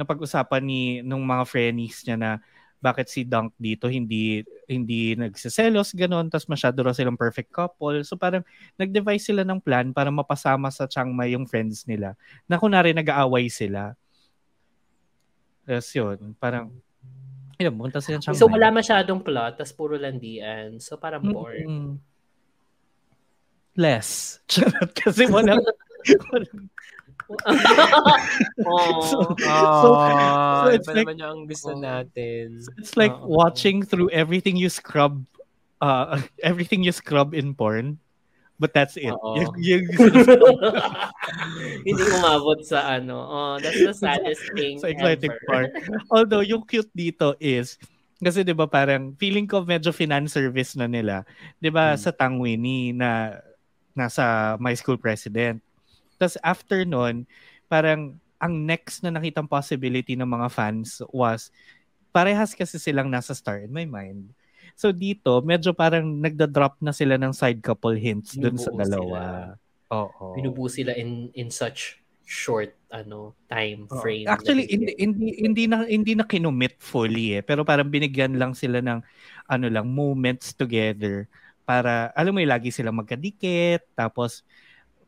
napag-usapan 0.00 0.62
ni 0.64 0.82
nung 1.04 1.20
mga 1.22 1.44
friendies 1.44 2.00
niya 2.08 2.16
na 2.16 2.30
bakit 2.80 3.12
si 3.12 3.28
Dunk 3.28 3.52
dito 3.60 3.92
hindi 3.92 4.40
hindi 4.64 5.12
nagsiselos 5.12 5.92
ganon 5.92 6.32
tas 6.32 6.48
masyado 6.48 6.80
raw 6.80 6.96
silang 6.96 7.20
perfect 7.20 7.52
couple 7.52 8.00
so 8.08 8.16
parang 8.16 8.40
nag-devise 8.80 9.28
sila 9.28 9.44
ng 9.44 9.60
plan 9.60 9.92
para 9.92 10.08
mapasama 10.08 10.72
sa 10.72 10.88
Chiang 10.88 11.12
Mai 11.12 11.36
yung 11.36 11.44
friends 11.44 11.84
nila 11.84 12.16
na 12.48 12.56
kunwari 12.56 12.96
nag-aaway 12.96 13.52
sila 13.52 13.92
Tapos 15.68 15.92
yun 15.92 16.32
parang 16.40 16.72
yun, 17.60 17.76
punta 17.76 18.00
sila 18.00 18.16
Chiang 18.16 18.32
So 18.32 18.48
Mai. 18.48 18.56
wala 18.56 18.80
masyadong 18.80 19.20
plot, 19.20 19.60
tas 19.60 19.68
puro 19.76 20.00
landian. 20.00 20.80
So 20.80 20.96
parang 20.96 21.20
boring. 21.20 21.68
Mm-mm. 21.68 21.92
Less. 23.76 24.40
Kasi 24.98 25.28
walang, 25.28 25.60
walang 26.32 26.72
Oh. 28.66 29.34
Ah, 29.46 29.70
so 29.82 29.88
so 29.88 30.68
it's 30.74 30.88
like- 30.88 31.06
naman 31.06 31.16
yung 31.18 31.30
ang 31.30 31.42
gusto 31.46 31.72
Oh. 31.72 31.80
natin. 31.80 32.58
it's 32.76 32.96
like 32.96 33.14
Oo. 33.14 33.26
watching 33.30 33.82
through 33.82 34.10
everything 34.10 34.56
you 34.58 34.68
scrub 34.68 35.22
uh 35.80 36.18
everything 36.42 36.82
you 36.82 36.92
scrub 36.92 37.32
in 37.32 37.54
porn. 37.54 37.98
But 38.60 38.76
that's 38.76 39.00
it. 39.00 39.08
Oo. 39.08 39.40
Yung, 39.40 39.56
yung, 39.56 39.84
Hindi 41.88 42.02
umabot 42.12 42.60
sa 42.60 43.00
ano. 43.00 43.16
Oh, 43.16 43.54
that's 43.56 43.80
the 43.80 43.96
saddest 43.96 44.44
thing 44.52 44.76
sa 44.76 44.92
exciting 44.92 45.32
ever. 45.32 45.46
part. 45.48 45.68
Although 46.12 46.44
yung 46.44 46.68
cute 46.68 46.92
dito 46.92 47.32
is 47.40 47.80
kasi 48.20 48.44
'di 48.44 48.52
ba 48.52 48.68
parang 48.68 49.16
feeling 49.16 49.48
ko 49.48 49.64
medyo 49.64 49.96
finance 49.96 50.36
service 50.36 50.76
na 50.76 50.84
nila. 50.84 51.24
'Di 51.56 51.72
ba 51.72 51.96
Hmm. 51.96 52.00
sa 52.00 52.12
Tangwini 52.12 52.92
na 52.92 53.40
nasa 53.96 54.56
my 54.60 54.76
school 54.76 55.00
president. 55.00 55.64
Tapos 56.20 56.36
after 56.44 56.84
nun, 56.84 57.24
parang 57.72 58.20
ang 58.36 58.52
next 58.68 59.00
na 59.00 59.08
nakitang 59.08 59.48
possibility 59.48 60.12
ng 60.12 60.28
mga 60.28 60.52
fans 60.52 61.00
was 61.08 61.48
parehas 62.12 62.52
kasi 62.52 62.76
silang 62.76 63.08
nasa 63.08 63.32
Star 63.32 63.64
in 63.64 63.72
My 63.72 63.88
Mind. 63.88 64.36
So 64.76 64.92
dito, 64.92 65.40
medyo 65.40 65.72
parang 65.72 66.20
nagda-drop 66.20 66.76
na 66.84 66.92
sila 66.92 67.16
ng 67.16 67.32
side 67.32 67.64
couple 67.64 67.96
hints 67.96 68.36
dun 68.36 68.60
sa 68.60 68.68
dalawa. 68.68 69.56
Oo. 69.90 70.36
Binubuo 70.36 70.68
sila 70.68 70.92
in 70.92 71.32
in 71.32 71.48
such 71.48 71.98
short 72.30 72.78
ano 72.94 73.34
time 73.50 73.90
frame. 73.90 74.30
Actually, 74.30 74.70
na 74.70 74.70
hindi, 74.70 74.92
hindi, 75.02 75.28
hindi 75.42 75.64
na, 75.66 75.82
hindi 75.82 76.12
na 76.14 76.22
kinumit 76.22 76.78
fully 76.78 77.38
eh. 77.38 77.42
Pero 77.42 77.66
parang 77.66 77.90
binigyan 77.90 78.38
lang 78.38 78.54
sila 78.54 78.78
ng 78.78 79.02
ano 79.50 79.66
lang, 79.66 79.90
moments 79.90 80.54
together 80.54 81.26
para, 81.66 82.14
alam 82.14 82.30
mo 82.34 82.38
yung 82.38 82.54
lagi 82.54 82.70
silang 82.70 83.02
magkadikit, 83.02 83.82
tapos 83.98 84.46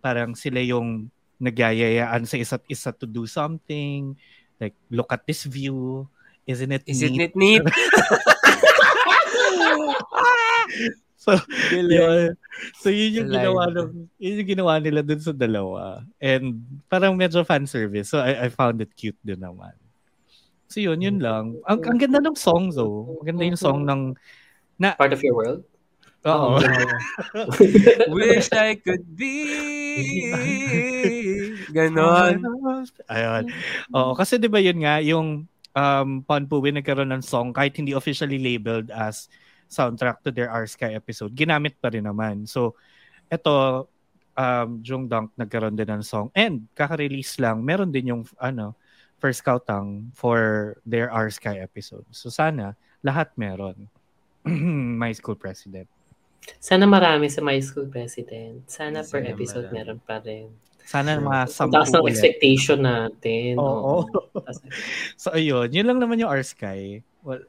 parang 0.03 0.35
sila 0.35 0.59
yung 0.59 1.07
nagyayayaan 1.39 2.27
sa 2.27 2.37
isa't 2.37 2.67
isa 2.67 2.91
to 2.91 3.07
do 3.07 3.27
something. 3.27 4.19
Like, 4.59 4.75
look 4.91 5.11
at 5.11 5.23
this 5.27 5.47
view. 5.47 6.07
Isn't 6.43 6.75
it 6.75 6.83
Is 6.87 7.03
it 7.03 7.15
neat? 7.15 7.35
neat? 7.39 7.63
neat? 7.67 7.75
So, 11.23 11.39
Galing. 11.71 11.95
yun. 11.95 12.29
So, 12.83 12.91
yun 12.91 13.23
yung 13.23 13.29
Alive. 13.31 13.39
ginawa, 13.39 13.63
ng, 13.71 13.91
yun 14.19 14.39
yung 14.43 14.51
ginawa 14.59 14.73
nila 14.83 15.07
dun 15.07 15.23
sa 15.23 15.31
dalawa. 15.31 16.03
And 16.19 16.67
parang 16.91 17.15
medyo 17.15 17.47
fan 17.47 17.63
service. 17.63 18.11
So, 18.11 18.19
I, 18.19 18.47
I 18.47 18.49
found 18.51 18.83
it 18.83 18.91
cute 18.99 19.19
din 19.23 19.39
naman. 19.39 19.71
So, 20.67 20.83
yun, 20.83 20.99
yun 20.99 21.23
lang. 21.23 21.63
Ang, 21.71 21.79
ang 21.87 21.99
ganda 22.03 22.19
ng 22.19 22.35
song, 22.35 22.75
though. 22.75 23.23
Maganda 23.23 23.47
yung 23.47 23.61
song 23.61 23.87
ng... 23.87 24.19
Part 24.99 25.15
of 25.15 25.23
your 25.23 25.39
world? 25.39 25.63
Oo. 26.23 26.63
Wish 28.15 28.51
I 28.55 28.79
could 28.79 29.03
be. 29.19 29.43
Ganon. 31.75 32.39
Ayun. 33.11 33.45
Oo, 33.91 34.15
kasi 34.15 34.39
'di 34.39 34.47
ba 34.47 34.63
yun 34.63 34.79
nga 34.79 35.03
yung 35.03 35.51
um 35.75 36.09
Panpuwi 36.23 36.71
nagkaroon 36.71 37.11
ng 37.11 37.25
song 37.25 37.51
kahit 37.51 37.75
hindi 37.75 37.97
officially 37.97 38.39
labeled 38.39 38.93
as 38.95 39.27
soundtrack 39.67 40.21
to 40.23 40.31
their 40.31 40.53
R 40.53 40.69
Sky 40.69 40.95
episode, 40.95 41.35
ginamit 41.35 41.75
pa 41.83 41.91
rin 41.91 42.07
naman. 42.07 42.47
So 42.47 42.79
eto 43.27 43.89
um 44.39 44.79
Jung 44.85 45.11
Dunk 45.11 45.35
nagkaroon 45.35 45.75
din 45.75 45.91
ng 45.91 46.05
song 46.07 46.31
and 46.39 46.71
kaka-release 46.79 47.37
lang 47.43 47.61
meron 47.67 47.91
din 47.91 48.15
yung 48.15 48.23
ano 48.39 48.79
first 49.19 49.43
Kautang 49.43 50.11
for 50.15 50.77
their 50.87 51.11
R 51.11 51.33
Sky 51.35 51.59
episode. 51.59 52.07
So 52.15 52.31
sana 52.31 52.79
lahat 53.03 53.35
meron. 53.35 53.91
My 55.03 55.11
school 55.15 55.39
president. 55.39 55.91
Sana 56.59 56.85
marami 56.85 57.27
sa 57.27 57.39
My 57.39 57.59
School 57.59 57.87
President. 57.87 58.67
Sana 58.67 59.01
per 59.01 59.21
Sana 59.21 59.31
episode 59.31 59.67
marami. 59.67 59.77
meron 59.77 59.99
pa 60.01 60.17
rin. 60.19 60.47
Sana 60.83 61.15
Sure. 61.15 61.25
mga 61.25 61.41
Ang 61.41 61.53
sampu 61.53 61.73
taas 61.73 61.91
ng 61.91 62.05
expectation 62.05 62.79
natin. 62.81 63.53
Oo. 63.57 64.05
Tas- 64.37 64.63
So, 65.23 65.31
ayun. 65.33 65.71
Yun 65.71 65.87
lang 65.87 65.99
naman 65.99 66.19
yung 66.19 66.29
R-Sky. 66.29 67.01
Well, 67.23 67.47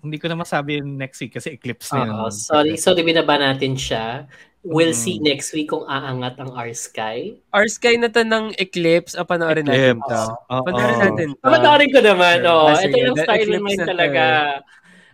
hindi 0.00 0.16
ko 0.16 0.26
na 0.26 0.36
masabi 0.36 0.80
yung 0.80 0.96
next 0.96 1.16
week 1.18 1.32
kasi 1.32 1.52
eclipse 1.52 1.88
na 1.90 2.02
yun. 2.02 2.12
Oo, 2.14 2.28
sorry, 2.28 2.76
sorry, 2.76 3.00
binaba 3.00 3.36
natin 3.36 3.72
siya. 3.74 4.24
We'll 4.60 4.96
Mm. 4.96 4.98
see 4.98 5.16
next 5.18 5.52
week 5.52 5.68
kung 5.68 5.84
aangat 5.84 6.40
ang 6.40 6.48
R-Sky. 6.50 7.36
Our 7.52 7.68
Sky 7.68 8.00
na 8.00 8.08
to 8.08 8.20
ng 8.20 8.56
Eclipse. 8.56 9.12
O, 9.12 9.22
panoorin 9.22 9.60
natin 9.62 10.00
Eclipse. 10.00 10.24
Oo. 10.50 10.62
Panoorin 10.64 10.98
natin 10.98 11.28
to. 11.30 11.40
Pamataarin 11.42 11.90
ko 11.90 12.00
naman. 12.00 12.36
Sure. 12.40 12.48
Oh, 12.50 12.68
Ah, 12.70 12.80
ito 12.80 12.96
yung 12.96 13.16
style 13.18 13.48
na 13.50 13.58
to 13.60 13.84
talaga. 13.86 14.24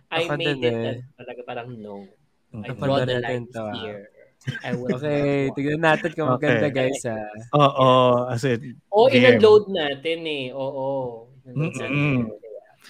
I 0.07 0.23
Ako 0.23 0.31
made 0.33 0.59
it 0.61 0.71
eh. 0.71 0.95
talaga 1.15 1.39
parang 1.45 1.67
no. 1.69 2.07
Mm. 2.51 2.63
I 2.67 2.69
draw 2.75 2.97
the 3.07 3.17
line 3.23 3.45
to, 3.55 3.61
here. 3.79 4.11
I 4.65 4.73
will 4.73 4.97
Okay, 4.97 5.47
not. 5.47 5.55
tignan 5.55 5.81
natin 5.85 6.09
kung 6.17 6.27
maganda 6.33 6.67
Okay. 6.67 6.89
guys 6.89 7.05
ah. 7.05 7.29
Oo. 7.53 7.89
As 8.27 8.41
in, 8.43 8.75
Oo, 8.89 9.05
Game. 9.07 9.37
in-unload 9.37 9.69
natin 9.69 10.19
eh. 10.25 10.45
Oo. 10.51 11.29
In-unload 11.45 11.73
natin. 11.77 11.91
Mm-mm. 11.93 12.19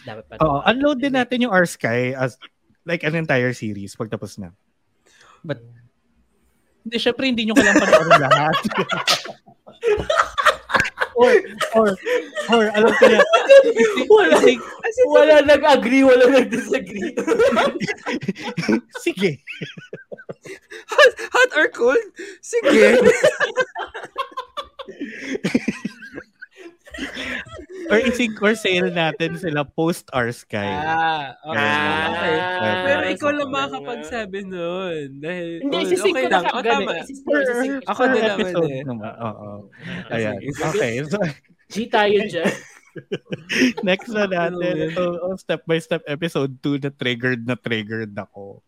Dapat 0.08 0.24
pa. 0.32 0.34
Oo, 0.40 0.64
unload 0.64 0.98
din 1.04 1.14
natin 1.14 1.44
yung 1.44 1.54
R-Sky 1.54 2.16
as 2.16 2.40
like 2.88 3.04
an 3.04 3.20
entire 3.20 3.52
series 3.52 3.94
pagtapos 3.94 4.40
na. 4.40 4.56
But, 5.44 5.60
hindi, 6.82 6.98
syempre 6.98 7.28
hindi 7.28 7.46
nyo 7.46 7.54
kailangan 7.54 7.84
panoorin 7.84 8.22
lahat. 8.26 8.56
or, 11.22 11.34
or, 11.78 11.88
or, 12.50 12.64
alam 12.74 12.94
ko 12.98 13.06
na, 13.08 13.22
wala, 14.10 14.36
Like, 14.42 14.62
wala 15.06 15.46
nag-agree, 15.46 16.02
wala 16.04 16.26
nag-disagree. 16.34 17.14
sige. 19.06 19.38
Hot 21.32 21.52
or 21.54 21.70
cold? 21.70 22.02
Sige. 22.42 22.98
Or 27.88 28.00
isig 28.00 28.32
or 28.38 28.54
sale 28.54 28.88
natin 28.88 29.36
sila 29.36 29.64
post 29.64 30.08
R-Sky. 30.10 30.64
ah, 30.64 31.36
okay. 31.44 31.60
Ah, 31.60 32.06
okay. 32.08 32.36
Pero 32.82 33.04
ikaw 33.10 33.30
lang 33.34 33.50
makakapagsabi 33.50 34.40
nun. 34.44 35.20
Dahil, 35.20 35.48
Hindi, 35.60 35.76
oh, 35.76 35.84
isisig 35.84 36.10
okay 36.10 36.24
ko 36.24 36.30
lang. 36.30 36.44
na 36.44 36.50
O, 36.50 36.56
kagad. 36.58 36.72
tama. 36.74 36.92
eh. 36.94 37.04
Ako 37.86 38.02
din 38.06 38.22
naman 38.22 38.32
episode 38.34 38.72
eh. 38.72 38.84
naman. 38.84 39.12
Oo. 39.14 39.50
Ah, 40.08 40.14
Ayan. 40.14 40.36
sige. 40.38 40.64
Okay. 40.70 40.94
So, 41.04 41.18
G 41.68 41.76
tayo 41.86 42.18
dyan. 42.24 42.54
next 43.88 44.08
na 44.10 44.24
natin. 44.24 44.56
Ano 44.56 44.88
Ito, 44.88 45.04
oh, 45.22 45.36
step 45.36 45.64
by 45.66 45.80
step 45.80 46.04
episode 46.06 46.52
2 46.60 46.80
na 46.82 46.92
triggered 46.92 47.44
na 47.44 47.56
triggered 47.56 48.12
ako. 48.14 48.60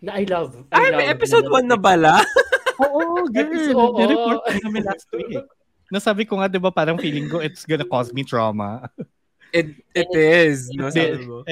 Na 0.00 0.14
I 0.14 0.26
love. 0.26 0.62
Ay, 0.68 0.78
I 0.84 0.90
may 0.92 1.06
love 1.06 1.14
episode 1.16 1.46
na- 1.48 1.54
1 1.58 1.70
na 1.70 1.78
bala? 1.78 2.14
Oo, 2.84 3.24
girl. 3.24 3.40
Episode- 3.40 3.78
oo. 3.80 3.94
Nireport 3.96 4.40
ko 4.42 4.50
kami 4.60 4.78
last 4.80 5.08
week. 5.12 5.42
Nasabi 5.94 6.26
ko 6.26 6.42
nga, 6.42 6.50
di 6.50 6.58
ba, 6.58 6.74
parang 6.74 6.98
feeling 6.98 7.30
ko 7.30 7.38
it's 7.38 7.62
gonna 7.62 7.86
cause 7.86 8.10
me 8.10 8.26
trauma. 8.26 8.90
It, 9.54 9.78
it 9.94 10.10
is. 10.10 10.66
No, 10.74 10.90
sabi 10.90 11.22
mo. 11.22 11.46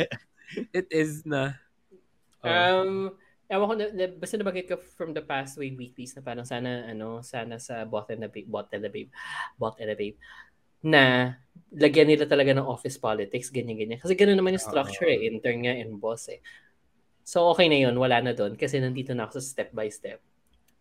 It 0.74 0.90
is 0.90 1.22
na. 1.22 1.54
Oh. 2.42 2.50
Um, 2.50 2.92
ewan 3.46 3.66
ko, 3.70 3.74
na, 3.78 3.86
na, 3.94 4.04
basta 4.10 4.34
nabanggit 4.34 4.66
ko 4.66 4.82
from 4.98 5.14
the 5.14 5.22
past 5.22 5.54
way 5.54 5.70
weeklies 5.70 6.18
na 6.18 6.26
parang 6.26 6.42
sana, 6.42 6.90
ano, 6.90 7.22
sana 7.22 7.62
sa 7.62 7.86
Bot 7.86 8.10
and 8.10 8.26
the 8.26 8.30
Babe, 8.32 8.50
Bot 8.50 8.66
and 8.74 8.82
the 8.82 8.90
Babe, 8.90 9.14
Bot 9.54 9.78
and 9.78 9.94
the 9.94 9.94
Babe, 9.94 10.18
na 10.82 11.38
lagyan 11.70 12.10
nila 12.10 12.26
talaga 12.26 12.50
ng 12.50 12.66
office 12.66 12.98
politics, 12.98 13.54
ganyan-ganyan. 13.54 14.02
Kasi 14.02 14.18
ganoon 14.18 14.34
naman 14.34 14.58
yung 14.58 14.66
structure 14.66 15.06
eh, 15.06 15.30
intern 15.30 15.62
nga 15.62 15.78
and 15.78 16.02
boss 16.02 16.26
eh. 16.26 16.42
So 17.22 17.46
okay 17.54 17.70
na 17.70 17.78
yun, 17.78 17.94
wala 17.94 18.18
na 18.18 18.34
doon 18.34 18.58
kasi 18.58 18.82
nandito 18.82 19.14
na 19.14 19.30
ako 19.30 19.38
sa 19.38 19.46
step 19.46 19.70
by 19.70 19.86
step. 19.86 20.18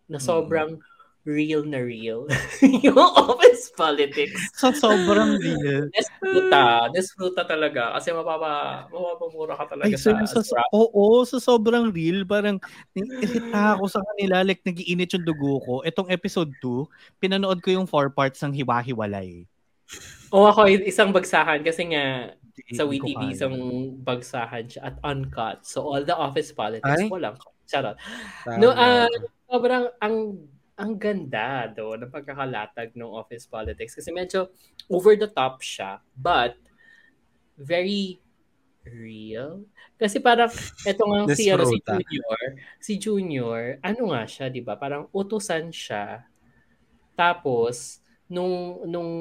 Na 0.10 0.18
sobrang 0.18 0.82
real 1.26 1.62
na 1.66 1.82
real 1.82 2.26
yung 2.86 2.98
office 2.98 3.70
politics. 3.78 4.38
So, 4.58 4.74
sobrang 4.74 5.38
real. 5.38 5.90
Desfruta, 5.94 6.90
desfruta 6.90 7.42
talaga 7.46 7.94
kasi 7.98 8.10
mapapa, 8.10 8.86
mapapamura 8.90 9.54
ka 9.58 9.66
talaga 9.70 9.94
Ay, 9.94 9.98
sa, 9.98 10.18
so, 10.26 10.42
so, 10.42 10.58
sa 10.58 10.62
oo, 10.74 11.22
so 11.26 11.38
sobrang 11.38 11.94
real. 11.94 12.26
Parang, 12.26 12.58
naiirita 12.98 13.78
ako 13.78 13.86
sa 13.90 14.02
kanila. 14.14 14.42
Like, 14.42 14.66
nagiinit 14.66 15.14
yung 15.14 15.26
dugo 15.26 15.62
ko. 15.62 15.76
Itong 15.86 16.10
episode 16.10 16.50
2, 16.64 17.22
pinanood 17.22 17.62
ko 17.62 17.70
yung 17.70 17.86
four 17.86 18.10
parts 18.10 18.42
ng 18.42 18.54
Hiwa-Hiwalay. 18.58 19.46
O 20.32 20.48
ako, 20.48 20.66
isang 20.88 21.12
bagsakan 21.12 21.62
kasi 21.62 21.92
nga 21.92 22.32
sa 22.72 22.84
Hindi 22.88 23.00
ko 23.00 23.06
WeTV, 23.08 23.22
isang 23.36 23.56
bagsakan 24.04 24.64
siya 24.68 24.82
at 24.92 24.96
uncut. 25.04 25.64
So 25.68 25.84
all 25.84 26.04
the 26.04 26.16
office 26.16 26.56
politics, 26.56 27.04
Ay? 27.04 27.12
walang 27.12 27.36
charot. 27.68 27.96
No, 28.60 28.72
ah, 28.76 29.08
sobrang 29.48 29.92
ang 30.04 30.40
ang 30.82 30.98
ganda 30.98 31.70
do 31.70 31.94
ng 31.94 32.10
pagkakalatag 32.10 32.98
ng 32.98 33.14
office 33.14 33.46
politics. 33.46 33.94
Kasi 33.94 34.10
medyo 34.10 34.50
over 34.90 35.14
the 35.14 35.30
top 35.30 35.62
siya 35.62 36.02
but 36.18 36.58
very 37.54 38.18
real. 38.82 39.62
Kasi 40.02 40.18
parang 40.18 40.50
eto 40.90 41.06
nga 41.06 41.30
si 41.38 41.54
ano, 41.54 41.70
si. 41.70 41.78
Junior. 41.86 42.42
Si 42.82 42.94
Junior 42.98 43.62
ano 43.86 44.02
nga 44.10 44.26
siya 44.26 44.50
'di 44.50 44.66
ba? 44.66 44.74
Parang 44.74 45.06
utusan 45.14 45.70
siya. 45.70 46.26
Tapos 47.14 48.02
nung 48.26 48.82
nung 48.90 49.12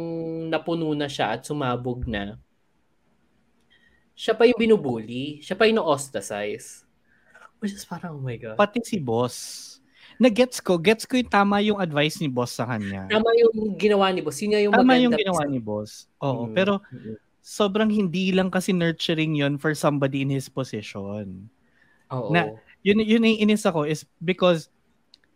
napuno 0.49 0.97
na 0.97 1.13
siya 1.13 1.37
at 1.37 1.45
sumabog 1.45 2.09
na 2.09 2.41
siya 4.21 4.37
pa 4.37 4.45
yung 4.45 4.61
binubuli. 4.61 5.41
Siya 5.41 5.57
pa 5.57 5.65
yung 5.65 5.81
na-ostracize. 5.81 6.85
Which 7.57 7.73
is 7.73 7.89
parang 7.89 8.21
oh 8.21 8.25
my 8.25 8.37
god. 8.37 8.61
Pati 8.61 8.85
si 8.85 9.01
boss. 9.01 9.80
Na-gets 10.21 10.61
ko. 10.61 10.77
Gets 10.77 11.09
ko 11.09 11.17
yung 11.17 11.33
tama 11.33 11.65
yung 11.65 11.81
advice 11.81 12.21
ni 12.21 12.29
boss 12.29 12.53
sa 12.53 12.69
kanya. 12.69 13.09
Tama 13.09 13.33
yung 13.41 13.73
ginawa 13.81 14.13
ni 14.13 14.21
boss. 14.21 14.37
Yun 14.45 14.53
yung 14.61 14.77
Tama 14.77 14.85
maganda. 14.85 15.03
yung 15.09 15.15
ginawa 15.17 15.43
ni 15.49 15.57
boss. 15.59 16.05
Oo. 16.21 16.45
Mm. 16.45 16.53
Pero 16.53 16.73
sobrang 17.41 17.89
hindi 17.89 18.29
lang 18.31 18.53
kasi 18.53 18.77
nurturing 18.77 19.33
yon 19.33 19.57
for 19.57 19.73
somebody 19.73 20.21
in 20.21 20.29
his 20.29 20.53
position. 20.53 21.49
Oo. 22.13 22.29
Na- 22.31 22.53
Yun, 22.81 23.05
yun 23.05 23.29
yung 23.29 23.41
inis 23.45 23.69
ako 23.69 23.85
is 23.85 24.09
because 24.25 24.73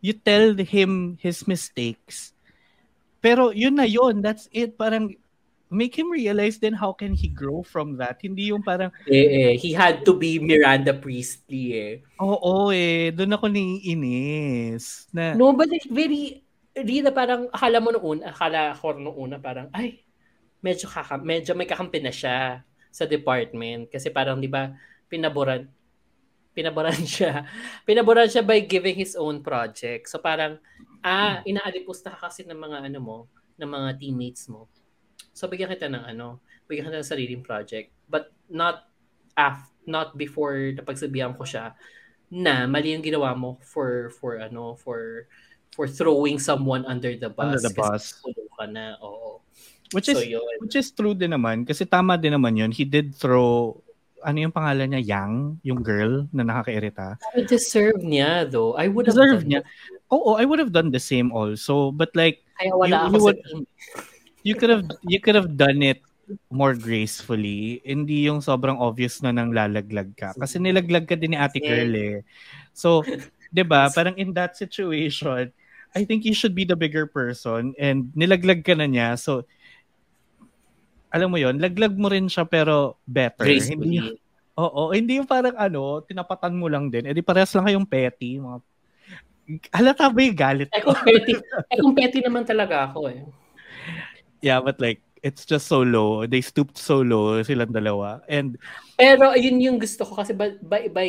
you 0.00 0.16
tell 0.16 0.56
him 0.56 1.20
his 1.20 1.44
mistakes. 1.44 2.32
Pero 3.20 3.52
yun 3.52 3.76
na 3.76 3.84
yun. 3.84 4.24
That's 4.24 4.48
it. 4.48 4.76
Parang 4.76 5.12
make 5.72 5.96
him 5.96 6.10
realize 6.12 6.58
then 6.60 6.76
how 6.76 6.92
can 6.92 7.12
he 7.14 7.28
grow 7.28 7.62
from 7.64 7.96
that. 7.98 8.20
Hindi 8.20 8.52
yung 8.52 8.62
parang, 8.62 8.92
eh, 9.08 9.26
eh, 9.26 9.52
he 9.56 9.72
had 9.72 10.04
to 10.04 10.14
be 10.14 10.38
Miranda 10.38 10.94
Priestley 10.94 11.66
eh. 11.74 11.94
oo 12.20 12.70
eh, 12.70 13.10
doon 13.10 13.34
ako 13.34 13.46
naiinis. 13.50 15.08
Na, 15.10 15.34
No, 15.34 15.52
but 15.56 15.68
it's 15.72 15.88
very, 15.88 16.44
real 16.74 17.06
na 17.06 17.14
parang, 17.14 17.46
akala 17.50 17.78
mo 17.78 17.90
noon, 17.94 18.22
akala 18.26 18.74
ko 18.78 18.94
noong 18.94 19.18
una 19.18 19.36
parang, 19.38 19.70
ay, 19.74 20.02
medyo, 20.64 20.88
kaka, 20.90 21.20
medyo 21.20 21.52
may 21.54 21.68
kakampi 21.68 22.00
na 22.00 22.10
siya 22.10 22.64
sa 22.94 23.04
department. 23.04 23.90
Kasi 23.90 24.08
parang, 24.10 24.38
di 24.38 24.50
ba, 24.50 24.74
pinaboran, 25.10 25.66
pinaboran 26.54 27.02
siya. 27.14 27.46
Pinaboran 27.82 28.30
siya 28.30 28.42
by 28.46 28.62
giving 28.62 28.94
his 28.94 29.14
own 29.18 29.42
project. 29.42 30.06
So 30.10 30.18
parang, 30.18 30.58
ah, 31.04 31.42
inaalipusta 31.44 32.10
ka 32.14 32.30
kasi 32.30 32.46
ng 32.46 32.56
mga 32.56 32.78
ano 32.90 32.98
mo, 33.02 33.18
ng 33.58 33.70
mga 33.70 33.88
teammates 33.98 34.46
mo. 34.50 34.70
So 35.34 35.44
bigyan 35.44 35.68
kita 35.68 35.90
ng 35.90 36.06
ano, 36.06 36.38
bigyan 36.64 36.88
kita 36.88 37.02
ng 37.02 37.10
sariling 37.10 37.42
project. 37.42 37.90
But 38.06 38.30
not 38.46 38.86
af 39.34 39.66
not 39.84 40.14
before 40.14 40.54
napagsabihan 40.72 41.34
ko 41.34 41.42
siya 41.44 41.74
na 42.30 42.64
mali 42.64 42.94
yung 42.94 43.02
ginawa 43.02 43.34
mo 43.34 43.58
for 43.60 44.08
for 44.14 44.38
ano 44.38 44.78
for 44.78 45.26
for 45.74 45.90
throwing 45.90 46.38
someone 46.38 46.86
under 46.86 47.12
the 47.12 47.28
bus. 47.28 47.58
Under 47.58 47.62
the 47.62 47.74
bus. 47.74 48.14
ka 48.54 48.70
na. 48.70 48.94
Oo. 49.02 49.42
which 49.90 50.06
So 50.06 50.18
is, 50.18 50.26
yun. 50.26 50.54
which 50.62 50.74
is 50.74 50.90
true 50.90 51.14
din 51.14 51.34
naman. 51.34 51.66
Kasi 51.66 51.82
tama 51.82 52.14
din 52.14 52.34
naman 52.34 52.54
yun. 52.54 52.70
He 52.70 52.82
did 52.82 53.14
throw, 53.14 53.78
ano 54.22 54.38
yung 54.38 54.50
pangalan 54.54 54.90
niya? 54.90 55.02
Yang? 55.02 55.32
Yung 55.62 55.80
girl 55.82 56.26
na 56.30 56.42
nakakairita. 56.42 57.18
Pero 57.18 57.42
deserve 57.46 58.02
niya 58.02 58.46
though. 58.46 58.74
I 58.74 58.86
would 58.86 59.06
have 59.06 59.14
Deserve 59.14 59.42
niya. 59.46 59.62
Oo, 60.10 60.34
I 60.34 60.46
would 60.46 60.58
have 60.58 60.70
done 60.74 60.90
the 60.90 61.02
same 61.02 61.30
also. 61.30 61.90
But 61.90 62.14
like, 62.14 62.42
Kaya 62.54 62.70
wala 62.74 62.86
You- 62.86 63.02
ako 63.02 63.10
you 63.10 63.18
sa 63.18 63.24
would- 63.26 63.42
team. 63.42 63.58
You 64.44 64.54
could 64.54 64.70
have 64.70 64.84
you 65.02 65.18
could 65.18 65.34
have 65.34 65.56
done 65.56 65.80
it 65.80 66.04
more 66.52 66.76
gracefully. 66.76 67.80
Hindi 67.84 68.28
yung 68.28 68.40
sobrang 68.44 68.76
obvious 68.78 69.20
na 69.24 69.32
nang 69.32 69.52
lalaglag 69.52 70.12
ka. 70.16 70.36
Kasi 70.36 70.60
nilaglag 70.60 71.08
ka 71.08 71.16
din 71.16 71.34
ni 71.34 71.38
Ate. 71.40 71.60
Girl 71.60 71.92
eh. 71.96 72.16
So, 72.76 73.02
'di 73.54 73.64
ba? 73.64 73.88
Parang 73.90 74.14
in 74.20 74.36
that 74.36 74.54
situation, 74.56 75.50
I 75.96 76.04
think 76.04 76.28
you 76.28 76.36
should 76.36 76.52
be 76.54 76.68
the 76.68 76.76
bigger 76.76 77.08
person 77.08 77.72
and 77.80 78.12
nilaglag 78.12 78.62
ka 78.62 78.76
na 78.76 78.84
niya. 78.88 79.16
So, 79.16 79.48
alam 81.14 81.30
mo 81.30 81.38
yon 81.38 81.62
laglag 81.62 81.94
mo 81.96 82.10
rin 82.10 82.28
siya 82.28 82.44
pero 82.44 82.98
better. 83.08 83.46
Hindi, 83.46 83.62
Gracefully. 83.62 84.18
oo, 84.58 84.82
hindi 84.90 85.22
yung 85.22 85.30
parang 85.30 85.54
ano, 85.56 86.02
tinapatan 86.02 86.58
mo 86.58 86.66
lang 86.66 86.90
din. 86.90 87.06
Eh 87.06 87.14
di 87.14 87.22
parehas 87.22 87.54
lang 87.54 87.70
kayong 87.70 87.86
petty. 87.86 88.42
Mga, 88.42 88.58
halata 89.70 90.08
ba 90.08 90.20
yung 90.24 90.34
galit 90.40 90.72
Eh 90.72 90.80
kung 90.82 90.96
petty, 90.98 91.36
eh 91.70 91.78
kung 91.78 91.94
petty 91.94 92.18
naman 92.24 92.42
talaga 92.42 92.90
ako 92.90 93.12
eh. 93.12 93.22
Yeah, 94.44 94.60
but 94.60 94.76
like, 94.76 95.00
it's 95.24 95.48
just 95.48 95.64
so 95.64 95.80
low. 95.80 96.28
They 96.28 96.44
stooped 96.44 96.76
so 96.76 97.00
low, 97.00 97.40
silang 97.40 97.72
dalawa. 97.72 98.20
And, 98.28 98.60
Pero 99.00 99.32
yun 99.32 99.56
yung 99.64 99.80
gusto 99.80 100.04
ko 100.04 100.20
kasi 100.20 100.36
by, 100.36 100.60
by, 100.60 100.92
by 100.92 101.08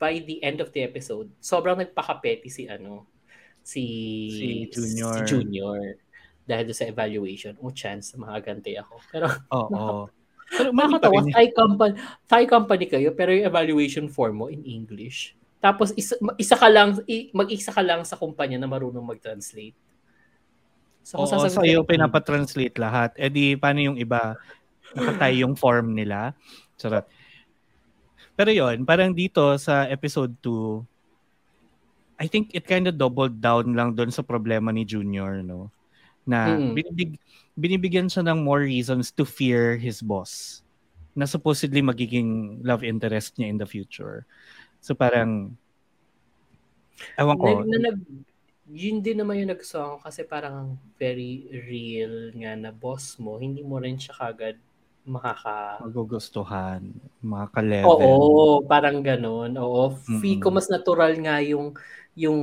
by 0.00 0.20
the 0.24 0.40
end 0.42 0.64
of 0.64 0.72
the 0.72 0.82
episode, 0.84 1.28
sobrang 1.44 1.76
nagpakapeti 1.76 2.48
si 2.48 2.64
ano, 2.66 3.08
si, 3.60 3.84
Si 4.32 4.48
Junior. 4.72 5.12
Si 5.12 5.20
Junior. 5.28 5.80
Dahil 6.44 6.72
sa 6.76 6.84
evaluation. 6.84 7.56
O 7.60 7.72
chance, 7.72 8.12
makagante 8.16 8.76
ako. 8.76 8.94
Pero 9.12 9.26
Oo. 9.52 10.08
Pero 10.54 10.76
mali 10.76 11.00
pa 11.00 11.08
nakakatawa, 11.08 11.20
rin. 11.24 11.32
Thai 11.32 11.48
company, 11.56 11.94
Thai 12.28 12.44
company 12.44 12.84
kayo, 12.84 13.10
pero 13.16 13.32
yung 13.32 13.48
evaluation 13.48 14.06
form 14.12 14.44
mo 14.44 14.46
in 14.52 14.60
English. 14.62 15.32
Tapos 15.58 15.96
isa, 15.96 16.20
isa 16.36 16.52
ka 16.52 16.68
lang, 16.68 17.00
mag-isa 17.32 17.72
ka 17.72 17.80
lang 17.80 18.04
sa 18.04 18.20
kumpanya 18.20 18.60
na 18.60 18.68
marunong 18.68 19.02
mag-translate. 19.02 19.74
So, 21.04 21.20
Oo, 21.20 21.28
sasabihin 21.28 21.52
sa'yo 21.52 21.78
pinapatranslate 21.84 22.80
lahat. 22.80 23.12
E 23.20 23.28
di, 23.28 23.52
paano 23.60 23.78
yung 23.84 24.00
iba? 24.00 24.34
Nakatay 24.96 25.44
yung 25.44 25.52
form 25.52 25.92
nila. 25.92 26.32
Charot. 26.80 27.04
Pero 28.34 28.50
yon 28.50 28.82
parang 28.88 29.12
dito 29.14 29.54
sa 29.60 29.84
episode 29.86 30.32
2, 30.42 30.80
I 32.18 32.26
think 32.26 32.50
it 32.56 32.64
kind 32.64 32.88
of 32.88 32.96
doubled 32.96 33.38
down 33.38 33.76
lang 33.76 33.92
doon 33.94 34.10
sa 34.10 34.24
problema 34.24 34.72
ni 34.72 34.82
Junior, 34.88 35.44
no? 35.44 35.68
Na 36.24 36.56
Mm. 36.56 36.72
binibig, 36.72 37.10
binibigyan 37.52 38.08
siya 38.08 38.24
ng 38.24 38.40
more 38.42 38.64
reasons 38.64 39.12
to 39.12 39.28
fear 39.28 39.76
his 39.76 40.00
boss 40.00 40.62
na 41.14 41.28
supposedly 41.28 41.78
magiging 41.84 42.58
love 42.64 42.82
interest 42.82 43.36
niya 43.38 43.52
in 43.54 43.58
the 43.60 43.68
future. 43.68 44.26
So 44.80 44.96
parang, 44.96 45.54
ewan 47.20 47.36
ko, 47.38 47.62
na, 47.62 47.92
nag, 47.92 47.98
yun 48.68 49.00
din 49.04 49.20
naman 49.20 49.40
yung 49.44 49.50
nagustuhan 49.52 49.96
ko 49.96 49.98
kasi 50.08 50.22
parang 50.24 50.76
very 51.00 51.46
real 51.68 52.32
nga 52.36 52.52
na 52.56 52.70
boss 52.72 53.16
mo, 53.20 53.36
hindi 53.40 53.60
mo 53.64 53.76
rin 53.80 53.96
siya 54.00 54.14
kagad 54.16 54.56
makaka... 55.04 55.56
magugustuhan, 55.80 56.82
makaka-level. 57.30 58.18
Oo, 58.24 58.64
parang 58.70 59.04
ganun. 59.04 59.50
Oo, 59.60 59.92
feel 60.18 60.40
ko 60.40 60.48
Mm-mm. 60.48 60.56
mas 60.56 60.68
natural 60.72 61.12
nga 61.20 61.36
yung 61.44 61.76
yung 62.16 62.40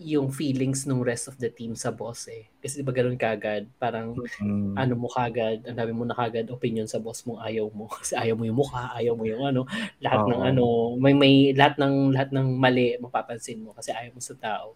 yung 0.00 0.32
feelings 0.32 0.88
ng 0.88 1.04
rest 1.04 1.28
of 1.28 1.36
the 1.36 1.52
team 1.52 1.76
sa 1.76 1.92
boss 1.92 2.24
eh. 2.32 2.48
Kasi 2.56 2.80
di 2.80 2.84
ba 2.84 2.92
ganun 2.96 3.20
kagad, 3.20 3.68
parang 3.76 4.16
Mm. 4.40 4.72
ano 4.72 4.94
mo 4.96 5.12
kagad, 5.12 5.60
ang 5.68 5.76
dami 5.76 5.92
mo 5.92 6.08
na 6.08 6.16
kagad 6.16 6.48
opinion 6.48 6.88
sa 6.88 6.96
boss 6.96 7.20
mo, 7.28 7.36
ayaw 7.36 7.68
mo. 7.68 7.84
Kasi 8.00 8.16
ayaw 8.16 8.32
mo 8.32 8.48
yung 8.48 8.56
mukha, 8.56 8.96
ayaw 8.96 9.12
mo 9.12 9.28
yung 9.28 9.44
ano, 9.44 9.68
lahat 10.00 10.24
ng 10.24 10.40
Oo. 10.40 10.48
ano, 10.48 10.64
may 10.96 11.12
may 11.12 11.52
lahat 11.52 11.76
ng 11.76 12.16
lahat 12.16 12.32
ng 12.32 12.48
mali 12.56 12.96
mapapansin 12.96 13.60
mo 13.60 13.76
kasi 13.76 13.92
ayaw 13.92 14.16
mo 14.16 14.22
sa 14.24 14.34
tao. 14.40 14.72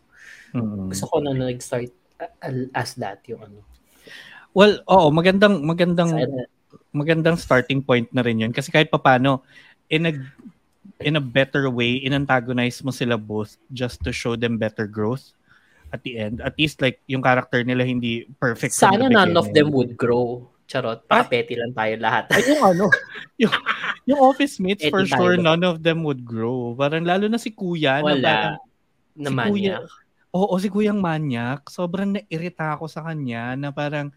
Mm. 0.53 0.93
Gusto 0.93 1.05
ko 1.09 1.17
na 1.25 1.33
nag-start 1.33 1.91
as 2.77 2.95
that 3.01 3.25
yung 3.25 3.41
ano. 3.41 3.65
Well, 4.53 4.85
oo, 4.87 5.09
magandang 5.11 5.65
magandang 5.65 6.13
Sa- 6.15 6.53
magandang 6.95 7.35
starting 7.41 7.83
point 7.83 8.07
na 8.15 8.23
rin 8.23 8.39
'yun 8.39 8.53
kasi 8.55 8.71
kahit 8.71 8.87
papaano 8.93 9.43
in 9.91 10.07
a 10.07 10.13
in 11.03 11.17
a 11.17 11.23
better 11.23 11.69
way 11.69 12.01
inantagonize 12.01 12.81
mo 12.85 12.93
sila 12.95 13.19
both 13.19 13.57
just 13.75 14.01
to 14.05 14.13
show 14.13 14.37
them 14.37 14.57
better 14.57 14.87
growth 14.87 15.35
at 15.95 16.03
the 16.03 16.19
end. 16.19 16.43
At 16.43 16.59
least 16.59 16.83
like 16.83 16.99
yung 17.07 17.23
character 17.23 17.63
nila 17.63 17.87
hindi 17.87 18.27
perfect 18.43 18.75
Sana 18.75 19.07
none 19.07 19.39
of 19.39 19.51
them 19.55 19.71
would 19.71 19.95
grow. 19.95 20.51
Charot. 20.65 21.05
Pakapeti 21.05 21.61
lang 21.61 21.77
tayo 21.77 21.95
lahat. 22.01 22.25
Ay, 22.33 22.43
yung 22.51 22.63
ano, 22.65 22.89
yung, 23.43 23.53
yung 24.09 24.21
office 24.21 24.57
mates 24.59 24.83
Eh, 24.83 24.91
for 24.91 25.05
sure 25.05 25.37
none 25.37 25.61
of 25.63 25.85
them 25.85 26.03
would 26.03 26.25
grow. 26.25 26.73
Parang 26.75 27.05
lalo 27.05 27.29
na 27.29 27.37
si 27.37 27.53
Kuya 27.53 28.01
na 28.01 28.17
Wala. 28.17 28.25
parang 28.25 28.57
Naman 29.15 29.47
si 29.53 29.71
niya. 29.71 29.79
Kuya, 29.85 30.03
Oo, 30.35 30.59
si 30.59 30.67
Kuyang 30.67 30.99
Manyak, 30.99 31.71
sobrang 31.71 32.19
nairita 32.19 32.75
ako 32.75 32.91
sa 32.91 33.07
kanya 33.07 33.55
na 33.55 33.71
parang, 33.71 34.11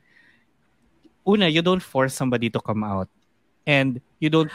una, 1.21 1.45
you 1.45 1.61
don't 1.61 1.85
force 1.85 2.17
somebody 2.17 2.49
to 2.49 2.57
come 2.57 2.81
out. 2.81 3.05
And 3.69 4.01
you 4.17 4.33
don't, 4.33 4.49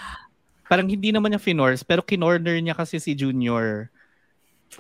parang 0.73 0.89
hindi 0.89 1.13
naman 1.13 1.29
niya 1.29 1.43
finorce, 1.45 1.85
pero 1.85 2.01
kinorner 2.01 2.57
niya 2.65 2.73
kasi 2.73 2.97
si 2.97 3.13
Junior 3.13 3.93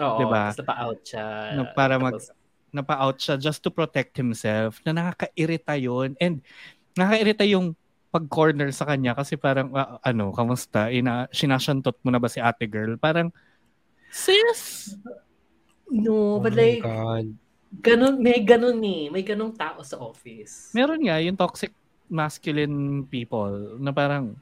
Oo, 0.01 0.24
Diba? 0.24 0.48
tapos 0.48 0.64
napa-out 0.64 1.01
siya. 1.05 1.27
Na 1.52 1.62
para 1.69 2.01
mag- 2.01 2.16
Tapos, 2.16 2.32
napa-out 2.73 3.19
siya 3.20 3.36
just 3.36 3.60
to 3.60 3.69
protect 3.69 4.16
himself 4.16 4.81
na 4.89 4.97
nakakairita 4.97 5.77
yon 5.77 6.16
And 6.16 6.40
nakakairita 6.97 7.44
yung 7.44 7.77
pag-corner 8.09 8.73
sa 8.73 8.89
kanya 8.89 9.12
kasi 9.12 9.36
parang, 9.36 9.69
ah, 9.77 10.01
ano, 10.01 10.32
kamusta? 10.32 10.89
Ina, 10.89 11.28
sinasyantot 11.28 12.01
mo 12.01 12.09
na 12.09 12.16
ba 12.16 12.32
si 12.32 12.40
ate 12.40 12.64
girl? 12.64 12.97
Parang, 12.97 13.28
sis! 14.09 14.97
no, 15.93 16.36
Oh 16.36 16.40
but 16.40 16.56
like, 16.56 16.81
God. 16.81 17.36
ganun, 17.85 18.16
may 18.24 18.40
ganun 18.40 18.81
eh. 18.81 19.12
May 19.12 19.24
ganung 19.24 19.52
tao 19.52 19.85
sa 19.85 20.01
office. 20.01 20.73
Meron 20.73 21.05
nga 21.05 21.20
yung 21.20 21.36
toxic 21.36 21.77
masculine 22.09 23.05
people 23.09 23.77
na 23.77 23.93
parang, 23.93 24.36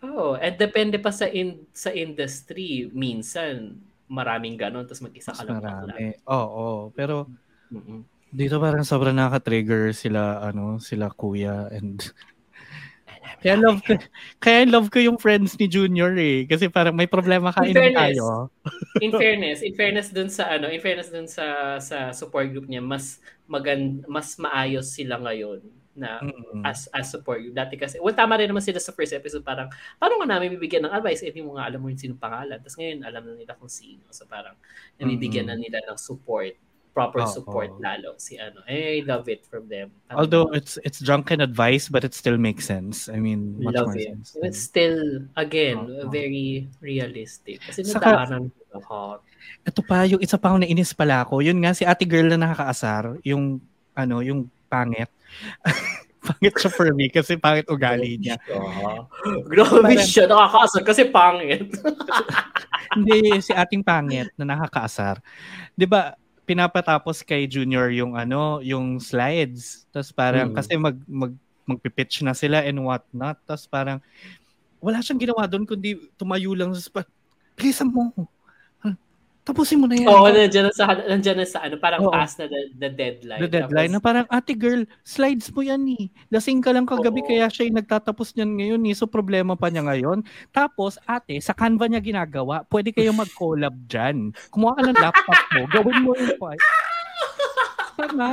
Oh, 0.00 0.32
and 0.40 0.56
depende 0.56 0.96
pa 0.96 1.12
sa 1.12 1.28
in, 1.28 1.68
sa 1.76 1.92
industry. 1.92 2.88
Minsan, 2.92 3.76
maraming 4.08 4.56
ganun, 4.56 4.88
tapos 4.88 5.04
mag-isa 5.04 5.30
ka 5.36 5.44
lang. 5.44 5.60
marami. 5.60 6.16
Oo, 6.26 6.90
pero 6.96 7.28
Mm-mm. 7.70 8.02
dito 8.32 8.56
parang 8.58 8.82
sobrang 8.82 9.14
nakaka-trigger 9.14 9.92
sila, 9.92 10.40
ano, 10.40 10.80
sila 10.80 11.12
kuya 11.12 11.68
and 11.70 12.00
kaya 13.42 13.56
love 13.56 13.80
ko, 13.84 13.92
kaya 14.40 14.68
love 14.68 14.88
ko 14.92 14.98
yung 15.00 15.16
friends 15.20 15.56
ni 15.56 15.68
Junior 15.68 16.12
eh. 16.16 16.44
Kasi 16.48 16.68
parang 16.68 16.92
may 16.96 17.08
problema 17.08 17.52
ka, 17.52 17.64
In 17.64 17.76
tayo. 17.76 18.48
in 19.00 19.12
fairness, 19.20 19.60
in 19.64 19.72
fairness 19.76 20.08
dun 20.12 20.28
sa 20.28 20.48
ano, 20.52 20.68
in 20.68 20.80
fairness 20.80 21.08
dun 21.08 21.28
sa 21.28 21.76
sa 21.80 22.12
support 22.12 22.48
group 22.52 22.68
niya, 22.68 22.84
mas 22.84 23.20
magan 23.48 24.04
mas 24.08 24.36
maayos 24.36 24.92
sila 24.92 25.16
ngayon 25.20 25.60
na 25.96 26.22
Mm. 26.22 26.62
as 26.62 26.86
as 26.94 27.10
support 27.10 27.42
group. 27.42 27.52
Dati 27.52 27.74
kasi, 27.74 27.98
well, 27.98 28.14
tama 28.14 28.38
rin 28.38 28.46
naman 28.46 28.62
sila 28.62 28.78
sa 28.78 28.94
first 28.94 29.10
episode, 29.10 29.42
parang, 29.42 29.66
paano 29.98 30.22
nga 30.22 30.38
namin 30.38 30.54
bibigyan 30.54 30.86
ng 30.86 30.94
advice? 30.94 31.20
Eh, 31.22 31.34
di 31.34 31.42
mo 31.42 31.58
nga 31.58 31.66
alam 31.66 31.82
mo 31.82 31.90
yung 31.90 31.98
sinong 31.98 32.20
pangalan. 32.22 32.62
Tapos 32.62 32.78
ngayon, 32.78 33.02
alam 33.02 33.22
na 33.26 33.34
nila 33.34 33.52
kung 33.58 33.68
sino. 33.68 34.06
So 34.14 34.24
parang, 34.24 34.54
nabibigyan 34.96 35.46
Mm. 35.46 35.50
na 35.50 35.56
nila 35.58 35.78
ng 35.90 35.98
support, 35.98 36.54
proper 36.90 37.22
Oo. 37.22 37.30
support 37.30 37.70
lalo 37.78 38.18
si 38.18 38.34
ano. 38.34 38.62
Eh, 38.66 38.98
I 38.98 39.06
love 39.06 39.30
it 39.30 39.46
from 39.46 39.66
them. 39.66 39.94
Parang, 40.06 40.26
Although 40.26 40.50
it's 40.54 40.74
it's 40.82 40.98
drunken 40.98 41.38
advice, 41.38 41.86
but 41.86 42.02
it 42.02 42.14
still 42.14 42.34
makes 42.38 42.66
sense. 42.66 43.06
I 43.06 43.18
mean, 43.18 43.58
much 43.62 43.74
love 43.78 43.94
more 43.94 43.98
it. 43.98 44.10
sense. 44.10 44.34
It's 44.42 44.58
still, 44.62 45.26
again, 45.34 45.86
Oo. 45.86 46.10
very 46.10 46.66
realistic. 46.82 47.62
Kasi 47.62 47.82
nadaanan 47.86 48.50
ko. 48.74 49.22
Ito 49.62 49.80
pa, 49.82 50.06
yung 50.06 50.22
isa 50.22 50.38
pa 50.38 50.50
akong 50.50 50.62
nainis 50.62 50.94
pala 50.94 51.22
ako. 51.26 51.42
Yun 51.42 51.58
nga, 51.62 51.74
si 51.74 51.82
ate 51.82 52.06
girl 52.06 52.26
na 52.30 52.38
nakakaasar, 52.42 53.18
yung, 53.22 53.58
ano, 53.94 54.22
yung 54.22 54.46
pangit. 54.70 55.10
pangit 56.30 56.54
siya 56.54 56.70
for 56.70 56.88
me 56.94 57.10
kasi 57.10 57.34
pangit 57.34 57.66
ugali 57.66 58.14
niya. 58.20 58.38
Grabe 59.50 59.98
siya, 59.98 60.30
nakakaasar 60.30 60.82
kasi 60.86 61.02
pangit. 61.10 61.74
Hindi, 62.94 63.42
si 63.42 63.50
ating 63.50 63.82
pangit 63.82 64.30
na 64.38 64.54
nakakaasar. 64.54 65.18
'Di 65.74 65.86
ba 65.90 66.14
pinapatapos 66.46 67.22
kay 67.22 67.46
Junior 67.46 67.94
yung 67.94 68.18
ano, 68.18 68.58
yung 68.58 68.98
slides. 68.98 69.86
Tapos 69.94 70.10
parang 70.10 70.50
Mm. 70.50 70.56
kasi 70.58 70.72
mag, 70.74 70.96
mag 71.06 71.32
magpipitch 71.62 72.26
na 72.26 72.34
sila 72.34 72.66
and 72.66 72.82
what 72.82 73.06
not. 73.14 73.38
Tapos 73.46 73.70
parang 73.70 74.02
wala 74.82 74.98
siyang 74.98 75.22
ginawa 75.22 75.46
doon 75.46 75.62
kundi 75.62 75.94
tumayo 76.18 76.50
lang 76.58 76.74
sa 76.74 76.82
spot. 76.82 77.06
Bilisan 77.54 77.94
mo. 77.94 78.10
Tapusin 79.40 79.80
mo 79.80 79.88
na 79.88 79.96
yan. 79.96 80.04
Oo, 80.04 80.28
nandiyan 80.28 80.68
na 80.68 80.74
sa, 80.76 80.84
nandiyan 80.92 81.38
na 81.40 81.46
sa 81.48 81.64
ano, 81.64 81.80
parang 81.80 82.04
Oo. 82.04 82.12
past 82.12 82.36
na 82.36 82.46
the, 82.46 82.60
the 82.76 82.90
deadline. 82.92 83.40
The 83.40 83.48
deadline 83.48 83.88
na 83.88 83.96
Tapos, 83.96 84.06
parang, 84.06 84.26
ate 84.28 84.52
girl, 84.52 84.82
slides 85.00 85.48
mo 85.56 85.64
yan 85.64 85.80
eh. 85.96 86.12
Lasing 86.28 86.60
ka 86.60 86.76
lang 86.76 86.84
kagabi 86.84 87.24
Oo. 87.24 87.28
kaya 87.32 87.48
siya 87.48 87.64
yung 87.72 87.80
nagtatapos 87.80 88.36
niyan 88.36 88.52
ngayon 88.60 88.82
eh. 88.92 88.94
So 88.94 89.08
problema 89.08 89.56
pa 89.56 89.72
niya 89.72 89.88
ngayon. 89.88 90.28
Tapos 90.52 91.00
ate, 91.08 91.40
sa 91.40 91.56
Canva 91.56 91.88
niya 91.88 92.04
ginagawa, 92.04 92.68
pwede 92.68 92.92
kayong 92.92 93.16
mag-collab 93.16 93.72
dyan. 93.88 94.36
Kumuha 94.52 94.76
ka 94.76 94.82
ng 94.84 95.00
laptop 95.00 95.40
mo, 95.56 95.60
gawin 95.72 95.98
mo 96.04 96.10
yung 96.20 96.36
file. 96.36 96.64
Tama. 97.96 98.28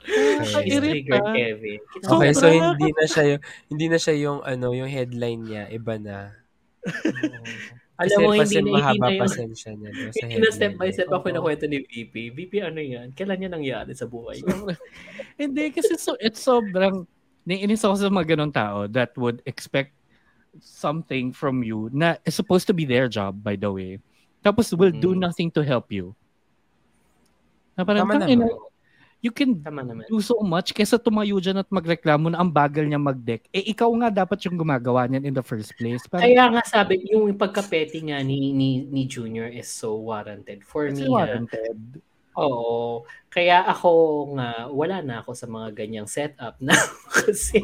Triggered, 0.00 1.06
Nakakairita. 1.06 1.18
Kevin. 1.36 1.80
Okay, 2.02 2.32
so 2.34 2.46
hindi 2.50 2.88
na 2.96 3.04
siya 3.06 3.24
yung 3.36 3.42
hindi 3.68 3.86
na 3.86 3.98
siya 4.00 4.14
yung 4.16 4.38
ano, 4.42 4.66
yung 4.74 4.90
headline 4.90 5.42
niya, 5.44 5.64
iba 5.70 5.94
na. 6.02 6.34
Alam 8.00 8.18
mo, 8.18 8.30
hindi 8.32 8.56
na, 8.56 8.60
hindi 8.60 8.72
mahaba 8.72 8.96
na 8.96 9.08
yung, 9.12 9.22
pasensya 9.22 9.70
niya. 9.76 9.90
no, 9.92 10.08
sa 10.08 10.24
hindi 10.24 10.36
na 10.40 10.50
step 10.50 10.74
by 10.74 10.88
step 10.88 11.08
ako 11.08 11.26
Oo. 11.28 11.34
nakwento 11.36 11.64
ni 11.68 11.78
VP. 11.84 12.14
VP, 12.32 12.52
ano 12.64 12.80
yan? 12.80 13.12
Kailan 13.12 13.36
niya 13.36 13.50
nangyari 13.52 13.92
sa 13.92 14.08
buhay? 14.08 14.40
Hindi, 15.40 15.68
kasi 15.68 15.96
so, 15.96 16.16
it's 16.16 16.40
sobrang, 16.40 17.04
naiinis 17.44 17.84
ako 17.84 17.94
sa 17.96 18.08
mga 18.08 18.36
ganong 18.36 18.52
tao 18.52 18.84
that 18.86 19.12
would 19.16 19.40
expect 19.44 19.92
something 20.58 21.30
from 21.30 21.60
you 21.60 21.88
na 21.92 22.16
is 22.24 22.32
supposed 22.32 22.64
to 22.64 22.72
be 22.72 22.84
their 22.84 23.04
job, 23.06 23.36
by 23.38 23.54
the 23.54 23.68
way. 23.68 24.00
Tapos 24.40 24.72
will 24.72 24.92
do 24.92 25.12
Mm. 25.12 25.20
nothing 25.20 25.48
to 25.48 25.60
help 25.60 25.92
you. 25.92 26.16
Na 27.76 27.84
parang, 27.84 28.08
Tama 28.08 28.16
"Tangina, 28.18 28.48
naman. 28.48 28.69
You 29.20 29.28
can 29.32 29.60
Tama 29.60 29.84
naman. 29.84 30.08
do 30.08 30.20
so 30.24 30.40
much 30.40 30.72
kesa 30.72 30.96
tumayo 30.96 31.36
dyan 31.36 31.60
at 31.60 31.68
magreklamo 31.68 32.32
na 32.32 32.40
ang 32.40 32.48
bagal 32.48 32.88
niya 32.88 32.96
mag-deck. 32.96 33.44
Eh, 33.52 33.72
ikaw 33.72 33.92
nga 34.00 34.24
dapat 34.24 34.40
yung 34.48 34.56
gumagawa 34.56 35.04
niyan 35.06 35.28
in 35.28 35.34
the 35.36 35.44
first 35.44 35.76
place. 35.76 36.00
Parang, 36.08 36.24
Kaya 36.24 36.44
nga 36.48 36.62
sabi, 36.64 37.04
yung 37.12 37.28
pagkapeti 37.36 38.00
nga 38.08 38.24
ni, 38.24 38.56
ni, 38.56 38.84
ni 38.88 39.04
Junior 39.04 39.46
is 39.46 39.68
so 39.68 40.00
warranted. 40.00 40.64
For 40.64 40.88
me, 40.88 41.04
ah, 41.04 41.24
warranted. 41.24 41.76
Oo. 42.40 43.04
Kaya 43.28 43.62
ako 43.68 43.90
nga, 44.40 44.66
wala 44.72 45.04
na 45.04 45.20
ako 45.20 45.36
sa 45.36 45.44
mga 45.46 45.68
ganyang 45.76 46.08
setup 46.08 46.56
na 46.58 46.72
kasi 47.14 47.60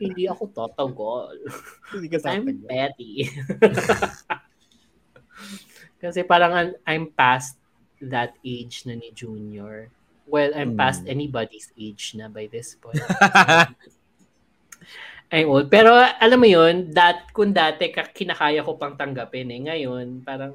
hindi 0.00 0.24
ako 0.26 0.48
totogol. 0.50 1.36
Hindi 1.92 2.08
ka 2.08 2.18
I'm 2.26 2.64
petty. 2.64 3.28
Kasi 5.96 6.20
parang 6.28 6.52
an- 6.52 6.78
I'm 6.84 7.08
past 7.08 7.56
that 8.04 8.36
age 8.44 8.84
na 8.84 8.94
ni 8.94 9.12
Junior. 9.16 9.88
Well, 10.26 10.50
I'm 10.52 10.74
Hmm. 10.74 10.80
past 10.82 11.06
anybody's 11.06 11.70
age 11.78 12.18
na 12.18 12.26
by 12.26 12.50
this 12.50 12.74
point. 12.74 12.98
I'm 15.30 15.46
old. 15.50 15.70
Pero 15.70 15.94
alam 15.94 16.38
mo 16.38 16.46
yun, 16.46 16.90
that, 16.94 17.30
kung 17.30 17.50
dati 17.50 17.90
ka- 17.90 18.10
kinakaya 18.10 18.62
ko 18.62 18.78
pang 18.78 18.94
tanggapin 18.94 19.50
eh. 19.50 19.60
Ngayon, 19.70 20.22
parang, 20.22 20.54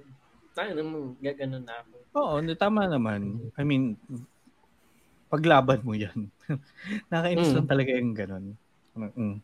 ano 0.56 0.82
mo, 0.84 0.98
gaganon 1.20 1.64
na 1.64 1.80
ako. 1.84 1.96
Oo, 2.20 2.36
tama 2.56 2.88
naman. 2.88 3.40
I 3.56 3.64
mean, 3.64 3.96
paglaban 5.28 5.84
mo 5.84 5.96
yan. 5.96 6.28
Nakainis 7.12 7.52
Mm. 7.52 7.56
lang 7.56 7.68
talaga 7.68 7.92
yung 7.96 8.12
ganun. 8.16 8.46
Mm. 8.96 9.36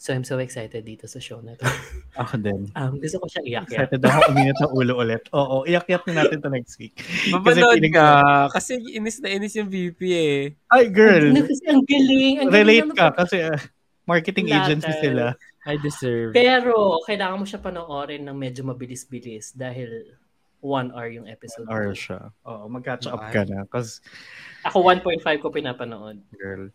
So, 0.00 0.16
I'm 0.16 0.24
so 0.24 0.40
excited 0.40 0.80
dito 0.88 1.04
sa 1.04 1.20
show 1.20 1.44
na 1.44 1.52
to. 1.60 1.68
Ako 2.24 2.40
din. 2.40 2.72
Um, 2.72 2.96
gusto 2.96 3.20
ko 3.20 3.28
siyang 3.28 3.46
iyak 3.52 3.68
Excited 3.68 4.00
ako 4.00 4.32
uminit 4.32 4.56
ng 4.56 4.72
ulo 4.72 4.92
ulit. 4.96 5.28
Oo, 5.36 5.68
iyak-iyak 5.68 6.08
na 6.08 6.24
natin 6.24 6.40
to 6.40 6.48
next 6.48 6.80
week. 6.80 6.96
Mapanood 7.36 7.76
feeling 7.76 7.92
ka. 7.92 8.48
Kasi 8.48 8.80
inis 8.96 9.20
na 9.20 9.28
inis 9.28 9.52
yung 9.60 9.68
VP 9.68 10.00
eh. 10.08 10.40
Ay, 10.72 10.88
girl! 10.88 11.28
Ano 11.28 11.44
kasi 11.44 11.64
ang 11.68 11.84
galing. 11.84 12.34
Ang 12.40 12.48
galing 12.48 12.88
relate 12.88 12.90
ka 12.96 13.12
kasi 13.12 13.44
uh, 13.44 13.60
marketing 14.08 14.48
Lahat. 14.48 14.72
agency 14.72 14.92
sila. 15.04 15.36
I 15.68 15.76
deserve. 15.76 16.32
Pero, 16.32 17.04
kailangan 17.04 17.36
mo 17.36 17.44
siya 17.44 17.60
panoorin 17.60 18.24
ng 18.24 18.36
medyo 18.40 18.64
mabilis-bilis 18.64 19.52
dahil 19.52 20.16
one 20.64 20.96
hour 20.96 21.12
yung 21.12 21.28
episode. 21.28 21.68
Or 21.68 21.92
siya. 21.92 22.32
Oo, 22.48 22.72
mag-catch 22.72 23.04
up 23.12 23.20
ka 23.28 23.44
na. 23.44 23.68
Cause, 23.68 24.00
Ako 24.64 24.80
1.5 24.80 25.44
ko 25.44 25.52
pinapanood. 25.52 26.24
girl. 26.40 26.72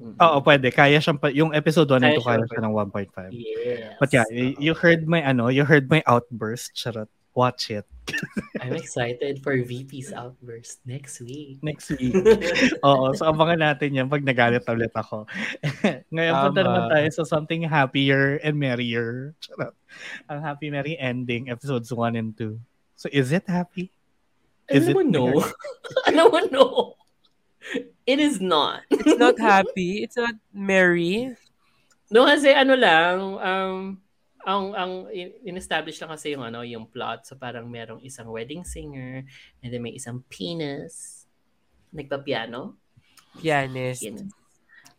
Mm. 0.00 0.16
Oo, 0.18 0.36
pwede. 0.42 0.68
Kaya 0.72 0.98
siyang, 0.98 1.18
yung 1.32 1.52
episode 1.54 1.90
1 1.90 2.00
Kaya 2.00 2.16
and 2.16 2.20
2, 2.20 2.26
kaya 2.26 2.44
siya. 2.48 2.62
ng 2.64 2.74
1.5. 2.74 3.30
Yes. 3.32 3.96
But 4.00 4.10
yeah, 4.12 4.26
you 4.34 4.72
heard 4.74 5.06
my, 5.06 5.22
ano, 5.22 5.48
you 5.48 5.64
heard 5.64 5.90
my 5.90 6.02
outburst. 6.06 6.74
Charot. 6.74 7.08
Watch 7.32 7.72
it. 7.72 7.88
I'm 8.60 8.76
excited 8.76 9.40
for 9.40 9.56
VP's 9.56 10.12
outburst 10.12 10.84
next 10.84 11.16
week. 11.24 11.64
Next 11.64 11.88
week. 11.88 12.12
Oo, 12.84 13.16
so 13.16 13.24
abangan 13.24 13.72
natin 13.72 13.96
yan 13.96 14.12
pag 14.12 14.20
nagalit 14.20 14.68
ulit 14.68 14.92
ako. 14.92 15.24
Ngayon 16.12 16.34
punta 16.44 16.60
Tama. 16.60 16.68
naman 16.68 16.84
tayo 16.92 17.08
sa 17.08 17.24
something 17.24 17.64
happier 17.64 18.36
and 18.44 18.60
merrier. 18.60 19.32
Charot. 19.40 19.72
Ang 20.28 20.44
happy, 20.44 20.68
merry 20.68 21.00
ending, 21.00 21.48
episodes 21.48 21.88
1 21.88 22.20
and 22.20 22.36
2. 22.36 22.52
So 23.00 23.08
is 23.08 23.32
it 23.32 23.48
happy? 23.48 23.88
Is 24.68 24.88
Alam 24.88 24.92
mo, 24.92 25.00
it 25.00 25.08
no. 25.08 25.26
Alam 26.12 26.26
mo, 26.28 26.38
no. 26.52 26.64
It 28.06 28.18
is 28.18 28.42
not. 28.42 28.82
It's 28.90 29.18
not 29.18 29.38
happy. 29.52 30.02
It's 30.02 30.18
not 30.18 30.34
merry. 30.50 31.34
No, 32.12 32.26
kasi 32.28 32.52
ano 32.52 32.74
lang, 32.76 33.16
um, 33.40 33.78
ang 34.42 34.64
ang 34.74 34.92
in- 35.14 35.38
in-establish 35.46 36.02
lang 36.02 36.10
kasi 36.10 36.34
yung 36.34 36.44
ano, 36.44 36.66
yung 36.66 36.90
plot. 36.90 37.24
So 37.24 37.38
parang 37.38 37.70
merong 37.70 38.02
isang 38.02 38.28
wedding 38.28 38.66
singer 38.66 39.22
and 39.62 39.68
then 39.70 39.80
may 39.80 39.94
isang 39.94 40.20
penis. 40.26 41.24
Nagpa-piano? 41.94 42.74
Pianist. 43.38 44.02
Penis. 44.02 44.32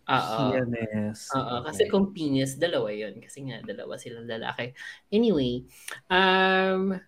Oo. 0.03 0.51
Yes. 0.59 1.31
Oo, 1.31 1.63
kasi 1.63 1.87
kung 1.87 2.11
penis, 2.11 2.59
dalawa 2.59 2.91
yun. 2.91 3.23
Kasi 3.23 3.47
nga, 3.47 3.63
dalawa 3.63 3.95
silang 3.95 4.27
lalaki. 4.27 4.75
Anyway, 5.07 5.63
um, 6.11 6.99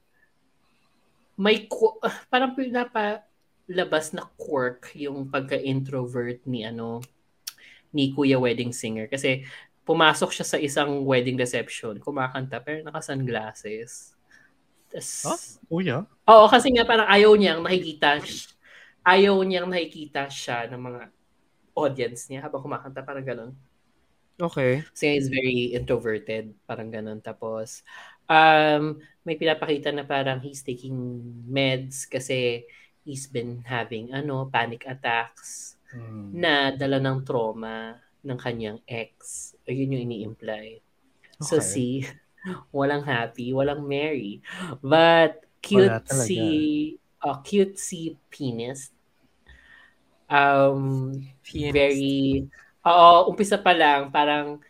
may, 1.36 1.68
ah, 2.08 3.20
pinapalabas 3.66 4.14
na 4.14 4.30
quirk 4.38 4.94
yung 4.94 5.30
pagka-introvert 5.30 6.46
ni 6.46 6.66
ano, 6.66 7.02
ni 7.90 8.14
Kuya 8.14 8.38
Wedding 8.38 8.70
Singer. 8.70 9.10
Kasi 9.10 9.46
pumasok 9.86 10.34
siya 10.34 10.46
sa 10.46 10.58
isang 10.58 11.06
wedding 11.06 11.38
reception, 11.38 11.98
kumakanta, 12.02 12.62
pero 12.62 12.82
naka-sunglasses. 12.86 14.14
Tas, 14.90 15.26
Huh? 15.26 15.40
Kuya? 15.70 16.06
Oo, 16.30 16.46
kasi 16.50 16.70
nga 16.74 16.86
parang 16.86 17.10
ayaw 17.10 17.34
niyang 17.38 17.62
nakikita, 17.66 18.22
ayaw 19.06 19.42
niyang 19.42 19.70
nakikita 19.70 20.30
siya 20.30 20.70
ng 20.70 20.82
mga 20.82 21.02
audience 21.76 22.30
niya 22.30 22.46
habang 22.46 22.62
kumakanta, 22.66 23.02
parang 23.06 23.26
ganun. 23.26 23.52
Okay. 24.36 24.84
Kasi 24.92 25.16
he's 25.16 25.32
very 25.32 25.72
introverted, 25.72 26.52
parang 26.68 26.92
ganun. 26.92 27.24
Tapos, 27.24 27.86
um, 28.28 29.00
may 29.24 29.40
pinapakita 29.40 29.96
na 29.96 30.04
parang 30.04 30.44
he's 30.44 30.60
taking 30.60 30.94
meds 31.48 32.04
kasi 32.04 32.68
he's 33.06 33.28
been 33.30 33.64
having 33.66 34.12
ano 34.14 34.50
panic 34.52 34.84
attacks 34.90 35.78
Hmm. 35.94 36.44
na 36.44 36.72
dala 36.76 36.98
ng 37.00 37.24
trauma 37.28 38.02
ng 38.26 38.40
kanyang 38.40 38.80
ex. 38.90 39.54
Ayun 39.70 39.94
yung 39.96 40.04
ini-imply. 40.12 40.82
So 41.40 41.58
Okay. 41.58 41.72
si 41.74 41.86
walang 42.78 43.04
happy, 43.06 43.54
walang 43.54 43.86
merry. 43.88 44.42
But 44.84 45.46
cute 45.62 46.06
si 46.10 46.42
oh, 47.24 47.38
cute 47.46 47.78
si 47.80 48.18
penis. 48.32 48.92
Um 50.30 51.22
Pianist. 51.44 51.74
very 51.74 52.50
Oo, 52.86 53.30
umpisa 53.34 53.58
pa 53.66 53.74
lang 53.74 54.14
parang 54.14 54.62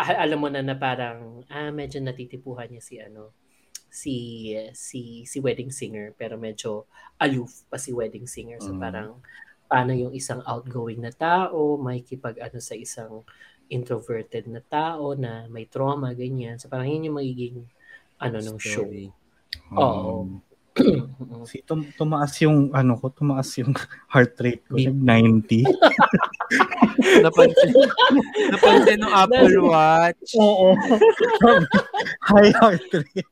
ah, 0.00 0.10
alam 0.24 0.38
mo 0.42 0.48
na 0.50 0.62
na 0.66 0.74
parang 0.86 1.18
ah 1.50 1.70
medyo 1.70 1.98
natitipuhan 2.02 2.68
niya 2.70 2.82
si 2.88 2.94
ano 2.98 3.30
si 3.90 4.54
si 4.72 5.26
si 5.26 5.38
wedding 5.42 5.68
singer 5.68 6.14
pero 6.14 6.38
medyo 6.38 6.86
aloof 7.18 7.66
pa 7.66 7.76
si 7.76 7.90
wedding 7.90 8.24
singer 8.24 8.62
so 8.62 8.70
Mm. 8.70 8.80
parang 8.80 9.08
paano 9.66 9.90
yung 9.92 10.14
isang 10.14 10.42
outgoing 10.46 11.02
na 11.02 11.10
tao 11.10 11.74
may 11.74 12.00
kipag 12.00 12.38
ano 12.38 12.58
sa 12.58 12.74
isang 12.74 13.22
introverted 13.66 14.46
na 14.46 14.58
tao 14.62 15.14
na 15.14 15.46
may 15.46 15.66
trauma 15.66 16.10
ganyan 16.10 16.58
so 16.58 16.66
parang 16.66 16.90
yun 16.90 17.10
yung 17.10 17.18
magiging 17.18 17.58
ano 18.18 18.38
ng 18.38 18.58
show 18.58 18.82
Story. 18.86 19.10
Oo. 19.74 20.26
Um, 20.26 21.46
si 21.46 21.62
tum- 21.62 21.90
tumaas 21.94 22.34
yung 22.40 22.70
ano 22.70 22.94
ko, 22.94 23.10
tumaas 23.10 23.50
yung 23.58 23.74
heart 24.12 24.38
rate 24.38 24.62
ko, 24.66 24.78
nag 24.78 24.94
90. 25.42 25.66
Napansin, 27.24 27.70
napansin 28.50 28.98
ng 29.00 29.12
Apple 29.14 29.56
Watch. 29.62 30.30
Oo. 30.36 30.74
High 32.26 32.52
heart 32.58 32.84
rate. 32.92 33.30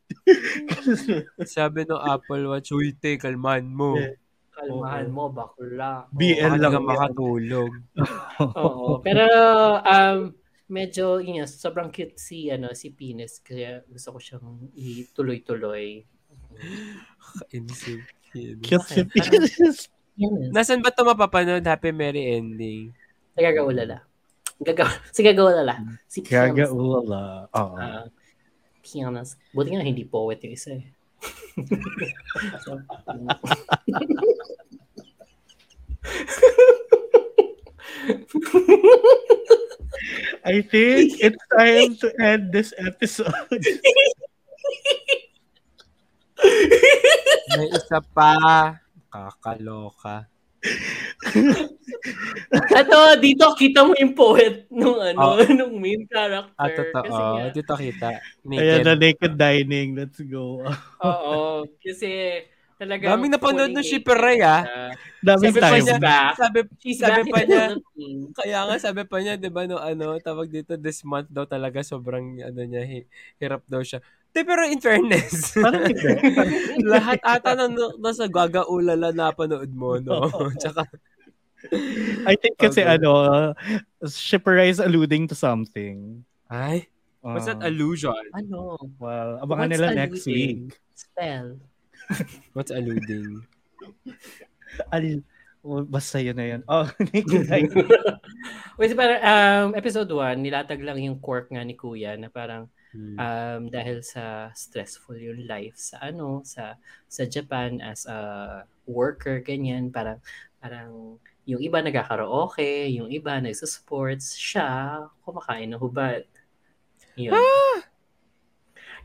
Kasi, 0.71 1.27
Sabi 1.45 1.85
ng 1.85 1.99
Apple 1.99 2.47
Watch, 2.49 2.71
Uy, 2.73 2.95
te, 2.95 3.19
kalman 3.19 3.69
mo. 3.71 3.99
Yeah. 3.99 4.15
kalmahan 4.59 5.07
mo 5.15 5.31
bakla 5.31 6.11
BL 6.11 6.59
Baka 6.59 6.59
lang 6.59 6.73
ka 6.75 6.81
yan. 6.83 6.89
makatulog. 6.91 7.73
Oo. 8.59 8.99
Pero 9.07 9.27
um 9.79 10.35
medyo 10.67 11.23
yun, 11.23 11.41
nga, 11.41 11.47
sobrang 11.47 11.95
cute 11.95 12.19
si 12.19 12.51
ano 12.51 12.75
si 12.75 12.91
Penis 12.91 13.39
kaya 13.39 13.87
gusto 13.87 14.13
ko 14.13 14.19
siyang 14.19 14.67
ituloy-tuloy. 14.75 16.03
Pianist. 17.47 18.03
Cute 18.35 18.83
si? 18.91 19.01
Penis. 19.07 19.87
Nasaan 20.51 20.83
ba 20.83 20.91
ito 20.91 21.07
mapapanood? 21.07 21.63
Happy 21.63 21.95
Merry 21.95 22.35
Ending. 22.35 22.91
Si 23.39 23.47
Gagaulala. 23.47 24.03
Gaga 24.59 24.91
si 25.15 25.23
Gagaulala. 25.23 25.75
Si 26.11 26.19
Gaga 26.27 26.67
Pianos. 26.67 26.75
ula. 26.75 27.47
Oo. 27.55 27.79
Ah, 27.79 28.11
Pianos. 28.83 29.39
Buti 29.55 29.79
nga 29.79 29.87
hindi 29.87 30.03
poet 30.03 30.43
yung 30.43 30.59
isa 30.59 30.75
eh. 30.75 30.83
I 40.43 40.59
think 40.67 41.23
it's 41.23 41.39
time 41.55 41.95
to 42.03 42.11
end 42.19 42.51
this 42.51 42.75
episode. 42.75 43.31
May 47.55 47.71
isa 47.71 48.03
pa. 48.11 48.35
Kakaloka. 49.15 50.27
Ato, 52.71 52.99
dito 53.19 53.45
kita 53.55 53.83
mo 53.83 53.93
yung 53.95 54.13
poet 54.13 54.67
nung 54.69 54.99
ano, 54.99 55.19
Oh. 55.19 55.37
nung 55.59 55.77
main 55.77 56.03
character. 56.05 56.55
Ah, 56.55 56.69
totoo. 56.69 57.03
Kasi 57.05 57.21
nga, 57.21 57.51
Dito 57.51 57.75
kita. 57.75 58.09
Ayan 58.49 58.81
na 58.81 58.95
Naked. 58.95 59.01
naked 59.01 59.33
dining. 59.35 59.89
Let's 59.95 60.21
go. 60.21 60.63
Oo. 61.01 61.67
Kasi 61.79 62.43
talagang 62.77 63.11
Daming 63.11 63.35
napanood 63.35 63.71
ng 63.71 63.77
fully 63.77 63.91
Shipper 63.91 64.15
Ray, 64.15 64.39
ah. 64.39 64.63
naked 64.63 65.19
Daming 65.19 65.51
Sabi 65.51 65.59
pa 65.59 65.67
time. 65.69 65.83
niya, 65.83 65.97
back. 65.99 66.33
sabi, 66.37 66.59
She's 66.79 66.99
sabi 66.99 67.11
back 67.11 67.27
pa 67.27 67.37
the 67.37 67.45
niya, 67.45 67.63
Philippines. 67.69 68.27
kaya 68.39 68.59
nga 68.63 68.77
sabi 68.79 69.03
pa 69.03 69.17
niya, 69.19 69.35
di 69.35 69.51
ba, 69.51 69.63
no, 69.67 69.77
ano, 69.77 70.07
tawag 70.19 70.47
dito, 70.49 70.73
this 70.77 71.03
month 71.03 71.27
daw 71.29 71.43
talaga 71.43 71.83
sobrang, 71.83 72.39
ano 72.39 72.61
niya, 72.63 72.83
hi- 72.83 73.09
hirap 73.37 73.67
daw 73.67 73.83
siya. 73.83 73.99
Di, 74.29 74.45
pero 74.45 74.61
in 74.69 74.79
fairness, 74.79 75.57
lahat 76.93 77.19
ata 77.25 77.57
na 77.57 77.67
nasa 77.97 78.29
gagaulala 78.29 79.09
na 79.11 79.33
panood 79.33 79.73
mo, 79.73 79.97
no? 79.99 80.29
Tsaka, 80.61 80.85
I 82.29 82.37
think 82.37 82.55
kasi 82.55 82.85
Okay. 82.85 82.95
ano, 83.01 83.11
uh, 83.25 83.51
Shipper 84.07 84.61
is 84.63 84.79
alluding 84.79 85.27
to 85.27 85.35
something. 85.35 86.23
ay, 86.49 86.87
what's 87.21 87.49
that 87.49 87.59
Uh, 87.61 87.69
allusion? 87.69 88.15
Ano? 88.33 88.79
Well, 88.97 89.41
abangan 89.43 89.69
What's 89.69 89.73
nila 89.75 89.87
alluding? 89.91 90.01
next 90.01 90.23
week. 90.25 90.61
Spell. 90.95 91.47
What's 92.57 92.73
alluding? 92.73 93.43
Al 94.89 95.21
oh, 95.61 95.83
basta 95.85 96.23
yun 96.23 96.37
na 96.37 96.47
yun. 96.57 96.63
Oh. 96.65 96.87
Wait, 98.79 98.93
parang 98.95 99.21
um, 99.21 99.67
episode 99.75 100.09
1, 100.09 100.39
nilatag 100.39 100.81
lang 100.81 101.03
yung 101.03 101.19
quirk 101.19 101.51
nga 101.51 101.65
ni 101.67 101.75
Kuya 101.75 102.15
na 102.17 102.31
parang 102.31 102.71
Hmm. 102.99 103.15
um, 103.15 103.63
dahil 103.71 104.03
sa 104.03 104.51
stressful 104.59 105.15
yung 105.15 105.47
life 105.47 105.79
sa 105.79 106.03
ano 106.03 106.43
sa 106.43 106.75
sa 107.07 107.23
Japan 107.31 107.79
as 107.79 108.11
a 108.11 108.19
worker 108.91 109.39
ganyan. 109.39 109.95
Parang 109.95 110.19
parang 110.59 111.23
yung 111.47 111.63
iba 111.63 111.79
nagkakaraoke 111.79 112.91
yung 112.99 113.07
iba 113.07 113.39
nagsa-sports 113.39 114.35
siya 114.35 115.07
kumakain 115.23 115.71
ng 115.71 115.79
hubad. 115.79 116.27
Yun. 117.15 117.39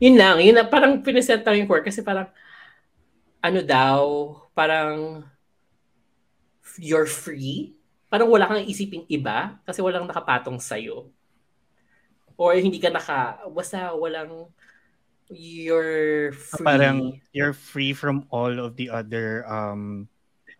Yun 0.02 0.16
lang 0.18 0.42
yun 0.42 0.58
lang 0.58 0.66
parang 0.66 0.98
pinesent 0.98 1.46
lang 1.46 1.62
yung 1.62 1.70
quirk 1.70 1.86
kasi 1.86 2.02
parang 2.02 2.26
ano 3.38 3.60
daw 3.62 4.02
parang 4.58 5.22
you're 6.82 7.06
free? 7.06 7.78
Parang 8.10 8.26
wala 8.26 8.50
kang 8.50 8.66
isiping 8.66 9.06
iba 9.06 9.54
kasi 9.62 9.78
walang 9.78 10.10
nakapatong 10.10 10.58
sa'yo 10.58 11.13
or 12.36 12.54
hindi 12.54 12.78
ka 12.78 12.90
naka 12.90 13.38
basta 13.50 13.94
walang 13.94 14.50
you're 15.30 16.32
free 16.36 16.64
Parang 16.66 16.96
you're 17.32 17.56
free 17.56 17.96
from 17.96 18.28
all 18.28 18.52
of 18.60 18.76
the 18.76 18.92
other 18.92 19.46
um 19.48 20.06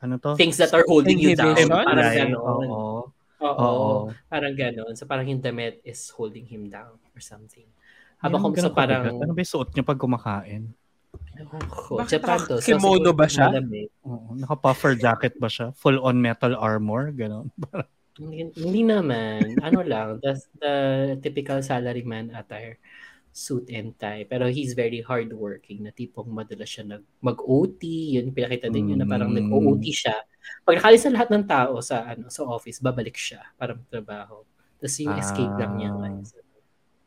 ano 0.00 0.16
to? 0.16 0.36
things 0.36 0.56
that 0.56 0.72
are 0.72 0.84
holding 0.88 1.20
you 1.20 1.36
down 1.36 1.56
parang 1.56 1.96
Like, 2.00 2.16
ganon 2.16 2.40
Oo. 2.40 3.12
oo, 3.44 4.08
parang 4.28 4.54
ganon 4.56 4.92
so 4.96 5.04
parang 5.04 5.28
yung 5.28 5.42
damit 5.44 5.84
is 5.84 6.08
holding 6.10 6.48
him 6.48 6.72
down 6.72 6.96
or 7.12 7.20
something 7.20 7.68
habang 8.24 8.40
kung 8.40 8.56
sa 8.56 8.72
ganun 8.72 8.76
parang 8.76 9.02
kabigat. 9.04 9.20
Ano 9.20 9.32
ba 9.36 9.40
yung 9.44 9.52
suot 9.52 9.68
niya 9.76 9.84
pag 9.84 10.00
kumakain? 10.00 10.64
oh, 11.52 12.00
Bakit 12.00 12.10
Japan 12.18 12.38
to 12.40 12.56
so 12.56 12.72
naka-kimono 12.72 13.12
siguro 13.12 13.12
ba 13.12 13.26
siya? 13.28 13.46
Oo. 14.08 14.32
Naka-puffer 14.34 14.92
jacket 14.96 15.36
ba 15.36 15.46
siya? 15.52 15.76
Full 15.76 16.00
on 16.00 16.16
metal 16.18 16.56
armor? 16.56 17.12
Ganon. 17.12 17.52
Hindi, 18.14 18.54
hindi 18.54 18.82
naman. 18.86 19.58
Ano 19.58 19.82
lang, 19.82 20.22
the, 20.22 20.38
the 20.62 20.74
typical 21.18 21.58
salaryman 21.60 22.30
attire. 22.30 22.78
Suit 23.34 23.66
and 23.74 23.98
tie. 23.98 24.22
Pero 24.30 24.46
he's 24.46 24.78
very 24.78 25.02
hardworking 25.02 25.82
na 25.82 25.90
tipong 25.90 26.30
madalas 26.30 26.70
siya 26.70 26.86
nag, 26.86 27.02
mag-OT. 27.18 27.82
Yun, 28.14 28.30
pinakita 28.30 28.70
din 28.70 28.94
yun 28.94 29.02
na 29.02 29.08
parang 29.10 29.34
Mm. 29.34 29.50
nag-OT 29.50 29.90
siya. 29.90 30.14
Pag 30.62 30.78
nakalis 30.78 31.02
na 31.10 31.18
lahat 31.18 31.28
ng 31.34 31.46
tao 31.50 31.74
sa 31.82 32.14
ano 32.14 32.30
sa 32.30 32.46
office, 32.46 32.78
babalik 32.78 33.18
siya 33.18 33.42
para 33.58 33.74
magtrabaho. 33.74 34.46
Tapos 34.78 34.94
yung 35.02 35.18
escape 35.18 35.56
lang 35.58 35.72
niya. 35.74 35.90
Ah. 35.90 36.14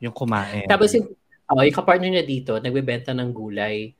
Yung 0.04 0.12
kumain. 0.12 0.68
Tapos 0.68 0.92
yung, 1.00 1.16
oh, 1.48 1.64
yung 1.64 1.78
kapartner 1.78 2.12
niya 2.12 2.26
dito, 2.28 2.60
nagbebenta 2.60 3.16
ng 3.16 3.32
gulay. 3.32 3.96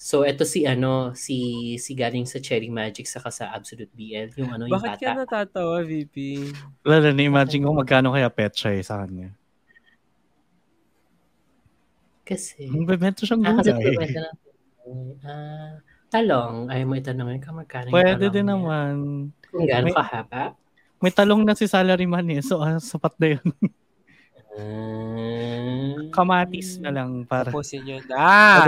So, 0.00 0.24
eto 0.24 0.48
si 0.48 0.64
ano, 0.64 1.12
si 1.12 1.36
si 1.76 1.92
galing 1.92 2.24
sa 2.24 2.40
Cherry 2.40 2.72
Magic 2.72 3.04
saka 3.04 3.28
sa 3.28 3.52
Absolute 3.52 3.92
BL, 3.92 4.32
yung 4.40 4.48
ano, 4.48 4.64
yung 4.64 4.72
Bakit 4.72 4.96
bata. 4.96 5.04
ka 5.04 5.12
natatawa, 5.12 5.84
VP? 5.84 6.16
Wala 6.80 7.12
na, 7.12 7.20
imagine 7.20 7.60
ko 7.60 7.76
magkano 7.76 8.16
kaya 8.16 8.32
petchay 8.32 8.80
sa 8.80 9.04
kanya. 9.04 9.36
Kasi, 12.24 12.64
Magbebenta 12.70 13.28
siyang 13.28 13.44
Ah, 13.44 13.58
kasi 13.60 13.76
gulay. 13.76 13.92
kwenta 13.92 14.20
ng 14.24 14.38
Ah, 15.22 15.76
talong. 16.08 16.72
Ay 16.72 16.82
mo 16.88 16.96
itanongin 16.96 17.38
ka 17.38 17.52
magkano 17.52 17.92
Pwede 17.92 18.32
din 18.32 18.48
niya. 18.48 18.56
naman. 18.56 18.94
Kung 19.52 19.68
gaano 19.68 19.92
May- 19.92 19.94
kahaba. 19.94 20.42
May 21.00 21.12
talong 21.12 21.44
na 21.44 21.52
si 21.52 21.68
salaryman 21.68 22.24
eh. 22.32 22.40
So, 22.40 22.60
ah, 22.64 22.80
sapat 22.80 23.12
na 23.20 23.36
yun. 23.36 23.44
Ah. 24.60 25.96
Kamatis 26.12 26.76
na 26.82 26.90
lang 26.92 27.24
para. 27.24 27.48
Tapusin 27.48 27.86
yun. 27.86 28.04
Ah! 28.14 28.66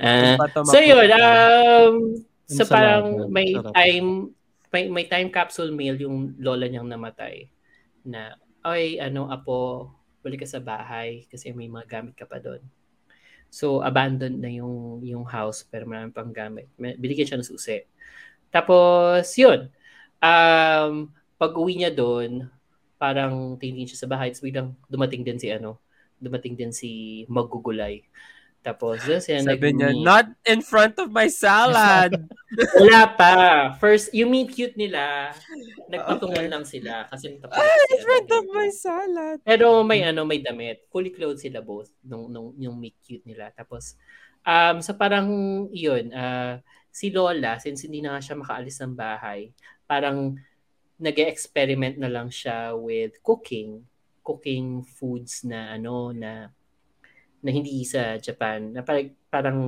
Ah, 0.00 0.36
so 0.64 0.80
yun, 0.80 1.04
um, 1.12 2.16
so 2.48 2.64
parang 2.64 3.28
may 3.28 3.52
time 3.52 4.32
may, 4.70 4.88
may 4.88 5.04
time 5.06 5.28
capsule 5.28 5.74
meal 5.74 5.98
yung 5.98 6.34
lola 6.38 6.70
niyang 6.70 6.86
namatay 6.88 7.50
na 8.06 8.38
ay 8.64 8.96
ano 9.02 9.28
apo 9.28 9.90
balik 10.24 10.44
ka 10.44 10.48
sa 10.48 10.62
bahay 10.62 11.26
kasi 11.28 11.50
may 11.52 11.68
mga 11.68 11.86
gamit 11.88 12.14
ka 12.16 12.24
pa 12.24 12.38
doon. 12.40 12.60
So 13.50 13.82
abandoned 13.82 14.38
na 14.38 14.52
yung 14.52 15.02
yung 15.02 15.26
house 15.26 15.66
pero 15.66 15.84
marami 15.88 16.14
pang 16.14 16.30
gamit. 16.30 16.70
Binigyan 16.78 17.26
siya 17.26 17.38
ng 17.40 17.50
susi. 17.50 17.82
Tapos 18.52 19.26
yun. 19.34 19.68
Um 20.22 21.10
pag 21.40 21.52
uwi 21.56 21.80
niya 21.80 21.90
doon, 21.90 22.46
parang 23.00 23.56
tingin 23.56 23.88
siya 23.88 24.04
sa 24.04 24.10
bahay, 24.12 24.28
tapos 24.28 24.44
biglang 24.44 24.76
dumating 24.92 25.24
din 25.24 25.40
si 25.40 25.48
ano, 25.48 25.80
dumating 26.20 26.52
din 26.52 26.68
si 26.68 27.24
Magugulay. 27.32 28.04
Tapos 28.60 29.00
doon 29.08 29.24
siya 29.24 29.40
Sabi 29.40 29.72
niya, 29.72 29.96
not 29.96 30.28
in 30.44 30.60
front 30.60 30.92
of 31.00 31.08
my 31.08 31.32
salad. 31.32 32.12
Wala 32.76 33.08
pa. 33.16 33.32
First, 33.80 34.12
yung 34.12 34.36
meet 34.36 34.52
cute 34.52 34.76
nila, 34.76 35.32
nagpatungan 35.88 36.44
lang 36.44 36.64
sila 36.68 37.08
kasi 37.08 37.40
tapos 37.40 37.56
ah, 37.56 37.84
in 37.88 38.00
front 38.04 38.28
of 38.36 38.44
my 38.52 38.68
salad. 38.68 39.36
Pero 39.48 39.80
may 39.80 40.04
ano, 40.04 40.28
may 40.28 40.44
damit. 40.44 40.84
Fully 40.92 41.08
clothed 41.08 41.40
sila 41.40 41.64
both 41.64 41.88
nung, 42.04 42.28
nung 42.28 42.52
yung 42.60 42.76
meet 42.76 43.00
cute 43.00 43.24
nila. 43.24 43.48
Tapos 43.56 43.96
um 44.44 44.84
so 44.84 44.92
parang 44.92 45.24
yun, 45.72 46.12
ah, 46.12 46.60
si 46.92 47.08
Lola 47.08 47.56
since 47.56 47.88
hindi 47.88 48.04
na 48.04 48.20
siya 48.20 48.36
makaalis 48.36 48.76
ng 48.84 48.92
bahay, 48.92 49.56
parang 49.88 50.36
nag-experiment 51.00 51.96
na 51.96 52.12
lang 52.12 52.28
siya 52.28 52.76
with 52.76 53.16
cooking, 53.24 53.82
cooking 54.20 54.84
foods 54.84 55.42
na 55.48 55.74
ano 55.74 56.12
na 56.12 56.52
na 57.40 57.48
hindi 57.48 57.80
sa 57.88 58.20
Japan, 58.20 58.68
na 58.76 58.84
parang, 58.84 59.08
parang 59.32 59.58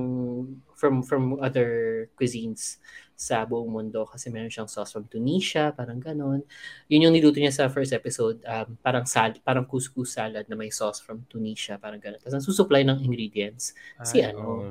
from 0.77 1.01
from 1.01 1.41
other 1.41 2.05
cuisines 2.13 2.77
sa 3.17 3.49
buong 3.49 3.65
mundo 3.65 4.05
kasi 4.05 4.29
meron 4.29 4.53
siyang 4.53 4.69
sauce 4.69 4.93
from 4.93 5.09
Tunisia, 5.09 5.73
parang 5.73 5.97
ganon. 5.97 6.45
Yun 6.85 7.09
yung 7.09 7.13
niluto 7.17 7.41
niya 7.41 7.49
sa 7.49 7.73
first 7.73 7.89
episode, 7.89 8.45
um, 8.45 8.77
parang 8.77 9.09
sal 9.09 9.33
parang 9.41 9.65
couscous 9.65 10.13
salad 10.13 10.45
na 10.45 10.53
may 10.53 10.69
sauce 10.69 11.01
from 11.01 11.25
Tunisia, 11.25 11.81
parang 11.81 11.97
ganon. 11.97 12.21
Tapos 12.21 12.37
ang 12.37 12.45
susupply 12.45 12.85
ng 12.85 13.01
ingredients, 13.01 13.73
Si 14.05 14.21
Ay, 14.21 14.29
ano? 14.33 14.41
oo. 14.45 14.69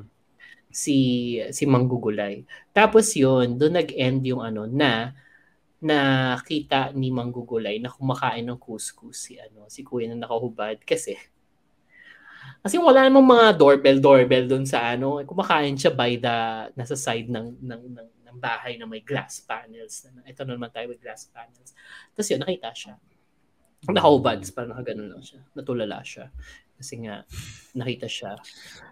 si 0.70 0.96
si 1.50 1.66
Manggugulay. 1.66 2.46
Tapos 2.70 3.10
yun, 3.18 3.58
doon 3.58 3.82
nag-end 3.82 4.22
yung 4.30 4.46
ano 4.46 4.64
na 4.70 5.10
nakita 5.82 6.94
ni 6.94 7.10
Manggugulay 7.10 7.82
na 7.82 7.90
kumakain 7.90 8.46
ng 8.46 8.58
couscous 8.62 9.26
si 9.28 9.34
ano, 9.42 9.66
si 9.66 9.82
kuya 9.82 10.06
na 10.06 10.22
nakahubad 10.22 10.78
kasi 10.86 11.18
kasi 12.62 12.78
wala 12.78 13.02
namang 13.10 13.26
mga 13.26 13.58
doorbell 13.58 13.98
doorbell 13.98 14.46
doon 14.46 14.62
sa 14.62 14.94
ano, 14.94 15.18
kumakain 15.26 15.74
siya 15.74 15.90
by 15.90 16.14
the 16.22 16.36
nasa 16.78 16.94
side 16.94 17.26
ng 17.26 17.58
ng 17.58 17.82
ng, 17.98 18.08
ng 18.30 18.36
bahay 18.38 18.78
na 18.78 18.86
may 18.86 19.02
glass 19.02 19.42
panels. 19.42 20.06
Na, 20.14 20.22
ito 20.22 20.46
na 20.46 20.54
naman 20.54 20.70
tayo 20.70 20.86
with 20.94 21.02
glass 21.02 21.26
panels. 21.34 21.74
Tapos 22.14 22.30
yun, 22.30 22.38
nakita 22.38 22.70
siya. 22.70 22.94
Nakahubad, 23.90 24.38
parang 24.54 24.78
nakaganon 24.78 25.10
lang 25.10 25.22
siya. 25.26 25.40
Natulala 25.58 25.98
siya. 26.06 26.30
Kasi 26.78 27.02
nga, 27.02 27.26
nakita 27.74 28.06
siya. 28.06 28.38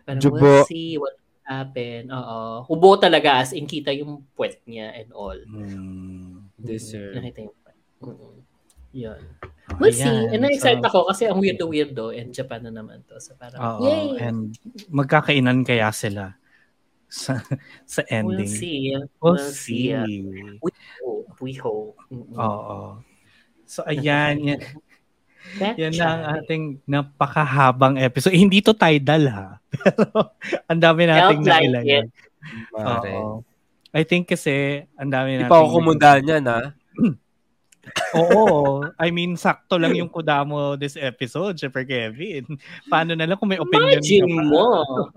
Parang, 0.03 0.19
Jubo. 0.19 0.43
we'll 0.43 0.67
see 0.67 0.99
what 0.99 1.15
happen. 1.47 2.11
Oo. 2.11 2.67
Hubo 2.67 2.99
talaga 2.99 3.43
as 3.43 3.51
in 3.55 3.67
kita 3.67 3.91
yung 3.91 4.23
puwet 4.39 4.63
niya 4.67 4.95
and 4.95 5.11
all. 5.11 5.39
Hmm. 5.47 6.40
Deserve. 6.61 7.15
Nakita 7.17 7.39
yung 7.45 7.57
puwet. 7.57 7.77
Mm. 8.01 8.39
Yun. 8.91 9.21
We'll 9.79 9.95
see. 9.95 10.03
Ayan. 10.03 10.35
And 10.35 10.41
na-excite 10.43 10.83
So, 10.83 10.89
ako 10.91 10.99
kasi 11.15 11.23
ang 11.31 11.39
weirdo-weirdo 11.39 12.11
and 12.11 12.35
Japan 12.35 12.67
na 12.67 12.75
naman 12.75 13.07
to. 13.07 13.15
So 13.23 13.39
parang, 13.39 13.63
Oo. 13.79 13.87
yay! 13.87 14.19
And 14.19 14.51
magkakainan 14.91 15.63
kaya 15.63 15.95
sila 15.95 16.35
sa 17.07 17.39
sa 17.87 18.03
We'll 18.11 18.35
ending. 18.43 18.51
see. 18.51 18.91
We'll 19.23 19.39
We'll 19.39 19.55
see. 19.55 19.95
see. 19.95 20.27
We 20.59 20.71
hope. 20.99 21.31
We 21.39 21.53
hope. 21.55 21.97
Mm-mm. 22.11 22.35
Oo. 22.35 22.99
So 23.63 23.87
ayan, 23.87 24.43
yan, 25.63 25.75
yan 25.79 25.95
na 25.95 26.07
ang 26.11 26.23
ating 26.43 26.83
napakahabang 26.91 27.95
episode. 27.95 28.35
Eh, 28.35 28.43
hindi 28.43 28.59
to 28.59 28.75
tidal 28.75 29.31
ha. 29.31 29.49
Pero 29.87 30.35
ang 30.67 30.81
dami 30.83 31.07
nating 31.07 31.43
Felt 31.47 31.71
like. 31.79 32.11
Oo. 32.75 33.47
I 33.91 34.03
think 34.07 34.31
kasi 34.31 34.87
ang 34.95 35.11
dami 35.11 35.35
Hindi 35.35 35.47
nating 35.47 35.53
pa 35.53 35.59
ako 35.63 35.69
kumundahan 35.83 36.25
yan, 36.27 36.45
ha? 36.47 36.63
Oo. 38.21 38.85
I 39.01 39.09
mean, 39.11 39.35
sakto 39.35 39.81
lang 39.81 39.97
yung 39.97 40.13
kuda 40.13 40.45
mo 40.45 40.77
this 40.77 40.95
episode, 41.01 41.57
Siyempre 41.57 41.89
Kevin. 41.89 42.45
Paano 42.87 43.17
na 43.17 43.25
lang 43.27 43.41
kung 43.41 43.51
may 43.51 43.59
opinion 43.59 43.99
Imagine 43.99 44.31
ka 44.31 44.43
mo. 44.47 44.67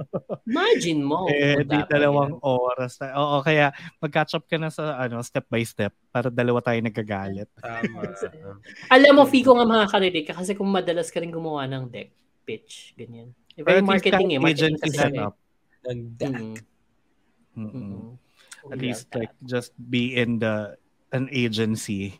Imagine 0.49 1.01
mo. 1.03 1.17
Eh, 1.29 1.61
di 1.67 1.79
dalawang 1.85 2.39
yan. 2.39 2.41
oras 2.41 2.97
na. 3.03 3.13
Oo, 3.19 3.43
kaya 3.43 3.69
mag-catch 3.99 4.39
up 4.39 4.45
ka 4.47 4.57
na 4.57 4.71
sa 4.71 4.97
ano, 4.97 5.19
step 5.21 5.45
by 5.51 5.61
step 5.61 5.93
para 6.09 6.31
dalawa 6.31 6.63
tayo 6.63 6.79
nagagalit. 6.81 7.49
Tama. 7.59 8.09
Alam 8.95 9.21
mo, 9.21 9.23
Fico 9.27 9.53
nga 9.53 9.67
makakarinig 9.67 10.25
ka 10.25 10.33
kasi 10.37 10.55
kung 10.57 10.71
madalas 10.71 11.11
ka 11.11 11.19
rin 11.21 11.33
gumawa 11.33 11.67
ng 11.67 11.91
deck 11.91 12.15
pitch, 12.47 12.95
ganyan. 12.97 13.35
Very 13.59 13.85
marketing 13.85 14.35
eh. 14.35 14.39
Marketing 14.41 14.75
agency 14.79 14.89
kasi. 14.89 14.97
set 14.97 15.13
eh. 15.13 15.25
up. 15.27 15.35
Ng 15.83 15.99
Mm. 17.53 17.69
Mm-mm. 17.69 17.69
Mm-mm. 17.69 18.22
At 18.71 18.79
We 18.79 18.87
least 18.87 19.07
like 19.15 19.31
just 19.45 19.71
be 19.77 20.15
in 20.15 20.39
the 20.39 20.77
an 21.11 21.29
agency 21.31 22.19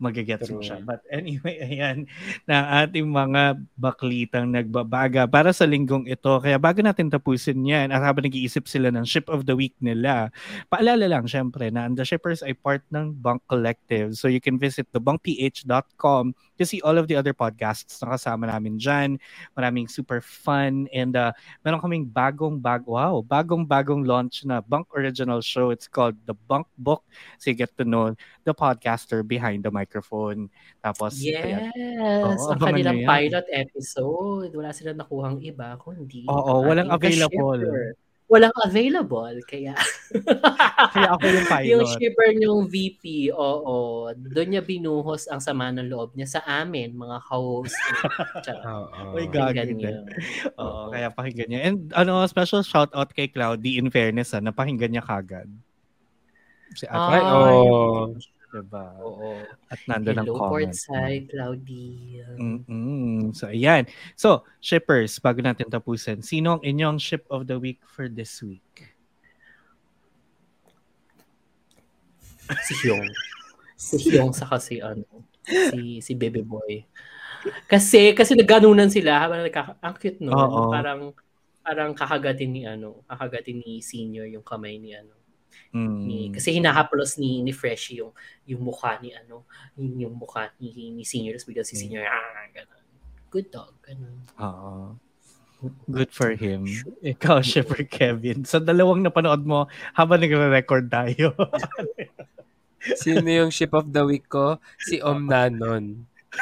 magigets 0.00 0.48
True. 0.48 0.58
mo 0.58 0.60
siya. 0.64 0.80
But 0.80 1.04
anyway, 1.12 1.60
ayan, 1.68 2.08
na 2.48 2.82
ating 2.82 3.06
mga 3.06 3.60
baklitang 3.76 4.50
nagbabaga 4.50 5.28
para 5.28 5.52
sa 5.52 5.68
linggong 5.68 6.08
ito. 6.08 6.40
Kaya 6.40 6.56
bago 6.56 6.80
natin 6.80 7.12
tapusin 7.12 7.62
yan, 7.62 7.92
at 7.92 8.00
habang 8.00 8.24
nag-iisip 8.24 8.66
sila 8.66 8.88
ng 8.90 9.04
ship 9.04 9.28
of 9.28 9.44
the 9.44 9.54
week 9.54 9.76
nila, 9.78 10.32
paalala 10.72 11.06
lang, 11.06 11.28
syempre, 11.28 11.68
na 11.68 11.84
ang 11.86 11.94
The 11.94 12.08
Shippers 12.08 12.40
ay 12.40 12.56
part 12.56 12.82
ng 12.88 13.12
Bunk 13.20 13.44
Collective. 13.46 14.16
So 14.16 14.26
you 14.26 14.40
can 14.40 14.56
visit 14.56 14.88
thebunkph.com 14.90 16.24
to 16.60 16.64
see 16.64 16.80
all 16.84 16.96
of 17.00 17.08
the 17.08 17.16
other 17.16 17.32
podcasts 17.32 18.00
na 18.04 18.16
kasama 18.16 18.48
namin 18.48 18.76
dyan. 18.76 19.16
Maraming 19.56 19.88
super 19.88 20.20
fun 20.24 20.88
and 20.92 21.16
uh, 21.16 21.32
meron 21.64 21.80
kaming 21.80 22.08
bagong 22.08 22.60
bag 22.60 22.84
wow, 22.84 23.24
bagong 23.24 23.64
bagong 23.64 24.04
launch 24.04 24.44
na 24.44 24.60
Bunk 24.60 24.88
original 24.92 25.40
show. 25.40 25.72
It's 25.72 25.88
called 25.88 26.16
The 26.24 26.36
Bunk 26.48 26.68
Book. 26.76 27.04
So 27.40 27.48
you 27.48 27.56
get 27.56 27.72
to 27.80 27.84
know 27.84 28.12
the 28.44 28.52
podcaster 28.52 29.24
behind 29.26 29.64
the 29.64 29.72
microphone. 29.90 30.46
Tapos. 30.78 31.18
Yes, 31.18 31.74
Oo, 31.74 32.54
ang 32.54 32.62
kanilang 32.62 33.02
pilot 33.02 33.46
episode. 33.50 34.54
Wala 34.54 34.70
silang 34.70 35.02
nakuhang 35.02 35.42
iba, 35.42 35.74
kundi 35.82 36.30
Oo, 36.30 36.62
ang 36.62 36.70
walang 36.70 36.88
available. 36.94 37.58
Walang 38.30 38.54
available, 38.62 39.42
kaya... 39.42 39.74
Kaya 40.94 41.18
ako 41.18 41.26
yung 41.26 41.48
pilot. 41.50 41.70
yung 41.74 41.82
shipper 41.98 42.30
niyong 42.30 42.62
VP, 42.70 43.34
oo, 43.34 44.06
doon 44.14 44.48
niya 44.54 44.62
binuhos 44.62 45.26
ang 45.26 45.42
sama 45.42 45.74
ng 45.74 45.90
loob 45.90 46.14
niya 46.14 46.38
sa 46.38 46.40
amin, 46.46 46.94
mga 46.94 47.18
host. 47.26 47.74
Oo. 48.70 49.18
Gagi 49.26 49.74
niyo. 49.74 50.06
din. 50.06 50.14
Oo, 50.62 50.94
kaya 50.94 51.10
pakinggan 51.10 51.48
niya. 51.50 51.60
And 51.66 51.90
ano, 51.90 52.22
special 52.30 52.62
shout 52.62 52.94
out 52.94 53.10
kay 53.10 53.26
Cloudy 53.26 53.82
in 53.82 53.90
fairness, 53.90 54.30
ah, 54.30 54.38
napakinggan 54.38 54.94
niya 54.94 55.02
kagad. 55.02 55.50
Si 56.78 56.86
Ate, 56.86 57.18
Ay, 57.18 57.22
oo. 57.26 58.14
Diba? 58.58 58.98
Oo. 58.98 59.46
At 59.70 59.78
nandun 59.86 60.18
ang 60.18 60.26
Hello, 60.26 60.42
comment. 60.42 60.74
Portside, 60.74 61.30
Cloudy. 61.30 62.18
Mm-mm. 62.34 63.30
So, 63.30 63.46
ayan. 63.46 63.86
So, 64.18 64.42
shippers, 64.58 65.22
bago 65.22 65.38
natin 65.38 65.70
tapusin, 65.70 66.26
sino 66.26 66.58
ang 66.58 66.62
inyong 66.66 66.98
ship 66.98 67.22
of 67.30 67.46
the 67.46 67.54
week 67.54 67.78
for 67.86 68.10
this 68.10 68.42
week? 68.42 68.90
Si 72.66 72.74
Hyung. 72.82 73.06
Si 73.78 73.96
Hyung 74.10 74.34
sa 74.34 74.50
kasi 74.50 74.82
ano, 74.82 75.06
si 75.46 76.02
si 76.02 76.12
Baby 76.18 76.42
Boy. 76.42 76.82
Kasi 77.70 78.12
kasi 78.12 78.34
nagganunan 78.34 78.90
sila 78.90 79.22
habang 79.22 79.46
nagka 79.46 79.78
ang 79.78 79.94
cute 79.94 80.18
no. 80.18 80.34
Oo. 80.34 80.74
Parang 80.74 81.14
parang 81.62 81.90
kakagatin 81.94 82.50
ni 82.50 82.62
ano, 82.66 83.06
kakagatin 83.06 83.62
ni 83.62 83.80
senior 83.80 84.26
yung 84.26 84.44
kamay 84.44 84.76
ni 84.76 84.92
ano. 84.98 85.14
Ni, 85.70 86.28
Mm. 86.28 86.34
kasi 86.34 86.50
hinahaplos 86.50 87.14
ni 87.14 87.40
ni 87.40 87.54
Freshie 87.54 88.02
yung 88.02 88.10
yung 88.42 88.58
mukha 88.60 88.98
ni 88.98 89.14
ano, 89.14 89.46
yung, 89.78 89.94
yung 90.02 90.14
mukha 90.18 90.50
ni, 90.58 90.90
ni 90.90 91.04
senior 91.06 91.38
tapos 91.38 91.46
biglang 91.46 91.68
si 91.68 91.78
Mm. 91.78 91.82
senior 91.86 92.04
ah, 92.06 92.46
ganun. 92.50 92.82
Good 93.30 93.48
dog, 93.54 93.72
ganun. 93.86 94.16
Oo. 94.42 94.98
Good 95.86 96.10
for 96.10 96.32
him. 96.34 96.64
Ikaw, 97.04 97.44
Shipper 97.46 97.84
Kevin. 97.84 98.42
Sa 98.48 98.58
dalawang 98.58 99.04
napanood 99.04 99.44
mo 99.44 99.68
habang 99.92 100.18
nagre-record 100.18 100.88
tayo. 100.88 101.36
Sino 103.04 103.28
yung 103.28 103.52
ship 103.52 103.76
of 103.76 103.92
the 103.92 104.00
week 104.00 104.24
ko? 104.26 104.56
Si 104.80 104.98
Om 105.04 105.28
Nanon. 105.28 106.08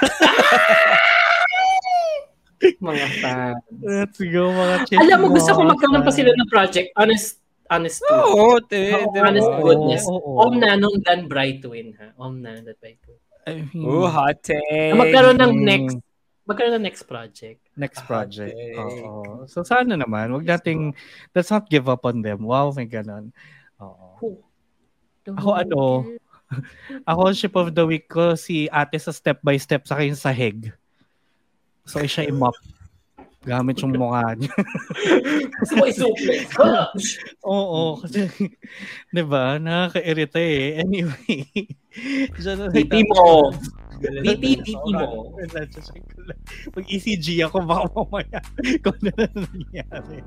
Mga 2.79 3.07
fan. 3.23 3.55
Let's 3.83 4.19
go, 4.19 4.51
mga 4.51 4.77
chip. 4.87 4.99
Alam 4.99 5.19
mo, 5.23 5.27
gusto 5.31 5.51
ko 5.55 5.63
magkaroon 5.63 6.03
pa 6.03 6.11
sila 6.11 6.31
ng 6.35 6.51
project. 6.51 6.91
Honest, 6.99 7.39
honest 7.69 8.01
truth. 8.03 8.29
Oo, 8.29 8.59
te. 8.61 8.81
Oo, 8.93 9.13
diba? 9.13 9.25
honest 9.29 9.49
Oo, 9.49 9.61
goodness. 9.63 10.05
oo. 10.09 10.31
Om 10.41 10.53
Nanon 10.57 10.97
Dan 11.01 11.29
Brightwin, 11.29 11.93
ha? 11.97 12.13
Om 12.17 12.41
Nanon 12.41 12.65
Dan 12.65 12.77
Brightwin. 12.77 13.21
I 13.49 13.65
mean, 13.73 13.85
Oh, 13.85 14.05
hot 14.05 14.45
take. 14.45 14.93
Magkaroon 14.93 15.41
ng 15.41 15.55
Mm. 15.57 15.65
next, 15.65 15.95
magkaroon 16.45 16.75
ng 16.77 16.85
next 16.85 17.03
project. 17.05 17.61
next 17.79 18.05
project. 18.05 18.53
Oo. 18.77 19.47
So 19.47 19.63
sana 19.63 19.95
naman, 19.95 20.29
wag 20.33 20.45
nating 20.45 20.93
let's 21.33 21.49
not 21.49 21.65
give 21.69 21.89
up 21.89 22.05
on 22.05 22.21
them. 22.21 22.45
Wow, 22.45 22.73
may 22.77 22.85
ganun. 22.85 23.33
Oo. 23.81 24.37
Ako 25.25 25.49
ano, 25.55 25.81
Ako 27.09 27.33
ship 27.33 27.53
of 27.55 27.77
the 27.77 27.85
week 27.85 28.09
ko 28.09 28.33
si 28.33 28.69
Ate 28.69 28.97
sa 28.97 29.13
step 29.13 29.37
by 29.45 29.61
step 29.61 29.85
sa 29.85 30.01
yung 30.01 30.17
sahig. 30.17 30.73
So 31.85 32.01
siya 32.01 32.29
i-mop 32.29 32.57
gamit 33.49 33.81
yung 33.81 33.97
mukha 33.97 34.37
niya. 34.37 34.53
Gusto 35.65 35.75
mo 35.81 35.85
isuplex. 35.89 36.53
Oo, 37.49 37.97
kasi 38.05 38.29
'di 39.13 39.23
ba? 39.25 39.57
Nakaka-irita 39.57 40.37
eh. 40.37 40.85
Anyway. 40.85 41.49
VP 42.77 42.93
mo. 43.09 43.49
VP, 43.99 44.63
VP 44.63 44.91
mo. 44.95 45.35
Pag 46.75 46.85
ECG 46.87 47.43
ako, 47.43 47.67
baka 47.67 47.85
mamaya 47.93 48.41
kung 48.85 48.99
ano 49.03 49.11
na 49.19 49.27
nangyari. 49.35 50.19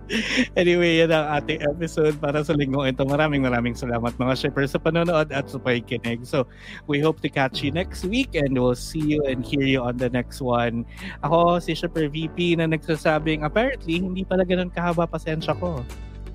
Anyway, 0.60 1.00
yan 1.00 1.12
ang 1.16 1.40
ating 1.40 1.64
episode 1.64 2.16
para 2.20 2.44
sa 2.44 2.52
linggong 2.52 2.92
ito. 2.92 3.08
Maraming 3.08 3.42
maraming 3.48 3.76
salamat 3.76 4.16
mga 4.20 4.36
shippers 4.36 4.76
sa 4.76 4.80
panonood 4.80 5.32
at 5.32 5.48
sa 5.48 5.58
pakikinig. 5.58 6.28
So, 6.28 6.46
we 6.92 7.00
hope 7.00 7.24
to 7.24 7.30
catch 7.32 7.64
you 7.64 7.72
next 7.72 8.04
week 8.04 8.36
and 8.36 8.54
we'll 8.54 8.78
see 8.78 9.04
you 9.04 9.24
and 9.26 9.42
hear 9.44 9.64
you 9.64 9.80
on 9.80 9.96
the 9.96 10.12
next 10.12 10.44
one. 10.44 10.84
Ako, 11.24 11.64
si 11.64 11.72
Shipper 11.72 12.12
VP 12.12 12.60
na 12.60 12.68
nagsasabing, 12.68 13.48
apparently, 13.48 14.04
hindi 14.04 14.28
pala 14.28 14.44
ganun 14.44 14.72
kahaba 14.72 15.08
pasensya 15.08 15.56
ko 15.56 15.84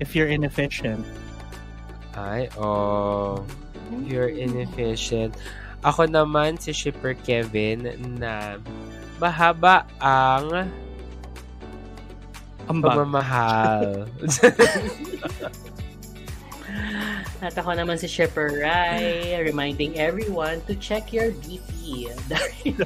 if 0.01 0.17
you're 0.17 0.29
inefficient. 0.29 1.05
Ay, 2.17 2.49
oh. 2.57 3.45
You're 4.03 4.29
inefficient. 4.29 5.35
Ako 5.85 6.09
naman 6.09 6.57
si 6.57 6.73
Shipper 6.73 7.13
Kevin 7.21 7.85
na 8.17 8.57
mahaba 9.21 9.85
ang 10.01 10.69
Ang 12.67 12.83
pagmamahal. 12.83 14.11
At 17.39 17.55
ako 17.55 17.79
naman 17.79 17.95
si 17.95 18.11
Shipper 18.11 18.59
Rai, 18.59 19.39
reminding 19.39 19.95
everyone 19.95 20.59
to 20.67 20.75
check 20.75 21.13
your 21.15 21.31
BP. 21.45 22.11
Dahil 22.27 22.75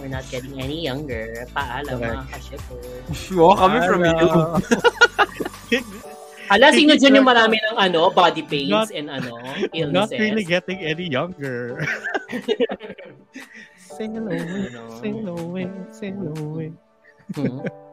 we're 0.00 0.08
not 0.08 0.24
getting 0.32 0.56
any 0.56 0.80
younger. 0.80 1.44
Paalam 1.52 2.00
Correct. 2.00 2.14
mga 2.14 2.32
ka-shipper. 2.32 2.80
wow, 3.36 3.52
coming 3.58 3.84
from 3.84 4.00
you. 4.00 4.30
Hala, 6.46 6.70
sino 6.70 6.94
dyan 6.94 7.18
yung 7.18 7.26
marami 7.26 7.58
ng 7.58 7.76
ano, 7.76 8.10
body 8.10 8.42
pains 8.46 8.70
Not- 8.70 8.94
and 8.94 9.10
ano, 9.10 9.34
Not 9.66 9.74
illnesses? 9.74 10.18
really 10.18 10.44
getting 10.46 10.78
any 10.80 11.06
younger. 11.10 11.76
sail 13.96 14.22
away, 14.22 14.68
Ano? 14.70 14.82
sail 15.00 15.26
away, 15.26 15.66
sail 15.90 16.20
away. 16.36 16.68
Hmm. 17.34 17.58